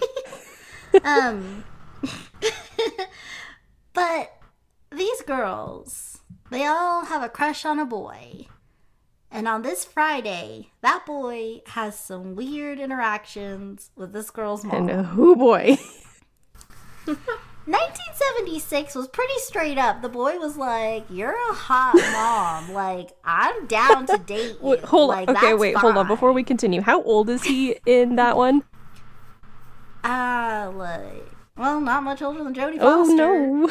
um, 1.04 1.64
but 3.94 4.38
these 4.92 5.22
girls, 5.24 6.20
they 6.50 6.66
all 6.66 7.06
have 7.06 7.24
a 7.24 7.30
crush 7.30 7.66
on 7.66 7.80
a 7.80 7.86
boy. 7.86 8.48
And 9.34 9.48
on 9.48 9.62
this 9.62 9.86
Friday, 9.86 10.72
that 10.82 11.06
boy 11.06 11.62
has 11.68 11.98
some 11.98 12.36
weird 12.36 12.80
interactions 12.80 13.90
with 13.96 14.12
this 14.12 14.30
girl's 14.30 14.66
mom. 14.66 14.90
And 14.90 15.08
oh 15.18 15.36
boy. 15.36 15.78
1976 17.72 18.95
was 18.95 19.07
pretty 19.07 19.38
straight 19.38 19.77
up. 19.77 20.02
The 20.02 20.10
boy 20.10 20.38
was 20.38 20.57
like, 20.57 21.06
"You're 21.10 21.35
a 21.35 21.53
hot 21.53 21.95
mom. 21.95 22.73
like, 22.76 23.11
I'm 23.23 23.68
down 23.68 24.06
to 24.07 24.18
date 24.18 24.57
you." 24.61 24.68
Wait, 24.69 24.84
hold 24.84 25.10
like, 25.10 25.30
on. 25.30 25.38
Okay, 25.38 25.53
wait, 25.53 25.76
hold 25.76 25.98
on. 25.98 26.07
Before 26.07 26.31
we 26.31 26.43
continue, 26.43 26.81
how 26.81 27.02
old 27.03 27.30
is 27.30 27.43
he 27.43 27.77
in 27.85 28.15
that 28.18 28.38
one? 28.38 28.64
uh, 30.03 30.72
like, 30.76 31.31
well, 31.57 31.80
not 31.80 32.03
much 32.03 32.22
older 32.22 32.43
than 32.43 32.53
Jodie 32.53 32.77
Oh 32.80 33.03
no. 33.06 33.69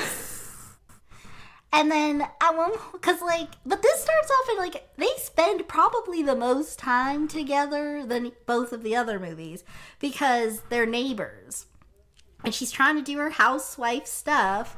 And 1.72 1.88
then 1.90 2.22
at 2.22 2.56
one, 2.56 2.72
because 2.92 3.22
like, 3.22 3.48
but 3.64 3.80
this 3.80 4.02
starts 4.02 4.30
off 4.30 4.50
in 4.50 4.58
like 4.58 4.88
they 4.96 5.06
spend 5.18 5.68
probably 5.68 6.20
the 6.22 6.34
most 6.34 6.80
time 6.80 7.28
together 7.28 8.04
than 8.04 8.32
both 8.44 8.72
of 8.72 8.82
the 8.82 8.96
other 8.96 9.20
movies 9.20 9.62
because 10.00 10.62
they're 10.68 10.84
neighbors, 10.84 11.66
and 12.44 12.54
she's 12.54 12.70
trying 12.70 12.96
to 12.96 13.02
do 13.02 13.18
her 13.18 13.30
housewife 13.30 14.06
stuff, 14.06 14.76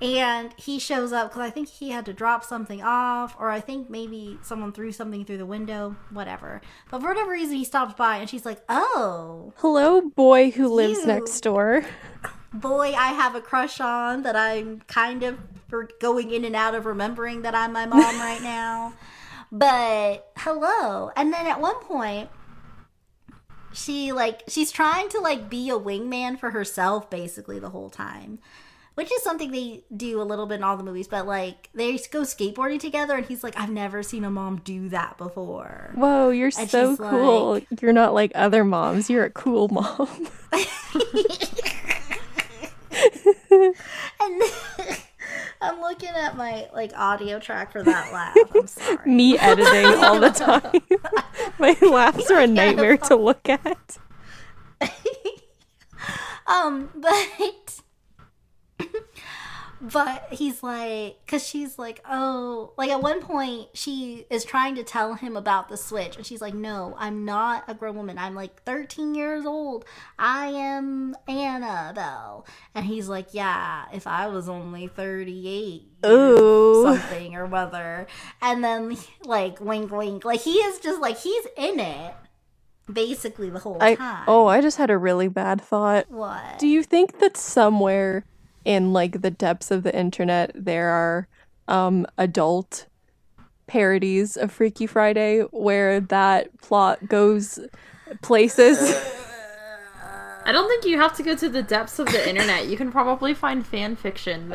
and 0.00 0.52
he 0.58 0.78
shows 0.78 1.12
up 1.12 1.30
because 1.30 1.42
I 1.42 1.50
think 1.50 1.68
he 1.68 1.90
had 1.90 2.04
to 2.06 2.12
drop 2.12 2.44
something 2.44 2.82
off, 2.82 3.34
or 3.38 3.50
I 3.50 3.60
think 3.60 3.88
maybe 3.88 4.38
someone 4.42 4.72
threw 4.72 4.92
something 4.92 5.24
through 5.24 5.38
the 5.38 5.46
window, 5.46 5.96
whatever. 6.10 6.60
But 6.90 7.00
for 7.00 7.08
whatever 7.08 7.30
reason, 7.30 7.56
he 7.56 7.64
stops 7.64 7.94
by, 7.94 8.16
and 8.16 8.28
she's 8.28 8.44
like, 8.44 8.62
"Oh, 8.68 9.52
Hello, 9.56 10.02
boy 10.02 10.50
who 10.50 10.68
lives 10.68 11.06
next 11.06 11.40
door. 11.40 11.84
boy 12.52 12.94
I 12.94 13.08
have 13.08 13.34
a 13.34 13.40
crush 13.40 13.80
on 13.80 14.22
that 14.22 14.36
I'm 14.36 14.80
kind 14.86 15.22
of 15.22 15.38
for 15.68 15.88
going 16.00 16.30
in 16.30 16.44
and 16.44 16.56
out 16.56 16.74
of 16.74 16.86
remembering 16.86 17.42
that 17.42 17.54
I'm 17.54 17.72
my 17.72 17.86
mom 17.86 18.18
right 18.18 18.42
now. 18.42 18.92
But 19.52 20.32
hello. 20.38 21.12
And 21.14 21.32
then 21.32 21.46
at 21.46 21.60
one 21.60 21.76
point 21.76 22.28
she 23.76 24.12
like 24.12 24.42
she's 24.48 24.72
trying 24.72 25.08
to 25.10 25.20
like 25.20 25.50
be 25.50 25.68
a 25.70 25.78
wingman 25.78 26.38
for 26.38 26.50
herself 26.50 27.10
basically 27.10 27.58
the 27.58 27.70
whole 27.70 27.90
time. 27.90 28.38
Which 28.94 29.12
is 29.12 29.22
something 29.22 29.50
they 29.50 29.84
do 29.94 30.22
a 30.22 30.24
little 30.24 30.46
bit 30.46 30.54
in 30.54 30.62
all 30.62 30.78
the 30.78 30.82
movies, 30.82 31.06
but 31.06 31.26
like 31.26 31.68
they 31.74 31.98
go 32.10 32.22
skateboarding 32.22 32.80
together 32.80 33.14
and 33.14 33.26
he's 33.26 33.44
like, 33.44 33.54
I've 33.60 33.68
never 33.68 34.02
seen 34.02 34.24
a 34.24 34.30
mom 34.30 34.62
do 34.64 34.88
that 34.88 35.18
before. 35.18 35.92
Whoa, 35.94 36.30
you're 36.30 36.50
And 36.58 36.70
so 36.70 36.96
cool. 36.96 37.60
You're 37.82 37.92
not 37.92 38.14
like 38.14 38.32
other 38.34 38.64
moms. 38.64 39.10
You're 39.10 39.24
a 39.24 39.30
cool 39.30 39.68
mom. 39.68 40.28
and 44.20 44.42
I'm 45.60 45.80
looking 45.80 46.10
at 46.10 46.36
my 46.36 46.68
like 46.72 46.92
audio 46.96 47.38
track 47.38 47.72
for 47.72 47.82
that 47.82 48.12
laugh. 48.12 48.36
I'm 48.54 48.66
sorry. 48.66 49.10
Me 49.10 49.38
editing 49.38 49.86
all 50.04 50.20
the 50.20 50.30
time. 50.30 50.80
My 51.58 51.76
laughs 51.80 52.30
are 52.30 52.40
a 52.40 52.46
nightmare 52.46 52.96
to 52.98 53.16
look 53.16 53.48
at. 53.48 53.98
Um, 56.46 56.90
but 56.94 57.80
but 59.92 60.26
he's 60.30 60.62
like, 60.62 61.18
because 61.24 61.46
she's 61.46 61.78
like, 61.78 62.00
oh, 62.08 62.72
like 62.76 62.90
at 62.90 63.02
one 63.02 63.20
point 63.20 63.68
she 63.74 64.26
is 64.30 64.44
trying 64.44 64.74
to 64.76 64.82
tell 64.82 65.14
him 65.14 65.36
about 65.36 65.68
the 65.68 65.76
switch, 65.76 66.16
and 66.16 66.26
she's 66.26 66.40
like, 66.40 66.54
no, 66.54 66.94
I'm 66.98 67.24
not 67.24 67.64
a 67.68 67.74
grown 67.74 67.96
woman. 67.96 68.18
I'm 68.18 68.34
like 68.34 68.62
13 68.62 69.14
years 69.14 69.44
old. 69.46 69.84
I 70.18 70.46
am 70.48 71.14
Annabelle, 71.28 72.46
and 72.74 72.86
he's 72.86 73.08
like, 73.08 73.28
yeah, 73.32 73.84
if 73.92 74.06
I 74.06 74.26
was 74.28 74.48
only 74.48 74.88
38. 74.88 75.82
Ooh. 76.06 76.82
Something 76.84 77.34
or 77.34 77.46
whether, 77.46 78.06
and 78.40 78.62
then 78.62 78.96
like 79.24 79.60
wink, 79.60 79.90
wink, 79.90 80.24
like 80.24 80.40
he 80.40 80.54
is 80.54 80.78
just 80.78 81.00
like 81.00 81.18
he's 81.18 81.46
in 81.56 81.80
it, 81.80 82.14
basically 82.90 83.50
the 83.50 83.58
whole 83.58 83.78
I 83.80 83.94
time. 83.96 84.24
oh, 84.28 84.46
I 84.46 84.60
just 84.60 84.76
had 84.76 84.90
a 84.90 84.98
really 84.98 85.28
bad 85.28 85.60
thought. 85.60 86.10
what? 86.10 86.58
Do 86.58 86.68
you 86.68 86.82
think 86.82 87.18
that 87.18 87.36
somewhere 87.36 88.24
in 88.66 88.92
like 88.92 89.22
the 89.22 89.30
depths 89.30 89.70
of 89.70 89.82
the 89.84 89.96
internet 89.96 90.50
there 90.54 90.88
are 90.88 91.28
um 91.68 92.04
adult 92.18 92.86
parodies 93.68 94.36
of 94.36 94.50
Freaky 94.52 94.86
Friday 94.86 95.40
where 95.52 96.00
that 96.00 96.60
plot 96.60 97.08
goes 97.08 97.58
places? 98.22 98.78
I 100.44 100.52
don't 100.52 100.68
think 100.68 100.84
you 100.84 100.98
have 101.00 101.16
to 101.16 101.22
go 101.24 101.34
to 101.34 101.48
the 101.48 101.62
depths 101.62 101.98
of 101.98 102.06
the 102.06 102.28
internet. 102.28 102.66
You 102.68 102.76
can 102.76 102.92
probably 102.92 103.34
find 103.34 103.66
fan 103.66 103.96
fiction 103.96 104.54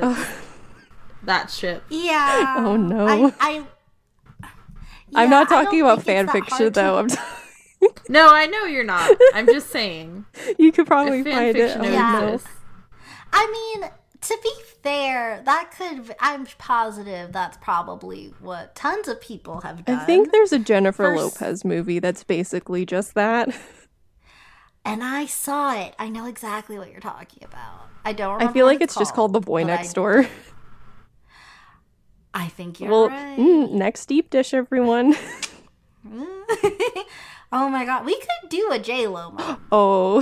that 1.23 1.49
shit. 1.51 1.83
Yeah. 1.89 2.55
Oh, 2.59 2.77
no. 2.77 3.05
I, 3.07 3.33
I 3.41 3.65
I'm 5.13 5.29
not 5.29 5.49
talking 5.49 5.81
about 5.81 6.03
fan 6.03 6.27
fiction 6.29 6.57
hard 6.57 6.73
to- 6.75 6.79
though. 6.79 6.97
I'm 6.99 7.07
t- 7.09 7.17
No, 8.09 8.31
I 8.33 8.45
know 8.45 8.65
you're 8.65 8.83
not. 8.85 9.11
I'm 9.33 9.47
just 9.47 9.69
saying. 9.71 10.25
you 10.57 10.71
could 10.71 10.88
probably 10.88 11.19
If 11.19 11.25
fan 11.25 11.33
find 11.35 11.49
it. 11.49 11.59
fiction 11.59 11.81
Oh, 11.81 11.89
Yeah. 11.91 12.19
no. 12.21 12.39
I 13.33 13.75
mean, 13.81 13.89
to 14.22 14.38
be 14.43 14.52
fair, 14.84 15.41
that 15.45 15.72
could. 15.76 16.15
I'm 16.19 16.45
positive 16.57 17.31
that's 17.31 17.57
probably 17.57 18.34
what 18.39 18.76
tons 18.76 19.07
of 19.07 19.19
people 19.19 19.61
have 19.61 19.84
done. 19.85 19.99
I 19.99 20.06
think 20.06 20.31
there's 20.31 20.53
a 20.53 20.60
Jennifer 20.60 21.03
First- 21.15 21.41
Lopez 21.41 21.65
movie 21.65 21.99
that's 21.99 22.23
basically 22.23 22.85
just 22.85 23.15
that. 23.15 23.49
and 24.85 25.03
I 25.03 25.26
saw 25.26 25.76
it. 25.80 25.95
I 25.98 26.10
know 26.10 26.26
exactly 26.26 26.77
what 26.77 26.91
you're 26.91 26.99
talking 26.99 27.43
about. 27.43 27.88
I 28.06 28.14
don't. 28.14 28.41
I 28.41 28.52
feel 28.52 28.65
like 28.65 28.81
it's 28.81 28.95
just 28.95 29.14
called 29.14 29.34
The 29.34 29.39
Boy 29.39 29.64
Next 29.64 29.91
I, 29.91 29.93
Door. 29.93 30.26
I 32.34 32.48
think 32.48 32.80
you're 32.80 32.89
Well, 32.89 33.10
right. 33.10 33.38
mm, 33.38 33.72
next 33.72 34.06
deep 34.06 34.30
dish, 34.30 34.53
everyone. 34.53 35.15
oh 37.52 37.69
my 37.69 37.85
god, 37.85 38.06
we 38.06 38.15
could 38.15 38.49
do 38.49 38.69
a 38.72 38.80
J 38.80 39.07
Lo. 39.07 39.35
Oh, 39.72 40.22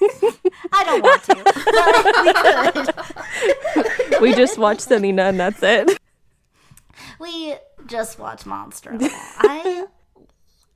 I 0.00 0.84
don't 0.84 1.02
want 1.02 1.22
to, 1.24 1.34
but 3.76 4.20
we 4.20 4.30
we 4.30 4.34
just 4.34 4.58
watched 4.58 4.82
Selena 4.82 5.24
and 5.24 5.40
that's 5.40 5.62
it. 5.62 5.98
We 7.18 7.56
just 7.86 8.18
watch 8.18 8.46
Monster. 8.46 8.96
I 9.00 9.86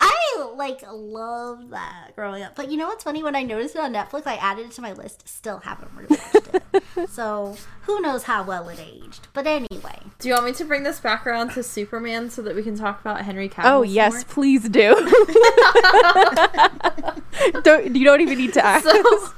I 0.05 0.49
like 0.57 0.83
love 0.91 1.71
that 1.71 2.11
growing 2.17 2.43
up. 2.43 2.57
But 2.57 2.71
you 2.71 2.77
know 2.77 2.89
what's 2.89 3.05
funny? 3.05 3.23
When 3.23 3.37
I 3.37 3.43
noticed 3.43 3.77
it 3.77 3.81
on 3.81 3.93
Netflix, 3.93 4.27
I 4.27 4.35
added 4.35 4.67
it 4.67 4.73
to 4.73 4.81
my 4.83 4.93
list. 4.93 5.29
Still 5.29 5.59
haven't 5.59 5.95
rewatched 5.97 6.61
it. 6.95 7.09
so 7.11 7.57
who 7.83 8.01
knows 8.01 8.25
how 8.25 8.43
well 8.43 8.69
it 8.69 8.81
aged? 8.81 9.29
But 9.33 9.47
anyway, 9.47 10.01
Do 10.19 10.29
you 10.29 10.35
want 10.35 10.47
me 10.47 10.53
to 10.55 10.65
bring 10.65 10.83
this 10.83 10.99
back 10.99 11.25
around 11.27 11.53
to 11.53 11.63
Superman 11.63 12.31
so 12.31 12.43
that 12.43 12.57
we 12.57 12.63
can 12.65 12.77
talk 12.77 13.01
about 13.01 13.23
Henry 13.23 13.49
Cavill? 13.49 13.65
Oh 13.65 13.85
some 13.85 13.95
yes, 13.95 14.13
more? 14.13 14.25
please 14.25 14.69
do. 14.69 14.95
don't 17.63 17.95
you 17.95 18.05
don't 18.05 18.21
even 18.21 18.39
need 18.39 18.53
to 18.55 18.65
ask. 18.65 18.85
So, 18.85 18.93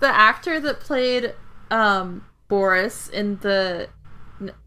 the 0.00 0.08
actor 0.08 0.58
that 0.60 0.80
played 0.80 1.34
um, 1.70 2.24
Boris 2.48 3.08
in 3.08 3.38
the 3.40 3.88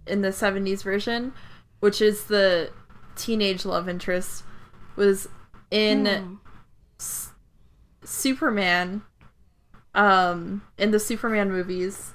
in 0.06 0.22
the 0.22 0.30
'70s 0.30 0.84
version, 0.84 1.34
which 1.80 2.02
is 2.02 2.26
the 2.26 2.70
teenage 3.16 3.66
love 3.66 3.90
interest, 3.90 4.44
was 4.95 5.27
in 5.72 6.39
S- 6.99 7.31
Superman, 8.03 9.01
um, 9.93 10.61
in 10.77 10.91
the 10.91 10.99
Superman 10.99 11.51
movies 11.51 12.13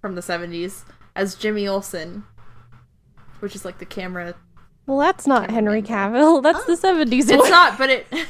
from 0.00 0.14
the 0.14 0.20
'70s 0.20 0.84
as 1.14 1.34
Jimmy 1.34 1.66
Olsen, 1.68 2.24
which 3.40 3.54
is 3.54 3.64
like 3.64 3.78
the 3.78 3.86
camera. 3.86 4.34
Well, 4.86 4.98
that's 4.98 5.26
not 5.26 5.50
Henry 5.50 5.80
Cavill. 5.82 6.42
That's 6.42 6.64
the 6.64 6.76
seventies 6.76 7.30
It's 7.30 7.40
one. 7.40 7.50
not, 7.50 7.78
but 7.78 7.88
it. 7.90 8.06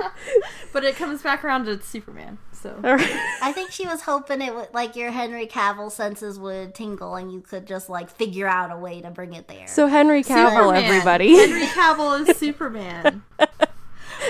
but 0.72 0.84
it 0.84 0.96
comes 0.96 1.22
back 1.22 1.42
around 1.44 1.64
to 1.64 1.80
Superman. 1.82 2.38
So 2.62 2.74
I 2.82 3.52
think 3.52 3.70
she 3.70 3.86
was 3.86 4.02
hoping 4.02 4.42
it 4.42 4.54
would 4.54 4.68
like 4.74 4.96
your 4.96 5.10
Henry 5.10 5.46
Cavill 5.46 5.90
senses 5.92 6.38
would 6.38 6.74
tingle 6.74 7.14
and 7.14 7.32
you 7.32 7.40
could 7.40 7.66
just 7.66 7.88
like 7.88 8.10
figure 8.10 8.48
out 8.48 8.72
a 8.72 8.76
way 8.76 9.00
to 9.00 9.10
bring 9.10 9.32
it 9.34 9.46
there. 9.48 9.66
so 9.68 9.86
Henry 9.86 10.22
Cavill, 10.24 10.50
Superman. 10.50 10.84
everybody. 10.84 11.36
Henry 11.36 11.66
Cavill 11.66 12.28
is 12.28 12.36
Superman. 12.36 13.22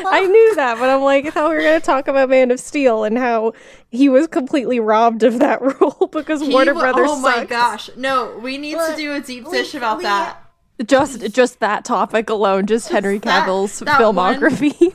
I 0.07 0.27
knew 0.27 0.55
that, 0.57 0.79
but 0.79 0.91
I'm 0.91 1.01
like, 1.01 1.33
how 1.33 1.49
we're 1.49 1.63
gonna 1.63 1.81
talk 1.81 2.09
about 2.09 2.29
Man 2.29 2.51
of 2.51 2.61
Steel 2.61 3.05
and 3.05 3.17
how 3.17 3.55
he 3.91 4.09
was 4.11 4.27
completely 4.27 4.79
robbed 4.79 5.23
of 5.23 5.39
that 5.39 5.61
role 5.81 6.09
because 6.13 6.43
He 6.43 6.51
Warner 6.53 6.75
wa- 6.75 6.81
Brothers. 6.81 7.09
Oh 7.11 7.19
my 7.21 7.45
gosh! 7.47 7.89
No, 7.97 8.39
we 8.43 8.59
need 8.59 8.75
to 8.77 8.95
do 8.97 9.13
a 9.15 9.21
deep 9.21 9.47
we- 9.47 9.53
dish 9.53 9.75
about 9.75 9.99
we- 9.99 10.03
that. 10.05 10.39
Just 10.85 11.33
just 11.33 11.59
that 11.61 11.85
topic 11.85 12.29
alone, 12.31 12.67
just 12.67 12.91
Henry 12.91 13.19
Cavill's 13.19 13.79
that 13.81 13.99
one. 14.15 14.15
filmography. 14.37 14.95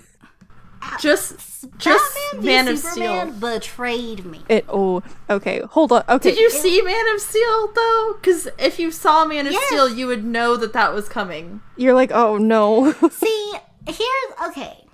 Just, 0.99 1.67
just 1.77 2.17
Batman 2.33 2.41
v 2.41 2.45
Man 2.47 2.67
of 2.67 2.79
Superman 2.79 3.27
Steel. 3.35 3.39
betrayed 3.51 4.25
me. 4.25 4.41
It 4.49 4.65
oh 4.69 5.01
okay, 5.29 5.61
hold 5.61 5.91
on. 5.91 6.03
Okay. 6.09 6.31
Did 6.31 6.39
you 6.39 6.49
see 6.49 6.81
Man 6.81 7.07
of 7.13 7.21
Steel 7.21 7.71
though? 7.73 8.15
Because 8.19 8.47
if 8.57 8.79
you 8.79 8.91
saw 8.91 9.25
Man 9.25 9.47
of 9.47 9.53
Yes. 9.53 9.65
Steel, 9.67 9.89
you 9.89 10.07
would 10.07 10.23
know 10.23 10.55
that 10.57 10.73
that 10.73 10.93
was 10.93 11.07
coming. 11.09 11.61
You're 11.77 11.93
like, 11.93 12.11
oh 12.11 12.37
no. 12.37 12.91
See, 13.11 13.53
here's 13.87 14.49
okay. 14.49 14.85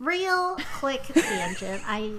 Real 0.00 0.56
quick 0.78 1.02
tangent. 1.14 1.82
I 1.86 2.12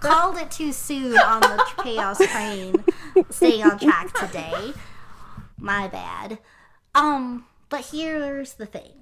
called 0.00 0.36
it 0.38 0.50
too 0.50 0.72
soon 0.72 1.16
on 1.18 1.40
the 1.40 1.64
chaos 1.82 2.18
train 2.18 2.74
staying 3.30 3.62
on 3.62 3.78
track 3.78 4.12
today. 4.14 4.72
My 5.58 5.88
bad. 5.88 6.38
Um, 6.94 7.44
but 7.68 7.86
here's 7.92 8.54
the 8.54 8.66
thing. 8.66 8.97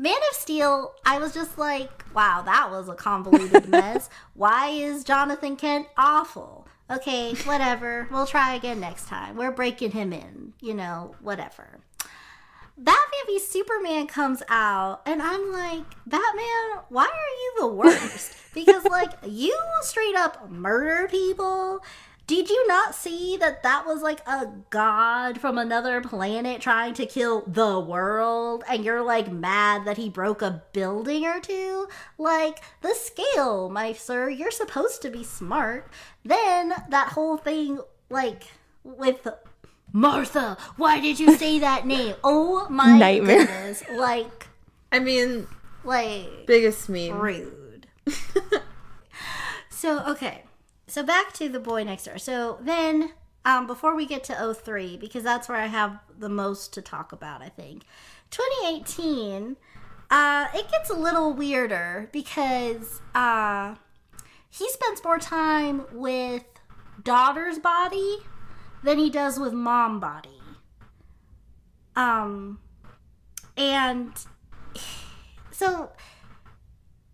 Man 0.00 0.16
of 0.30 0.34
Steel, 0.34 0.94
I 1.04 1.18
was 1.18 1.34
just 1.34 1.58
like, 1.58 2.06
wow, 2.14 2.40
that 2.46 2.70
was 2.70 2.88
a 2.88 2.94
convoluted 2.94 3.68
mess. 3.68 4.08
Why 4.32 4.68
is 4.68 5.04
Jonathan 5.04 5.56
Kent 5.56 5.88
awful? 5.94 6.66
Okay, 6.90 7.34
whatever. 7.44 8.08
We'll 8.10 8.24
try 8.24 8.54
again 8.54 8.80
next 8.80 9.08
time. 9.08 9.36
We're 9.36 9.50
breaking 9.50 9.90
him 9.90 10.14
in, 10.14 10.54
you 10.58 10.72
know, 10.72 11.16
whatever. 11.20 11.80
Batman 12.78 13.26
v 13.26 13.38
Superman 13.40 14.06
comes 14.06 14.42
out, 14.48 15.02
and 15.04 15.20
I'm 15.20 15.52
like, 15.52 15.84
Batman, 16.06 16.80
why 16.88 17.04
are 17.04 17.06
you 17.42 17.54
the 17.58 17.66
worst? 17.66 18.36
Because, 18.54 18.84
like, 18.86 19.12
you 19.24 19.56
straight 19.82 20.16
up 20.16 20.50
murder 20.50 21.06
people. 21.08 21.84
Did 22.30 22.48
you 22.48 22.64
not 22.68 22.94
see 22.94 23.36
that 23.38 23.64
that 23.64 23.86
was 23.86 24.02
like 24.02 24.20
a 24.24 24.46
god 24.70 25.40
from 25.40 25.58
another 25.58 26.00
planet 26.00 26.60
trying 26.60 26.94
to 26.94 27.04
kill 27.04 27.42
the 27.44 27.80
world? 27.80 28.62
And 28.70 28.84
you're 28.84 29.02
like 29.02 29.32
mad 29.32 29.84
that 29.84 29.96
he 29.96 30.08
broke 30.08 30.40
a 30.40 30.62
building 30.72 31.26
or 31.26 31.40
two? 31.40 31.88
Like, 32.18 32.60
the 32.82 32.94
scale, 32.94 33.68
my 33.68 33.94
sir, 33.94 34.28
you're 34.28 34.52
supposed 34.52 35.02
to 35.02 35.10
be 35.10 35.24
smart. 35.24 35.90
Then 36.24 36.72
that 36.90 37.08
whole 37.08 37.36
thing, 37.36 37.80
like, 38.10 38.44
with 38.84 39.26
Martha, 39.92 40.56
why 40.76 41.00
did 41.00 41.18
you 41.18 41.36
say 41.36 41.58
that 41.58 41.84
name? 41.84 42.14
Oh 42.22 42.68
my 42.70 42.96
Nightmare. 42.96 43.38
goodness. 43.46 43.82
Like, 43.92 44.46
I 44.92 45.00
mean, 45.00 45.48
like, 45.82 46.46
biggest 46.46 46.88
meme. 46.88 47.18
rude. 47.18 47.88
so, 49.68 50.04
okay. 50.06 50.44
So 50.90 51.04
back 51.04 51.32
to 51.34 51.48
the 51.48 51.60
boy 51.60 51.84
next 51.84 52.04
door. 52.04 52.18
So 52.18 52.58
then, 52.60 53.12
um, 53.44 53.68
before 53.68 53.94
we 53.94 54.06
get 54.06 54.24
to 54.24 54.54
03, 54.54 54.96
because 54.96 55.22
that's 55.22 55.48
where 55.48 55.58
I 55.58 55.66
have 55.66 56.00
the 56.18 56.28
most 56.28 56.72
to 56.74 56.82
talk 56.82 57.12
about, 57.12 57.42
I 57.42 57.48
think. 57.48 57.84
2018, 58.30 59.56
uh, 60.10 60.48
it 60.52 60.68
gets 60.68 60.90
a 60.90 60.94
little 60.94 61.32
weirder 61.32 62.08
because 62.12 63.00
uh, 63.14 63.76
he 64.50 64.68
spends 64.68 65.04
more 65.04 65.18
time 65.18 65.84
with 65.92 66.44
daughter's 67.04 67.60
body 67.60 68.18
than 68.82 68.98
he 68.98 69.10
does 69.10 69.38
with 69.38 69.52
mom 69.52 70.00
body. 70.00 70.42
Um, 71.94 72.58
and 73.56 74.10
so 75.52 75.90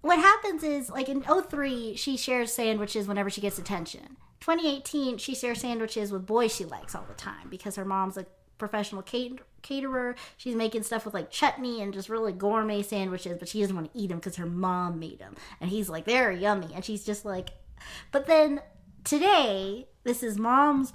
what 0.07 0.19
happens 0.19 0.63
is 0.63 0.91
like 0.91 1.09
in 1.09 1.23
03 1.23 1.97
she 1.97 2.17
shares 2.17 2.53
sandwiches 2.53 3.09
whenever 3.09 3.29
she 3.31 3.41
gets 3.41 3.59
attention 3.59 4.17
2018, 4.41 5.19
she 5.19 5.35
shares 5.35 5.61
sandwiches 5.61 6.13
with 6.13 6.25
boys 6.25 6.55
she 6.55 6.65
likes 6.65 6.95
all 6.95 7.05
the 7.09 7.15
time 7.15 7.49
because 7.49 7.75
her 7.75 7.85
mom's 7.85 8.17
a 8.17 8.27
professional 8.59 9.03
cat- 9.03 9.41
caterer. 9.63 10.15
She's 10.37 10.55
making 10.55 10.85
stuff 10.85 11.05
with 11.05 11.15
like 11.15 11.31
chutney 11.31 11.83
and 11.83 11.93
just 11.93 12.09
really 12.09 12.33
gourmet 12.33 12.83
sandwiches, 12.83 13.39
but 13.39 13.49
she 13.49 13.61
doesn't 13.61 13.75
want 13.75 13.93
to 13.93 13.99
eat 13.99 14.09
them 14.09 14.19
because 14.19 14.37
her 14.37 14.47
mom 14.47 15.01
made 15.01 15.19
them. 15.19 15.35
And 15.61 15.71
he's 15.71 15.89
like, 15.89 16.05
they're 16.05 16.31
yummy. 16.31 16.69
And 16.75 16.85
she's 16.85 17.05
just 17.05 17.25
like, 17.25 17.51
but 18.13 18.27
then 18.27 18.61
today, 19.03 19.89
this 20.05 20.23
is 20.23 20.39
mom's 20.39 20.93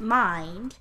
mind. 0.00 0.76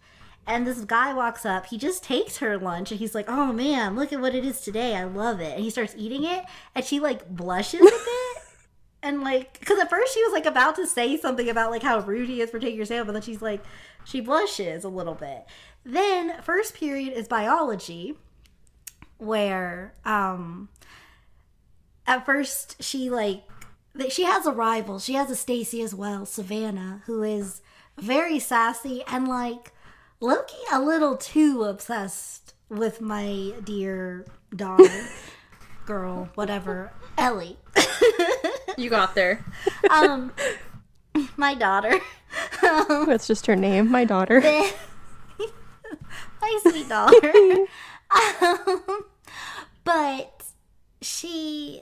And 0.48 0.66
this 0.66 0.86
guy 0.86 1.14
walks 1.14 1.46
up. 1.46 1.66
He 1.66 1.78
just 1.78 2.04
takes 2.04 2.38
her 2.38 2.58
lunch 2.58 2.92
and 2.92 3.00
he's 3.00 3.14
like, 3.14 3.26
"Oh 3.28 3.52
man, 3.52 3.96
look 3.98 4.14
at 4.14 4.22
what 4.22 4.34
it 4.34 4.46
is 4.46 4.62
today. 4.62 4.96
I 4.96 5.04
love 5.04 5.42
it." 5.42 5.56
And 5.56 5.64
he 5.64 5.70
starts 5.70 5.94
eating 5.98 6.24
it, 6.24 6.46
and 6.74 6.86
she 6.86 7.02
like 7.02 7.30
blushes 7.30 7.82
a 7.82 7.84
bit, 7.84 8.44
and 9.04 9.22
like, 9.24 9.60
because 9.60 9.78
at 9.80 9.90
first 9.90 10.14
she 10.14 10.24
was 10.24 10.32
like 10.32 10.46
about 10.46 10.78
to 10.78 10.88
say 10.88 11.18
something 11.18 11.50
about 11.50 11.70
like 11.72 11.84
how 11.84 12.00
rude 12.00 12.30
he 12.30 12.42
is 12.42 12.50
for 12.50 12.60
taking 12.60 12.78
your 12.78 12.86
sandwich, 12.86 13.08
but 13.08 13.14
then 13.14 13.22
she's 13.22 13.42
like, 13.42 13.62
she 14.06 14.22
blushes 14.22 14.86
a 14.86 14.90
little 14.90 15.16
bit. 15.16 15.46
Then 15.84 16.42
first 16.42 16.74
period 16.76 17.14
is 17.14 17.28
biology, 17.28 18.16
where 19.18 19.94
um, 20.06 20.70
at 22.06 22.26
first 22.26 22.82
she 22.82 23.10
like 23.10 23.44
she 24.10 24.24
has 24.24 24.46
a 24.46 24.52
rival. 24.52 25.00
She 25.00 25.14
has 25.14 25.30
a 25.30 25.36
Stacy 25.36 25.82
as 25.82 25.94
well, 25.94 26.26
Savannah, 26.26 27.02
who 27.06 27.24
is 27.24 27.62
very 27.98 28.40
sassy 28.40 29.04
and 29.08 29.28
like 29.28 29.74
lowkey 30.22 30.56
a 30.72 30.82
little 30.82 31.18
too 31.18 31.64
obsessed 31.64 32.54
with 32.70 33.02
my 33.02 33.54
dear 33.64 34.26
daughter, 34.56 35.08
girl, 35.86 36.30
whatever, 36.36 36.92
Ellie. 37.18 37.58
You 38.80 38.92
got 38.92 39.16
there. 39.16 39.44
um, 39.90 40.32
my 41.36 41.56
daughter. 41.56 42.00
That's 43.08 43.26
just 43.26 43.48
her 43.48 43.56
name, 43.56 43.90
my 43.90 44.06
daughter. 44.06 44.40
my 46.42 46.60
sweet 46.62 46.88
daughter. 46.88 47.34
um, 48.40 49.06
but 49.84 50.44
she 51.02 51.82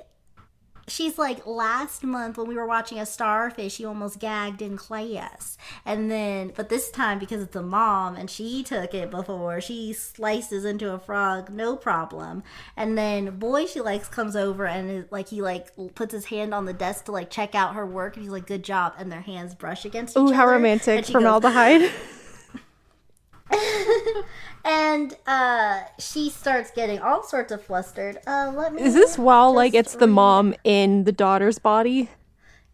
she's 0.87 1.17
like 1.17 1.45
last 1.45 2.03
month 2.03 2.37
when 2.37 2.47
we 2.47 2.55
were 2.55 2.65
watching 2.65 2.99
a 2.99 3.05
starfish 3.05 3.75
she 3.75 3.85
almost 3.85 4.19
gagged 4.19 4.61
in 4.61 4.77
class 4.77 5.57
and 5.85 6.11
then 6.11 6.51
but 6.55 6.69
this 6.69 6.91
time 6.91 7.17
because 7.17 7.41
it's 7.41 7.55
a 7.55 7.61
mom 7.61 8.15
and 8.15 8.29
she 8.29 8.63
took 8.63 8.93
it 8.93 9.09
before 9.09 9.59
she 9.59 9.91
slices 9.93 10.63
into 10.65 10.91
a 10.93 10.99
frog 10.99 11.49
no 11.49 11.75
problem 11.75 12.43
and 12.77 12.97
then 12.97 13.37
boy 13.37 13.65
she 13.65 13.81
likes 13.81 14.07
comes 14.07 14.35
over 14.35 14.65
and 14.67 14.89
is, 14.89 15.05
like 15.11 15.29
he 15.29 15.41
like 15.41 15.71
puts 15.95 16.13
his 16.13 16.25
hand 16.25 16.53
on 16.53 16.65
the 16.65 16.73
desk 16.73 17.05
to 17.05 17.11
like 17.11 17.29
check 17.29 17.55
out 17.55 17.73
her 17.73 17.85
work 17.85 18.15
and 18.15 18.23
he's 18.23 18.31
like 18.31 18.45
good 18.45 18.63
job 18.63 18.93
and 18.97 19.11
their 19.11 19.21
hands 19.21 19.55
brush 19.55 19.85
against 19.85 20.15
Ooh, 20.17 20.27
each 20.27 20.35
how 20.35 20.43
other. 20.43 20.53
romantic. 20.53 20.97
And 20.97 21.05
she 21.05 21.13
Formaldehyde. 21.13 21.91
and 24.65 25.15
uh 25.27 25.81
she 25.99 26.29
starts 26.29 26.71
getting 26.71 26.99
all 26.99 27.23
sorts 27.23 27.51
of 27.51 27.61
flustered 27.63 28.17
uh 28.27 28.51
let 28.55 28.73
me 28.73 28.81
Is 28.81 28.93
this 28.93 29.17
while 29.17 29.53
like 29.53 29.73
just 29.73 29.93
it's 29.93 29.95
the 29.99 30.07
mom 30.07 30.55
in 30.63 31.03
the 31.03 31.11
daughter's 31.11 31.59
body? 31.59 32.09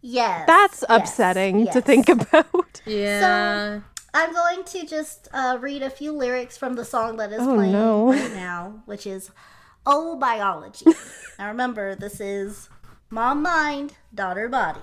yes 0.02 0.48
That's 0.48 0.84
yes, 0.90 1.00
upsetting 1.12 1.68
to 1.68 1.82
think 1.82 2.10
about. 2.10 2.82
Yeah. 2.86 3.20
So 3.20 3.84
i'm 4.14 4.34
going 4.34 4.64
to 4.66 4.86
just 4.86 5.28
uh 5.34 5.58
read 5.62 5.82
a 5.84 5.90
few 5.90 6.12
lyrics 6.12 6.58
from 6.58 6.74
the 6.76 6.84
song 6.86 7.18
that 7.18 7.32
is 7.32 7.42
Oh, 7.42 7.56
playing 7.56 7.72
no. 7.74 8.12
right 8.12 8.34
now 8.34 8.82
which 8.86 9.06
is 9.06 9.32
oh 9.86 10.18
biology 10.18 10.86
now 11.40 11.48
remember 11.48 11.96
this 11.96 12.20
is 12.20 12.70
mom 13.10 13.42
mind 13.44 13.94
daughter 14.14 14.50
body 14.50 14.80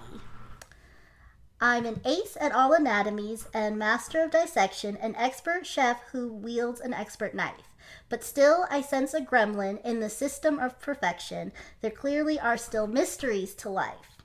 I'm 1.61 1.87
an 1.87 2.01
ace 2.05 2.37
at 2.41 2.53
all 2.53 2.73
anatomies 2.73 3.49
and 3.53 3.79
master 3.79 4.23
of 4.23 4.31
dissection, 4.31 4.97
an 4.97 5.17
expert 5.17 5.67
chef 5.67 6.01
who 6.13 6.33
wields 6.33 6.81
an 6.81 6.95
expert 6.95 7.35
knife. 7.35 7.75
But 8.09 8.23
still, 8.23 8.67
I 8.71 8.81
sense 8.81 9.13
a 9.13 9.21
gremlin 9.21 9.85
in 9.85 10.01
the 10.01 10.09
system 10.09 10.59
of 10.59 10.81
perfection. 10.81 11.53
There 11.81 11.91
clearly 11.91 12.39
are 12.39 12.57
still 12.57 12.87
mysteries 12.87 13.55
to 13.57 13.71
life. 13.71 14.23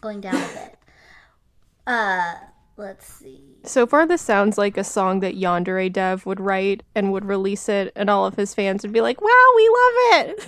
Going 0.00 0.20
down 0.20 0.36
a 0.36 0.38
bit. 0.38 0.78
Uh, 1.86 2.34
let's 2.76 3.06
see. 3.06 3.42
So 3.64 3.86
far, 3.86 4.06
this 4.06 4.22
sounds 4.22 4.56
like 4.56 4.76
a 4.76 4.84
song 4.84 5.20
that 5.20 5.34
Yandere 5.34 5.92
Dev 5.92 6.24
would 6.24 6.40
write 6.40 6.82
and 6.94 7.12
would 7.12 7.24
release 7.24 7.68
it, 7.68 7.92
and 7.96 8.08
all 8.08 8.26
of 8.26 8.36
his 8.36 8.54
fans 8.54 8.82
would 8.82 8.92
be 8.92 9.00
like, 9.00 9.20
"Wow, 9.20 9.52
we 9.56 9.68
love 9.68 10.38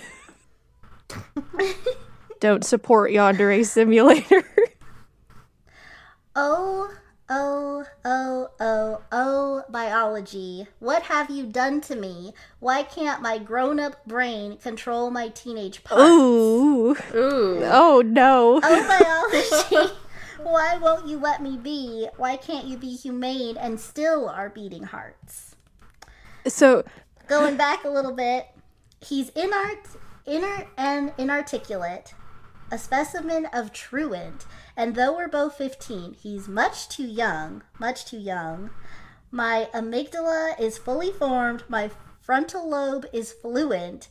it." 1.09 1.75
Don't 2.39 2.63
support 2.63 3.11
Yandere 3.11 3.65
Simulator. 3.65 4.43
Oh, 6.39 6.93
oh, 7.29 7.83
oh, 8.05 8.49
oh, 8.59 9.01
oh, 9.11 9.63
biology. 9.71 10.67
What 10.77 11.01
have 11.01 11.31
you 11.31 11.47
done 11.47 11.81
to 11.81 11.95
me? 11.95 12.31
Why 12.59 12.83
can't 12.83 13.23
my 13.23 13.39
grown 13.39 13.79
up 13.79 14.05
brain 14.05 14.57
control 14.57 15.09
my 15.09 15.29
teenage 15.29 15.83
parts? 15.83 16.03
Ooh. 16.03 16.91
Ooh. 17.15 17.63
Oh 17.63 18.03
no. 18.05 18.61
Oh, 18.63 19.69
biology. 19.71 19.93
Why 20.43 20.77
won't 20.77 21.07
you 21.07 21.17
let 21.17 21.41
me 21.41 21.57
be? 21.57 22.07
Why 22.17 22.37
can't 22.37 22.67
you 22.67 22.77
be 22.77 22.95
humane 22.95 23.57
and 23.57 23.79
still 23.79 24.29
are 24.29 24.51
beating 24.51 24.83
hearts? 24.83 25.55
So, 26.45 26.83
Going 27.27 27.57
back 27.57 27.83
a 27.83 27.89
little 27.89 28.13
bit, 28.13 28.45
he's 29.01 29.31
inart, 29.31 29.97
inert 30.27 30.67
and 30.77 31.13
inarticulate, 31.17 32.13
a 32.71 32.77
specimen 32.77 33.47
of 33.47 33.73
truant, 33.73 34.45
and 34.77 34.95
though 34.95 35.17
we're 35.17 35.27
both 35.27 35.55
15, 35.55 36.13
he's 36.13 36.47
much 36.47 36.87
too 36.87 37.07
young, 37.07 37.63
much 37.79 38.05
too 38.05 38.19
young. 38.19 38.69
My 39.31 39.67
amygdala 39.73 40.57
is 40.59 40.77
fully 40.77 41.11
formed, 41.11 41.63
my 41.67 41.89
frontal 42.21 42.69
lobe 42.69 43.07
is 43.11 43.33
fluent, 43.33 44.07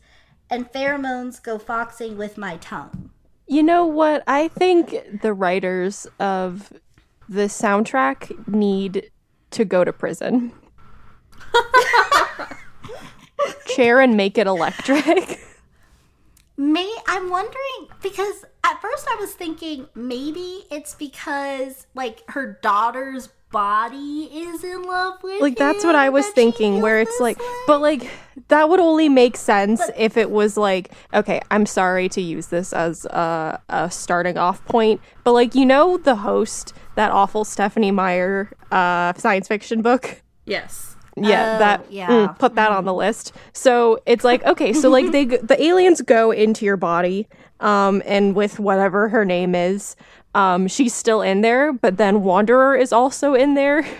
and 0.51 0.71
pheromones 0.73 1.41
go 1.43 1.59
foxing 1.59 2.19
with 2.19 2.37
my 2.37 2.57
tongue. 2.57 3.11
you 3.47 3.63
know 3.63 3.87
what? 3.87 4.25
I 4.27 4.49
think 4.49 5.21
the 5.23 5.33
writers 5.33 6.09
of 6.19 6.73
the 7.29 7.43
soundtrack 7.43 8.49
need 8.49 9.11
to 9.53 9.65
go 9.65 9.85
to 9.85 9.93
prison. 9.93 10.53
Chair 13.67 14.01
and 14.01 14.17
make 14.17 14.37
it 14.37 14.49
electric. 14.49 15.39
Me, 16.57 16.93
I'm 17.07 17.31
wondering 17.31 17.89
because 18.03 18.45
at 18.67 18.81
first 18.83 19.07
I 19.09 19.17
was 19.21 19.33
thinking 19.33 19.89
maybe 19.95 20.65
it's 20.71 20.95
because 20.95 21.87
like 21.95 22.23
her 22.31 22.59
daughter's 22.63 23.29
body 23.53 24.29
is 24.33 24.65
in 24.65 24.83
love 24.83 25.23
with 25.23 25.41
like 25.41 25.57
that's 25.57 25.85
him 25.85 25.89
what 25.89 25.95
I 25.97 26.09
was 26.09 26.27
thinking 26.31 26.81
where 26.83 27.01
it's 27.01 27.21
like 27.21 27.39
way. 27.39 27.47
but 27.69 27.81
like 27.81 28.11
that 28.49 28.69
would 28.69 28.81
only 28.81 29.09
make 29.09 29.37
sense 29.37 29.81
if 29.97 30.17
it 30.17 30.31
was 30.31 30.57
like 30.57 30.91
okay 31.15 31.41
I'm 31.51 31.65
sorry 31.65 32.09
to 32.11 32.21
use 32.21 32.49
this 32.49 32.73
as 32.73 33.05
a, 33.07 33.63
a 33.69 33.91
starting 33.91 34.37
off 34.37 34.65
point 34.65 35.01
but 35.23 35.33
like 35.33 35.55
you 35.55 35.65
know 35.65 35.97
the 35.97 36.17
host 36.17 36.75
that 36.97 37.13
awful 37.13 37.45
Stephenie 37.45 37.93
Meyer 37.93 38.51
uh 38.73 39.13
science 39.15 39.47
fiction 39.49 39.81
book 39.81 40.23
Yes. 40.45 40.96
Yeah 41.17 41.57
Oh, 41.57 41.59
that 41.59 41.91
yeah. 41.91 42.09
mm, 42.09 42.39
put 42.39 42.55
that 42.57 42.71
on 42.71 42.85
the 42.85 42.95
list. 42.95 43.33
So 43.53 43.99
it's 44.07 44.25
like 44.25 44.45
okay 44.45 44.73
so 44.73 44.91
like 44.91 45.11
they 45.13 45.25
the 45.53 45.57
aliens 45.63 46.01
go 46.03 46.31
into 46.31 46.65
your 46.65 46.77
body 46.77 47.27
um 47.61 48.03
and 48.05 48.35
with 48.35 48.59
whatever 48.59 49.09
her 49.09 49.25
name 49.25 49.55
is 49.55 49.97
um 50.35 50.69
she's 50.69 50.93
still 50.95 51.23
in 51.23 51.41
there 51.41 51.73
but 51.73 51.97
then 51.97 52.23
wanderer 52.23 52.77
is 52.77 52.93
also 52.93 53.35
in 53.35 53.55
there. 53.55 53.85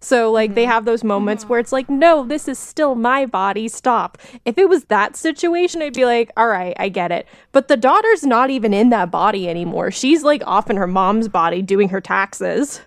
So 0.00 0.30
like 0.30 0.54
they 0.54 0.64
have 0.64 0.84
those 0.84 1.02
moments 1.02 1.48
where 1.48 1.58
it's 1.58 1.72
like 1.72 1.90
no 1.90 2.24
this 2.24 2.46
is 2.46 2.56
still 2.56 2.94
my 2.94 3.26
body 3.26 3.66
stop. 3.66 4.16
If 4.44 4.56
it 4.56 4.68
was 4.68 4.84
that 4.84 5.16
situation 5.16 5.82
i'd 5.82 5.94
be 5.94 6.04
like 6.04 6.30
all 6.36 6.46
right 6.46 6.72
i 6.78 6.88
get 6.88 7.10
it. 7.10 7.26
But 7.50 7.66
the 7.66 7.76
daughter's 7.76 8.22
not 8.24 8.48
even 8.48 8.72
in 8.72 8.90
that 8.90 9.10
body 9.10 9.48
anymore. 9.48 9.90
She's 9.90 10.22
like 10.22 10.40
off 10.46 10.70
in 10.70 10.76
her 10.76 10.86
mom's 10.86 11.26
body 11.26 11.62
doing 11.62 11.88
her 11.88 12.00
taxes 12.00 12.80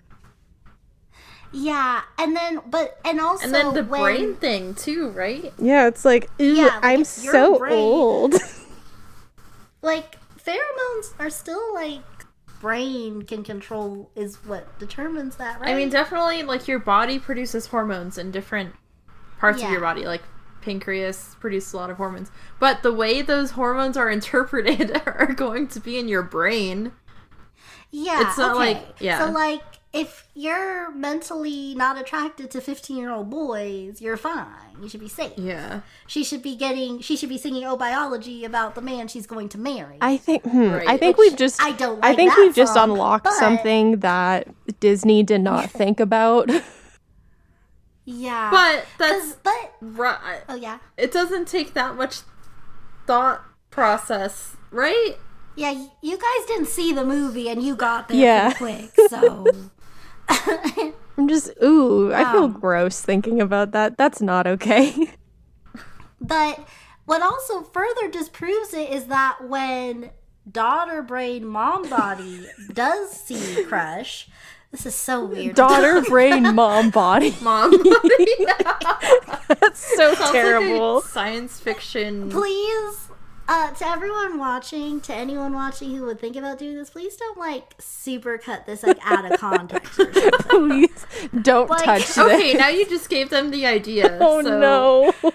yeah, 1.52 2.02
and 2.18 2.34
then 2.36 2.60
but 2.66 2.98
and 3.04 3.20
also 3.20 3.44
And 3.44 3.54
then 3.54 3.74
the 3.74 3.84
when, 3.84 4.00
brain 4.00 4.34
thing 4.36 4.74
too, 4.74 5.10
right? 5.10 5.52
yeah 5.58 5.86
it's 5.86 6.04
like 6.04 6.30
ew, 6.38 6.54
Yeah, 6.54 6.64
like, 6.66 6.84
i'm 6.84 7.04
so 7.04 7.58
brain. 7.58 7.72
old 7.72 8.34
like 9.82 10.16
pheromones 10.38 11.12
are 11.18 11.30
still 11.30 11.74
like 11.74 12.00
brain 12.60 13.22
can 13.22 13.42
control 13.42 14.10
is 14.14 14.36
what 14.44 14.78
determines 14.78 15.36
that, 15.36 15.60
right? 15.60 15.70
I 15.70 15.74
mean, 15.74 15.88
definitely, 15.88 16.42
like 16.44 16.68
your 16.68 16.78
body 16.78 17.18
produces 17.18 17.66
hormones 17.66 18.18
in 18.18 18.30
different 18.30 18.74
parts 19.38 19.62
of 19.62 19.70
your 19.70 19.80
body. 19.80 20.04
Like 20.04 20.22
pancreas 20.60 21.34
produces 21.40 21.72
a 21.72 21.76
lot 21.76 21.90
of 21.90 21.96
hormones, 21.96 22.30
but 22.60 22.82
the 22.84 22.92
way 22.92 23.20
those 23.22 23.52
hormones 23.52 23.96
are 23.96 24.08
interpreted 24.18 25.00
are 25.06 25.32
going 25.34 25.66
to 25.68 25.80
be 25.80 25.98
in 25.98 26.06
your 26.08 26.22
brain. 26.22 26.92
Yeah, 27.90 28.28
It's 28.28 28.38
not 28.38 28.56
okay. 28.56 28.74
like- 28.74 28.86
yeah. 29.00 29.18
So 29.26 29.32
like 29.32 29.62
if 29.92 30.26
you're 30.34 30.90
mentally 30.92 31.74
not 31.74 32.00
attracted 32.00 32.50
to 32.52 32.60
15 32.60 32.96
year 32.96 33.10
old 33.10 33.28
boys, 33.28 34.00
you're 34.00 34.16
fine. 34.16 34.46
You 34.80 34.88
should 34.88 35.00
be 35.00 35.08
safe. 35.08 35.32
Yeah. 35.36 35.82
She 36.06 36.24
should 36.24 36.42
be 36.42 36.56
getting, 36.56 37.00
she 37.00 37.16
should 37.16 37.28
be 37.28 37.36
singing 37.36 37.64
Oh 37.64 37.76
Biology 37.76 38.44
about 38.44 38.74
the 38.74 38.80
man 38.80 39.08
she's 39.08 39.26
going 39.26 39.50
to 39.50 39.58
marry. 39.58 39.98
I 40.00 40.16
think 40.16 40.44
hmm, 40.44 40.78
I 40.86 40.96
think 40.96 41.18
Which 41.18 41.30
we've 41.30 41.38
just 41.38 41.62
I 41.62 41.72
don't 41.72 42.02
I 42.02 42.14
think 42.14 42.30
that 42.30 42.38
we've 42.38 42.54
just 42.54 42.76
unlocked 42.76 43.24
but- 43.24 43.34
something 43.34 43.98
that 44.00 44.48
Disney 44.80 45.22
did 45.22 45.42
not 45.42 45.70
think 45.70 46.00
about. 46.00 46.50
yeah. 48.06 48.50
But 48.50 48.86
that's 48.98 49.34
but, 49.42 49.74
right. 49.82 50.40
oh 50.48 50.54
yeah. 50.54 50.78
It 50.96 51.12
doesn't 51.12 51.48
take 51.48 51.74
that 51.74 51.96
much 51.96 52.20
thought 53.06 53.42
process, 53.70 54.56
right? 54.70 55.16
Yeah, 55.54 55.86
you 56.00 56.16
guys 56.16 56.46
didn't 56.46 56.68
see 56.68 56.94
the 56.94 57.04
movie 57.04 57.50
and 57.50 57.62
you 57.62 57.76
got 57.76 58.08
there 58.08 58.16
Yeah. 58.16 58.54
quick, 58.54 58.90
so. 59.10 59.44
I'm 61.18 61.28
just 61.28 61.50
ooh, 61.62 62.12
I 62.12 62.30
feel 62.32 62.44
Um, 62.44 62.52
gross 62.52 63.00
thinking 63.00 63.40
about 63.40 63.72
that. 63.72 63.96
That's 63.98 64.20
not 64.22 64.46
okay. 64.46 65.10
But 66.20 66.66
what 67.04 67.20
also 67.20 67.62
further 67.62 68.08
disproves 68.08 68.72
it 68.74 68.90
is 68.90 69.06
that 69.06 69.38
when 69.48 70.10
daughter 70.50 71.02
brain 71.02 71.44
mom 71.46 71.88
body 71.90 72.46
does 72.72 73.10
see 73.10 73.64
crush, 73.64 74.28
this 74.70 74.86
is 74.86 74.94
so 74.94 75.24
weird. 75.24 75.56
Daughter 75.56 76.00
brain 76.02 76.54
mom 76.54 76.90
body. 76.90 77.34
Mom. 77.42 77.70
body. 77.72 78.26
That's 79.48 79.80
so 79.96 80.14
Sounds 80.14 80.20
like 80.20 80.32
terrible. 80.32 81.00
science 81.02 81.58
fiction. 81.60 82.30
please, 82.30 83.08
uh, 83.48 83.72
to 83.72 83.86
everyone 83.86 84.38
watching, 84.38 85.00
to 85.02 85.14
anyone 85.14 85.52
watching 85.52 85.94
who 85.96 86.04
would 86.06 86.20
think 86.20 86.36
about 86.36 86.58
doing 86.58 86.76
this, 86.76 86.90
please 86.90 87.16
don't 87.16 87.36
like 87.38 87.74
super 87.78 88.38
cut 88.38 88.66
this 88.66 88.82
like 88.82 88.98
out 89.04 89.30
of 89.30 89.38
context 89.40 89.98
or 89.98 90.12
something. 90.12 90.30
Please 90.48 91.06
don't 91.42 91.68
Like- 91.70 91.84
touch 91.84 92.00
this. 92.06 92.18
Okay, 92.18 92.54
now 92.54 92.68
you 92.68 92.86
just 92.86 93.08
gave 93.10 93.30
them 93.30 93.50
the 93.50 93.66
idea. 93.66 94.18
Oh 94.20 94.42
so 94.42 94.58
no. 94.58 95.32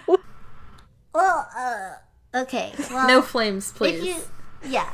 Well, 1.14 1.48
uh, 1.58 1.94
okay. 2.36 2.74
Well, 2.92 3.08
No 3.08 3.22
flames, 3.22 3.72
please. 3.72 4.04
you, 4.06 4.16
yeah, 4.70 4.90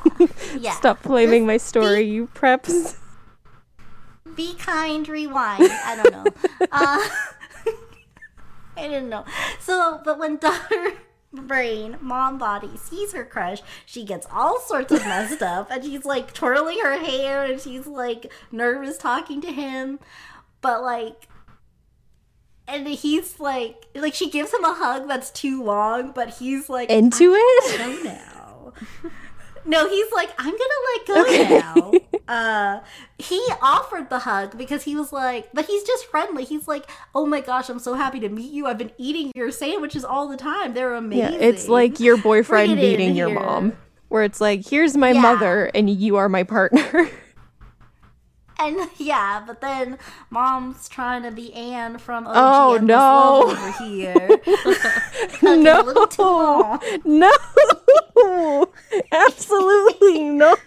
yeah. 0.57 0.71
Stop 0.73 0.99
flaming 0.99 1.45
my 1.45 1.57
story, 1.57 2.01
you 2.03 2.27
preps. 2.33 2.97
Be 4.35 4.55
kind, 4.55 5.07
rewind. 5.07 5.69
I 5.69 6.01
don't 6.01 6.11
know. 6.11 6.31
Uh, 6.71 7.07
I 8.75 8.87
didn't 8.87 9.09
know. 9.09 9.25
So, 9.59 10.01
but 10.03 10.17
when 10.17 10.37
daughter 10.37 10.93
brain, 11.33 11.97
mom 12.01 12.37
body 12.37 12.77
sees 12.77 13.13
her 13.13 13.25
crush, 13.25 13.61
she 13.85 14.05
gets 14.05 14.27
all 14.31 14.59
sorts 14.59 14.91
of 14.91 15.03
messed 15.05 15.41
up 15.41 15.69
and 15.71 15.83
she's 15.83 16.05
like 16.05 16.33
twirling 16.33 16.79
her 16.83 16.97
hair 16.97 17.43
and 17.43 17.59
she's 17.59 17.87
like 17.87 18.31
nervous 18.51 18.97
talking 18.97 19.41
to 19.41 19.51
him. 19.51 19.99
But 20.61 20.81
like, 20.81 21.27
and 22.67 22.87
he's 22.87 23.39
like, 23.39 23.85
like 23.95 24.13
she 24.13 24.29
gives 24.29 24.53
him 24.53 24.63
a 24.63 24.73
hug 24.73 25.07
that's 25.07 25.31
too 25.31 25.63
long, 25.63 26.11
but 26.11 26.29
he's 26.29 26.69
like, 26.69 26.89
Into 26.89 27.33
it? 27.35 27.77
go 27.77 28.03
now. 28.03 28.73
No, 29.65 29.87
he's 29.89 30.11
like, 30.11 30.29
I'm 30.37 30.51
gonna 30.51 30.81
let 30.95 31.07
go 31.07 31.21
Okay. 31.21 31.57
now. 31.59 31.91
Uh, 32.25 32.79
he 33.17 33.35
offered 33.61 34.09
the 34.09 34.19
hug 34.19 34.57
because 34.57 34.83
he 34.83 34.95
was 34.95 35.11
like, 35.11 35.49
but 35.53 35.65
he's 35.65 35.83
just 35.83 36.05
friendly. 36.05 36.45
He's 36.45 36.69
like, 36.69 36.89
oh 37.13 37.25
my 37.25 37.41
gosh, 37.41 37.67
I'm 37.69 37.79
so 37.79 37.95
happy 37.95 38.21
to 38.21 38.29
meet 38.29 38.49
you. 38.53 38.65
I've 38.65 38.77
been 38.77 38.91
eating 38.97 39.33
your 39.35 39.51
sandwiches 39.51 40.05
all 40.05 40.29
the 40.29 40.37
time. 40.37 40.73
They're 40.73 40.91
Yeah, 40.93 40.97
amazing. 40.99 41.41
it's 41.41 41.67
like 41.67 41.99
your 41.99 42.15
boyfriend 42.15 42.69
Bring 42.69 42.79
it 42.79 42.83
in 42.83 42.97
beating 42.97 43.15
your 43.17 43.29
mom. 43.29 43.73
Where 44.07 44.23
it's 44.23 44.39
like, 44.39 44.65
here's 44.65 44.95
my 44.95 45.11
Yeah. 45.11 45.19
mother 45.21 45.69
and 45.75 45.89
you 45.89 46.15
are 46.15 46.29
my 46.29 46.43
partner. 46.43 47.09
and 48.59 48.89
yeah, 48.97 49.43
but 49.45 49.61
then 49.61 49.97
mom's 50.29 50.87
trying 50.89 51.23
to 51.23 51.31
be 51.31 51.53
Anne 51.53 51.97
from 51.97 52.27
OG 52.27 52.33
Oh, 52.35 52.73
Endless 52.75 52.87
no. 52.87 53.43
Over 53.51 53.71
here. 53.83 54.41
Hugging 55.41 55.67
a 55.67 55.81
little 55.83 56.07
too 56.17 56.79
no. 57.05 57.31
No. 58.15 58.69
Absolutely 59.11 60.23
not. 60.23 60.59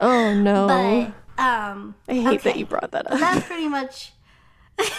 Oh 0.00 0.34
no. 0.34 0.66
But 0.66 1.12
um, 1.42 1.94
I 2.08 2.14
hate 2.14 2.42
that 2.42 2.56
you 2.58 2.66
brought 2.66 2.90
that 2.92 3.10
up. 3.10 3.18
that's 3.18 3.46
pretty 3.46 3.68
much. 3.68 4.12
but 4.76 4.90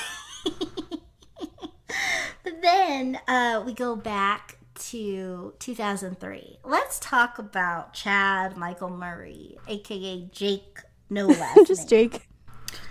then 2.62 3.20
uh, 3.28 3.62
we 3.66 3.74
go 3.74 3.96
back 3.96 4.57
to 4.80 5.54
2003. 5.60 6.60
Let's 6.64 7.00
talk 7.00 7.40
about 7.40 7.94
Chad 7.94 8.58
Michael 8.58 8.90
Murray, 8.90 9.58
aka 9.68 10.30
Jake. 10.32 10.80
No 11.10 11.28
last 11.28 11.68
Just 11.68 11.92
name. 11.92 12.10
Jake. 12.12 12.28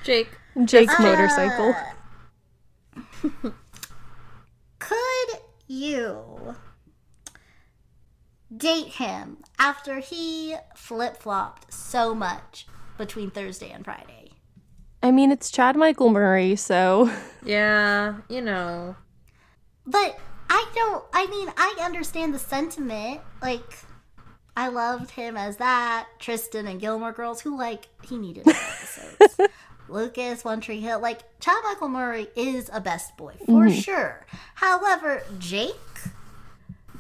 Jake. 0.05 0.29
Jake's 0.65 0.99
uh, 0.99 1.03
motorcycle. 1.03 1.75
Could 4.79 5.41
you 5.67 6.57
date 8.55 8.87
him 8.95 9.39
after 9.59 9.99
he 9.99 10.57
flip 10.75 11.17
flopped 11.19 11.73
so 11.73 12.15
much 12.15 12.67
between 12.97 13.31
Thursday 13.31 13.71
and 13.71 13.85
Friday? 13.85 14.31
I 15.03 15.11
mean, 15.11 15.31
it's 15.31 15.51
Chad 15.51 15.77
Michael 15.77 16.09
Murray, 16.11 16.57
so 16.57 17.11
Yeah, 17.45 18.17
you 18.29 18.41
know. 18.41 18.97
But 19.87 20.19
I 20.49 20.67
don't. 20.75 21.05
I 21.13 21.27
mean, 21.27 21.49
I 21.57 21.77
understand 21.83 22.35
the 22.35 22.39
sentiment. 22.39 23.21
Like, 23.43 23.79
I 24.57 24.69
loved 24.69 25.11
him 25.11 25.37
as 25.37 25.59
that 25.59 26.09
Tristan 26.19 26.67
and 26.67 26.81
Gilmore 26.81 27.13
Girls, 27.13 27.41
who 27.41 27.57
like 27.57 27.89
he 28.03 28.17
needed 28.17 28.47
episodes. 28.49 29.39
Lucas, 29.89 30.45
One 30.45 30.61
Tree 30.61 30.81
Hill, 30.81 31.01
like 31.01 31.21
Chad 31.41 31.57
Michael 31.65 31.89
Murray 31.89 32.29
is 32.35 32.71
a 32.73 32.81
best 32.81 33.17
boy 33.17 33.35
for 33.45 33.67
mm-hmm. 33.67 33.79
sure. 33.79 34.27
However, 34.57 35.23
Jake, 35.39 35.75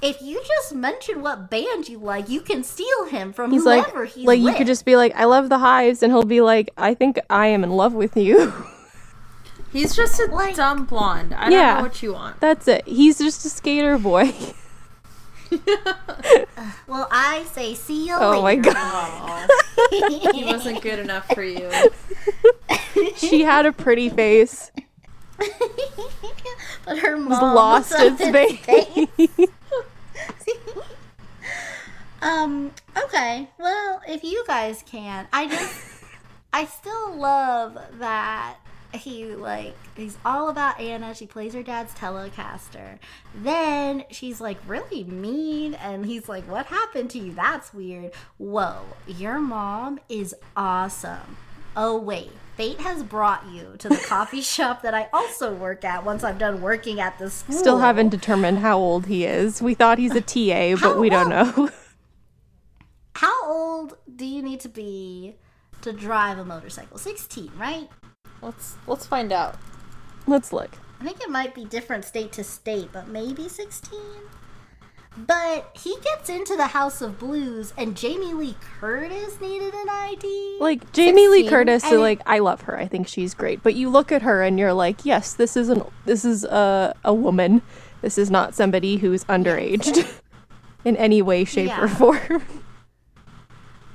if 0.02 0.20
you 0.22 0.42
just 0.46 0.74
mention 0.74 1.22
what 1.22 1.50
band 1.50 1.88
you 1.88 1.98
like, 1.98 2.28
you 2.28 2.40
can 2.40 2.62
steal 2.62 3.06
him 3.06 3.32
from 3.32 3.50
he's 3.50 3.64
like, 3.64 3.84
whoever 3.84 4.04
he's 4.04 4.26
like 4.26 4.40
you 4.40 4.52
could 4.54 4.66
just 4.66 4.84
be 4.84 4.96
like, 4.96 5.14
I 5.14 5.24
love 5.24 5.48
the 5.48 5.58
hives, 5.58 6.02
and 6.02 6.12
he'll 6.12 6.24
be 6.24 6.40
like, 6.40 6.70
I 6.76 6.94
think 6.94 7.18
I 7.30 7.48
am 7.48 7.64
in 7.64 7.70
love 7.70 7.94
with 7.94 8.16
you. 8.16 8.52
He's 9.76 9.94
just 9.94 10.18
a 10.18 10.24
Like- 10.26 10.56
dumb 10.56 10.86
blonde. 10.86 11.34
I 11.34 11.42
don't 11.44 11.52
Yeah. 11.52 11.74
know 11.76 11.82
what 11.82 12.02
you 12.02 12.14
want. 12.14 12.40
That's 12.40 12.66
it. 12.66 12.86
He's 12.86 13.18
just 13.18 13.44
a 13.44 13.50
skater 13.50 13.98
boy. 13.98 14.32
well, 16.88 17.06
I 17.10 17.44
say 17.52 17.74
see 17.74 18.08
you 18.08 18.16
Oh 18.18 18.42
my 18.42 18.56
god. 18.56 19.48
He 20.34 20.44
wasn't 20.44 20.80
good 20.82 20.98
enough 20.98 21.26
for 21.34 21.44
you. 21.44 21.70
she 23.16 23.42
had 23.42 23.64
a 23.66 23.72
pretty 23.72 24.08
face. 24.08 24.72
but 26.84 26.98
her 26.98 27.16
mom 27.16 27.54
lost 27.54 27.92
was 27.92 28.18
its 28.18 28.22
up 28.22 28.34
face. 28.34 29.48
Um, 32.22 32.72
okay. 33.04 33.48
Well, 33.58 34.00
if 34.08 34.24
you 34.24 34.42
guys 34.48 34.82
can. 34.86 35.28
I 35.32 35.46
just 35.46 36.02
I 36.52 36.64
still 36.64 37.14
love 37.14 37.78
that 37.98 38.56
he 38.94 39.26
like 39.34 39.74
he's 39.96 40.16
all 40.24 40.48
about 40.48 40.80
Anna. 40.80 41.14
She 41.14 41.26
plays 41.26 41.54
her 41.54 41.62
dad's 41.62 41.94
Telecaster. 41.94 42.98
Then 43.34 44.04
she's 44.10 44.40
like 44.40 44.58
really 44.66 45.04
mean 45.04 45.74
and 45.74 46.06
he's 46.06 46.28
like, 46.28 46.44
What 46.48 46.66
happened 46.66 47.10
to 47.10 47.18
you? 47.18 47.32
That's 47.34 47.72
weird. 47.74 48.12
Whoa, 48.38 48.82
your 49.06 49.38
mom 49.38 50.00
is 50.08 50.34
awesome. 50.56 51.36
Oh 51.76 51.98
wait. 51.98 52.30
Fate 52.56 52.80
has 52.80 53.02
brought 53.02 53.46
you 53.52 53.74
to 53.78 53.88
the 53.90 53.98
coffee 53.98 54.40
shop 54.42 54.80
that 54.80 54.94
I 54.94 55.08
also 55.12 55.52
work 55.52 55.84
at 55.84 56.06
once 56.06 56.24
I'm 56.24 56.38
done 56.38 56.62
working 56.62 57.00
at 57.00 57.18
the 57.18 57.28
school. 57.30 57.54
Still 57.54 57.78
haven't 57.80 58.08
determined 58.08 58.60
how 58.60 58.78
old 58.78 59.06
he 59.06 59.26
is. 59.26 59.60
We 59.60 59.74
thought 59.74 59.98
he's 59.98 60.14
a 60.14 60.20
TA, 60.22 60.80
but 60.80 60.98
we 60.98 61.10
don't 61.10 61.28
know. 61.28 61.68
How 63.16 63.46
old 63.46 63.96
do 64.14 64.26
you 64.26 64.42
need 64.42 64.60
to 64.60 64.68
be 64.68 65.36
to 65.80 65.90
drive 65.90 66.38
a 66.38 66.44
motorcycle? 66.44 66.98
16, 66.98 67.50
right? 67.56 67.88
Let's 68.42 68.76
let's 68.86 69.06
find 69.06 69.32
out. 69.32 69.56
Let's 70.26 70.52
look. 70.52 70.76
I 71.00 71.04
think 71.04 71.20
it 71.20 71.30
might 71.30 71.54
be 71.54 71.64
different 71.64 72.04
state 72.04 72.32
to 72.32 72.44
state, 72.44 72.88
but 72.92 73.06
maybe 73.08 73.48
16? 73.48 73.98
But 75.18 75.70
he 75.74 75.96
gets 76.02 76.28
into 76.28 76.56
the 76.56 76.66
House 76.68 77.00
of 77.00 77.18
Blues, 77.18 77.72
and 77.78 77.96
Jamie 77.96 78.34
Lee 78.34 78.54
Curtis 78.80 79.40
needed 79.40 79.72
an 79.72 79.88
ID. 79.88 80.58
Like 80.60 80.92
Jamie 80.92 81.28
Lee 81.28 81.48
Curtis, 81.48 81.84
and 81.84 81.94
it- 81.94 81.98
like 81.98 82.20
I 82.26 82.38
love 82.40 82.62
her. 82.62 82.78
I 82.78 82.86
think 82.86 83.08
she's 83.08 83.32
great. 83.34 83.62
But 83.62 83.74
you 83.74 83.88
look 83.88 84.12
at 84.12 84.22
her 84.22 84.42
and 84.42 84.58
you're 84.58 84.74
like, 84.74 85.04
yes, 85.06 85.32
this 85.32 85.56
is 85.56 85.68
an 85.70 85.82
this 86.04 86.24
is 86.24 86.44
a 86.44 86.94
a 87.04 87.14
woman. 87.14 87.62
This 88.02 88.18
is 88.18 88.30
not 88.30 88.54
somebody 88.54 88.98
who's 88.98 89.24
underaged 89.24 90.06
in 90.84 90.96
any 90.96 91.22
way, 91.22 91.44
shape, 91.44 91.76
or 91.78 91.88
form. 91.88 92.42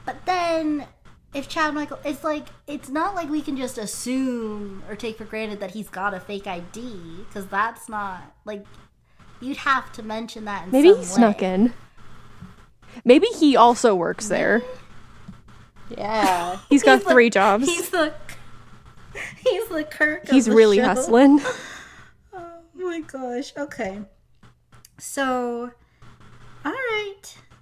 But 0.06 0.26
then, 0.26 0.88
if 1.34 1.48
Chad 1.48 1.74
Michael, 1.74 2.00
it's 2.04 2.24
like 2.24 2.48
it's 2.68 2.90
not 2.90 3.16
like 3.16 3.30
we 3.30 3.42
can 3.42 3.56
just 3.58 3.78
assume 3.78 4.84
or 4.90 4.96
take 4.96 5.18
for 5.18 5.26
granted 5.26 5.60
that 5.62 5.72
he's 5.72 5.90
got 5.90 6.14
a 6.14 6.20
fake 6.20 6.48
ID 6.48 7.24
because 7.28 7.48
that's 7.48 7.88
not 7.90 8.22
like 8.46 8.66
you'd 9.40 9.58
have 9.58 9.92
to 9.94 10.04
mention 10.04 10.46
that. 10.46 10.66
In 10.66 10.72
Maybe 10.72 10.90
some 10.90 11.00
he 11.00 11.06
snuck 11.06 11.42
in. 11.42 11.74
Maybe 13.06 13.28
he 13.28 13.56
also 13.56 13.96
works 13.96 14.28
there. 14.28 14.62
Yeah. 15.98 16.60
He's 16.70 16.84
got 16.84 17.00
He's 17.00 17.04
the- 17.06 17.12
three 17.12 17.30
jobs. 17.30 17.66
He's 17.66 17.90
the 17.90 18.14
he's 19.46 19.68
the 19.70 19.84
Kirk. 19.84 20.24
of 20.24 20.30
He's 20.30 20.46
the 20.46 20.56
really 20.56 20.78
show. 20.78 20.86
hustling. 20.86 21.42
Oh 22.34 22.88
my 22.88 23.02
gosh. 23.02 23.54
Okay. 23.56 24.00
So, 24.98 25.72
all 26.66 26.72
right. 26.72 27.22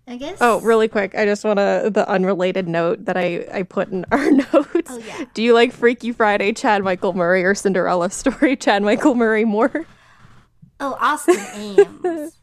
I 0.10 0.18
guess. 0.18 0.40
Oh, 0.42 0.60
really 0.62 0.88
quick. 0.88 1.14
I 1.16 1.24
just 1.26 1.46
want 1.46 1.58
to 1.60 1.92
the 1.94 2.10
unrelated 2.10 2.68
note 2.68 3.06
that 3.06 3.16
I 3.16 3.46
I 3.54 3.62
put 3.64 3.90
in 3.90 4.06
our 4.12 4.32
notes. 4.32 4.90
Oh, 4.90 4.98
yeah. 4.98 5.26
Do 5.36 5.44
you 5.44 5.54
like 5.54 5.72
Freaky 5.72 6.12
Friday 6.12 6.52
Chad 6.52 6.84
Michael 6.84 7.14
Murray 7.14 7.44
or 7.46 7.54
Cinderella 7.54 8.10
Story 8.10 8.56
Chad 8.58 8.82
Michael 8.82 9.14
Murray 9.14 9.46
more? 9.46 9.86
Oh, 10.80 10.98
Austin 11.00 11.36
Ames 11.54 12.38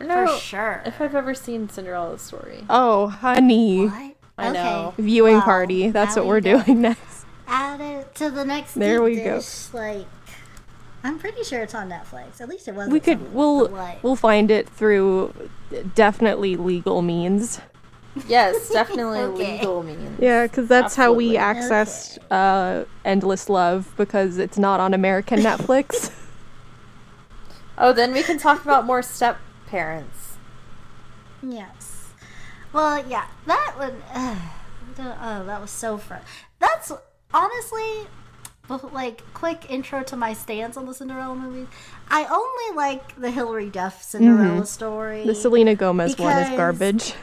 I 0.00 0.04
don't 0.06 0.28
for 0.30 0.36
sure. 0.38 0.82
if 0.84 1.00
I've 1.00 1.14
ever 1.14 1.32
seen 1.34 1.68
Cinderella's 1.68 2.22
story. 2.22 2.64
Oh, 2.68 3.06
honey. 3.08 3.86
What? 3.86 4.16
I 4.38 4.50
know. 4.50 4.94
Viewing 4.98 5.34
Well, 5.34 5.42
party. 5.42 5.90
That's 5.90 6.16
now 6.16 6.22
what 6.22 6.26
we 6.26 6.30
we're 6.30 6.40
go. 6.40 6.62
doing 6.64 6.80
next. 6.80 7.26
Add 7.46 7.80
it 7.82 8.14
to 8.16 8.30
the 8.30 8.44
next. 8.44 8.74
There 8.74 8.98
deep 9.06 9.18
we 9.18 9.22
go. 9.22 9.40
Like, 9.74 10.06
I'm 11.04 11.18
pretty 11.18 11.42
sure 11.42 11.60
it's 11.62 11.74
on 11.74 11.88
Netflix. 11.90 12.40
At 12.40 12.48
least 12.48 12.68
it 12.68 12.74
was. 12.74 12.88
We 12.88 13.00
could 13.00 13.32
we'll 13.34 13.68
like, 13.68 14.02
we'll 14.02 14.16
find 14.16 14.50
it 14.50 14.68
through 14.68 15.34
definitely 15.94 16.56
legal 16.56 17.02
means. 17.02 17.60
Yes, 18.28 18.68
definitely 18.72 19.20
Okay. 19.20 19.56
legal 19.58 19.82
means. 19.82 20.18
Yeah, 20.20 20.46
because 20.46 20.68
that's 20.68 20.94
how 20.94 21.12
we 21.12 21.36
Absolutely. 21.36 21.76
accessed 21.76 22.18
uh, 22.30 22.84
Endless 23.04 23.48
Love 23.48 23.92
because 23.96 24.38
it's 24.38 24.58
not 24.58 24.80
on 24.80 24.94
American 24.94 25.38
Netflix. 25.40 26.12
Oh, 27.78 27.92
then 27.92 28.12
we 28.12 28.22
can 28.22 28.38
talk 28.38 28.62
about 28.62 28.84
more 28.84 29.02
step 29.02 29.38
parents. 29.66 30.36
Yes. 31.42 32.10
Well, 32.72 33.04
yeah, 33.08 33.26
that 33.46 33.74
one. 33.76 34.02
Uh, 34.98 35.14
oh, 35.22 35.46
that 35.46 35.58
was 35.58 35.70
so 35.70 35.96
fun. 35.96 36.20
That's 36.58 36.92
honestly, 37.32 37.80
bef- 37.80 38.06
like, 38.68 39.22
quick 39.34 39.66
intro 39.70 40.02
to 40.04 40.16
my 40.16 40.32
stance 40.32 40.76
on 40.76 40.86
the 40.86 40.94
Cinderella 40.94 41.34
movies. 41.34 41.66
I 42.08 42.24
only 42.24 42.76
like 42.76 43.20
the 43.20 43.30
Hilary 43.30 43.70
Duff 43.70 44.02
Cinderella 44.02 44.66
story. 44.66 45.18
Mm-hmm. 45.18 45.28
the 45.28 45.34
Selena 45.34 45.74
Gomez 45.74 46.18
one 46.18 46.36
is 46.38 46.48
garbage. 46.56 47.14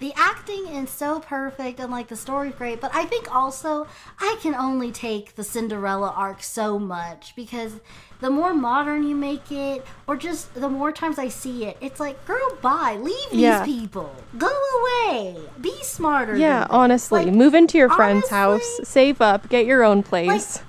The 0.00 0.12
acting 0.16 0.66
is 0.68 0.88
so 0.90 1.18
perfect 1.20 1.80
and 1.80 1.90
like 1.90 2.08
the 2.08 2.16
story's 2.16 2.54
great 2.54 2.80
but 2.80 2.90
i 2.94 3.04
think 3.04 3.34
also 3.34 3.86
i 4.20 4.36
can 4.40 4.54
only 4.54 4.92
take 4.92 5.34
the 5.34 5.42
cinderella 5.44 6.12
arc 6.16 6.42
so 6.42 6.78
much 6.78 7.34
because 7.34 7.80
the 8.20 8.30
more 8.30 8.52
modern 8.54 9.02
you 9.08 9.14
make 9.14 9.50
it 9.52 9.84
or 10.06 10.16
just 10.16 10.54
the 10.54 10.68
more 10.68 10.92
times 10.92 11.18
i 11.18 11.28
see 11.28 11.64
it 11.64 11.76
it's 11.80 11.98
like 12.00 12.24
girl 12.26 12.56
bye. 12.62 12.96
Leave 13.00 13.30
these 13.30 13.60
people. 13.62 14.14
Go 14.36 14.50
away. 14.80 15.36
Be 15.60 15.72
smarter 15.82 16.36
Yeah, 16.36 16.66
honestly, 16.70 17.24
Like, 17.26 17.34
move 17.34 17.54
into 17.54 17.78
your 17.78 17.88
friend's 17.90 18.28
house, 18.28 18.80
save 18.82 19.20
up, 19.20 19.48
get 19.48 19.66
your 19.66 19.84
own 19.84 20.02
place. 20.02 20.60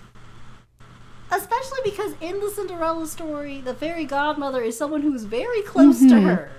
especially 1.31 1.79
because 1.83 2.13
in 2.21 2.39
the 2.39 2.49
cinderella 2.49 3.05
story 3.07 3.61
the 3.61 3.73
fairy 3.73 4.05
godmother 4.05 4.61
is 4.61 4.77
someone 4.77 5.01
who's 5.01 5.23
very 5.23 5.61
close 5.63 5.97
Mm-hmm. 5.99 6.09
to 6.09 6.21
her 6.21 6.51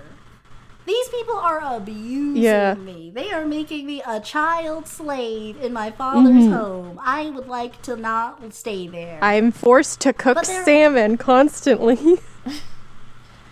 these 0.87 1.09
people 1.09 1.37
are 1.37 1.61
abusing 1.77 2.43
Yeah. 2.43 2.75
me. 2.75 3.11
They 3.15 3.31
are 3.31 3.45
making 3.47 3.87
me 3.87 4.03
a 4.07 4.19
child 4.21 4.87
slave 4.89 5.61
in 5.61 5.73
my 5.73 5.91
father's 5.91 6.47
home. 6.47 6.99
I 7.03 7.31
would 7.31 7.47
like 7.49 7.81
to 7.83 7.97
not 7.97 8.53
stay 8.55 8.89
there. 8.89 9.15
Mm-hmm. 9.17 9.25
I'm 9.25 9.53
forced 9.53 10.01
to 10.01 10.13
cook 10.13 10.45
salmon 10.45 11.17
constantly. 11.17 11.97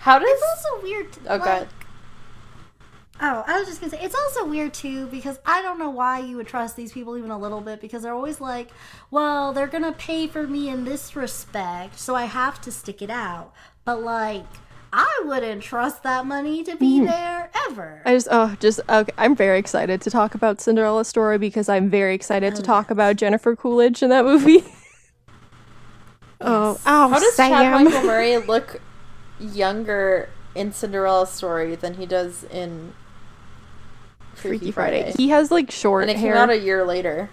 How 0.00 0.18
does 0.18 0.28
it's 0.30 0.42
also 0.66 0.82
weird. 0.82 1.12
To, 1.12 1.20
Oh 1.26 1.36
like- 1.36 1.44
god. 1.44 1.68
Oh, 3.20 3.42
I 3.48 3.58
was 3.58 3.66
just 3.66 3.80
gonna 3.80 3.90
say 3.90 3.98
it's 4.00 4.14
also 4.14 4.44
weird 4.44 4.72
too 4.72 5.08
because 5.08 5.40
I 5.44 5.60
don't 5.60 5.80
know 5.80 5.90
why 5.90 6.20
you 6.20 6.36
would 6.36 6.46
trust 6.46 6.76
these 6.76 6.92
people 6.92 7.18
even 7.18 7.32
a 7.32 7.38
little 7.38 7.60
bit 7.60 7.80
because 7.80 8.04
they're 8.04 8.14
always 8.14 8.40
like, 8.40 8.70
well, 9.10 9.52
they're 9.52 9.66
gonna 9.66 9.90
pay 9.92 10.28
for 10.28 10.46
me 10.46 10.68
in 10.68 10.84
this 10.84 11.16
respect, 11.16 11.98
so 11.98 12.14
I 12.14 12.26
have 12.26 12.60
to 12.60 12.70
stick 12.70 13.02
it 13.02 13.10
out. 13.10 13.52
But 13.84 14.02
like, 14.02 14.46
I 14.92 15.22
wouldn't 15.24 15.62
trust 15.62 16.02
that 16.02 16.26
money 16.26 16.64
to 16.64 16.76
be 16.76 16.98
hmm. 16.98 17.06
there 17.06 17.50
ever. 17.68 18.02
I 18.04 18.14
just 18.14 18.28
oh 18.30 18.56
just 18.60 18.80
okay. 18.88 19.12
I'm 19.18 19.36
very 19.36 19.58
excited 19.58 20.00
to 20.02 20.10
talk 20.10 20.34
about 20.34 20.60
Cinderella 20.60 21.04
story 21.04 21.38
because 21.38 21.68
I'm 21.68 21.90
very 21.90 22.14
excited 22.14 22.54
to 22.56 22.62
talk 22.62 22.90
about 22.90 23.16
Jennifer 23.16 23.54
Coolidge 23.54 24.02
in 24.02 24.10
that 24.10 24.24
movie. 24.24 24.64
Oh, 26.40 26.78
oh, 26.86 27.08
How 27.08 27.18
does 27.18 27.34
Sam. 27.34 27.50
Chad 27.50 27.84
Michael 27.84 28.02
Murray 28.06 28.36
look 28.36 28.80
younger 29.40 30.28
in 30.54 30.72
Cinderella's 30.72 31.30
story 31.30 31.74
than 31.74 31.94
he 31.94 32.06
does 32.06 32.44
in 32.44 32.92
Freaky, 34.34 34.58
Freaky 34.58 34.70
Friday. 34.70 35.02
Friday? 35.02 35.16
He 35.16 35.30
has 35.30 35.50
like 35.50 35.70
short 35.72 36.02
and 36.02 36.12
it 36.12 36.14
came 36.14 36.26
hair. 36.26 36.36
out 36.36 36.50
a 36.50 36.58
year 36.58 36.84
later. 36.84 37.28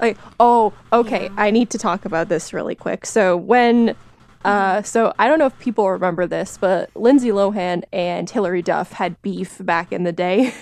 like 0.00 0.16
oh 0.40 0.72
okay 0.90 1.30
i 1.36 1.50
need 1.50 1.68
to 1.70 1.78
talk 1.78 2.06
about 2.06 2.28
this 2.30 2.54
really 2.54 2.74
quick 2.74 3.04
so 3.04 3.36
when 3.36 3.94
uh 4.44 4.82
so 4.82 5.12
i 5.18 5.28
don't 5.28 5.38
know 5.38 5.46
if 5.46 5.58
people 5.58 5.88
remember 5.90 6.26
this 6.26 6.58
but 6.58 6.90
lindsay 6.94 7.28
lohan 7.28 7.82
and 7.92 8.30
hilary 8.30 8.62
duff 8.62 8.92
had 8.92 9.20
beef 9.22 9.58
back 9.64 9.92
in 9.92 10.04
the 10.04 10.12
day. 10.12 10.52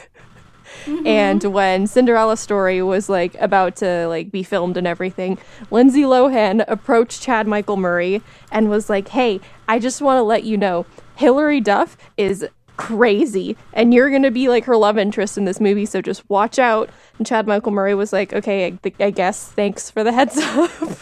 And 1.05 1.43
when 1.43 1.89
cinderella 1.89 2.36
story 2.36 2.81
was 2.81 3.09
like 3.09 3.35
about 3.40 3.77
to 3.77 4.07
like 4.07 4.31
be 4.31 4.43
filmed 4.43 4.77
and 4.77 4.86
everything 4.86 5.36
lindsay 5.70 6.02
lohan 6.02 6.65
approached 6.69 7.23
chad 7.23 7.48
michael 7.48 7.77
murray 7.77 8.23
and 8.52 8.70
was 8.70 8.89
like 8.89 9.09
hey 9.09 9.40
i 9.69 9.78
just 9.81 10.01
want 10.01 10.19
to 10.19 10.23
let 10.23 10.44
you 10.44 10.57
know 10.57 10.86
hilary 11.16 11.61
duff 11.61 11.97
is 12.16 12.47
crazy 12.77 13.57
and 13.73 13.93
you're 13.93 14.11
gonna 14.11 14.31
be 14.31 14.48
like 14.48 14.65
her 14.65 14.77
love 14.77 14.97
interest 14.97 15.36
in 15.36 15.44
this 15.44 15.61
movie 15.61 15.85
so 15.85 16.01
just 16.01 16.28
watch 16.31 16.59
out. 16.59 16.89
And 17.19 17.27
chad 17.27 17.47
michael 17.47 17.73
murray 17.73 17.94
was 17.94 18.12
like 18.12 18.32
okay 18.32 18.66
i, 18.66 18.70
th- 18.70 18.94
I 19.01 19.11
guess 19.11 19.51
thanks 19.51 19.90
for 19.90 20.05
the 20.05 20.12
heads 20.12 20.39
up 20.40 20.98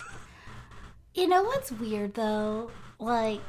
You 1.18 1.26
know 1.26 1.42
what's 1.42 1.72
weird 1.72 2.14
though? 2.14 2.70
Like, 3.00 3.40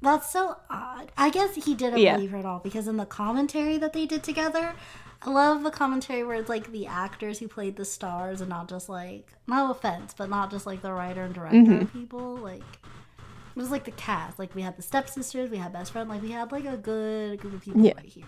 that's 0.00 0.30
so 0.30 0.56
odd. 0.70 1.10
I 1.16 1.28
guess 1.30 1.54
he 1.56 1.74
didn't 1.74 1.98
Yeah. 1.98 2.14
believe 2.14 2.30
her 2.30 2.38
at 2.38 2.44
all 2.44 2.60
because 2.60 2.86
in 2.86 2.96
the 2.96 3.04
commentary 3.06 3.78
that 3.78 3.92
they 3.92 4.06
did 4.06 4.22
together, 4.22 4.74
I 5.22 5.30
love 5.30 5.64
the 5.64 5.72
commentary 5.72 6.22
where 6.22 6.36
it's 6.36 6.48
like 6.48 6.70
the 6.70 6.86
actors 6.86 7.40
who 7.40 7.48
played 7.48 7.74
the 7.76 7.84
stars 7.84 8.40
and 8.40 8.48
not 8.48 8.68
just 8.68 8.88
like, 8.88 9.32
no 9.48 9.72
offense, 9.72 10.14
but 10.16 10.30
not 10.30 10.52
just 10.52 10.66
like 10.66 10.80
the 10.82 10.92
writer 10.92 11.24
and 11.24 11.34
director 11.34 11.56
Mm-hmm. 11.56 11.98
people. 11.98 12.36
Like, 12.36 12.62
it 12.62 13.56
was 13.56 13.72
like 13.72 13.82
the 13.84 13.90
cast. 13.90 14.38
Like, 14.38 14.54
we 14.54 14.62
had 14.62 14.76
the 14.76 14.82
stepsisters, 14.82 15.50
we 15.50 15.56
had 15.56 15.72
best 15.72 15.90
friend, 15.90 16.08
like, 16.08 16.22
we 16.22 16.30
had 16.30 16.52
like 16.52 16.64
a 16.64 16.76
good 16.76 17.40
group 17.40 17.54
of 17.54 17.60
people 17.60 17.80
Yeah. 17.80 17.94
right 17.96 18.06
here. 18.06 18.24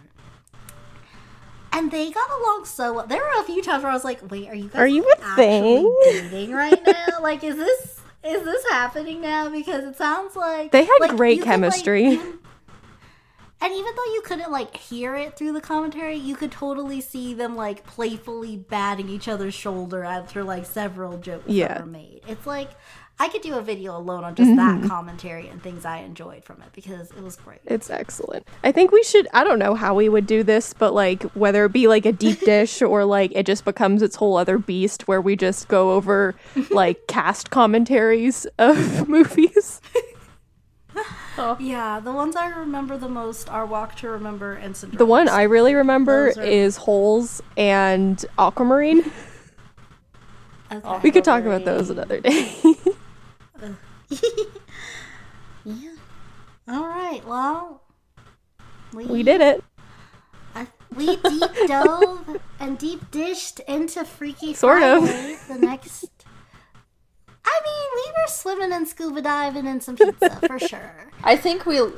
And 1.72 1.93
they 1.93 2.10
got 2.10 2.28
along 2.31 2.64
so 2.64 2.94
well. 2.94 3.06
There 3.06 3.20
were 3.22 3.40
a 3.40 3.44
few 3.44 3.62
times 3.62 3.85
where 3.85 3.93
I 3.93 3.94
was 3.94 4.02
like, 4.05 4.28
"Wait, 4.28 4.48
are 4.48 4.55
you 4.56 4.64
guys 4.68 4.81
Are 4.81 4.89
you 4.89 5.05
a 5.09 5.12
actually 5.24 5.36
thing?" 5.36 5.97
dating 6.05 6.52
right 6.52 6.82
now? 6.85 7.06
like, 7.22 7.44
is 7.44 7.55
this 7.55 7.99
is 8.24 8.42
this 8.44 8.64
happening 8.70 9.20
now? 9.20 9.48
Because 9.48 9.84
it 9.84 9.97
sounds 9.97 10.36
like 10.36 10.72
They 10.72 10.84
had 10.84 10.97
like, 11.01 11.16
great 11.16 11.38
you 11.38 11.42
could, 11.42 11.48
like, 11.48 11.55
chemistry. 11.60 12.05
and 13.62 13.72
even 13.72 13.94
though 13.94 14.12
you 14.14 14.22
couldn't 14.24 14.51
like 14.51 14.76
hear 14.76 15.14
it 15.16 15.36
through 15.36 15.52
the 15.52 15.60
commentary, 15.60 16.16
you 16.16 16.34
could 16.36 16.51
totally 16.52 17.01
see 17.01 17.34
them 17.34 17.56
like 17.56 17.84
playfully 17.84 18.56
batting 18.56 19.09
each 19.09 19.28
other's 19.28 19.55
shoulder 19.55 20.02
after 20.05 20.42
like 20.44 20.64
several 20.66 21.18
jokes 21.18 21.44
Yeah. 21.48 21.68
that 21.68 21.80
were 21.80 21.86
made. 21.86 22.20
It's 22.26 22.47
like 22.47 22.70
I 23.20 23.28
could 23.28 23.42
do 23.42 23.55
a 23.55 23.60
video 23.60 23.97
alone 23.97 24.24
on 24.24 24.34
just 24.34 24.51
Mm-hmm. 24.51 24.80
that 24.82 24.88
commentary 24.88 25.47
and 25.48 25.62
things 25.62 25.84
I 25.84 25.98
enjoyed 25.98 26.42
from 26.42 26.60
it 26.62 26.68
because 26.74 27.10
it 27.12 27.22
was 27.22 27.36
great. 27.36 27.60
it's 27.66 27.88
excellent 27.90 28.47
i 28.64 28.72
think 28.72 28.90
we 28.90 29.02
should 29.05 29.28
i 29.34 29.44
don't 29.44 29.59
know 29.59 29.74
how 29.74 29.94
we 29.94 30.09
would 30.09 30.26
do 30.26 30.42
this 30.42 30.72
but 30.72 30.92
like 30.94 31.22
whether 31.34 31.64
it 31.66 31.72
be 31.72 31.86
like 31.86 32.06
a 32.06 32.12
deep 32.12 32.40
dish 32.55 32.80
or 32.82 33.05
like 33.05 33.30
it 33.34 33.44
just 33.47 33.64
becomes 33.64 34.01
its 34.02 34.16
whole 34.16 34.36
other 34.36 34.56
beast 34.59 35.06
where 35.06 35.20
we 35.20 35.36
just 35.36 35.68
go 35.68 35.92
over 35.92 36.34
like 36.70 37.06
cast 37.09 37.51
commentaries 37.51 38.47
of 38.59 39.06
movies 39.16 39.80
Yeah, 41.59 42.01
the 42.01 42.12
ones 42.12 42.36
I 42.36 42.48
remember 42.48 42.98
the 42.98 43.09
most 43.09 43.48
are 43.48 43.64
Walk 43.64 43.94
to 43.97 44.10
Remember 44.10 44.52
and 44.55 44.76
Cinderella. 44.76 44.98
the 44.98 45.06
one 45.06 45.28
i 45.28 45.42
really 45.42 45.74
remember 45.74 46.28
are- 46.36 46.42
is 46.42 46.76
holes 46.76 47.40
and 47.56 48.24
aquamarine 48.38 49.05
Okay. 50.72 51.01
we 51.02 51.10
could 51.10 51.24
talk 51.24 51.44
about 51.44 51.64
those 51.64 51.90
another 51.90 52.20
day 52.20 52.56
Yeah. 55.65 55.95
All 56.69 56.87
right. 56.87 57.20
Well, 57.27 57.82
we 58.95 59.05
we 59.07 59.23
did 59.23 59.41
it 59.41 59.62
uh, 60.55 60.66
we 60.95 61.16
deep 61.16 61.51
dove 61.66 62.41
and 62.59 62.78
deep 62.78 63.11
dished 63.11 63.61
into 63.61 64.05
Freaky 64.05 64.55
Sort 64.55 64.82
of. 64.82 65.03
The 65.49 65.59
next. 65.59 66.07
I 67.45 67.61
mean, 67.65 67.89
we 67.95 68.12
were 68.12 68.28
swimming 68.28 68.73
and 68.73 68.87
scuba 68.87 69.23
diving 69.23 69.66
and 69.66 69.82
some 69.82 69.97
pizza 69.97 70.31
for 70.47 70.59
sure. 70.69 71.09
I 71.23 71.37
think 71.37 71.66
we 71.66 71.81
we 71.82 71.93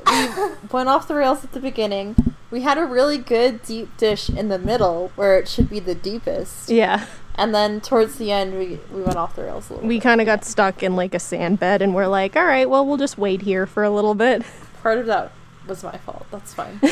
went 0.70 0.88
off 0.88 1.08
the 1.08 1.14
rails 1.14 1.44
at 1.44 1.52
the 1.52 1.60
beginning. 1.60 2.16
We 2.50 2.62
had 2.62 2.78
a 2.78 2.84
really 2.84 3.18
good 3.18 3.62
deep 3.62 3.96
dish 3.96 4.28
in 4.28 4.48
the 4.48 4.58
middle 4.58 5.10
where 5.16 5.38
it 5.38 5.48
should 5.48 5.70
be 5.70 5.80
the 5.80 5.94
deepest. 5.94 6.68
yeah 6.70 7.06
And 7.34 7.54
then 7.54 7.80
towards 7.80 8.16
the 8.16 8.30
end 8.30 8.58
we, 8.58 8.78
we 8.92 9.02
went 9.02 9.16
off 9.16 9.34
the 9.36 9.42
rails 9.44 9.70
a 9.70 9.74
little 9.74 9.88
we 9.88 10.00
kind 10.00 10.20
of 10.20 10.26
got 10.26 10.44
stuck 10.44 10.82
in 10.82 10.96
like 10.96 11.14
a 11.14 11.18
sand 11.18 11.58
bed 11.58 11.80
and 11.82 11.94
we're 11.94 12.06
like 12.06 12.36
all 12.36 12.44
right 12.44 12.68
well 12.68 12.86
we'll 12.86 12.98
just 12.98 13.16
wait 13.18 13.42
here 13.42 13.66
for 13.66 13.82
a 13.82 13.90
little 13.90 14.14
bit 14.14 14.42
Part 14.82 14.98
of 14.98 15.06
that 15.06 15.32
was 15.68 15.84
my 15.84 15.96
fault. 15.98 16.26
That's 16.32 16.52
fine. 16.54 16.80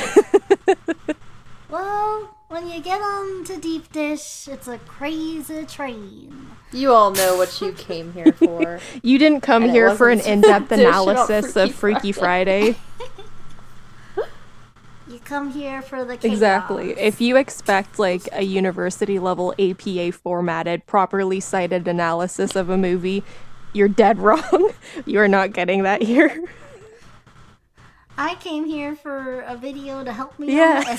Well, 1.71 2.37
when 2.49 2.69
you 2.69 2.81
get 2.81 3.01
on 3.01 3.45
to 3.45 3.57
Deep 3.57 3.93
Dish, 3.93 4.49
it's 4.49 4.67
a 4.67 4.79
crazy 4.79 5.65
train. 5.67 6.49
You 6.73 6.93
all 6.93 7.13
know 7.13 7.37
what 7.37 7.61
you 7.61 7.73
came 7.73 8.13
here 8.13 8.33
for. 8.33 8.81
You 9.03 9.19
didn't 9.19 9.43
come 9.43 9.65
And 9.65 9.73
here 9.73 9.95
for 9.95 10.11
an 10.11 10.19
in-depth 10.19 10.69
dish 10.69 10.81
about 10.81 11.05
analysis 11.07 11.55
of 11.55 11.73
Freaky 11.73 12.01
Freaky 12.01 12.13
Friday. 12.13 12.77
You 15.11 15.19
come 15.19 15.51
here 15.51 15.83
for 15.83 16.05
the 16.05 16.17
chaos. 16.17 16.33
Exactly. 16.33 16.93
If 16.93 17.21
you 17.21 17.37
expect 17.37 17.99
like 17.99 18.29
a 18.31 18.43
university 18.43 19.19
level 19.19 19.53
APA 19.59 20.13
formatted, 20.13 20.87
properly 20.87 21.41
cited 21.41 21.89
analysis 21.89 22.55
of 22.55 22.71
a 22.71 22.79
movie, 22.79 23.25
you're 23.73 23.89
dead 23.89 24.19
wrong. 24.21 24.71
you 25.07 25.19
are 25.19 25.27
not 25.27 25.53
getting 25.53 25.83
that 25.83 26.03
here. 26.03 26.45
I 28.17 28.37
came 28.37 28.67
here 28.67 28.95
for 28.95 29.41
a 29.41 29.57
video 29.57 30.05
to 30.05 30.13
help 30.13 30.39
me 30.39 30.55
Yeah. 30.55 30.85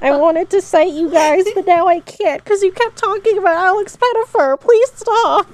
I 0.00 0.16
wanted 0.16 0.48
to 0.50 0.62
cite 0.62 0.92
you 0.92 1.10
guys, 1.10 1.44
but 1.56 1.66
now 1.66 1.88
I 1.88 1.98
can't 2.00 2.44
because 2.44 2.62
you 2.62 2.70
kept 2.70 2.96
talking 2.98 3.36
about 3.36 3.56
Alex 3.56 3.96
Pettifer. 3.96 4.58
Please 4.58 4.92
stop. 4.94 5.48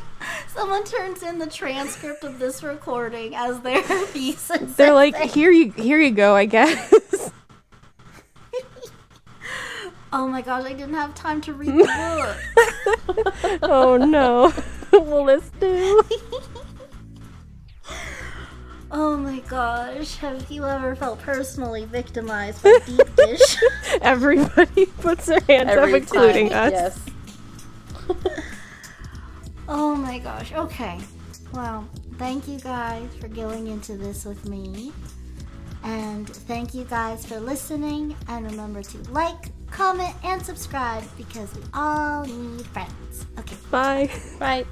Someone 0.48 0.84
turns 0.84 1.22
in 1.22 1.38
the 1.38 1.46
transcript 1.46 2.24
of 2.24 2.38
this 2.38 2.62
recording 2.62 3.34
as 3.34 3.60
their 3.60 3.82
thesis. 4.06 4.74
They're 4.74 4.92
like, 4.92 5.14
essay. 5.14 5.28
here 5.28 5.50
you, 5.50 5.70
here 5.72 6.00
you 6.00 6.10
go. 6.10 6.34
I 6.34 6.44
guess. 6.46 7.30
oh 10.12 10.26
my 10.26 10.42
gosh, 10.42 10.64
I 10.64 10.72
didn't 10.72 10.94
have 10.94 11.14
time 11.14 11.40
to 11.42 11.52
read 11.52 11.70
the 11.70 12.36
book. 13.06 13.58
oh 13.62 13.96
no. 13.96 14.52
Will 14.92 15.24
this 15.24 15.50
do? 15.60 16.02
Oh 18.92 19.16
my 19.16 19.38
gosh, 19.40 20.16
have 20.16 20.50
you 20.50 20.66
ever 20.66 20.96
felt 20.96 21.20
personally 21.20 21.84
victimized 21.84 22.60
by 22.64 22.80
Deep 22.84 23.14
Dish? 23.14 23.56
Everybody 24.02 24.86
puts 24.86 25.26
their 25.26 25.38
hands 25.48 25.70
Every 25.70 25.94
up, 25.94 26.00
including 26.00 26.48
time. 26.48 26.74
us. 26.74 26.98
Yes. 28.08 28.38
Oh 29.70 29.96
my 29.96 30.18
gosh, 30.18 30.52
okay. 30.52 30.98
Well, 31.52 31.88
thank 32.18 32.46
you 32.46 32.58
guys 32.60 33.08
for 33.18 33.28
going 33.28 33.68
into 33.68 33.96
this 33.96 34.24
with 34.24 34.48
me. 34.48 34.92
And 35.82 36.28
thank 36.28 36.74
you 36.74 36.84
guys 36.84 37.24
for 37.24 37.40
listening. 37.40 38.14
And 38.28 38.44
remember 38.44 38.82
to 38.82 38.98
like, 39.10 39.46
comment, 39.70 40.14
and 40.22 40.44
subscribe 40.44 41.04
because 41.16 41.54
we 41.54 41.62
all 41.72 42.24
need 42.24 42.66
friends. 42.66 43.26
Okay. 43.38 43.56
Bye. 43.70 44.10
Right. 44.38 44.66